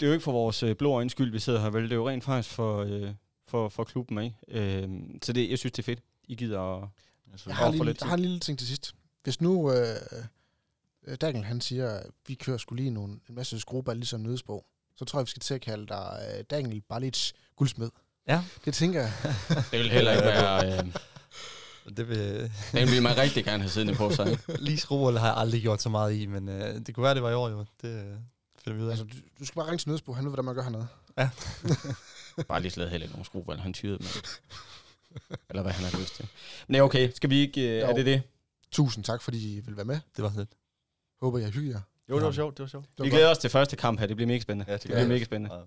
Det 0.03 0.07
er 0.07 0.11
jo 0.11 0.13
ikke 0.13 0.23
for 0.23 0.31
vores 0.31 0.63
øh, 0.63 0.75
blå 0.75 0.91
øjens 0.93 1.11
skyld, 1.11 1.31
vi 1.31 1.39
sidder 1.39 1.61
her, 1.61 1.69
vel? 1.69 1.83
Det 1.83 1.91
er 1.91 1.95
jo 1.95 2.09
rent 2.09 2.23
faktisk 2.23 2.55
for, 2.55 2.83
øh, 2.83 3.13
for, 3.47 3.69
for 3.69 3.83
klubben, 3.83 4.17
ikke? 4.17 4.35
Øh, 4.47 4.89
Så 5.23 5.33
det, 5.33 5.49
jeg 5.49 5.59
synes, 5.59 5.71
det 5.71 5.79
er 5.79 5.83
fedt, 5.83 5.99
I 6.27 6.35
gider 6.35 6.59
at... 6.59 6.89
Jeg 7.31 7.39
Jeg 7.47 7.55
har, 7.55 7.71
lille, 7.71 7.85
lidt 7.85 8.01
jeg 8.01 8.07
har 8.07 8.15
en 8.15 8.21
lille 8.21 8.39
ting 8.39 8.59
til 8.59 8.67
sidst. 8.67 8.95
Hvis 9.23 9.41
nu 9.41 9.71
øh, 9.71 9.95
øh, 11.07 11.17
Daniel 11.21 11.43
han 11.43 11.61
siger, 11.61 11.89
at 11.89 12.05
vi 12.27 12.33
kører 12.33 12.57
skulle 12.57 12.83
lige 12.83 12.93
nogle, 12.93 13.13
en 13.29 13.35
masse 13.35 13.59
skrueball 13.59 13.97
ligesom 13.97 14.21
Nødsborg, 14.21 14.65
så 14.95 15.05
tror 15.05 15.19
jeg, 15.19 15.25
vi 15.25 15.29
skal 15.29 15.39
til 15.39 15.53
at 15.53 15.61
kalde 15.61 15.87
dig 15.87 16.19
øh, 16.37 16.43
Daniel 16.49 16.81
Balic 16.81 17.31
guldsmed. 17.55 17.89
Ja. 18.27 18.43
Det 18.65 18.73
tænker 18.73 19.01
jeg. 19.01 19.11
Det 19.71 19.79
vil 19.79 19.91
heller 19.91 20.11
ikke 20.11 20.25
være... 20.25 20.77
Øh, 20.77 20.85
Det 21.97 22.09
vil, 22.09 22.51
den 22.71 22.91
vil 22.91 23.03
man 23.03 23.17
rigtig 23.17 23.45
gerne 23.45 23.63
have 23.63 23.69
siddende 23.69 23.95
på 23.95 24.11
sig, 24.11 24.37
lige 24.59 24.77
skruer 24.77 25.19
har 25.19 25.27
jeg 25.27 25.37
aldrig 25.37 25.61
gjort 25.61 25.81
så 25.81 25.89
meget 25.89 26.15
i, 26.15 26.25
men 26.25 26.49
øh, 26.49 26.75
det 26.85 26.95
kunne 26.95 27.03
være, 27.03 27.15
det 27.15 27.23
var 27.23 27.29
i 27.29 27.33
år 27.33 27.49
jo. 27.49 27.65
Det 27.81 28.05
øh, 28.05 28.17
finder 28.63 28.77
vi 28.77 28.83
ud 28.83 28.87
af. 28.87 28.91
Altså, 28.91 29.05
du, 29.05 29.17
du 29.39 29.45
skal 29.45 29.55
bare 29.55 29.65
ringe 29.65 29.77
til 29.77 29.89
Nødsborg, 29.89 30.15
han 30.15 30.25
ved, 30.25 30.29
hvordan 30.29 30.45
man 30.45 30.55
gør 30.55 30.63
hernede. 30.63 30.87
Bare 32.47 32.61
lige 32.61 32.71
slet 32.71 32.89
heller 32.89 33.05
ikke 33.05 33.13
nogen 33.13 33.25
skrueball, 33.25 33.59
han 33.59 33.73
tyrede 33.73 33.97
med. 33.97 34.39
Eller 35.49 35.61
hvad 35.61 35.71
han 35.71 35.85
har 35.85 35.99
lyst 35.99 36.15
til. 36.15 36.27
Men 36.67 36.75
ja, 36.75 36.81
okay, 36.81 37.11
skal 37.15 37.29
vi 37.29 37.35
ikke... 37.35 37.61
Øh, 37.61 37.89
er 37.89 37.93
det 37.93 38.05
det? 38.05 38.21
Tusind 38.71 39.03
tak, 39.03 39.21
fordi 39.21 39.57
I 39.57 39.59
vil 39.59 39.77
være 39.77 39.85
med. 39.85 39.99
Det 40.15 40.23
var 40.23 40.33
lidt. 40.37 40.49
Håber, 41.21 41.39
jeg 41.39 41.49
hygger 41.49 41.71
jer. 41.71 41.81
jo, 42.09 42.15
det 42.15 42.25
var 42.25 42.31
sjovt, 42.31 42.57
det 42.57 42.63
var 42.63 42.67
sjovt. 42.67 42.85
Vi 42.99 43.09
glæder 43.09 43.31
os 43.31 43.37
til 43.37 43.49
første 43.49 43.75
kamp 43.75 43.99
her, 43.99 44.07
det 44.07 44.15
bliver 44.15 44.27
mega 44.27 44.39
spændende. 44.39 44.71
Ja, 44.71 44.73
det 44.73 44.83
det 44.83 44.91
bliver 44.91 45.07
mega 45.07 45.23
spændende. 45.23 45.55
Ja. 45.55 45.61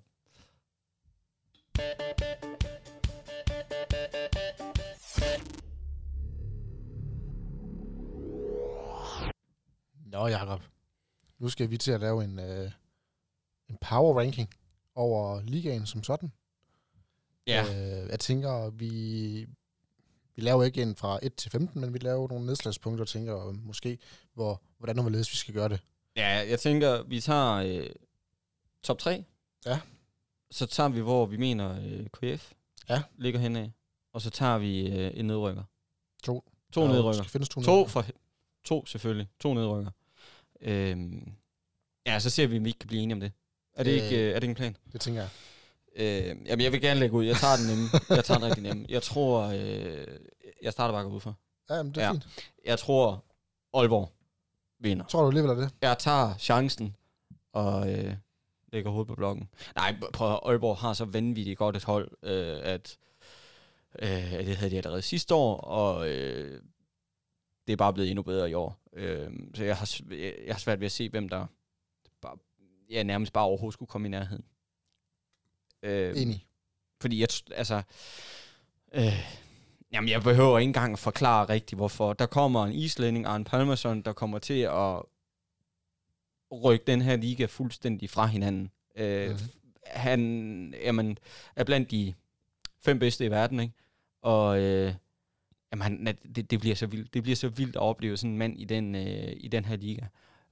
Nå, 10.12 10.26
Jacob. 10.26 10.62
Nu 11.38 11.48
skal 11.48 11.70
vi 11.70 11.78
til 11.78 11.92
at 11.92 12.00
lave 12.00 12.24
en, 12.24 12.38
øh, 12.38 12.70
en 13.70 13.76
power 13.80 14.18
ranking 14.20 14.48
over 14.94 15.42
ligaen 15.42 15.86
som 15.86 16.02
sådan. 16.02 16.32
Ja, 17.46 17.62
Øh, 18.02 18.08
jeg 18.10 18.20
tænker, 18.20 18.70
vi, 18.70 19.46
vi 20.36 20.42
laver 20.42 20.64
ikke 20.64 20.82
en 20.82 20.96
fra 20.96 21.18
1 21.22 21.34
til 21.34 21.50
15, 21.50 21.80
men 21.80 21.94
vi 21.94 21.98
laver 21.98 22.28
nogle 22.28 22.46
nedslagspunkter 22.46 23.04
og 23.04 23.08
tænker 23.08 23.48
øh, 23.48 23.54
måske, 23.66 23.98
hvor, 24.34 24.62
hvordan 24.78 24.98
og 24.98 25.02
hvorledes 25.02 25.32
vi 25.32 25.36
skal 25.36 25.54
gøre 25.54 25.68
det. 25.68 25.80
ja 26.16 26.26
jeg 26.50 26.60
tænker, 26.60 27.02
vi 27.02 27.20
tager 27.20 27.52
øh, 27.54 27.90
top 28.82 28.98
3. 28.98 29.24
Ja. 29.66 29.80
Så 30.50 30.66
tager 30.66 30.88
vi, 30.88 31.00
hvor 31.00 31.26
vi 31.26 31.36
mener 31.36 31.78
øh, 31.84 32.06
KF 32.06 32.52
Ja. 32.88 33.02
ligger 33.18 33.40
henne 33.40 33.72
Og 34.12 34.20
så 34.20 34.30
tager 34.30 34.58
vi 34.58 34.88
øh, 34.88 35.10
en 35.14 35.24
nedrykker. 35.26 35.62
To. 36.22 36.44
To 36.72 36.80
Der 36.82 36.88
nedrykker. 36.88 37.12
skal 37.22 37.30
findes 37.30 37.48
to, 37.48 37.60
To 37.62 37.70
nedrykker. 37.70 37.90
for 37.90 38.04
to 38.64 38.86
selvfølgelig. 38.86 39.28
To 39.40 39.54
nedrykker. 39.54 39.90
Øhm, 40.60 41.32
ja, 42.06 42.18
så 42.18 42.30
ser 42.30 42.46
vi, 42.46 42.56
om 42.58 42.64
vi 42.64 42.68
ikke 42.68 42.78
kan 42.78 42.88
blive 42.88 43.02
enige 43.02 43.14
om 43.14 43.20
det. 43.20 43.32
Er 43.76 43.82
det, 43.82 43.90
Øh. 43.98 44.04
ikke, 44.04 44.28
øh, 44.28 44.34
er 44.34 44.40
det 44.40 44.48
en 44.48 44.54
plan? 44.54 44.76
Det 44.92 45.00
tænker 45.00 45.20
jeg. 45.20 45.30
Øh, 45.96 46.36
jamen, 46.46 46.60
jeg 46.64 46.72
vil 46.72 46.80
gerne 46.80 47.00
lægge 47.00 47.16
ud. 47.16 47.24
Jeg 47.24 47.36
tager 47.36 47.56
den 47.56 47.66
nemme. 47.66 47.88
Jeg 48.16 48.24
tager 48.24 48.38
den 48.38 48.46
rigtig 48.46 48.62
nemme. 48.62 48.86
Jeg 48.88 49.02
tror, 49.02 49.40
øh, 49.42 50.06
jeg 50.62 50.72
starter 50.72 50.94
bare 50.94 51.06
ud 51.08 51.20
for. 51.20 51.36
Ja, 51.70 51.82
men 51.82 51.92
det 51.94 52.02
er 52.02 52.06
Ja. 52.06 52.12
fint. 52.12 52.26
Jeg 52.64 52.78
tror, 52.78 53.24
Aalborg 53.74 54.12
vinder. 54.80 55.06
Tror 55.06 55.20
du 55.22 55.28
alligevel 55.28 55.50
er 55.50 55.54
det? 55.54 55.70
Jeg 55.82 55.98
tager 55.98 56.34
chancen 56.38 56.96
og 57.52 57.92
øh, 57.92 58.14
lægger 58.72 58.90
hovedet 58.90 59.08
på 59.08 59.14
blokken. 59.14 59.48
Nej, 59.76 59.96
prøv 60.12 60.38
Aalborg 60.46 60.76
har 60.76 60.92
så 60.92 61.04
vanvittigt 61.04 61.58
godt 61.58 61.76
et 61.76 61.84
hold, 61.84 62.10
øh, 62.22 62.58
at 62.62 62.98
øh, 63.98 64.08
det 64.46 64.56
havde 64.56 64.70
de 64.70 64.76
allerede 64.76 65.02
sidste 65.02 65.34
år, 65.34 65.56
og 65.60 66.08
øh, 66.08 66.60
det 67.66 67.72
er 67.72 67.76
bare 67.76 67.92
blevet 67.92 68.10
endnu 68.10 68.22
bedre 68.22 68.50
i 68.50 68.54
år. 68.54 68.78
Øh, 68.92 69.30
så 69.54 69.64
jeg 69.64 69.76
har, 69.76 69.98
jeg 70.46 70.54
har 70.54 70.58
svært 70.58 70.80
ved 70.80 70.86
at 70.86 70.92
se, 70.92 71.08
hvem 71.08 71.28
der 71.28 71.46
bare, 72.22 72.36
ja, 72.90 73.02
nærmest 73.02 73.32
bare 73.32 73.44
overhovedet 73.44 73.72
skulle 73.72 73.88
komme 73.88 74.08
i 74.08 74.10
nærheden. 74.10 74.44
Øh, 75.82 76.22
Enig. 76.22 76.46
fordi 77.00 77.20
jeg, 77.20 77.28
altså, 77.50 77.82
øh, 78.94 79.26
jamen 79.92 80.08
jeg 80.10 80.22
behøver 80.22 80.58
ikke 80.58 80.68
engang 80.68 80.92
at 80.92 80.98
forklare 80.98 81.48
rigtigt, 81.48 81.78
hvorfor. 81.78 82.12
Der 82.12 82.26
kommer 82.26 82.64
en 82.66 82.72
islænding, 82.72 83.26
Arne 83.26 83.44
Palmerson, 83.44 84.02
der 84.02 84.12
kommer 84.12 84.38
til 84.38 84.60
at 84.60 85.02
rykke 86.64 86.84
den 86.86 87.02
her 87.02 87.16
liga 87.16 87.44
fuldstændig 87.46 88.10
fra 88.10 88.26
hinanden. 88.26 88.70
Øh, 88.96 89.30
Mhm. 89.30 89.38
Han 89.86 90.74
jamen, 90.82 91.18
er 91.56 91.64
blandt 91.64 91.90
de 91.90 92.14
fem 92.80 92.98
bedste 92.98 93.24
i 93.26 93.30
verden, 93.30 93.60
ikke? 93.60 93.74
Og 94.22 94.60
øh, 94.62 94.94
jamen, 95.72 95.82
han, 95.82 96.06
det, 96.36 96.50
det, 96.50 96.60
bliver 96.60 96.74
så 96.76 96.86
vildt. 96.86 97.14
det 97.14 97.22
bliver 97.22 97.36
så 97.36 97.48
vildt 97.48 97.76
at 97.76 97.82
opleve 97.82 98.16
sådan 98.16 98.30
en 98.30 98.38
mand 98.38 98.60
i 98.60 98.64
den, 98.64 98.94
øh, 98.94 99.32
i 99.36 99.48
den 99.48 99.64
her 99.64 99.76
liga. 99.76 100.06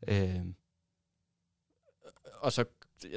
Øh, 0.08 0.40
og 2.44 2.52
så, 2.52 2.64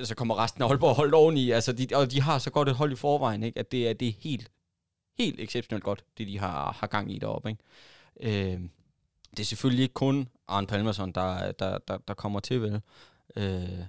så 0.03 0.15
kommer 0.15 0.43
resten 0.43 0.63
af 0.63 0.67
Aalborg 0.67 0.95
holdt 0.95 1.13
oveni. 1.13 1.51
Altså, 1.51 1.71
de, 1.73 1.87
og 1.93 2.11
de 2.11 2.21
har 2.21 2.39
så 2.39 2.49
godt 2.49 2.69
et 2.69 2.75
hold 2.75 2.91
i 2.91 2.95
forvejen, 2.95 3.43
ikke? 3.43 3.59
at 3.59 3.71
det 3.71 3.89
er, 3.89 3.93
det 3.93 4.07
er 4.07 4.11
helt, 4.19 4.51
helt 5.17 5.39
exceptionelt 5.39 5.83
godt, 5.83 6.03
det 6.17 6.27
de 6.27 6.39
har, 6.39 6.71
har 6.79 6.87
gang 6.87 7.11
i 7.11 7.19
deroppe. 7.19 7.49
Ikke? 7.49 8.53
Øh, 8.53 8.59
det 9.31 9.39
er 9.39 9.43
selvfølgelig 9.43 9.83
ikke 9.83 9.93
kun 9.93 10.27
Arne 10.47 10.67
Palmerson, 10.67 11.11
der, 11.11 11.51
der, 11.51 11.77
der, 11.77 11.97
der 11.97 12.13
kommer 12.13 12.39
til, 12.39 12.61
vel? 12.61 12.81
Øh, 13.35 13.79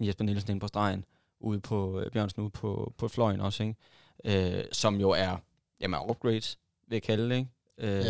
Jesper 0.00 0.24
Nielsen 0.24 0.50
ind 0.50 0.60
på 0.60 0.66
stregen, 0.66 1.04
ude 1.40 1.60
på 1.60 2.00
øh, 2.00 2.10
Bjørnsen 2.10 2.42
ude 2.42 2.50
på, 2.50 2.94
på 2.98 3.08
fløjen 3.08 3.40
også, 3.40 3.62
ikke? 3.62 4.58
Øh, 4.58 4.64
som 4.72 5.00
jo 5.00 5.10
er, 5.10 5.36
jamen, 5.80 6.00
upgrades, 6.10 6.58
vil 6.88 6.94
jeg 6.96 7.02
kalde 7.02 7.28
det, 7.30 7.36
ikke? 7.36 7.50
Øh, 7.78 8.04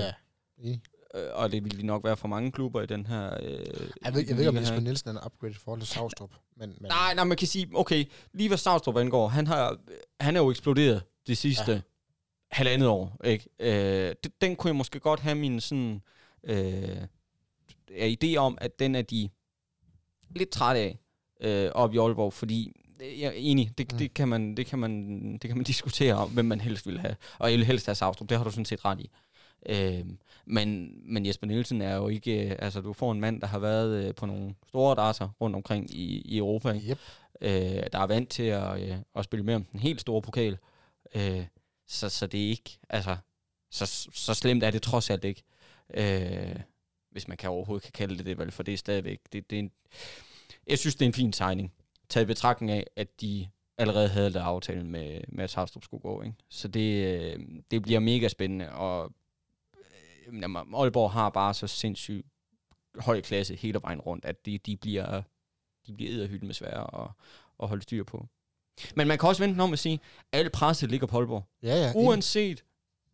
Ja 0.62 0.78
øh, 1.14 1.26
og 1.32 1.52
det 1.52 1.64
vil 1.64 1.80
de 1.80 1.86
nok 1.86 2.04
være 2.04 2.16
for 2.16 2.28
mange 2.28 2.52
klubber 2.52 2.82
i 2.82 2.86
den 2.86 3.06
her 3.06 3.34
øh, 3.42 3.50
Jeg 4.04 4.14
ved, 4.14 4.24
jeg 4.28 4.36
ved 4.36 4.38
ikke, 4.38 4.48
om 4.48 4.56
Jesper? 4.56 4.80
Nielsen 4.80 5.08
er 5.08 5.12
en 5.12 5.18
upgrade 5.26 5.50
i 5.52 5.54
forhold 5.54 5.80
til 5.80 5.88
Savstrup. 5.88 6.30
Men, 6.56 6.68
men 6.80 6.88
Nej, 6.88 7.14
nej, 7.14 7.24
man 7.24 7.36
kan 7.36 7.48
sige, 7.48 7.68
okay, 7.74 8.04
lige 8.32 8.48
hvad 8.48 8.58
Stavstrup 8.58 8.96
angår, 8.96 9.28
han, 9.28 9.46
har, 9.46 9.76
han 10.20 10.36
er 10.36 10.40
jo 10.40 10.50
eksploderet 10.50 11.02
det 11.26 11.38
sidste 11.38 11.72
ja. 11.72 11.80
Halvandet 12.50 12.88
år, 12.88 13.16
ikke? 13.24 13.48
Øh, 13.58 14.14
den, 14.40 14.56
kunne 14.56 14.68
jeg 14.68 14.76
måske 14.76 15.00
godt 15.00 15.20
have 15.20 15.34
min 15.34 15.60
sådan, 15.60 16.02
øh, 16.44 17.02
idé 17.90 18.36
om, 18.36 18.58
at 18.60 18.78
den 18.78 18.94
er 18.94 19.02
de 19.02 19.28
lidt 20.36 20.50
træt 20.50 20.76
af 20.76 20.98
øh, 21.40 21.70
op 21.74 21.94
i 21.94 21.98
Aalborg, 21.98 22.32
fordi 22.32 22.72
øh, 23.02 23.20
jeg 23.20 23.26
er 23.26 23.32
enig, 23.36 23.78
det, 23.78 23.92
Mm. 23.92 23.98
det, 23.98 24.14
kan 24.14 24.28
man, 24.28 24.56
det, 24.56 24.66
kan 24.66 24.78
man, 24.78 24.92
det 25.32 25.40
kan 25.40 25.56
man 25.56 25.64
diskutere 25.72 26.14
om, 26.14 26.30
hvem 26.30 26.44
man 26.44 26.60
helst 26.60 26.86
vil 26.86 26.98
have. 27.00 27.16
Og 27.38 27.50
jeg 27.50 27.58
vil 27.58 27.66
helst 27.66 27.86
have 27.86 27.94
Savstrup, 27.94 28.28
det 28.28 28.36
har 28.36 28.44
du 28.44 28.50
sådan 28.50 28.64
set 28.64 28.84
ret 28.84 29.00
i. 29.00 29.10
Øh, 29.68 30.04
men, 30.46 30.98
men 31.12 31.26
Jesper 31.26 31.46
Nielsen 31.46 31.82
er 31.82 31.96
jo 31.96 32.08
ikke, 32.08 32.50
øh, 32.50 32.56
altså 32.58 32.80
du 32.80 32.92
får 32.92 33.12
en 33.12 33.20
mand, 33.20 33.40
der 33.40 33.46
har 33.46 33.58
været 33.58 34.04
øh, 34.04 34.14
på 34.14 34.26
nogle 34.26 34.54
store 34.68 34.96
darter 34.96 35.28
rundt 35.40 35.56
omkring 35.56 35.94
i, 35.94 36.20
i 36.20 36.38
Europa? 36.38 36.74
Yep. 36.74 36.98
øh, 37.40 37.82
der 37.92 37.98
er 37.98 38.06
vant 38.06 38.28
til 38.28 38.42
at, 38.42 38.82
øh, 38.82 38.96
at 39.14 39.24
spille 39.24 39.44
med 39.44 39.54
om 39.54 39.64
den 39.64 39.80
helt 39.80 40.00
store 40.00 40.22
pokal. 40.22 40.58
Øh, 41.14 41.44
så, 41.88 42.08
så 42.08 42.26
det 42.26 42.44
er 42.44 42.48
ikke, 42.48 42.78
altså, 42.88 43.16
så, 43.70 43.86
så 44.14 44.34
slemt 44.34 44.64
er 44.64 44.70
det 44.70 44.82
trods 44.82 45.10
alt 45.10 45.24
ikke. 45.24 45.42
Øh, 45.94 46.56
hvis 47.10 47.28
man 47.28 47.36
kan 47.36 47.50
overhovedet 47.50 47.82
kan 47.82 47.92
kalde 47.92 48.18
det 48.18 48.26
det, 48.26 48.38
vel, 48.38 48.50
for 48.50 48.62
det 48.62 48.74
er 48.74 48.78
stadigvæk, 48.78 49.20
det, 49.32 49.50
det 49.50 49.56
er 49.56 49.60
en, 49.60 49.70
jeg 50.66 50.78
synes, 50.78 50.94
det 50.94 51.04
er 51.04 51.08
en 51.08 51.14
fin 51.14 51.32
signing, 51.32 51.72
taget 52.08 52.24
i 52.24 52.26
betragtning 52.26 52.70
af, 52.70 52.86
at 52.96 53.20
de 53.20 53.48
allerede 53.78 54.08
havde 54.08 54.32
der 54.32 54.42
aftale 54.42 54.86
med, 54.86 55.20
med 55.28 55.44
at 55.44 55.50
Sarstrup 55.50 55.84
skulle 55.84 56.00
gå. 56.00 56.22
Ikke? 56.22 56.36
Så 56.48 56.68
det, 56.68 57.04
øh, 57.04 57.38
det 57.70 57.82
bliver 57.82 58.00
mega 58.00 58.28
spændende, 58.28 58.72
og 58.72 59.12
jamen, 60.26 60.74
Aalborg 60.74 61.10
har 61.10 61.30
bare 61.30 61.54
så 61.54 61.66
sindssygt 61.66 62.26
høj 62.98 63.20
klasse 63.20 63.54
hele 63.54 63.80
vejen 63.82 64.00
rundt, 64.00 64.24
at 64.24 64.46
de, 64.46 64.58
de 64.58 64.76
bliver 64.76 65.22
de 65.86 65.92
bliver 65.92 66.10
edderhylden 66.10 66.46
med 66.46 66.54
svære 66.54 67.02
at, 67.02 67.10
at 67.62 67.68
holde 67.68 67.82
styr 67.82 68.04
på. 68.04 68.26
Men 68.96 69.08
man 69.08 69.18
kan 69.18 69.28
også 69.28 69.42
vente 69.42 69.60
om 69.60 69.72
at 69.72 69.78
sige, 69.78 70.00
at 70.32 70.38
alle 70.38 70.50
presset 70.50 70.90
ligger 70.90 71.06
på 71.06 71.18
Aalborg. 71.18 71.44
Ja, 71.62 71.74
ja. 71.74 71.92
Uanset 71.94 72.64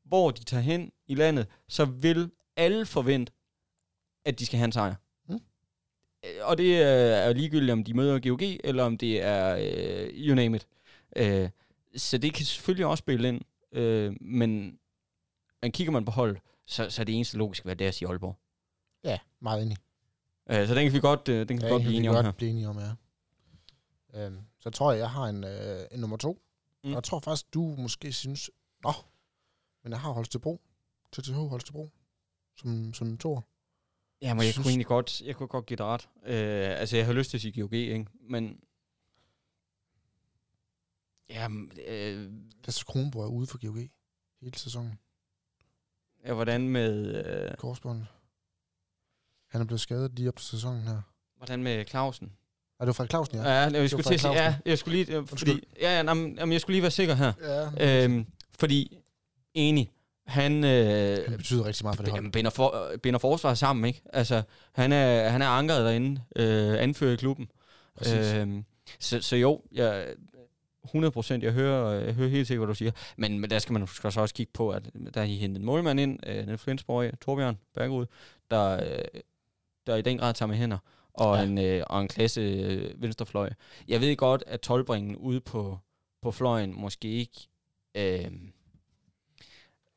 hvor 0.05 0.31
de 0.31 0.45
tager 0.45 0.61
hen 0.61 0.93
i 1.07 1.15
landet, 1.15 1.47
så 1.69 1.85
vil 1.85 2.31
alle 2.57 2.87
forvente, 2.87 3.33
at 4.25 4.39
de 4.39 4.47
skal 4.47 4.57
have 4.57 4.65
en 4.65 4.73
sejr. 4.73 4.95
Mm. 5.29 5.41
Og 6.43 6.59
det 6.59 6.83
er 6.83 7.33
ligegyldigt, 7.33 7.73
om 7.73 7.85
de 7.85 7.95
møder 7.95 8.21
GOG, 8.21 8.43
eller 8.65 8.85
om 8.85 8.99
det 8.99 9.23
er 9.23 9.57
øh, 9.57 10.11
you 10.15 10.35
name 10.35 10.57
it. 10.57 10.67
Øh, 11.17 11.49
så 11.97 12.19
det 12.19 12.35
kan 12.35 12.45
selvfølgelig 12.45 12.87
også 12.87 13.03
spille 13.03 13.29
ind. 13.29 13.41
Øh, 13.73 14.17
men, 14.21 14.79
men 15.63 15.73
kigger 15.73 15.93
man 15.93 16.05
på 16.05 16.11
hold, 16.11 16.39
så, 16.67 16.91
så 16.91 17.03
er 17.03 17.05
det 17.05 17.15
eneste 17.15 17.37
logiske, 17.37 17.65
hvad 17.65 17.77
det 17.77 17.85
er 17.85 17.89
at 17.89 17.95
sige 17.95 18.09
Aalborg. 18.09 18.37
Ja, 19.05 19.19
meget 19.41 19.63
enig. 19.63 19.77
Øh, 20.51 20.69
så 20.69 20.75
den 20.75 20.85
kan 20.85 20.93
vi 20.93 21.01
godt, 21.01 21.29
øh, 21.29 21.49
den 21.49 21.59
kan 21.59 21.59
vi 21.59 21.65
Ja, 21.67 21.71
godt 21.73 21.81
det 21.81 21.87
blive 21.87 21.97
enige 21.97 22.03
vi 22.03 22.09
om 22.09 22.15
godt 22.15 22.27
her. 22.27 22.33
blive 22.33 22.51
enige 22.51 22.69
om, 22.69 22.79
ja. 22.79 22.95
Øhm, 24.15 24.39
så 24.59 24.71
tror 24.71 24.93
jeg, 24.93 24.99
jeg 24.99 25.11
har 25.11 25.25
en, 25.25 25.45
øh, 25.45 25.87
en 25.93 26.01
nummer 26.01 26.17
to. 26.17 26.33
Mm. 26.85 26.91
Og 26.91 26.95
jeg 26.95 27.05
tror 27.05 27.21
faktisk, 27.21 27.55
du 27.55 27.61
måske 27.79 28.13
synes... 28.13 28.51
Nå, 28.83 28.93
men 29.83 29.93
jeg 29.93 30.01
har 30.01 30.11
Holstebro. 30.13 30.61
TTH 31.13 31.35
Holstebro. 31.35 31.91
Som, 32.57 32.95
som 32.95 33.19
toer. 33.19 33.41
Ja, 34.23 34.35
men 34.35 34.43
jeg 34.45 34.53
Synes- 34.53 34.65
kunne 34.65 34.71
egentlig 34.71 34.87
godt, 34.87 35.21
jeg 35.21 35.37
kunne 35.37 35.49
godt 35.49 35.67
give 35.67 35.77
dig 35.77 35.87
ret. 35.87 36.09
Øh, 36.27 36.81
altså, 36.81 36.97
jeg 36.97 37.07
har 37.07 37.13
lyst 37.13 37.31
til 37.31 37.37
at 37.37 37.41
sige 37.41 37.63
GOG, 37.63 37.73
ikke? 37.73 38.07
Men... 38.21 38.61
Jamen, 41.31 41.71
øh, 41.87 42.33
Lasse 42.65 42.85
Kronborg 42.85 43.23
er 43.25 43.29
ude 43.29 43.47
for 43.47 43.59
GOG 43.67 43.77
hele 44.41 44.59
sæsonen. 44.59 44.99
Ja, 46.27 46.35
hvordan 46.35 46.69
med... 46.69 47.25
Øh, 47.25 47.57
Korsbånd. 47.57 48.03
Han 49.51 49.61
er 49.61 49.65
blevet 49.65 49.81
skadet 49.81 50.13
lige 50.15 50.29
op 50.29 50.37
til 50.37 50.47
sæsonen 50.47 50.83
her. 50.83 51.01
hvordan 51.37 51.63
med 51.63 51.85
Clausen? 51.85 52.33
Er 52.81 52.85
det 52.85 52.87
var 52.87 52.93
Frederik 52.93 53.11
Clausen, 53.11 53.37
ja? 53.37 53.43
Ja, 53.43 53.69
ja 53.69 53.81
jeg 53.81 53.91
skulle 53.91 54.05
til 54.05 54.15
at 54.15 54.21
sige, 54.21 54.33
ja, 54.33 54.57
jeg 54.67 54.79
skulle 54.79 54.97
lige, 55.05 55.17
øh, 55.17 55.27
fordi, 55.27 55.51
ja, 55.81 55.91
ja, 55.91 55.97
jamen, 55.97 56.39
jamen, 56.39 56.53
jeg 56.53 56.61
skulle 56.61 56.75
lige 56.75 56.83
være 56.83 56.91
sikker 56.91 57.15
her. 57.15 57.33
ja. 57.79 58.05
Øhm, 58.05 58.27
fordi, 58.59 58.99
enig, 59.55 59.93
han, 60.27 60.65
øh, 60.65 61.29
Han 61.29 61.37
betyder 61.37 61.65
rigtig 61.65 61.85
meget 61.85 61.97
for 61.97 62.03
det 62.03 62.13
hold. 62.13 62.33
binder, 62.33 62.51
for, 62.51 62.91
øh, 62.93 62.99
binder 62.99 63.19
forsvaret 63.19 63.59
sammen, 63.59 63.85
ikke? 63.85 64.03
Altså, 64.13 64.43
han 64.73 64.93
er, 64.93 65.29
han 65.29 65.43
er 65.43 65.47
ankeret 65.47 65.85
derinde, 65.85 66.21
øh, 66.37 66.83
anfører 66.83 67.13
i 67.13 67.17
klubben. 67.17 67.49
Præcis. 67.99 68.35
Øhm, 68.35 68.65
så, 69.01 69.23
så 69.23 69.37
jo, 69.37 69.63
jeg, 69.73 70.07
100 70.87 71.11
procent, 71.13 71.45
jeg 71.45 71.53
hører, 71.53 72.01
jeg 72.05 72.15
hører 72.15 72.29
helt 72.29 72.47
sikkert, 72.47 72.67
hvad 72.67 72.75
du 72.75 72.79
siger. 72.79 72.91
Men, 73.17 73.39
men 73.41 73.51
der 73.51 73.59
skal 73.59 73.73
man 73.73 73.87
skal 73.87 74.13
så 74.13 74.21
også 74.21 74.35
kigge 74.35 74.53
på, 74.55 74.71
at 74.71 74.91
der 75.15 75.21
har 75.21 75.27
I 75.29 75.37
hentet 75.37 75.61
en 75.61 75.67
målmand 75.67 76.01
ind, 76.01 76.19
øh, 76.27 76.47
nede 76.47 76.59
Flensborg, 76.59 77.21
Torbjørn 77.21 77.59
Bergerud, 77.75 78.07
der, 78.51 78.85
øh, 78.85 79.21
der 79.87 79.97
i 79.97 80.03
den 80.03 80.19
grad 80.19 80.35
tager 80.35 80.49
med 80.49 80.57
hænder, 80.57 80.79
og, 81.15 81.37
Ja. 81.37 81.43
en, 81.45 81.59
øh, 81.59 81.83
og 81.87 82.01
en 82.03 82.09
klasse 82.09 82.41
øh, 82.41 83.03
venstrefløj. 83.03 83.51
Jeg 83.89 84.01
ved 84.01 84.17
godt, 84.17 84.45
at 84.47 84.61
tolvbringen 84.61 85.17
ude 85.17 85.41
på, 85.41 85.79
på 86.23 86.31
fløjen 86.31 86.81
måske 86.81 87.09
ikke... 87.09 87.49
Øh, 87.95 88.31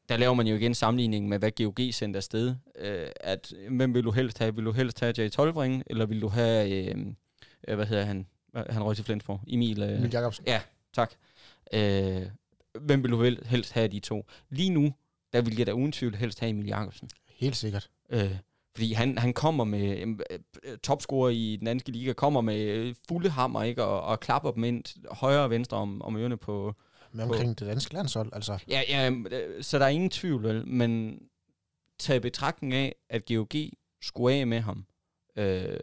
der 0.10 0.18
laver 0.18 0.34
man 0.34 0.48
jo 0.48 0.56
igen 0.56 0.74
sammenligning 0.74 1.28
med, 1.28 1.40
hvad 1.40 1.52
GOG 1.52 1.94
sendte 1.94 2.18
afsted. 2.18 2.56
Øh, 2.80 3.08
at, 3.22 3.54
hvem 3.70 3.94
vil 3.94 4.04
du 4.04 4.12
helst 4.12 4.40
have? 4.40 4.56
Vil 4.56 4.66
du 4.66 4.72
helst 4.72 5.00
have 5.00 5.14
Jay 5.18 5.30
Tolbringen, 5.30 5.84
eller 5.88 6.06
vil 6.06 6.22
du 6.22 6.28
have... 6.28 6.70
Øh, 6.90 7.06
øh, 7.68 7.76
hvad 7.76 7.86
hedder 7.86 8.04
han? 8.06 8.28
Han 8.70 8.84
røg 8.84 8.96
til 8.96 9.06
Flensborg. 9.06 9.42
Emil... 9.48 9.82
Øh, 9.84 9.98
Emil 9.98 10.10
Jacobsen. 10.14 10.46
Ja, 10.48 10.62
tak. 10.94 11.14
Øh, 11.74 12.22
hvem 12.80 13.04
vil 13.04 13.12
du 13.12 13.24
helst 13.46 13.72
have 13.72 13.84
af 13.84 13.92
de 13.92 14.00
to? 14.00 14.26
Lige 14.50 14.70
nu, 14.70 14.94
der 15.34 15.42
vil 15.42 15.58
jeg 15.58 15.68
da 15.68 15.72
uden 15.72 15.92
tvivl 15.92 16.16
helst 16.16 16.40
have 16.40 16.50
Emil 16.50 16.66
Jacobsen. 16.66 17.10
Helt 17.28 17.56
sikkert. 17.56 17.90
Øh, 18.10 18.36
fordi 18.76 18.94
han, 18.94 19.18
han 19.18 19.34
kommer 19.34 19.64
med 19.64 19.98
øh, 19.98 20.08
øh, 20.64 20.78
topscorer 20.78 21.30
i 21.30 21.56
den 21.56 21.66
danske 21.66 21.92
liga, 21.92 22.14
kommer 22.14 22.42
med 22.42 22.62
øh, 22.62 22.96
fulde 23.08 23.30
hammer, 23.30 23.64
ikke? 23.64 23.84
Og, 23.84 24.02
og 24.02 24.20
klapper 24.20 24.52
dem 24.52 24.64
ind 24.64 24.84
højre 25.12 25.44
og 25.44 25.50
venstre 25.50 25.78
om, 25.78 26.02
om 26.02 26.18
ørerne 26.18 26.38
på... 26.38 26.76
Med 27.12 27.24
omkring 27.24 27.60
det 27.60 27.68
danske 27.68 27.94
landshold, 27.94 28.30
altså. 28.34 28.64
Ja, 28.68 28.82
ja, 28.90 29.12
øh, 29.12 29.64
så 29.64 29.80
der 29.80 29.86
er 29.86 29.90
ingen 29.90 30.10
tvivl, 30.10 30.44
vel? 30.44 30.68
Men 30.68 31.20
tag 32.00 32.16
i 32.16 32.20
betragtning 32.20 32.74
af, 32.74 32.96
at 33.10 33.26
GOG 33.26 33.54
skulle 34.02 34.36
af 34.36 34.48
med 34.48 34.60
ham, 34.60 34.86
øh, 35.36 35.80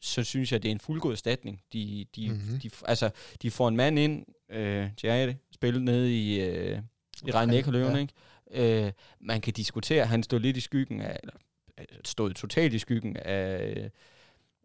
så 0.00 0.24
synes 0.24 0.52
jeg, 0.52 0.62
det 0.62 0.68
er 0.68 0.72
en 0.72 0.80
fuldgod 0.80 1.12
erstatning. 1.12 1.60
De, 1.72 2.06
de, 2.16 2.28
Mhm. 2.28 2.36
mm-hmm. 2.38 2.60
de, 2.60 2.70
altså, 2.84 3.10
de 3.42 3.50
får 3.50 3.68
en 3.68 3.76
mand 3.76 3.98
ind, 3.98 4.24
øh, 4.50 4.88
Jade, 5.02 5.36
spillet 5.54 5.82
nede 5.82 6.18
i, 6.18 6.40
øh, 6.40 6.78
i 7.26 7.30
rhein 7.30 7.50
Ja. 7.50 7.56
ja. 7.96 7.96
ikke? 7.96 8.84
Øh, 8.86 8.92
man 9.20 9.40
kan 9.40 9.52
diskutere, 9.52 10.06
han 10.06 10.22
stod 10.22 10.40
lidt 10.40 10.56
i 10.56 10.60
skyggen 10.60 11.00
af, 11.00 11.18
eller 11.22 11.34
øh, 11.80 11.84
stod 12.04 12.34
totalt 12.34 12.74
i 12.74 12.78
skyggen 12.78 13.16
af, 13.16 13.90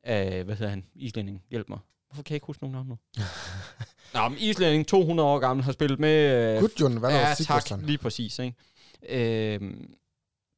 af 0.04 0.44
hvad 0.44 0.56
hedder 0.56 0.70
han, 0.70 0.86
islænding, 0.96 1.44
hjælp 1.50 1.70
mig. 1.70 1.80
Hvorfor 2.08 2.24
kan 2.24 2.32
jeg 2.34 2.36
ikke 2.36 2.46
huske 2.48 2.64
nogen 2.64 2.74
navn 2.74 2.88
nu? 2.88 2.98
Nå, 4.14 4.30
men 4.30 4.38
islænding, 4.40 4.88
200 4.88 5.30
år 5.30 5.40
gammel, 5.40 5.64
har 5.64 5.72
spillet 5.72 6.00
med... 6.00 6.54
Øh, 6.56 6.62
Gudjon, 6.62 6.98
hvad 6.98 7.10
ja, 7.10 7.34
tak, 7.46 7.64
lige 7.84 7.98
præcis. 7.98 8.40
Ikke? 8.40 8.56
Øhm, 9.10 9.94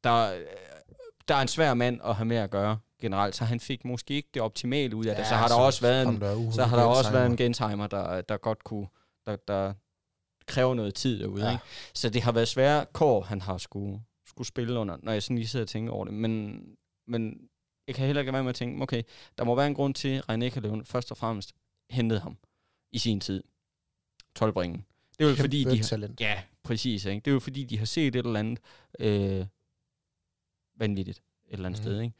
der, 0.03 0.41
der 1.27 1.35
er 1.35 1.41
en 1.41 1.47
svær 1.47 1.73
mand 1.73 1.99
at 2.05 2.15
have 2.15 2.25
med 2.25 2.37
at 2.37 2.49
gøre 2.49 2.77
generelt, 3.01 3.35
så 3.35 3.45
han 3.45 3.59
fik 3.59 3.85
måske 3.85 4.13
ikke 4.13 4.29
det 4.33 4.41
optimale 4.41 4.95
ud 4.95 5.05
af 5.05 5.15
det. 5.15 5.27
Så 5.27 5.35
har 5.35 5.47
der 5.47 5.55
også 5.55 5.81
været 5.81 6.07
en, 6.07 6.19
kom 6.19 6.51
så 6.51 6.63
har 6.63 6.77
der 6.77 6.83
også 6.83 7.11
været 7.11 7.25
en 7.25 7.37
gentimer, 7.37 7.87
der, 7.87 8.21
der 8.21 8.37
godt 8.37 8.63
kunne, 8.63 8.87
der, 9.25 9.35
der 9.35 9.73
kræver 10.45 10.73
noget 10.73 10.95
tid 10.95 11.19
derude. 11.19 11.43
Ja. 11.43 11.47
Ja. 11.47 11.55
Ikke? 11.55 11.63
Så 11.93 12.09
det 12.09 12.21
har 12.21 12.31
været 12.31 12.47
svære 12.47 12.85
kår, 12.93 13.21
han 13.21 13.41
har 13.41 13.57
skulle, 13.57 14.01
skulle 14.27 14.47
spille 14.47 14.79
under, 14.79 14.97
når 15.03 15.11
jeg 15.11 15.23
sådan 15.23 15.37
lige 15.37 15.47
sidder 15.47 15.63
og 15.63 15.69
tænker 15.69 15.93
over 15.93 16.05
det. 16.05 16.13
Men, 16.13 16.61
men 17.07 17.49
jeg 17.87 17.95
kan 17.95 18.05
heller 18.05 18.21
ikke 18.21 18.33
være 18.33 18.43
med 18.43 18.49
at 18.49 18.55
tænke, 18.55 18.83
okay, 18.83 19.03
der 19.37 19.43
må 19.43 19.55
være 19.55 19.67
en 19.67 19.75
grund 19.75 19.93
til, 19.93 20.23
at 20.27 20.35
René 20.35 20.49
Kaløven 20.49 20.85
først 20.85 21.11
og 21.11 21.17
fremmest 21.17 21.53
hentede 21.89 22.19
ham 22.19 22.37
i 22.91 22.97
sin 22.97 23.19
tid. 23.19 23.43
12 24.35 24.53
Det 24.53 25.25
er 25.25 25.29
jo 25.29 25.35
fordi, 25.35 25.63
de 25.63 25.77
har, 25.77 25.83
talent. 25.83 26.21
Ja, 26.21 26.43
præcis. 26.63 27.05
Ikke? 27.05 27.25
Det 27.25 27.31
er 27.31 27.33
jo 27.33 27.39
fordi, 27.39 27.63
de 27.63 27.77
har 27.77 27.85
set 27.85 28.15
et 28.15 28.25
eller 28.25 28.39
andet 28.39 28.59
øh, 28.99 29.45
vanvittigt 30.75 31.17
et 31.17 31.53
eller 31.53 31.65
andet 31.65 31.79
mm. 31.79 31.83
sted. 31.83 32.01
Ikke? 32.01 32.15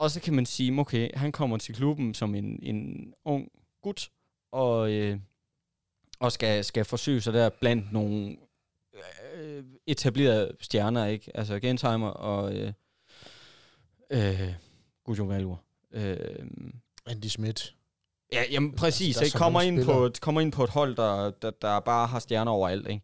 Og 0.00 0.10
så 0.10 0.20
kan 0.20 0.34
man 0.34 0.46
sige, 0.46 0.80
okay, 0.80 1.10
han 1.14 1.32
kommer 1.32 1.56
til 1.58 1.74
klubben 1.74 2.14
som 2.14 2.34
en, 2.34 2.58
en 2.62 3.12
ung 3.24 3.48
gut, 3.82 4.10
og, 4.52 4.90
øh, 4.92 5.18
og 6.20 6.32
skal, 6.32 6.64
skal 6.64 6.84
forsøge 6.84 7.20
sig 7.20 7.32
der 7.32 7.48
blandt 7.48 7.92
nogle 7.92 8.36
øh, 9.34 9.64
etablerede 9.86 10.56
stjerner, 10.60 11.06
ikke? 11.06 11.36
Altså 11.36 11.60
Gensheimer 11.60 12.08
og 12.08 12.54
øh, 12.54 12.72
øh, 14.10 14.54
Gujo 15.04 15.24
Valur. 15.24 15.62
Øh, 15.92 16.16
Andy 17.06 17.26
Schmidt. 17.26 17.74
Ja, 18.32 18.42
jamen 18.50 18.72
præcis. 18.72 19.16
der 19.16 19.20
er 19.20 19.24
ikke? 19.24 19.32
så 19.32 19.38
Kommer, 19.38 19.60
ind 19.60 19.84
på, 19.84 20.10
kommer 20.20 20.40
ind 20.40 20.52
på 20.52 20.64
et 20.64 20.70
hold, 20.70 20.96
der, 20.96 21.30
der, 21.30 21.50
der 21.50 21.80
bare 21.80 22.06
har 22.06 22.18
stjerner 22.18 22.52
overalt. 22.52 22.88
Ikke? 22.88 23.02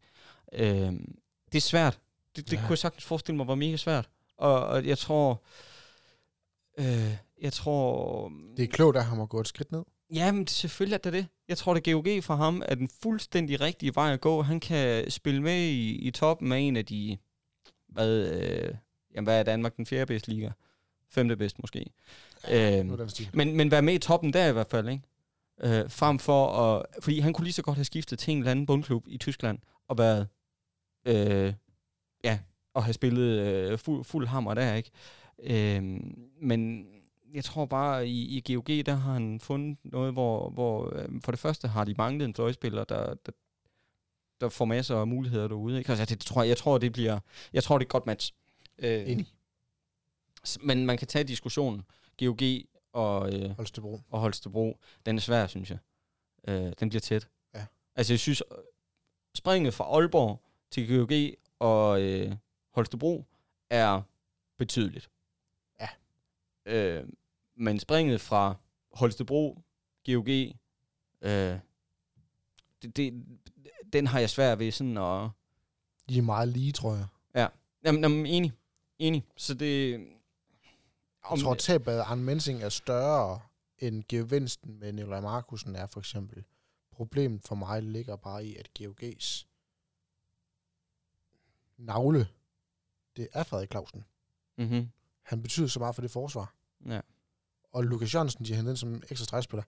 Øhm, 0.53 1.19
det 1.53 1.59
er 1.59 1.63
svært. 1.63 1.99
Det, 2.37 2.45
det 2.45 2.53
Ja. 2.53 2.57
ja. 2.57 2.63
kunne 2.63 2.73
jeg 2.73 2.79
sagtens 2.79 3.05
forestille 3.05 3.37
mig 3.37 3.47
var 3.47 3.55
mega 3.55 3.77
svært. 3.77 4.09
Og, 4.37 4.67
og 4.67 4.87
jeg 4.87 4.99
tror... 4.99 5.31
Øh, 5.31 5.39
jeg 7.43 7.53
tror... 7.53 8.33
Det 8.57 8.63
er 8.63 8.67
klogt 8.67 8.97
af 8.97 9.05
ham 9.05 9.21
at 9.21 9.29
gå 9.29 9.41
et 9.41 9.49
skridt 9.49 9.73
ned. 9.73 9.83
Jamen, 10.15 10.47
selvfølgelig 10.47 10.95
er 10.95 10.99
det 10.99 11.13
det. 11.13 11.27
Jeg 11.49 11.59
tror, 11.59 11.75
det 11.75 11.85
GOG 11.85 12.25
for 12.25 12.35
ham 12.35 12.63
er 12.67 12.75
den 12.75 12.89
fuldstændig 13.03 13.61
rigtige 13.61 13.95
vej 13.95 14.13
at 14.13 14.21
gå. 14.21 14.43
Han 14.43 14.61
kan 14.61 15.11
spille 15.11 15.43
med 15.43 15.59
i, 15.59 15.95
i 15.95 16.11
toppen 16.11 16.53
af 16.53 16.59
en 16.59 16.77
af 16.77 16.87
de... 16.87 17.19
Hvad, 17.89 18.29
øh, 18.29 18.75
jamen, 19.15 19.25
hvad 19.25 19.39
er 19.39 19.43
Danmark? 19.43 19.77
Den 19.77 19.87
fjerde 19.87 20.07
bedste 20.07 20.31
liga? 20.31 20.51
Femte 21.11 21.37
bedst 21.37 21.59
måske. 21.59 21.87
Den 22.49 23.09
stil. 23.09 23.31
men, 23.33 23.57
men 23.57 23.71
være 23.71 23.83
med 23.83 23.95
i 23.95 23.99
toppen 23.99 24.33
der 24.33 24.49
i 24.49 24.53
hvert 24.53 24.67
fald, 24.67 24.89
ikke? 24.89 25.03
Øh, 25.61 25.91
frem 25.91 26.19
for 26.19 26.49
at... 26.49 26.87
Fordi 27.01 27.21
han 27.21 27.33
kunne 27.33 27.45
lige 27.45 27.53
så 27.53 27.63
godt 27.63 27.77
have 27.77 27.85
skiftet 27.85 28.19
til 28.19 28.33
en 28.33 28.39
eller 28.39 28.51
anden 28.51 28.67
bundklub 28.67 29.05
i 29.09 29.19
Tyskland 29.19 29.59
og 29.89 29.99
været... 29.99 30.29
Øh, 31.07 31.53
ja, 32.25 32.39
og 32.75 32.85
have 32.85 32.95
spillet 32.95 33.41
øh, 33.41 33.79
fuld, 33.79 34.05
fuld 34.05 34.27
hammer 34.27 34.55
der, 34.55 34.75
ikke? 34.75 34.91
Øh, 35.43 35.83
men 36.41 36.87
jeg 37.35 37.45
tror 37.45 37.67
bare, 37.67 38.09
i, 38.09 38.39
i 38.39 38.55
GOG, 38.55 38.67
der 38.87 38.95
har 38.95 39.13
han 39.13 39.41
fundet 39.41 39.79
noget, 39.85 40.13
hvor, 40.13 40.51
hvor 40.51 40.97
øh, 40.97 41.09
for 41.25 41.33
det 41.33 41.39
første 41.39 41.69
har 41.69 41.85
de 41.85 41.95
manglet 41.99 42.25
en 42.25 42.35
fløjspiller, 42.35 42.85
der, 42.85 43.15
der, 43.15 43.33
der 44.41 44.49
får 44.49 44.65
masser 44.65 44.97
af 44.97 45.07
muligheder 45.07 45.49
derude. 45.49 45.79
Ikke? 45.79 45.91
Altså, 45.91 46.05
det 46.05 46.21
tror, 46.21 46.43
jeg, 46.43 46.49
jeg 46.49 46.57
tror, 46.57 46.79
det 46.79 46.93
bliver... 46.93 47.21
Jeg 47.53 47.63
tror, 47.63 47.79
det 47.79 47.85
er 47.85 47.87
et 47.87 47.93
godt 47.93 48.07
match. 48.07 48.33
Øh, 48.79 49.11
Enig. 49.11 49.27
men 50.61 50.87
man 50.87 50.99
kan 50.99 51.09
tage 51.09 51.25
diskussionen. 51.25 51.83
GOG 52.21 52.41
og, 52.93 53.35
øh, 53.35 53.51
Holstebro. 53.51 54.01
og 54.11 54.21
Holstebro, 54.21 54.79
den 55.07 55.17
er 55.17 55.21
svær, 55.21 55.47
synes 55.47 55.71
jeg. 55.71 55.79
Øh, 56.49 56.73
den 56.81 56.89
bliver 56.89 57.01
tæt. 57.01 57.29
Ja. 57.55 57.67
Altså, 57.97 58.13
jeg 58.13 58.21
synes, 58.21 58.43
springet 59.35 59.75
fra 59.75 59.85
Aalborg 59.85 60.43
til 60.71 60.97
GOG 60.97 61.13
og 61.59 62.03
øh, 62.03 62.33
Holstebro 62.71 63.25
er 63.71 64.03
betydeligt. 64.59 65.11
Ja. 66.67 66.73
Øh, 66.73 67.09
men 67.57 67.81
springet 67.81 68.21
fra 68.21 68.55
Holstebro, 68.93 69.63
GOG, 70.07 70.29
øh, 70.29 71.59
det, 72.83 72.97
det, 72.97 73.27
den 73.93 74.07
har 74.07 74.19
jeg 74.19 74.31
svært 74.31 74.59
ved 74.59 74.73
sådan 74.73 74.97
at... 74.97 75.31
De 76.09 76.19
er 76.19 76.23
meget 76.23 76.49
lige, 76.49 76.73
tror 76.73 76.95
jeg. 76.95 77.07
Jamen, 77.85 78.03
jamen 78.03 78.27
enig. 78.27 78.53
Enig. 78.99 79.27
Så 79.37 79.55
det... 79.55 79.93
Jeg 81.31 81.39
tror, 81.39 81.55
tabet 81.55 81.93
af 81.93 82.11
Arne 82.11 82.23
Mensing 82.23 82.63
er 82.63 82.69
større 82.69 83.41
end 83.79 84.05
gevinsten 84.09 84.79
med 84.79 84.93
Nikolaj 84.93 85.21
Markusen 85.21 85.77
er 85.77 85.87
for 85.87 86.01
eksempel. 86.01 86.45
Problemet 86.93 87.43
for 87.45 87.55
mig 87.55 87.83
ligger 87.83 88.17
bare 88.17 88.47
i, 88.47 88.57
at 88.57 88.71
GOG's 88.81 89.47
navle, 91.77 92.29
det 93.17 93.29
er 93.33 93.43
Frederik 93.43 93.71
Clausen. 93.71 94.05
Mm-hmm. 94.59 94.89
Han 95.27 95.43
betyder 95.43 95.67
så 95.67 95.79
meget 95.79 95.95
for 95.95 96.03
det 96.03 96.11
forsvar. 96.11 96.55
Ja. 96.89 97.01
Og 97.73 97.85
Lukas 97.85 98.15
Jørgensen, 98.15 98.45
de 98.45 98.59
ind 98.59 98.77
som 98.77 99.03
ekstra 99.11 99.25
stregspiller, 99.25 99.65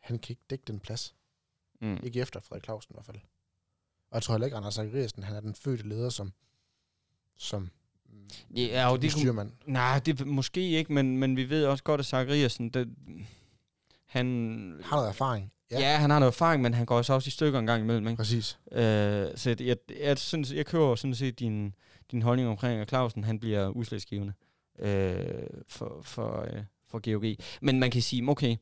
han 0.00 0.18
kan 0.18 0.32
ikke 0.32 0.42
dække 0.50 0.64
den 0.66 0.80
plads. 0.80 1.14
Mm. 1.80 1.98
Ikke 2.02 2.20
efter 2.20 2.40
Frederik 2.40 2.64
Clausen 2.64 2.92
i 2.92 2.94
hvert 2.94 3.04
fald. 3.04 3.16
Og 4.10 4.14
jeg 4.14 4.22
tror 4.22 4.34
heller 4.34 4.46
ikke, 4.46 4.56
Anders 4.56 4.74
Zachariasen, 4.74 5.22
han 5.22 5.36
er 5.36 5.40
den 5.40 5.54
fødte 5.54 5.88
leder, 5.88 6.08
som, 6.10 6.32
som 7.36 7.70
Ja, 8.56 8.90
og 8.90 9.02
det 9.02 9.12
kunne, 9.12 9.20
styrmand. 9.20 9.52
nej, 9.66 9.98
det 9.98 10.26
måske 10.26 10.70
ikke, 10.70 10.92
men, 10.92 11.18
men 11.18 11.36
vi 11.36 11.50
ved 11.50 11.66
også 11.66 11.84
godt, 11.84 12.00
at 12.00 12.06
Zachariasen, 12.06 12.68
det, 12.68 12.94
han, 14.06 14.26
Har 14.84 14.96
noget 14.96 15.08
erfaring. 15.08 15.52
ja. 15.70 15.78
ja. 15.80 15.96
han 15.96 16.10
har 16.10 16.18
noget 16.18 16.32
erfaring, 16.32 16.62
men 16.62 16.74
han 16.74 16.86
går 16.86 17.02
så 17.02 17.12
også 17.12 17.28
i 17.28 17.30
stykker 17.30 17.58
en 17.58 17.66
gang 17.66 17.82
imellem, 17.82 18.06
ikke? 18.06 18.16
Præcis. 18.16 18.58
Øh, 18.72 18.78
så 19.36 19.50
jeg, 19.50 19.60
jeg, 19.60 19.76
jeg, 20.00 20.18
synes, 20.18 20.52
jeg 20.52 20.66
køber 20.66 20.94
sådan 20.94 21.14
set 21.14 21.38
din, 21.38 21.74
din 22.10 22.22
holdning 22.22 22.48
omkring, 22.48 22.80
at 22.80 22.88
Clausen 22.88 23.24
han 23.24 23.38
bliver 23.38 23.68
udslagsgivende 23.68 24.32
øh, 24.78 25.46
for, 25.68 26.00
for, 26.02 26.40
øh, 26.40 26.62
for 26.88 27.12
GOG. 27.12 27.36
Men 27.60 27.80
man 27.80 27.90
kan 27.90 28.02
sige, 28.02 28.28
okay, 28.28 28.56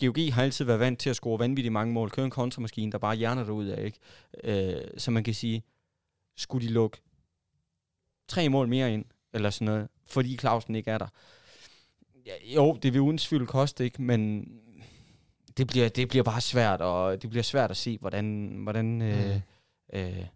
GOG 0.00 0.34
har 0.34 0.42
altid 0.42 0.64
været 0.64 0.80
vant 0.80 0.98
til 0.98 1.10
at 1.10 1.16
score 1.16 1.38
vanvittigt 1.38 1.72
mange 1.72 1.92
mål, 1.92 2.10
køre 2.10 2.24
en 2.24 2.30
kontramaskine, 2.30 2.92
der 2.92 2.98
bare 2.98 3.16
hjerner 3.16 3.44
derud 3.44 3.66
af, 3.66 3.84
ikke? 3.84 3.98
Øh, 4.44 4.82
så 4.98 5.10
man 5.10 5.24
kan 5.24 5.34
sige, 5.34 5.62
skulle 6.36 6.66
de 6.66 6.72
lukke 6.72 7.00
tre 8.28 8.48
mål 8.48 8.68
mere 8.68 8.94
ind, 8.94 9.04
eller 9.32 9.50
sådan 9.50 9.64
noget, 9.64 9.88
fordi 10.06 10.36
Clausen 10.36 10.74
ikke 10.74 10.90
er 10.90 10.98
der. 10.98 11.08
Ja, 12.26 12.32
jo, 12.54 12.78
det 12.82 12.92
vil 12.92 13.00
uden 13.00 13.18
tvivl 13.18 13.46
koste, 13.46 13.84
ikke? 13.84 14.02
Men 14.02 14.48
det 15.56 15.66
bliver, 15.66 15.88
det 15.88 16.08
bliver 16.08 16.22
bare 16.22 16.40
svært, 16.40 16.80
og 16.80 17.22
det 17.22 17.30
bliver 17.30 17.42
svært 17.42 17.70
at 17.70 17.76
se, 17.76 17.98
hvordan, 17.98 18.56
hvordan, 18.62 19.02
øh, 19.02 19.40
øh, 19.92 20.26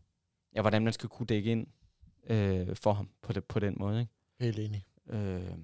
ja, 0.54 0.60
hvordan 0.60 0.84
man 0.84 0.92
skal 0.92 1.08
kunne 1.08 1.26
dække 1.26 1.50
ind 1.50 1.66
øh, 2.30 2.76
for 2.76 2.92
ham 2.92 3.08
på, 3.22 3.32
det, 3.32 3.44
på 3.44 3.58
den 3.58 3.74
måde. 3.78 4.00
Ikke? 4.00 4.12
Helt 4.40 4.58
enig. 4.58 4.84
Øh, 5.08 5.58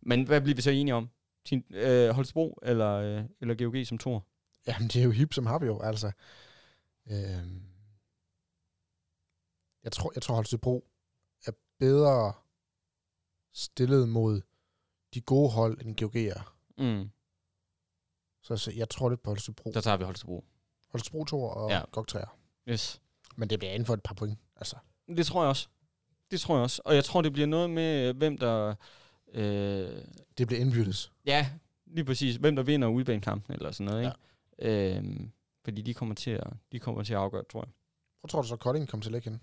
men 0.00 0.26
hvad 0.26 0.40
bliver 0.40 0.56
vi 0.56 0.62
så 0.62 0.70
enige 0.70 0.94
om? 0.94 1.10
Tin, 1.44 1.64
øh, 1.70 2.10
Holstebro 2.10 2.58
eller, 2.62 2.90
øh, 2.90 3.24
eller 3.40 3.54
GOG 3.54 3.86
som 3.86 3.98
tor? 3.98 4.26
Jamen, 4.66 4.88
det 4.88 4.96
er 4.96 5.04
jo 5.04 5.10
hip 5.10 5.32
som 5.32 5.46
hap 5.46 5.62
jo, 5.62 5.80
altså. 5.80 6.12
Øhm, 7.06 7.62
jeg 9.82 9.92
tror, 9.92 10.12
jeg 10.14 10.22
tror 10.22 10.34
Holstebro 10.34 10.88
er 11.46 11.52
bedre 11.78 12.32
stillet 13.52 14.08
mod 14.08 14.40
de 15.14 15.20
gode 15.20 15.50
hold, 15.50 15.80
end 15.80 15.96
GOG 15.96 16.16
er. 16.16 16.56
Mm. 16.78 17.10
Så, 18.42 18.56
så 18.56 18.72
jeg 18.76 18.88
tror 18.88 19.08
lidt 19.08 19.22
på 19.22 19.30
Holstebro. 19.30 19.72
Der 19.72 19.80
tager 19.80 19.96
vi 19.96 20.04
Holstebro. 20.04 20.44
Holstebro 20.88 21.24
2 21.24 21.42
og 21.42 21.70
ja. 21.70 21.82
GOG 21.92 22.08
3. 22.08 22.20
Yes. 22.68 23.00
Men 23.36 23.50
det 23.50 23.58
bliver 23.58 23.72
inden 23.72 23.86
for 23.86 23.94
et 23.94 24.02
par 24.02 24.14
point. 24.14 24.38
Altså, 24.56 24.76
Det 25.06 25.26
tror 25.26 25.42
jeg 25.42 25.48
også. 25.48 25.68
Det 26.30 26.40
tror 26.40 26.54
jeg 26.54 26.62
også. 26.62 26.82
Og 26.84 26.94
jeg 26.94 27.04
tror, 27.04 27.22
det 27.22 27.32
bliver 27.32 27.46
noget 27.46 27.70
med, 27.70 28.08
øh, 28.08 28.16
hvem 28.16 28.38
der... 28.38 28.74
Øh, 29.34 30.02
det 30.38 30.46
bliver 30.46 30.60
indbyrdes. 30.60 31.12
ja, 31.26 31.50
lige 31.86 32.04
præcis. 32.04 32.36
Hvem 32.36 32.56
der 32.56 32.62
vinder 32.62 32.88
udbanekampen 32.88 33.54
eller 33.54 33.70
sådan 33.70 33.86
noget. 33.92 34.02
Ja. 34.02 34.10
Ikke? 34.66 34.98
Øh, 34.98 35.20
fordi 35.64 35.82
de 35.82 35.94
kommer, 35.94 36.14
til 36.14 36.30
at, 36.30 36.46
de 36.72 36.78
kommer 36.78 37.02
til 37.02 37.14
at 37.14 37.20
afgøre, 37.20 37.44
tror 37.44 37.60
jeg. 37.62 37.72
Hvor 38.20 38.26
tror 38.28 38.42
du 38.42 38.48
så, 38.48 38.56
Kolding 38.56 38.88
kommer 38.88 39.02
til 39.02 39.08
at 39.08 39.12
lægge 39.12 39.30
hen? 39.30 39.40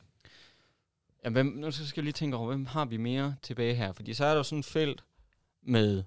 Ja, 1.23 1.29
hvem, 1.29 1.45
nu 1.45 1.71
skal 1.71 1.85
jeg 1.95 2.03
lige 2.03 2.13
tænke 2.13 2.37
over, 2.37 2.47
hvem 2.47 2.65
har 2.65 2.85
vi 2.85 2.97
mere 2.97 3.35
tilbage 3.41 3.75
her? 3.75 3.91
Fordi 3.91 4.13
så 4.13 4.25
er 4.25 4.29
der 4.29 4.37
jo 4.37 4.43
sådan 4.43 4.59
et 4.59 4.65
felt 4.65 5.03
med 5.61 6.03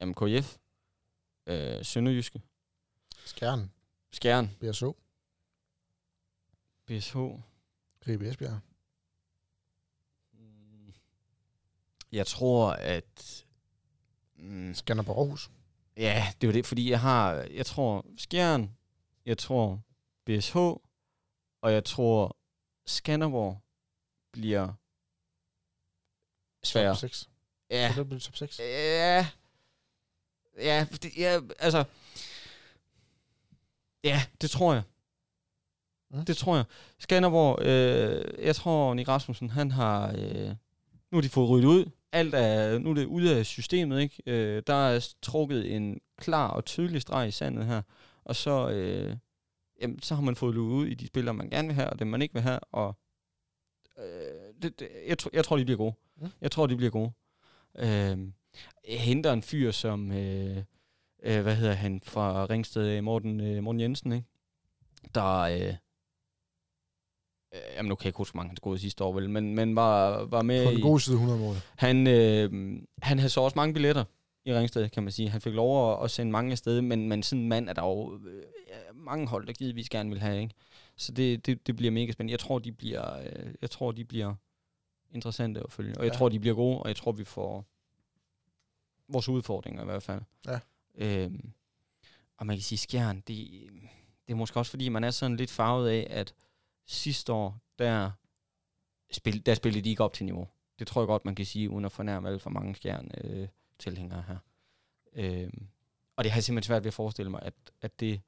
jamen, 0.00 0.14
KF, 0.14 0.56
øh, 1.46 1.84
Sønderjyske, 1.84 2.42
Skjern, 3.24 3.70
Skjern, 4.12 4.50
BSO, 4.60 4.96
BSH. 6.86 7.16
Ribe 8.08 8.28
Esbjerg. 8.28 8.60
Mm. 10.32 10.92
Jeg 12.12 12.26
tror, 12.26 12.70
at... 12.70 13.44
Mm, 14.36 14.74
Skanderborg 14.74 15.18
Aarhus. 15.18 15.50
ja, 15.96 16.26
det 16.40 16.46
er 16.46 16.48
jo 16.48 16.52
det, 16.52 16.66
fordi 16.66 16.90
jeg 16.90 17.00
har... 17.00 17.32
Jeg 17.34 17.66
tror 17.66 18.06
Skjern, 18.16 18.76
jeg 19.26 19.38
tror 19.38 19.82
BSH, 20.26 20.56
og 20.56 21.72
jeg 21.72 21.84
tror 21.84 22.36
Skanderborg 22.86 23.62
bliver 24.32 24.72
sværere. 26.62 26.94
Top 26.94 27.00
6. 27.00 27.28
Ja, 27.70 27.92
Så 27.94 28.00
det 28.00 28.08
bliver 28.08 28.20
top 28.20 28.36
6. 28.36 28.58
Ja. 28.58 29.26
Ja, 30.58 30.86
det, 31.02 31.16
ja, 31.16 31.40
altså... 31.58 31.84
Ja, 34.04 34.22
det 34.40 34.50
tror 34.50 34.72
jeg. 34.74 34.82
Mm. 36.10 36.24
Det 36.24 36.36
tror 36.36 36.56
jeg. 36.56 36.64
Skanderborg, 36.98 37.62
øh, 37.62 38.44
jeg 38.44 38.56
tror, 38.56 38.94
Nick 38.94 39.08
Rasmussen, 39.08 39.50
han 39.50 39.70
har... 39.70 40.08
Øh, 40.18 40.48
nu 41.10 41.16
har 41.16 41.20
de 41.20 41.28
fået 41.28 41.50
ryddet 41.50 41.68
ud. 41.68 41.90
Alt 42.12 42.34
er, 42.34 42.78
nu 42.78 42.90
er 42.90 42.94
det 42.94 43.06
ude 43.06 43.38
af 43.38 43.46
systemet, 43.46 44.00
ikke? 44.00 44.22
Øh, 44.26 44.62
der 44.66 44.74
er 44.74 45.14
trukket 45.22 45.74
en 45.76 46.00
klar 46.18 46.48
og 46.48 46.64
tydelig 46.64 47.02
streg 47.02 47.28
i 47.28 47.30
sandet 47.30 47.66
her. 47.66 47.82
Og 48.24 48.36
så, 48.36 48.70
øh, 48.70 49.16
jamen, 49.80 50.02
så 50.02 50.14
har 50.14 50.22
man 50.22 50.36
fået 50.36 50.54
luet 50.54 50.72
ud 50.72 50.86
i 50.86 50.94
de 50.94 51.06
spillere, 51.06 51.34
man 51.34 51.50
gerne 51.50 51.68
vil 51.68 51.74
have, 51.74 51.90
og 51.90 51.98
dem, 51.98 52.06
man 52.06 52.22
ikke 52.22 52.34
vil 52.34 52.42
have. 52.42 52.58
Og 52.72 52.96
øh, 53.98 54.62
det, 54.62 54.80
det, 54.80 54.88
jeg, 55.06 55.18
tror, 55.18 55.30
jeg 55.34 55.44
tror, 55.44 55.56
de 55.56 55.64
bliver 55.64 55.78
gode. 55.78 55.94
Mm. 56.16 56.28
Jeg 56.40 56.50
tror, 56.50 56.66
de 56.66 56.76
bliver 56.76 56.90
gode. 56.90 57.12
Øh, 57.78 58.18
jeg 58.88 59.00
henter 59.00 59.32
en 59.32 59.42
fyr 59.42 59.70
som, 59.70 60.12
øh, 60.12 60.56
øh, 61.22 61.42
hvad 61.42 61.56
hedder 61.56 61.74
han, 61.74 62.00
fra 62.04 62.46
Ringsted, 62.50 63.00
Morten, 63.00 63.40
øh, 63.40 63.62
Morten 63.62 63.80
Jensen, 63.80 64.12
ikke? 64.12 64.26
Der, 65.14 65.38
øh, 65.38 65.74
jamen 67.76 67.88
nu 67.88 67.94
kan 67.94 68.04
jeg 68.04 68.08
ikke 68.08 68.16
huske, 68.16 68.32
hvor 68.34 68.38
mange 68.38 68.48
han 68.50 68.56
scorede 68.56 68.78
sidste 68.78 69.04
år, 69.04 69.12
vel, 69.12 69.30
men, 69.30 69.54
men 69.54 69.76
var, 69.76 70.24
var 70.24 70.42
med 70.42 70.64
På 70.66 70.70
den 70.70 70.80
gode 70.80 71.00
side 71.00 71.14
100 71.16 71.40
mål. 71.40 71.56
han, 71.76 72.06
øh, 72.06 72.78
han 73.02 73.18
havde 73.18 73.30
så 73.30 73.40
også 73.40 73.56
mange 73.56 73.72
billetter 73.74 74.04
i 74.44 74.54
Ringsted, 74.54 74.88
kan 74.88 75.02
man 75.02 75.12
sige. 75.12 75.28
Han 75.30 75.40
fik 75.40 75.52
lov 75.54 75.92
at, 75.92 76.04
at 76.04 76.10
sende 76.10 76.32
mange 76.32 76.52
afsted, 76.52 76.80
men, 76.80 77.08
men 77.08 77.22
sådan 77.22 77.42
en 77.42 77.48
mand 77.48 77.68
er 77.68 77.72
der 77.72 77.82
jo 77.82 78.18
øh, 78.26 78.42
mange 78.94 79.26
hold, 79.26 79.46
der 79.46 79.52
givetvis 79.52 79.88
gerne 79.88 80.10
vil 80.10 80.20
have, 80.20 80.40
ikke? 80.42 80.54
Så 80.96 81.12
det, 81.12 81.46
det, 81.46 81.66
det 81.66 81.76
bliver 81.76 81.90
mega 81.90 82.12
spændende. 82.12 82.32
Jeg 82.32 82.38
tror, 82.40 82.58
de 82.58 82.72
bliver, 82.72 83.18
øh, 83.18 83.54
jeg 83.62 83.70
tror, 83.70 83.92
de 83.92 84.04
bliver 84.04 84.34
interessante 85.10 85.60
at 85.60 85.72
følge. 85.72 85.98
Og 85.98 86.04
jeg 86.04 86.12
Ja. 86.12 86.18
tror, 86.18 86.28
de 86.28 86.40
bliver 86.40 86.54
gode, 86.54 86.78
og 86.78 86.88
jeg 86.88 86.96
tror, 86.96 87.12
vi 87.12 87.24
får 87.24 87.64
vores 89.08 89.28
udfordringer 89.28 89.82
i 89.82 89.84
hvert 89.84 90.02
fald. 90.02 90.20
Ja. 90.46 90.58
Øhm, 90.94 91.50
og 92.36 92.46
man 92.46 92.56
kan 92.56 92.62
sige, 92.62 92.78
Skjern, 92.78 93.16
det, 93.16 93.26
det 94.26 94.32
er 94.32 94.34
måske 94.34 94.58
også, 94.60 94.70
fordi 94.70 94.88
man 94.88 95.04
er 95.04 95.10
sådan 95.10 95.36
lidt 95.36 95.50
farvet 95.50 95.88
af, 95.88 96.06
at 96.10 96.34
sidste 96.86 97.32
år, 97.32 97.58
der, 97.78 98.10
spil, 99.10 99.46
der 99.46 99.54
spillede 99.54 99.84
de 99.84 99.90
ikke 99.90 100.04
op 100.04 100.12
til 100.12 100.24
niveau. 100.24 100.48
Det 100.78 100.86
tror 100.86 101.00
jeg 101.00 101.06
godt, 101.06 101.24
man 101.24 101.34
kan 101.34 101.46
sige, 101.46 101.70
uden 101.70 101.84
at 101.84 101.92
fornærme 101.92 102.28
alle 102.28 102.40
for 102.40 102.50
mange 102.50 102.74
Skjern 102.74 103.10
øh, 103.24 103.48
tilhængere 103.78 104.22
her. 104.22 104.38
Øhm, 105.12 105.66
og 106.16 106.24
det 106.24 106.32
har 106.32 106.36
jeg 106.36 106.44
simpelthen 106.44 106.68
svært 106.68 106.82
ved 106.84 106.88
at 106.88 106.94
forestille 106.94 107.30
mig, 107.30 107.42
at, 107.42 107.54
at 107.82 108.00
det 108.00 108.20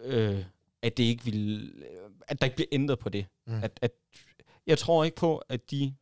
øh, 0.00 0.44
at 0.82 0.96
det 0.96 1.04
ikke 1.04 1.24
vil, 1.24 1.72
at 2.28 2.40
der 2.40 2.46
ikke 2.46 2.56
bliver 2.56 2.68
ændret 2.72 2.98
på 2.98 3.08
det. 3.08 3.26
Mm. 3.46 3.62
At, 3.62 3.78
at, 3.82 3.92
jeg 4.66 4.78
tror 4.78 5.04
ikke 5.04 5.16
på, 5.16 5.38
at 5.38 5.70
de 5.70 5.94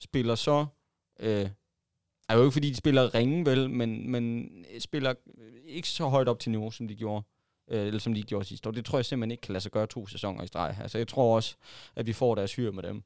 spiller 0.00 0.34
så, 0.34 0.66
øh, 1.20 1.50
er 2.28 2.36
jo 2.36 2.42
ikke 2.42 2.52
fordi 2.52 2.70
de 2.70 2.76
spiller 2.76 3.14
ringe 3.14 3.46
vel, 3.46 3.70
men, 3.70 4.10
men 4.10 4.50
spiller 4.78 5.14
ikke 5.64 5.88
så 5.88 6.08
højt 6.08 6.28
op 6.28 6.38
til 6.38 6.50
niveau, 6.50 6.70
som 6.70 6.88
de 6.88 6.96
gjorde, 6.96 7.22
øh, 7.72 7.86
eller 7.86 8.00
som 8.00 8.14
de 8.14 8.22
gjorde 8.22 8.44
sidste 8.44 8.68
år. 8.68 8.72
Det 8.72 8.84
tror 8.84 8.98
jeg 8.98 9.04
simpelthen 9.04 9.30
ikke 9.30 9.40
kan 9.40 9.52
lade 9.52 9.62
sig 9.62 9.72
gøre 9.72 9.86
to 9.86 10.06
sæsoner 10.06 10.44
i 10.44 10.46
streg 10.46 10.74
her. 10.76 10.86
Så 10.88 10.98
jeg 10.98 11.08
tror 11.08 11.36
også, 11.36 11.56
at 11.96 12.06
vi 12.06 12.12
får 12.12 12.34
deres 12.34 12.54
hyr 12.54 12.70
med 12.72 12.82
dem. 12.82 13.02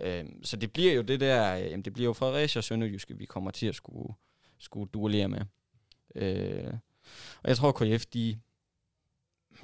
Øh, 0.00 0.24
så 0.42 0.56
det 0.56 0.72
bliver 0.72 0.92
jo 0.92 1.02
det 1.02 1.20
der, 1.20 1.56
øh, 1.56 1.84
det 1.84 1.92
bliver 1.92 2.06
jo 2.08 2.12
Fredericia 2.12 2.58
og 2.60 2.64
Sønderjyske, 2.64 3.16
vi 3.18 3.24
kommer 3.24 3.50
til 3.50 3.66
at 3.66 3.74
skulle, 3.74 4.14
skulle 4.58 4.90
duellere 4.94 5.28
med. 5.28 5.40
Øh, 6.14 6.72
og 7.42 7.48
jeg 7.48 7.56
tror, 7.56 7.72
KF, 7.72 8.06
de, 8.06 8.40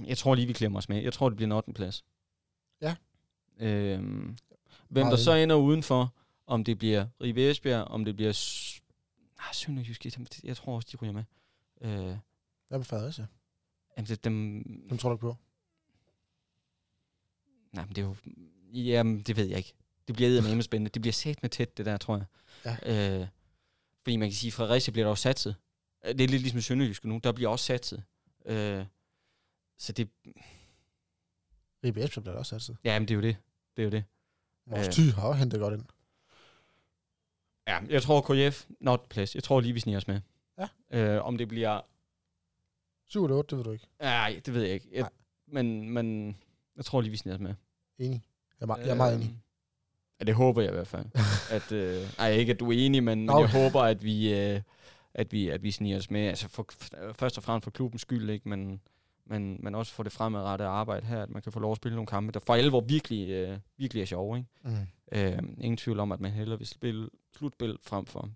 jeg 0.06 0.18
tror 0.18 0.34
lige, 0.34 0.46
vi 0.46 0.52
klemmer 0.52 0.78
os 0.78 0.88
med. 0.88 1.02
Jeg 1.02 1.12
tror, 1.12 1.28
det 1.28 1.36
bliver 1.36 1.46
en 1.48 1.52
8. 1.52 1.72
plads. 1.72 2.04
Ja. 2.80 2.96
Øhm, 3.58 4.36
hvem 4.88 5.06
Meget 5.06 5.10
der 5.10 5.16
så 5.24 5.34
ender 5.34 5.56
udenfor, 5.56 6.14
om 6.46 6.64
det 6.64 6.78
bliver 6.78 7.06
Ribe 7.22 7.50
Esbjerg, 7.50 7.82
om 7.84 8.04
det 8.04 8.16
bliver 8.16 8.32
S- 8.32 8.80
ah, 9.38 9.54
Sønderjysk, 9.54 10.04
jeg, 10.04 10.12
jeg 10.44 10.56
tror 10.56 10.76
også, 10.76 10.88
de 10.92 10.96
ryger 10.96 11.12
med. 11.12 11.24
Øh, 11.80 12.16
Hvad 12.68 12.78
med 12.78 12.84
Fredericia? 12.84 13.26
Jamen, 13.96 14.06
det, 14.08 14.24
dem, 14.24 14.58
Hvem 14.86 14.98
tror 14.98 15.10
du 15.10 15.16
på? 15.16 15.36
nej, 17.72 17.84
men 17.84 17.94
det 17.94 18.02
er 18.02 18.06
jo, 18.06 18.16
jamen, 18.72 19.22
det 19.22 19.36
ved 19.36 19.46
jeg 19.46 19.58
ikke. 19.58 19.74
Det 20.08 20.16
bliver 20.16 20.42
med 20.54 20.62
spændende. 20.70 20.90
Det 20.90 21.02
bliver 21.02 21.12
sat 21.12 21.42
med 21.42 21.50
tæt, 21.50 21.76
det 21.78 21.86
der, 21.86 21.96
tror 21.96 22.16
jeg. 22.16 22.26
Ja. 22.84 23.20
Øh, 23.20 23.26
fordi 24.02 24.16
man 24.16 24.28
kan 24.28 24.34
sige, 24.36 24.48
at 24.48 24.52
Fredericia 24.54 24.92
bliver 24.92 25.04
der 25.04 25.10
også 25.10 25.22
satset. 25.22 25.56
Øh, 26.04 26.12
Det 26.18 26.20
er 26.24 26.28
lidt 26.28 26.42
ligesom 26.42 26.60
Sønderjysk 26.60 27.04
nu. 27.04 27.20
Der 27.24 27.32
bliver 27.32 27.50
også 27.50 27.64
satset. 27.64 28.02
Øh, 28.46 28.84
så 29.78 29.92
det, 29.92 30.08
Ribe 31.84 32.04
Esbjerg 32.04 32.22
bliver 32.22 32.32
der 32.32 32.38
også 32.38 32.54
altid. 32.54 32.74
ja, 32.84 32.98
men 32.98 33.08
det 33.08 33.14
er 33.14 33.16
jo 33.16 33.22
det. 33.22 33.36
Det 33.76 33.82
er 33.82 33.84
jo 33.86 33.90
det. 33.90 34.04
Vores 34.66 34.86
Øh. 34.86 34.92
ty 34.92 35.00
har 35.00 35.22
også 35.28 35.38
hentet 35.38 35.60
godt 35.60 35.74
ind. 35.74 35.84
Ja, 37.68 37.78
jeg 37.88 38.02
tror 38.02 38.20
KF, 38.50 38.66
not 38.80 39.08
plads. 39.08 39.34
Jeg 39.34 39.42
tror 39.44 39.60
lige, 39.60 39.72
vi 39.72 39.80
sniger 39.80 39.96
os 39.98 40.06
med. 40.08 40.20
Ja. 40.58 40.68
Øh, 40.90 41.24
om 41.24 41.38
det 41.38 41.48
bliver... 41.48 41.80
7 43.08 43.24
eller 43.24 43.36
8, 43.36 43.50
det 43.50 43.58
ved 43.58 43.64
du 43.64 43.70
ikke. 43.72 43.86
Nej, 44.00 44.40
det 44.46 44.54
ved 44.54 44.62
jeg 44.62 44.74
ikke. 44.74 44.88
Jeg, 44.92 45.00
Nej. 45.00 45.10
men, 45.62 45.90
men 45.90 46.36
jeg 46.76 46.84
tror 46.84 47.00
lige, 47.00 47.10
vi 47.10 47.16
sniger 47.16 47.34
os 47.36 47.40
med. 47.40 47.54
Enig. 47.98 48.22
Jeg 48.60 48.68
er, 48.68 48.74
me- 48.74 48.80
jeg 48.80 48.88
er 48.88 48.94
meget 48.94 49.14
enig. 49.16 49.28
Øhm, 49.28 49.36
Ja, 50.20 50.24
det 50.24 50.34
håber 50.34 50.62
jeg 50.62 50.70
i 50.70 50.74
hvert 50.74 50.86
fald. 50.86 51.06
at, 51.56 51.72
øh, 51.72 52.02
ej, 52.18 52.30
ikke 52.30 52.52
at 52.52 52.60
du 52.60 52.68
er 52.70 52.76
enig, 52.76 53.02
men, 53.04 53.18
men 53.18 53.26
Nå. 53.26 53.40
jeg 53.40 53.50
håber, 53.52 53.80
at 53.80 54.04
vi, 54.04 54.34
øh, 54.34 54.60
at 55.14 55.32
vi, 55.32 55.48
at 55.48 55.62
vi 55.62 55.70
sniger 55.70 55.96
os 55.98 56.10
med. 56.10 56.20
Altså 56.20 56.48
for, 56.48 56.66
først 57.12 57.38
og 57.38 57.44
fremmest 57.44 57.64
for 57.64 57.70
klubbens 57.70 58.02
skyld, 58.02 58.30
ikke? 58.30 58.48
Men, 58.48 58.80
men, 59.26 59.56
men 59.62 59.74
også 59.74 59.92
for 59.92 60.02
det 60.02 60.12
fremadrettede 60.12 60.68
arbejde 60.68 61.06
her, 61.06 61.22
at 61.22 61.30
man 61.30 61.42
kan 61.42 61.52
få 61.52 61.60
lov 61.60 61.70
at 61.72 61.76
spille 61.76 61.94
nogle 61.96 62.06
kampe, 62.06 62.32
der 62.32 62.40
for 62.40 62.54
alvor 62.54 62.80
virkelig, 62.80 63.28
øh, 63.30 63.58
virkelig 63.76 64.00
er 64.00 64.06
sjove. 64.06 64.36
Ikke? 64.38 64.48
Mm. 64.64 64.86
Øh, 65.12 65.38
ingen 65.58 65.76
tvivl 65.76 66.00
om, 66.00 66.12
at 66.12 66.20
man 66.20 66.30
hellere 66.32 66.58
vil 66.58 66.66
spille 66.66 67.08
slutspil 67.36 67.78
frem 67.82 68.06
for 68.06 68.30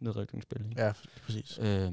nedrykningsspil. 0.00 0.66
Ikke? 0.70 0.82
Ja, 0.82 0.92
præcis. 1.24 1.58
Øh, 1.58 1.92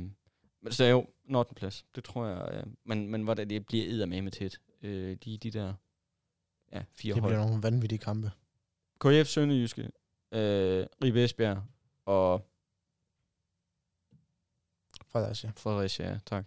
men 0.61 0.73
så 0.73 0.85
jo 0.85 1.07
8. 1.35 1.55
plads. 1.55 1.85
Det 1.95 2.03
tror 2.03 2.25
jeg. 2.25 2.49
Øh, 2.53 2.63
men, 2.83 3.07
men 3.07 3.23
hvordan 3.23 3.49
det 3.49 3.65
bliver 3.65 3.85
eddermame 3.85 4.21
med 4.21 4.31
tæt. 4.31 4.59
Øh, 4.81 5.17
de, 5.25 5.37
de 5.37 5.51
der 5.51 5.73
ja, 6.71 6.83
fire 6.93 7.13
Det 7.13 7.21
hold. 7.21 7.33
bliver 7.33 7.45
nogle 7.45 7.63
vanvittige 7.63 7.99
kampe. 7.99 8.31
KF 8.99 9.27
Sønderjyske, 9.27 9.81
øh, 10.31 10.85
Ribe 11.03 11.23
Esbjerg 11.23 11.63
og 12.05 12.49
Fredericia. 15.07 15.51
Fredericia, 15.57 16.09
ja, 16.09 16.19
tak. 16.25 16.45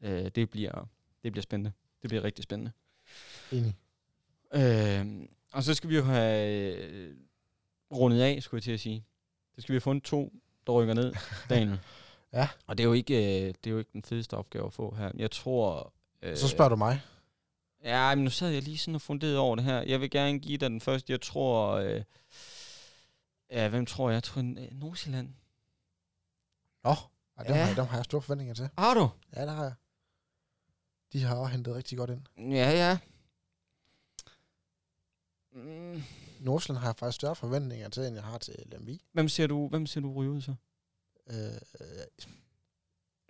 Øh, 0.00 0.28
det, 0.34 0.50
bliver, 0.50 0.88
det 1.22 1.32
bliver 1.32 1.42
spændende. 1.42 1.72
Det 2.02 2.08
bliver 2.08 2.24
rigtig 2.24 2.42
spændende. 2.42 2.72
Enig. 3.52 3.76
Øh, 4.54 5.28
og 5.52 5.62
så 5.62 5.74
skal 5.74 5.90
vi 5.90 5.96
jo 5.96 6.02
have 6.02 6.76
øh, 6.76 7.16
rundet 7.92 8.20
af, 8.20 8.42
skulle 8.42 8.58
jeg 8.58 8.62
til 8.62 8.72
at 8.72 8.80
sige. 8.80 9.04
Så 9.54 9.60
skal 9.60 9.72
vi 9.72 9.74
have 9.74 9.80
fundet 9.80 10.04
to, 10.04 10.32
der 10.66 10.72
rykker 10.72 10.94
ned, 10.94 11.14
Daniel. 11.50 11.78
Ja. 12.32 12.48
Og 12.66 12.78
det 12.78 12.84
er, 12.84 12.88
jo 12.88 12.92
ikke, 12.92 13.14
øh, 13.42 13.46
det 13.48 13.66
er 13.66 13.70
jo 13.70 13.78
ikke 13.78 13.90
den 13.92 14.02
fedeste 14.02 14.34
opgave 14.36 14.66
at 14.66 14.72
få 14.72 14.94
her. 14.94 15.10
Jeg 15.14 15.30
tror... 15.30 15.92
Øh, 16.22 16.36
Så 16.36 16.48
spørger 16.48 16.68
du 16.68 16.76
mig. 16.76 17.00
Ja, 17.84 18.14
men 18.14 18.24
nu 18.24 18.30
sad 18.30 18.48
jeg 18.50 18.62
lige 18.62 18.78
sådan 18.78 18.94
og 18.94 19.00
funderede 19.00 19.38
over 19.38 19.56
det 19.56 19.64
her. 19.64 19.82
Jeg 19.82 20.00
vil 20.00 20.10
gerne 20.10 20.38
give 20.38 20.58
dig 20.58 20.70
den 20.70 20.80
første. 20.80 21.12
Jeg 21.12 21.20
tror... 21.20 21.72
Øh, 21.72 22.02
ja, 23.50 23.68
hvem 23.68 23.86
tror 23.86 24.08
jeg? 24.10 24.14
Jeg 24.14 24.22
tror 24.22 24.40
øh, 24.40 24.68
Nordsjælland. 24.72 25.34
Nå, 26.84 26.90
ej, 27.36 27.44
dem, 27.44 27.54
Ja. 27.54 27.60
har 27.60 27.68
jeg, 27.68 27.76
dem 27.76 27.84
har 27.86 27.96
jeg 27.96 28.04
store 28.04 28.22
forventninger 28.22 28.54
til. 28.54 28.68
Har 28.78 28.94
du? 28.94 29.08
Ja, 29.36 29.42
det 29.42 29.50
har 29.50 29.62
jeg. 29.62 29.74
De 31.12 31.22
har 31.22 31.36
også 31.36 31.52
hentet 31.52 31.74
rigtig 31.74 31.98
godt 31.98 32.10
ind. 32.10 32.22
Ja, 32.38 32.70
ja. 32.70 32.98
Mm, 35.52 36.02
Nordsjælland 36.40 36.80
har 36.80 36.88
jeg 36.88 36.96
faktisk 36.96 37.16
større 37.16 37.36
forventninger 37.36 37.88
til, 37.88 38.02
end 38.06 38.14
jeg 38.14 38.24
har 38.24 38.38
til 38.38 38.54
Lemvi. 38.66 39.00
hvem 39.12 39.28
ser 39.28 39.46
du, 39.46 39.68
hvem 39.68 39.86
ser 39.86 40.00
du 40.00 40.12
ryge 40.14 40.30
ud 40.30 40.40
så? 40.40 40.54
Øh, 41.30 41.60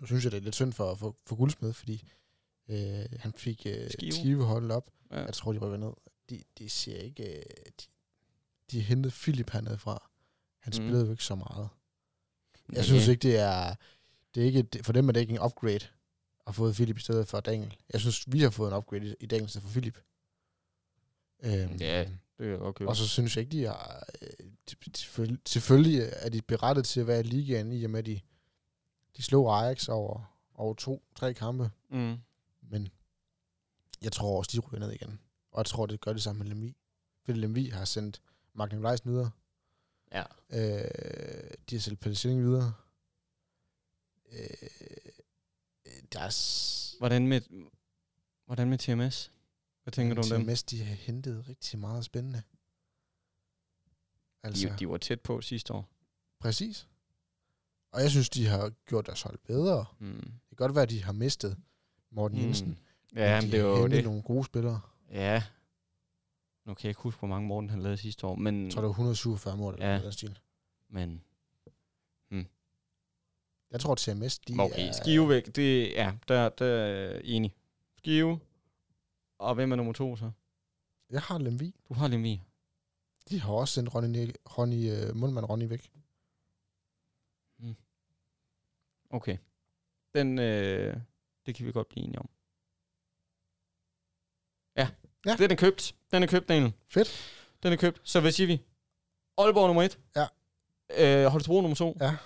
nu 0.01 0.07
synes 0.07 0.24
jeg, 0.24 0.32
det 0.32 0.38
er 0.38 0.43
lidt 0.43 0.55
synd 0.55 0.72
for, 0.72 0.95
for, 0.95 1.16
for 1.26 1.36
Guldsmed, 1.36 1.72
fordi 1.72 2.09
øh, 2.68 3.05
han 3.18 3.32
fik 3.32 3.66
øh, 3.66 3.90
Skive. 3.90 4.12
Skive. 4.12 4.45
Holdet 4.45 4.70
op. 4.70 4.90
Ja. 5.11 5.20
Jeg 5.24 5.34
tror, 5.34 5.53
de 5.53 5.59
rykker 5.59 5.78
ned. 5.78 5.93
De, 6.30 6.43
de 6.59 6.68
ser 6.68 6.97
ikke... 6.99 7.36
Øh, 7.36 7.43
de, 7.80 7.86
de 8.70 8.80
hentet 8.80 9.12
Philip 9.12 9.51
hernede 9.51 9.78
fra. 9.78 10.11
Han 10.59 10.70
Mhm. 10.70 10.82
spillede 10.82 11.05
jo 11.05 11.11
ikke 11.11 11.24
så 11.24 11.34
meget. 11.34 11.68
Jeg 12.68 12.76
Ja, 12.76 12.82
synes 12.82 13.09
ikke, 13.09 13.22
det 13.22 13.38
er... 13.38 13.74
Det 14.34 14.43
er 14.43 14.47
ikke, 14.47 14.68
for 14.82 14.93
dem 14.93 15.09
er 15.09 15.12
det 15.12 15.20
ikke 15.20 15.32
en 15.34 15.40
upgrade 15.40 15.86
at 16.47 16.55
få 16.55 16.72
Philip 16.72 16.97
i 16.99 17.01
stedet 17.01 17.28
for 17.28 17.40
Daniel. 17.40 17.76
Jeg 17.93 18.01
synes, 18.01 18.32
vi 18.32 18.40
har 18.40 18.51
fået 18.51 18.70
en 18.70 18.76
upgrade 18.76 19.07
i, 19.09 19.14
i 19.20 19.26
Daniel 19.26 19.51
for 19.51 19.68
Philip. 19.68 19.99
Øhm, 21.43 21.76
Ja, 21.80 22.09
Det 22.39 22.45
kan 22.45 22.51
jeg 22.51 22.59
godt 22.59 22.76
købe. 22.76 22.89
Og 22.89 22.97
så 22.97 23.09
synes 23.09 23.37
jeg 23.37 23.43
ikke, 23.45 23.59
de 23.59 23.64
har... 23.64 24.07
øh, 24.22 25.37
Selvfølgelig, 25.47 26.11
er 26.12 26.28
de 26.28 26.43
berettet 26.43 26.87
til 26.87 27.01
at 27.01 27.07
være 27.07 27.20
i 27.20 27.22
ligaen, 27.22 27.72
i 27.72 27.85
og 27.85 27.91
med, 27.91 27.99
at 27.99 28.07
de, 28.07 28.20
de 29.16 29.22
slog 29.22 29.59
Ajax 29.61 29.89
over, 29.89 30.37
over 30.55 30.74
to, 30.74 31.03
tre 31.16 31.35
kampe. 31.35 31.70
Mm. 31.91 32.16
Men 32.62 32.89
jeg 34.03 34.12
tror 34.12 34.39
også, 34.39 34.51
de 34.55 34.59
ryger 34.59 34.78
ned 34.78 34.93
igen. 34.93 35.20
Og 35.53 35.59
jeg 35.59 35.66
tror, 35.66 35.87
det 35.87 36.01
gør 36.01 36.12
det 36.12 36.22
samme 36.22 36.39
med 36.39 36.47
Lemvi. 36.49 36.76
Fordi 37.24 37.39
Lemvi 37.39 37.68
har 37.68 37.85
sendt 37.85 38.22
Mark 38.55 38.72
Nikolajsen 38.72 39.11
videre. 39.11 39.30
Ja. 40.12 40.22
Øh, 40.51 41.51
de 41.70 41.74
har 41.76 41.80
sendt 41.80 42.01
Pelle 42.01 42.43
videre. 42.43 42.72
Øh, 44.33 44.68
deres... 46.12 46.97
Hvordan 46.99 47.26
med, 47.26 47.41
hvordan 48.47 48.68
med 48.70 48.78
TMS? 48.78 49.33
Hvad 49.83 49.93
tænker 49.93 50.14
du 50.14 50.20
om 50.20 50.28
dem? 50.28 50.47
TMS, 50.47 50.62
de 50.62 50.85
har 50.85 50.95
hentet 50.95 51.49
rigtig 51.49 51.78
meget 51.78 52.05
spændende. 52.05 52.43
Altså, 54.43 54.68
De, 54.68 54.76
de 54.78 54.89
var 54.89 54.97
tæt 54.97 55.20
på 55.20 55.41
sidste 55.41 55.72
år. 55.74 55.89
præcis. 56.41 56.89
Og 57.93 58.03
jeg 58.03 58.11
synes, 58.11 58.30
de 58.30 58.47
har 58.47 58.72
gjort 58.87 59.07
deres 59.07 59.22
hold 59.22 59.39
bedre. 59.39 59.85
Mm. 59.99 60.14
Det 60.20 60.49
kan 60.49 60.57
godt 60.57 60.74
være, 60.74 60.83
at 60.83 60.91
de 60.91 61.03
har 61.03 61.12
mistet 61.12 61.57
Morten 62.11 62.39
Jensen. 62.39 62.68
Mm. 62.68 62.76
Ja, 63.18 63.41
men 63.41 63.51
de 63.51 63.57
det 63.57 63.61
er 63.61 63.64
jo 63.64 63.87
det. 63.89 64.05
nogle 64.05 64.22
gode 64.22 64.45
spillere. 64.45 64.80
Ja. 65.11 65.43
Nu 66.64 66.74
kan 66.74 66.85
jeg 66.85 66.91
ikke 66.91 67.01
huske, 67.01 67.18
hvor 67.18 67.28
mange 67.28 67.49
Morten 67.49 67.70
han 67.70 67.83
lavede 67.83 67.97
sidste 67.97 68.26
år, 68.26 68.35
men... 68.35 68.64
Jeg 68.64 68.72
tror, 68.72 68.80
det 68.80 68.87
var 68.87 68.93
147 68.93 69.57
mål 69.57 69.74
eller 69.74 69.87
Ja. 69.95 70.03
den 70.03 70.12
stil. 70.12 70.39
men 70.89 71.24
Jeg 73.70 73.80
tror, 73.80 73.93
at 73.93 73.99
TMS, 73.99 74.39
de 74.39 74.55
okay, 74.59 74.89
er... 74.89 74.93
Skive 74.93 75.28
væk, 75.28 75.57
det, 75.57 75.91
ja, 75.93 76.12
der, 76.28 76.49
der 76.49 76.66
er 76.66 77.20
enig. 77.24 77.55
Skive. 77.99 78.41
Og 79.43 79.55
hvem 79.55 79.72
er 79.72 79.76
nummer 79.76 79.93
to 79.93 80.16
så? 80.16 80.30
Jeg 81.11 81.22
har 81.22 81.38
Lemvi. 81.38 81.74
Du 81.88 81.95
har 81.95 82.09
Lemvi. 82.09 82.43
De 83.28 83.40
har 83.40 83.53
også 83.53 83.74
sendt 83.74 83.95
Ronny, 83.95 84.30
Ronny 84.59 84.82
uh, 84.93 85.16
Mundmann 85.16 85.47
Ronny 85.47 85.68
væk. 85.68 85.90
Okay. 89.12 89.36
Den, 90.14 90.38
øh, 90.38 90.97
det 91.47 91.55
kan 91.55 91.66
vi 91.66 91.72
godt 91.72 91.88
blive 91.88 92.05
enige 92.05 92.18
om. 92.18 92.30
Ja. 94.76 94.88
Ja. 95.26 95.36
Den 95.36 95.51
er 95.51 95.57
købt. 95.57 95.95
Den 96.11 96.22
er 96.22 96.26
købt, 96.26 96.49
Daniel. 96.49 96.72
Fedt. 96.86 97.09
Den 97.62 97.72
er 97.72 97.76
købt. 97.76 98.01
Så 98.05 98.20
hvad 98.20 98.32
siger 98.32 98.47
vi? 98.47 98.62
Aalborg 99.38 99.66
nummer 99.66 99.82
1. 99.82 99.99
Ja. 100.16 100.26
Øh, 100.99 101.26
Holstebro 101.26 101.61
nummer 101.61 101.76
2. 101.76 101.97
Ja. 102.01 102.16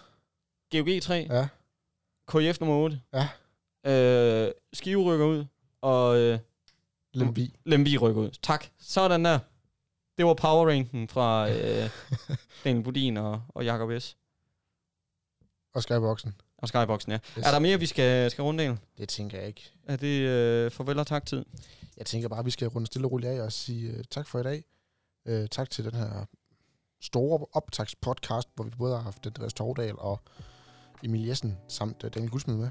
GOG 0.71 1.03
3. 1.03 1.27
Ja. 1.31 1.49
KF 2.27 2.61
nummer 2.61 2.77
8. 2.77 3.01
Ja. 3.13 3.29
Øh, 3.87 4.53
Skive 4.73 5.03
rykker 5.05 5.27
ud. 5.27 5.45
Og 5.81 6.19
øh, 6.19 6.39
Lemvi. 7.17 7.55
Lemvi 7.65 7.99
rykker 7.99 8.23
ud. 8.23 8.31
Tak. 8.43 8.67
Sådan 8.79 9.25
der. 9.25 9.39
Det 10.19 10.27
var 10.27 10.35
power 10.35 10.69
ranken 10.71 11.09
fra 11.09 11.49
øh, 11.51 11.91
Daniel 12.65 12.85
Budin 12.85 13.17
og, 13.17 13.43
og 13.49 13.65
Jakob 13.65 14.01
S. 14.01 14.17
Og 15.75 15.83
Skyboxen. 15.83 16.35
Og 16.59 16.69
Skyboxen, 16.69 17.13
ja. 17.13 17.19
Yes. 17.39 17.47
Er 17.47 17.51
der 17.51 17.59
mere, 17.59 17.81
vi 17.81 17.87
skal, 17.87 18.31
skal 18.31 18.43
runde, 18.43 18.63
Daniel? 18.63 18.79
Det 18.99 19.09
tænker 19.09 19.39
jeg 19.39 19.47
ikke. 19.47 19.71
Er 19.85 19.97
det 19.97 20.21
øh, 20.21 20.71
farvel 20.71 20.99
og 20.99 21.07
tak 21.07 21.27
tid? 21.27 21.45
Jeg 21.97 22.07
tænker 22.07 22.29
bare, 22.29 22.39
at 22.39 22.47
vi 22.47 22.51
skal 22.51 22.69
runde 22.69 22.87
stille 22.87 23.07
og 23.07 23.13
roligt 23.13 23.33
af 23.33 23.41
og 23.43 23.53
sige 23.53 23.91
uh, 23.91 24.01
tak 24.11 24.27
for 24.27 24.39
i 24.39 24.43
dag. 24.43 24.65
Uh, 25.31 25.47
tak 25.51 25.71
til 25.71 25.85
den 25.85 25.95
her 25.95 26.25
store 27.01 27.47
optagspodcast, 27.53 28.49
hvor 28.55 28.65
vi 28.65 28.71
både 28.79 28.97
har 28.97 29.03
haft 29.03 29.27
Andreas 29.27 29.55
Tordal 29.55 29.95
og 29.99 30.21
Emil 31.05 31.27
Jessen 31.27 31.57
samt 31.69 32.05
uh, 32.05 32.11
Daniel 32.15 32.31
Guldsmed 32.31 32.57
med. 32.57 32.71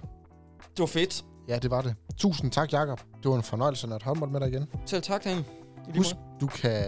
Det 0.60 0.80
var 0.80 0.86
fedt. 0.86 1.26
Ja, 1.48 1.60
det 1.60 1.72
var 1.72 1.82
det. 1.82 1.96
Tusind 2.18 2.52
tak, 2.52 2.74
Jakob. 2.74 3.02
Det 3.24 3.32
var 3.32 3.38
en 3.38 3.44
fornøjelse 3.44 3.88
at 3.96 4.04
håndbold 4.04 4.32
med 4.32 4.40
dig 4.40 4.50
igen. 4.50 4.68
Selv 4.86 5.02
tak, 5.02 5.24
Daniel. 5.24 5.46
Husk, 5.98 6.16
du 6.42 6.48
kan 6.48 6.84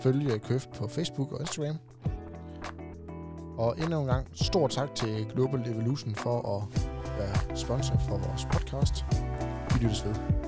følge 0.00 0.38
Køf 0.38 0.66
på 0.66 0.88
Facebook 0.88 1.32
og 1.32 1.40
Instagram. 1.40 1.78
Og 3.58 3.74
endnu 3.78 4.00
en 4.00 4.06
gang, 4.06 4.26
stor 4.32 4.68
tak 4.68 4.94
til 4.94 5.26
Global 5.34 5.68
Evolution 5.68 6.14
for 6.14 6.56
at 6.56 6.88
være 7.18 7.56
sponsor 7.56 7.98
for 8.08 8.16
vores 8.18 8.46
podcast. 8.52 9.04
Vi 9.74 9.84
lyttes 9.84 10.04
ved. 10.04 10.45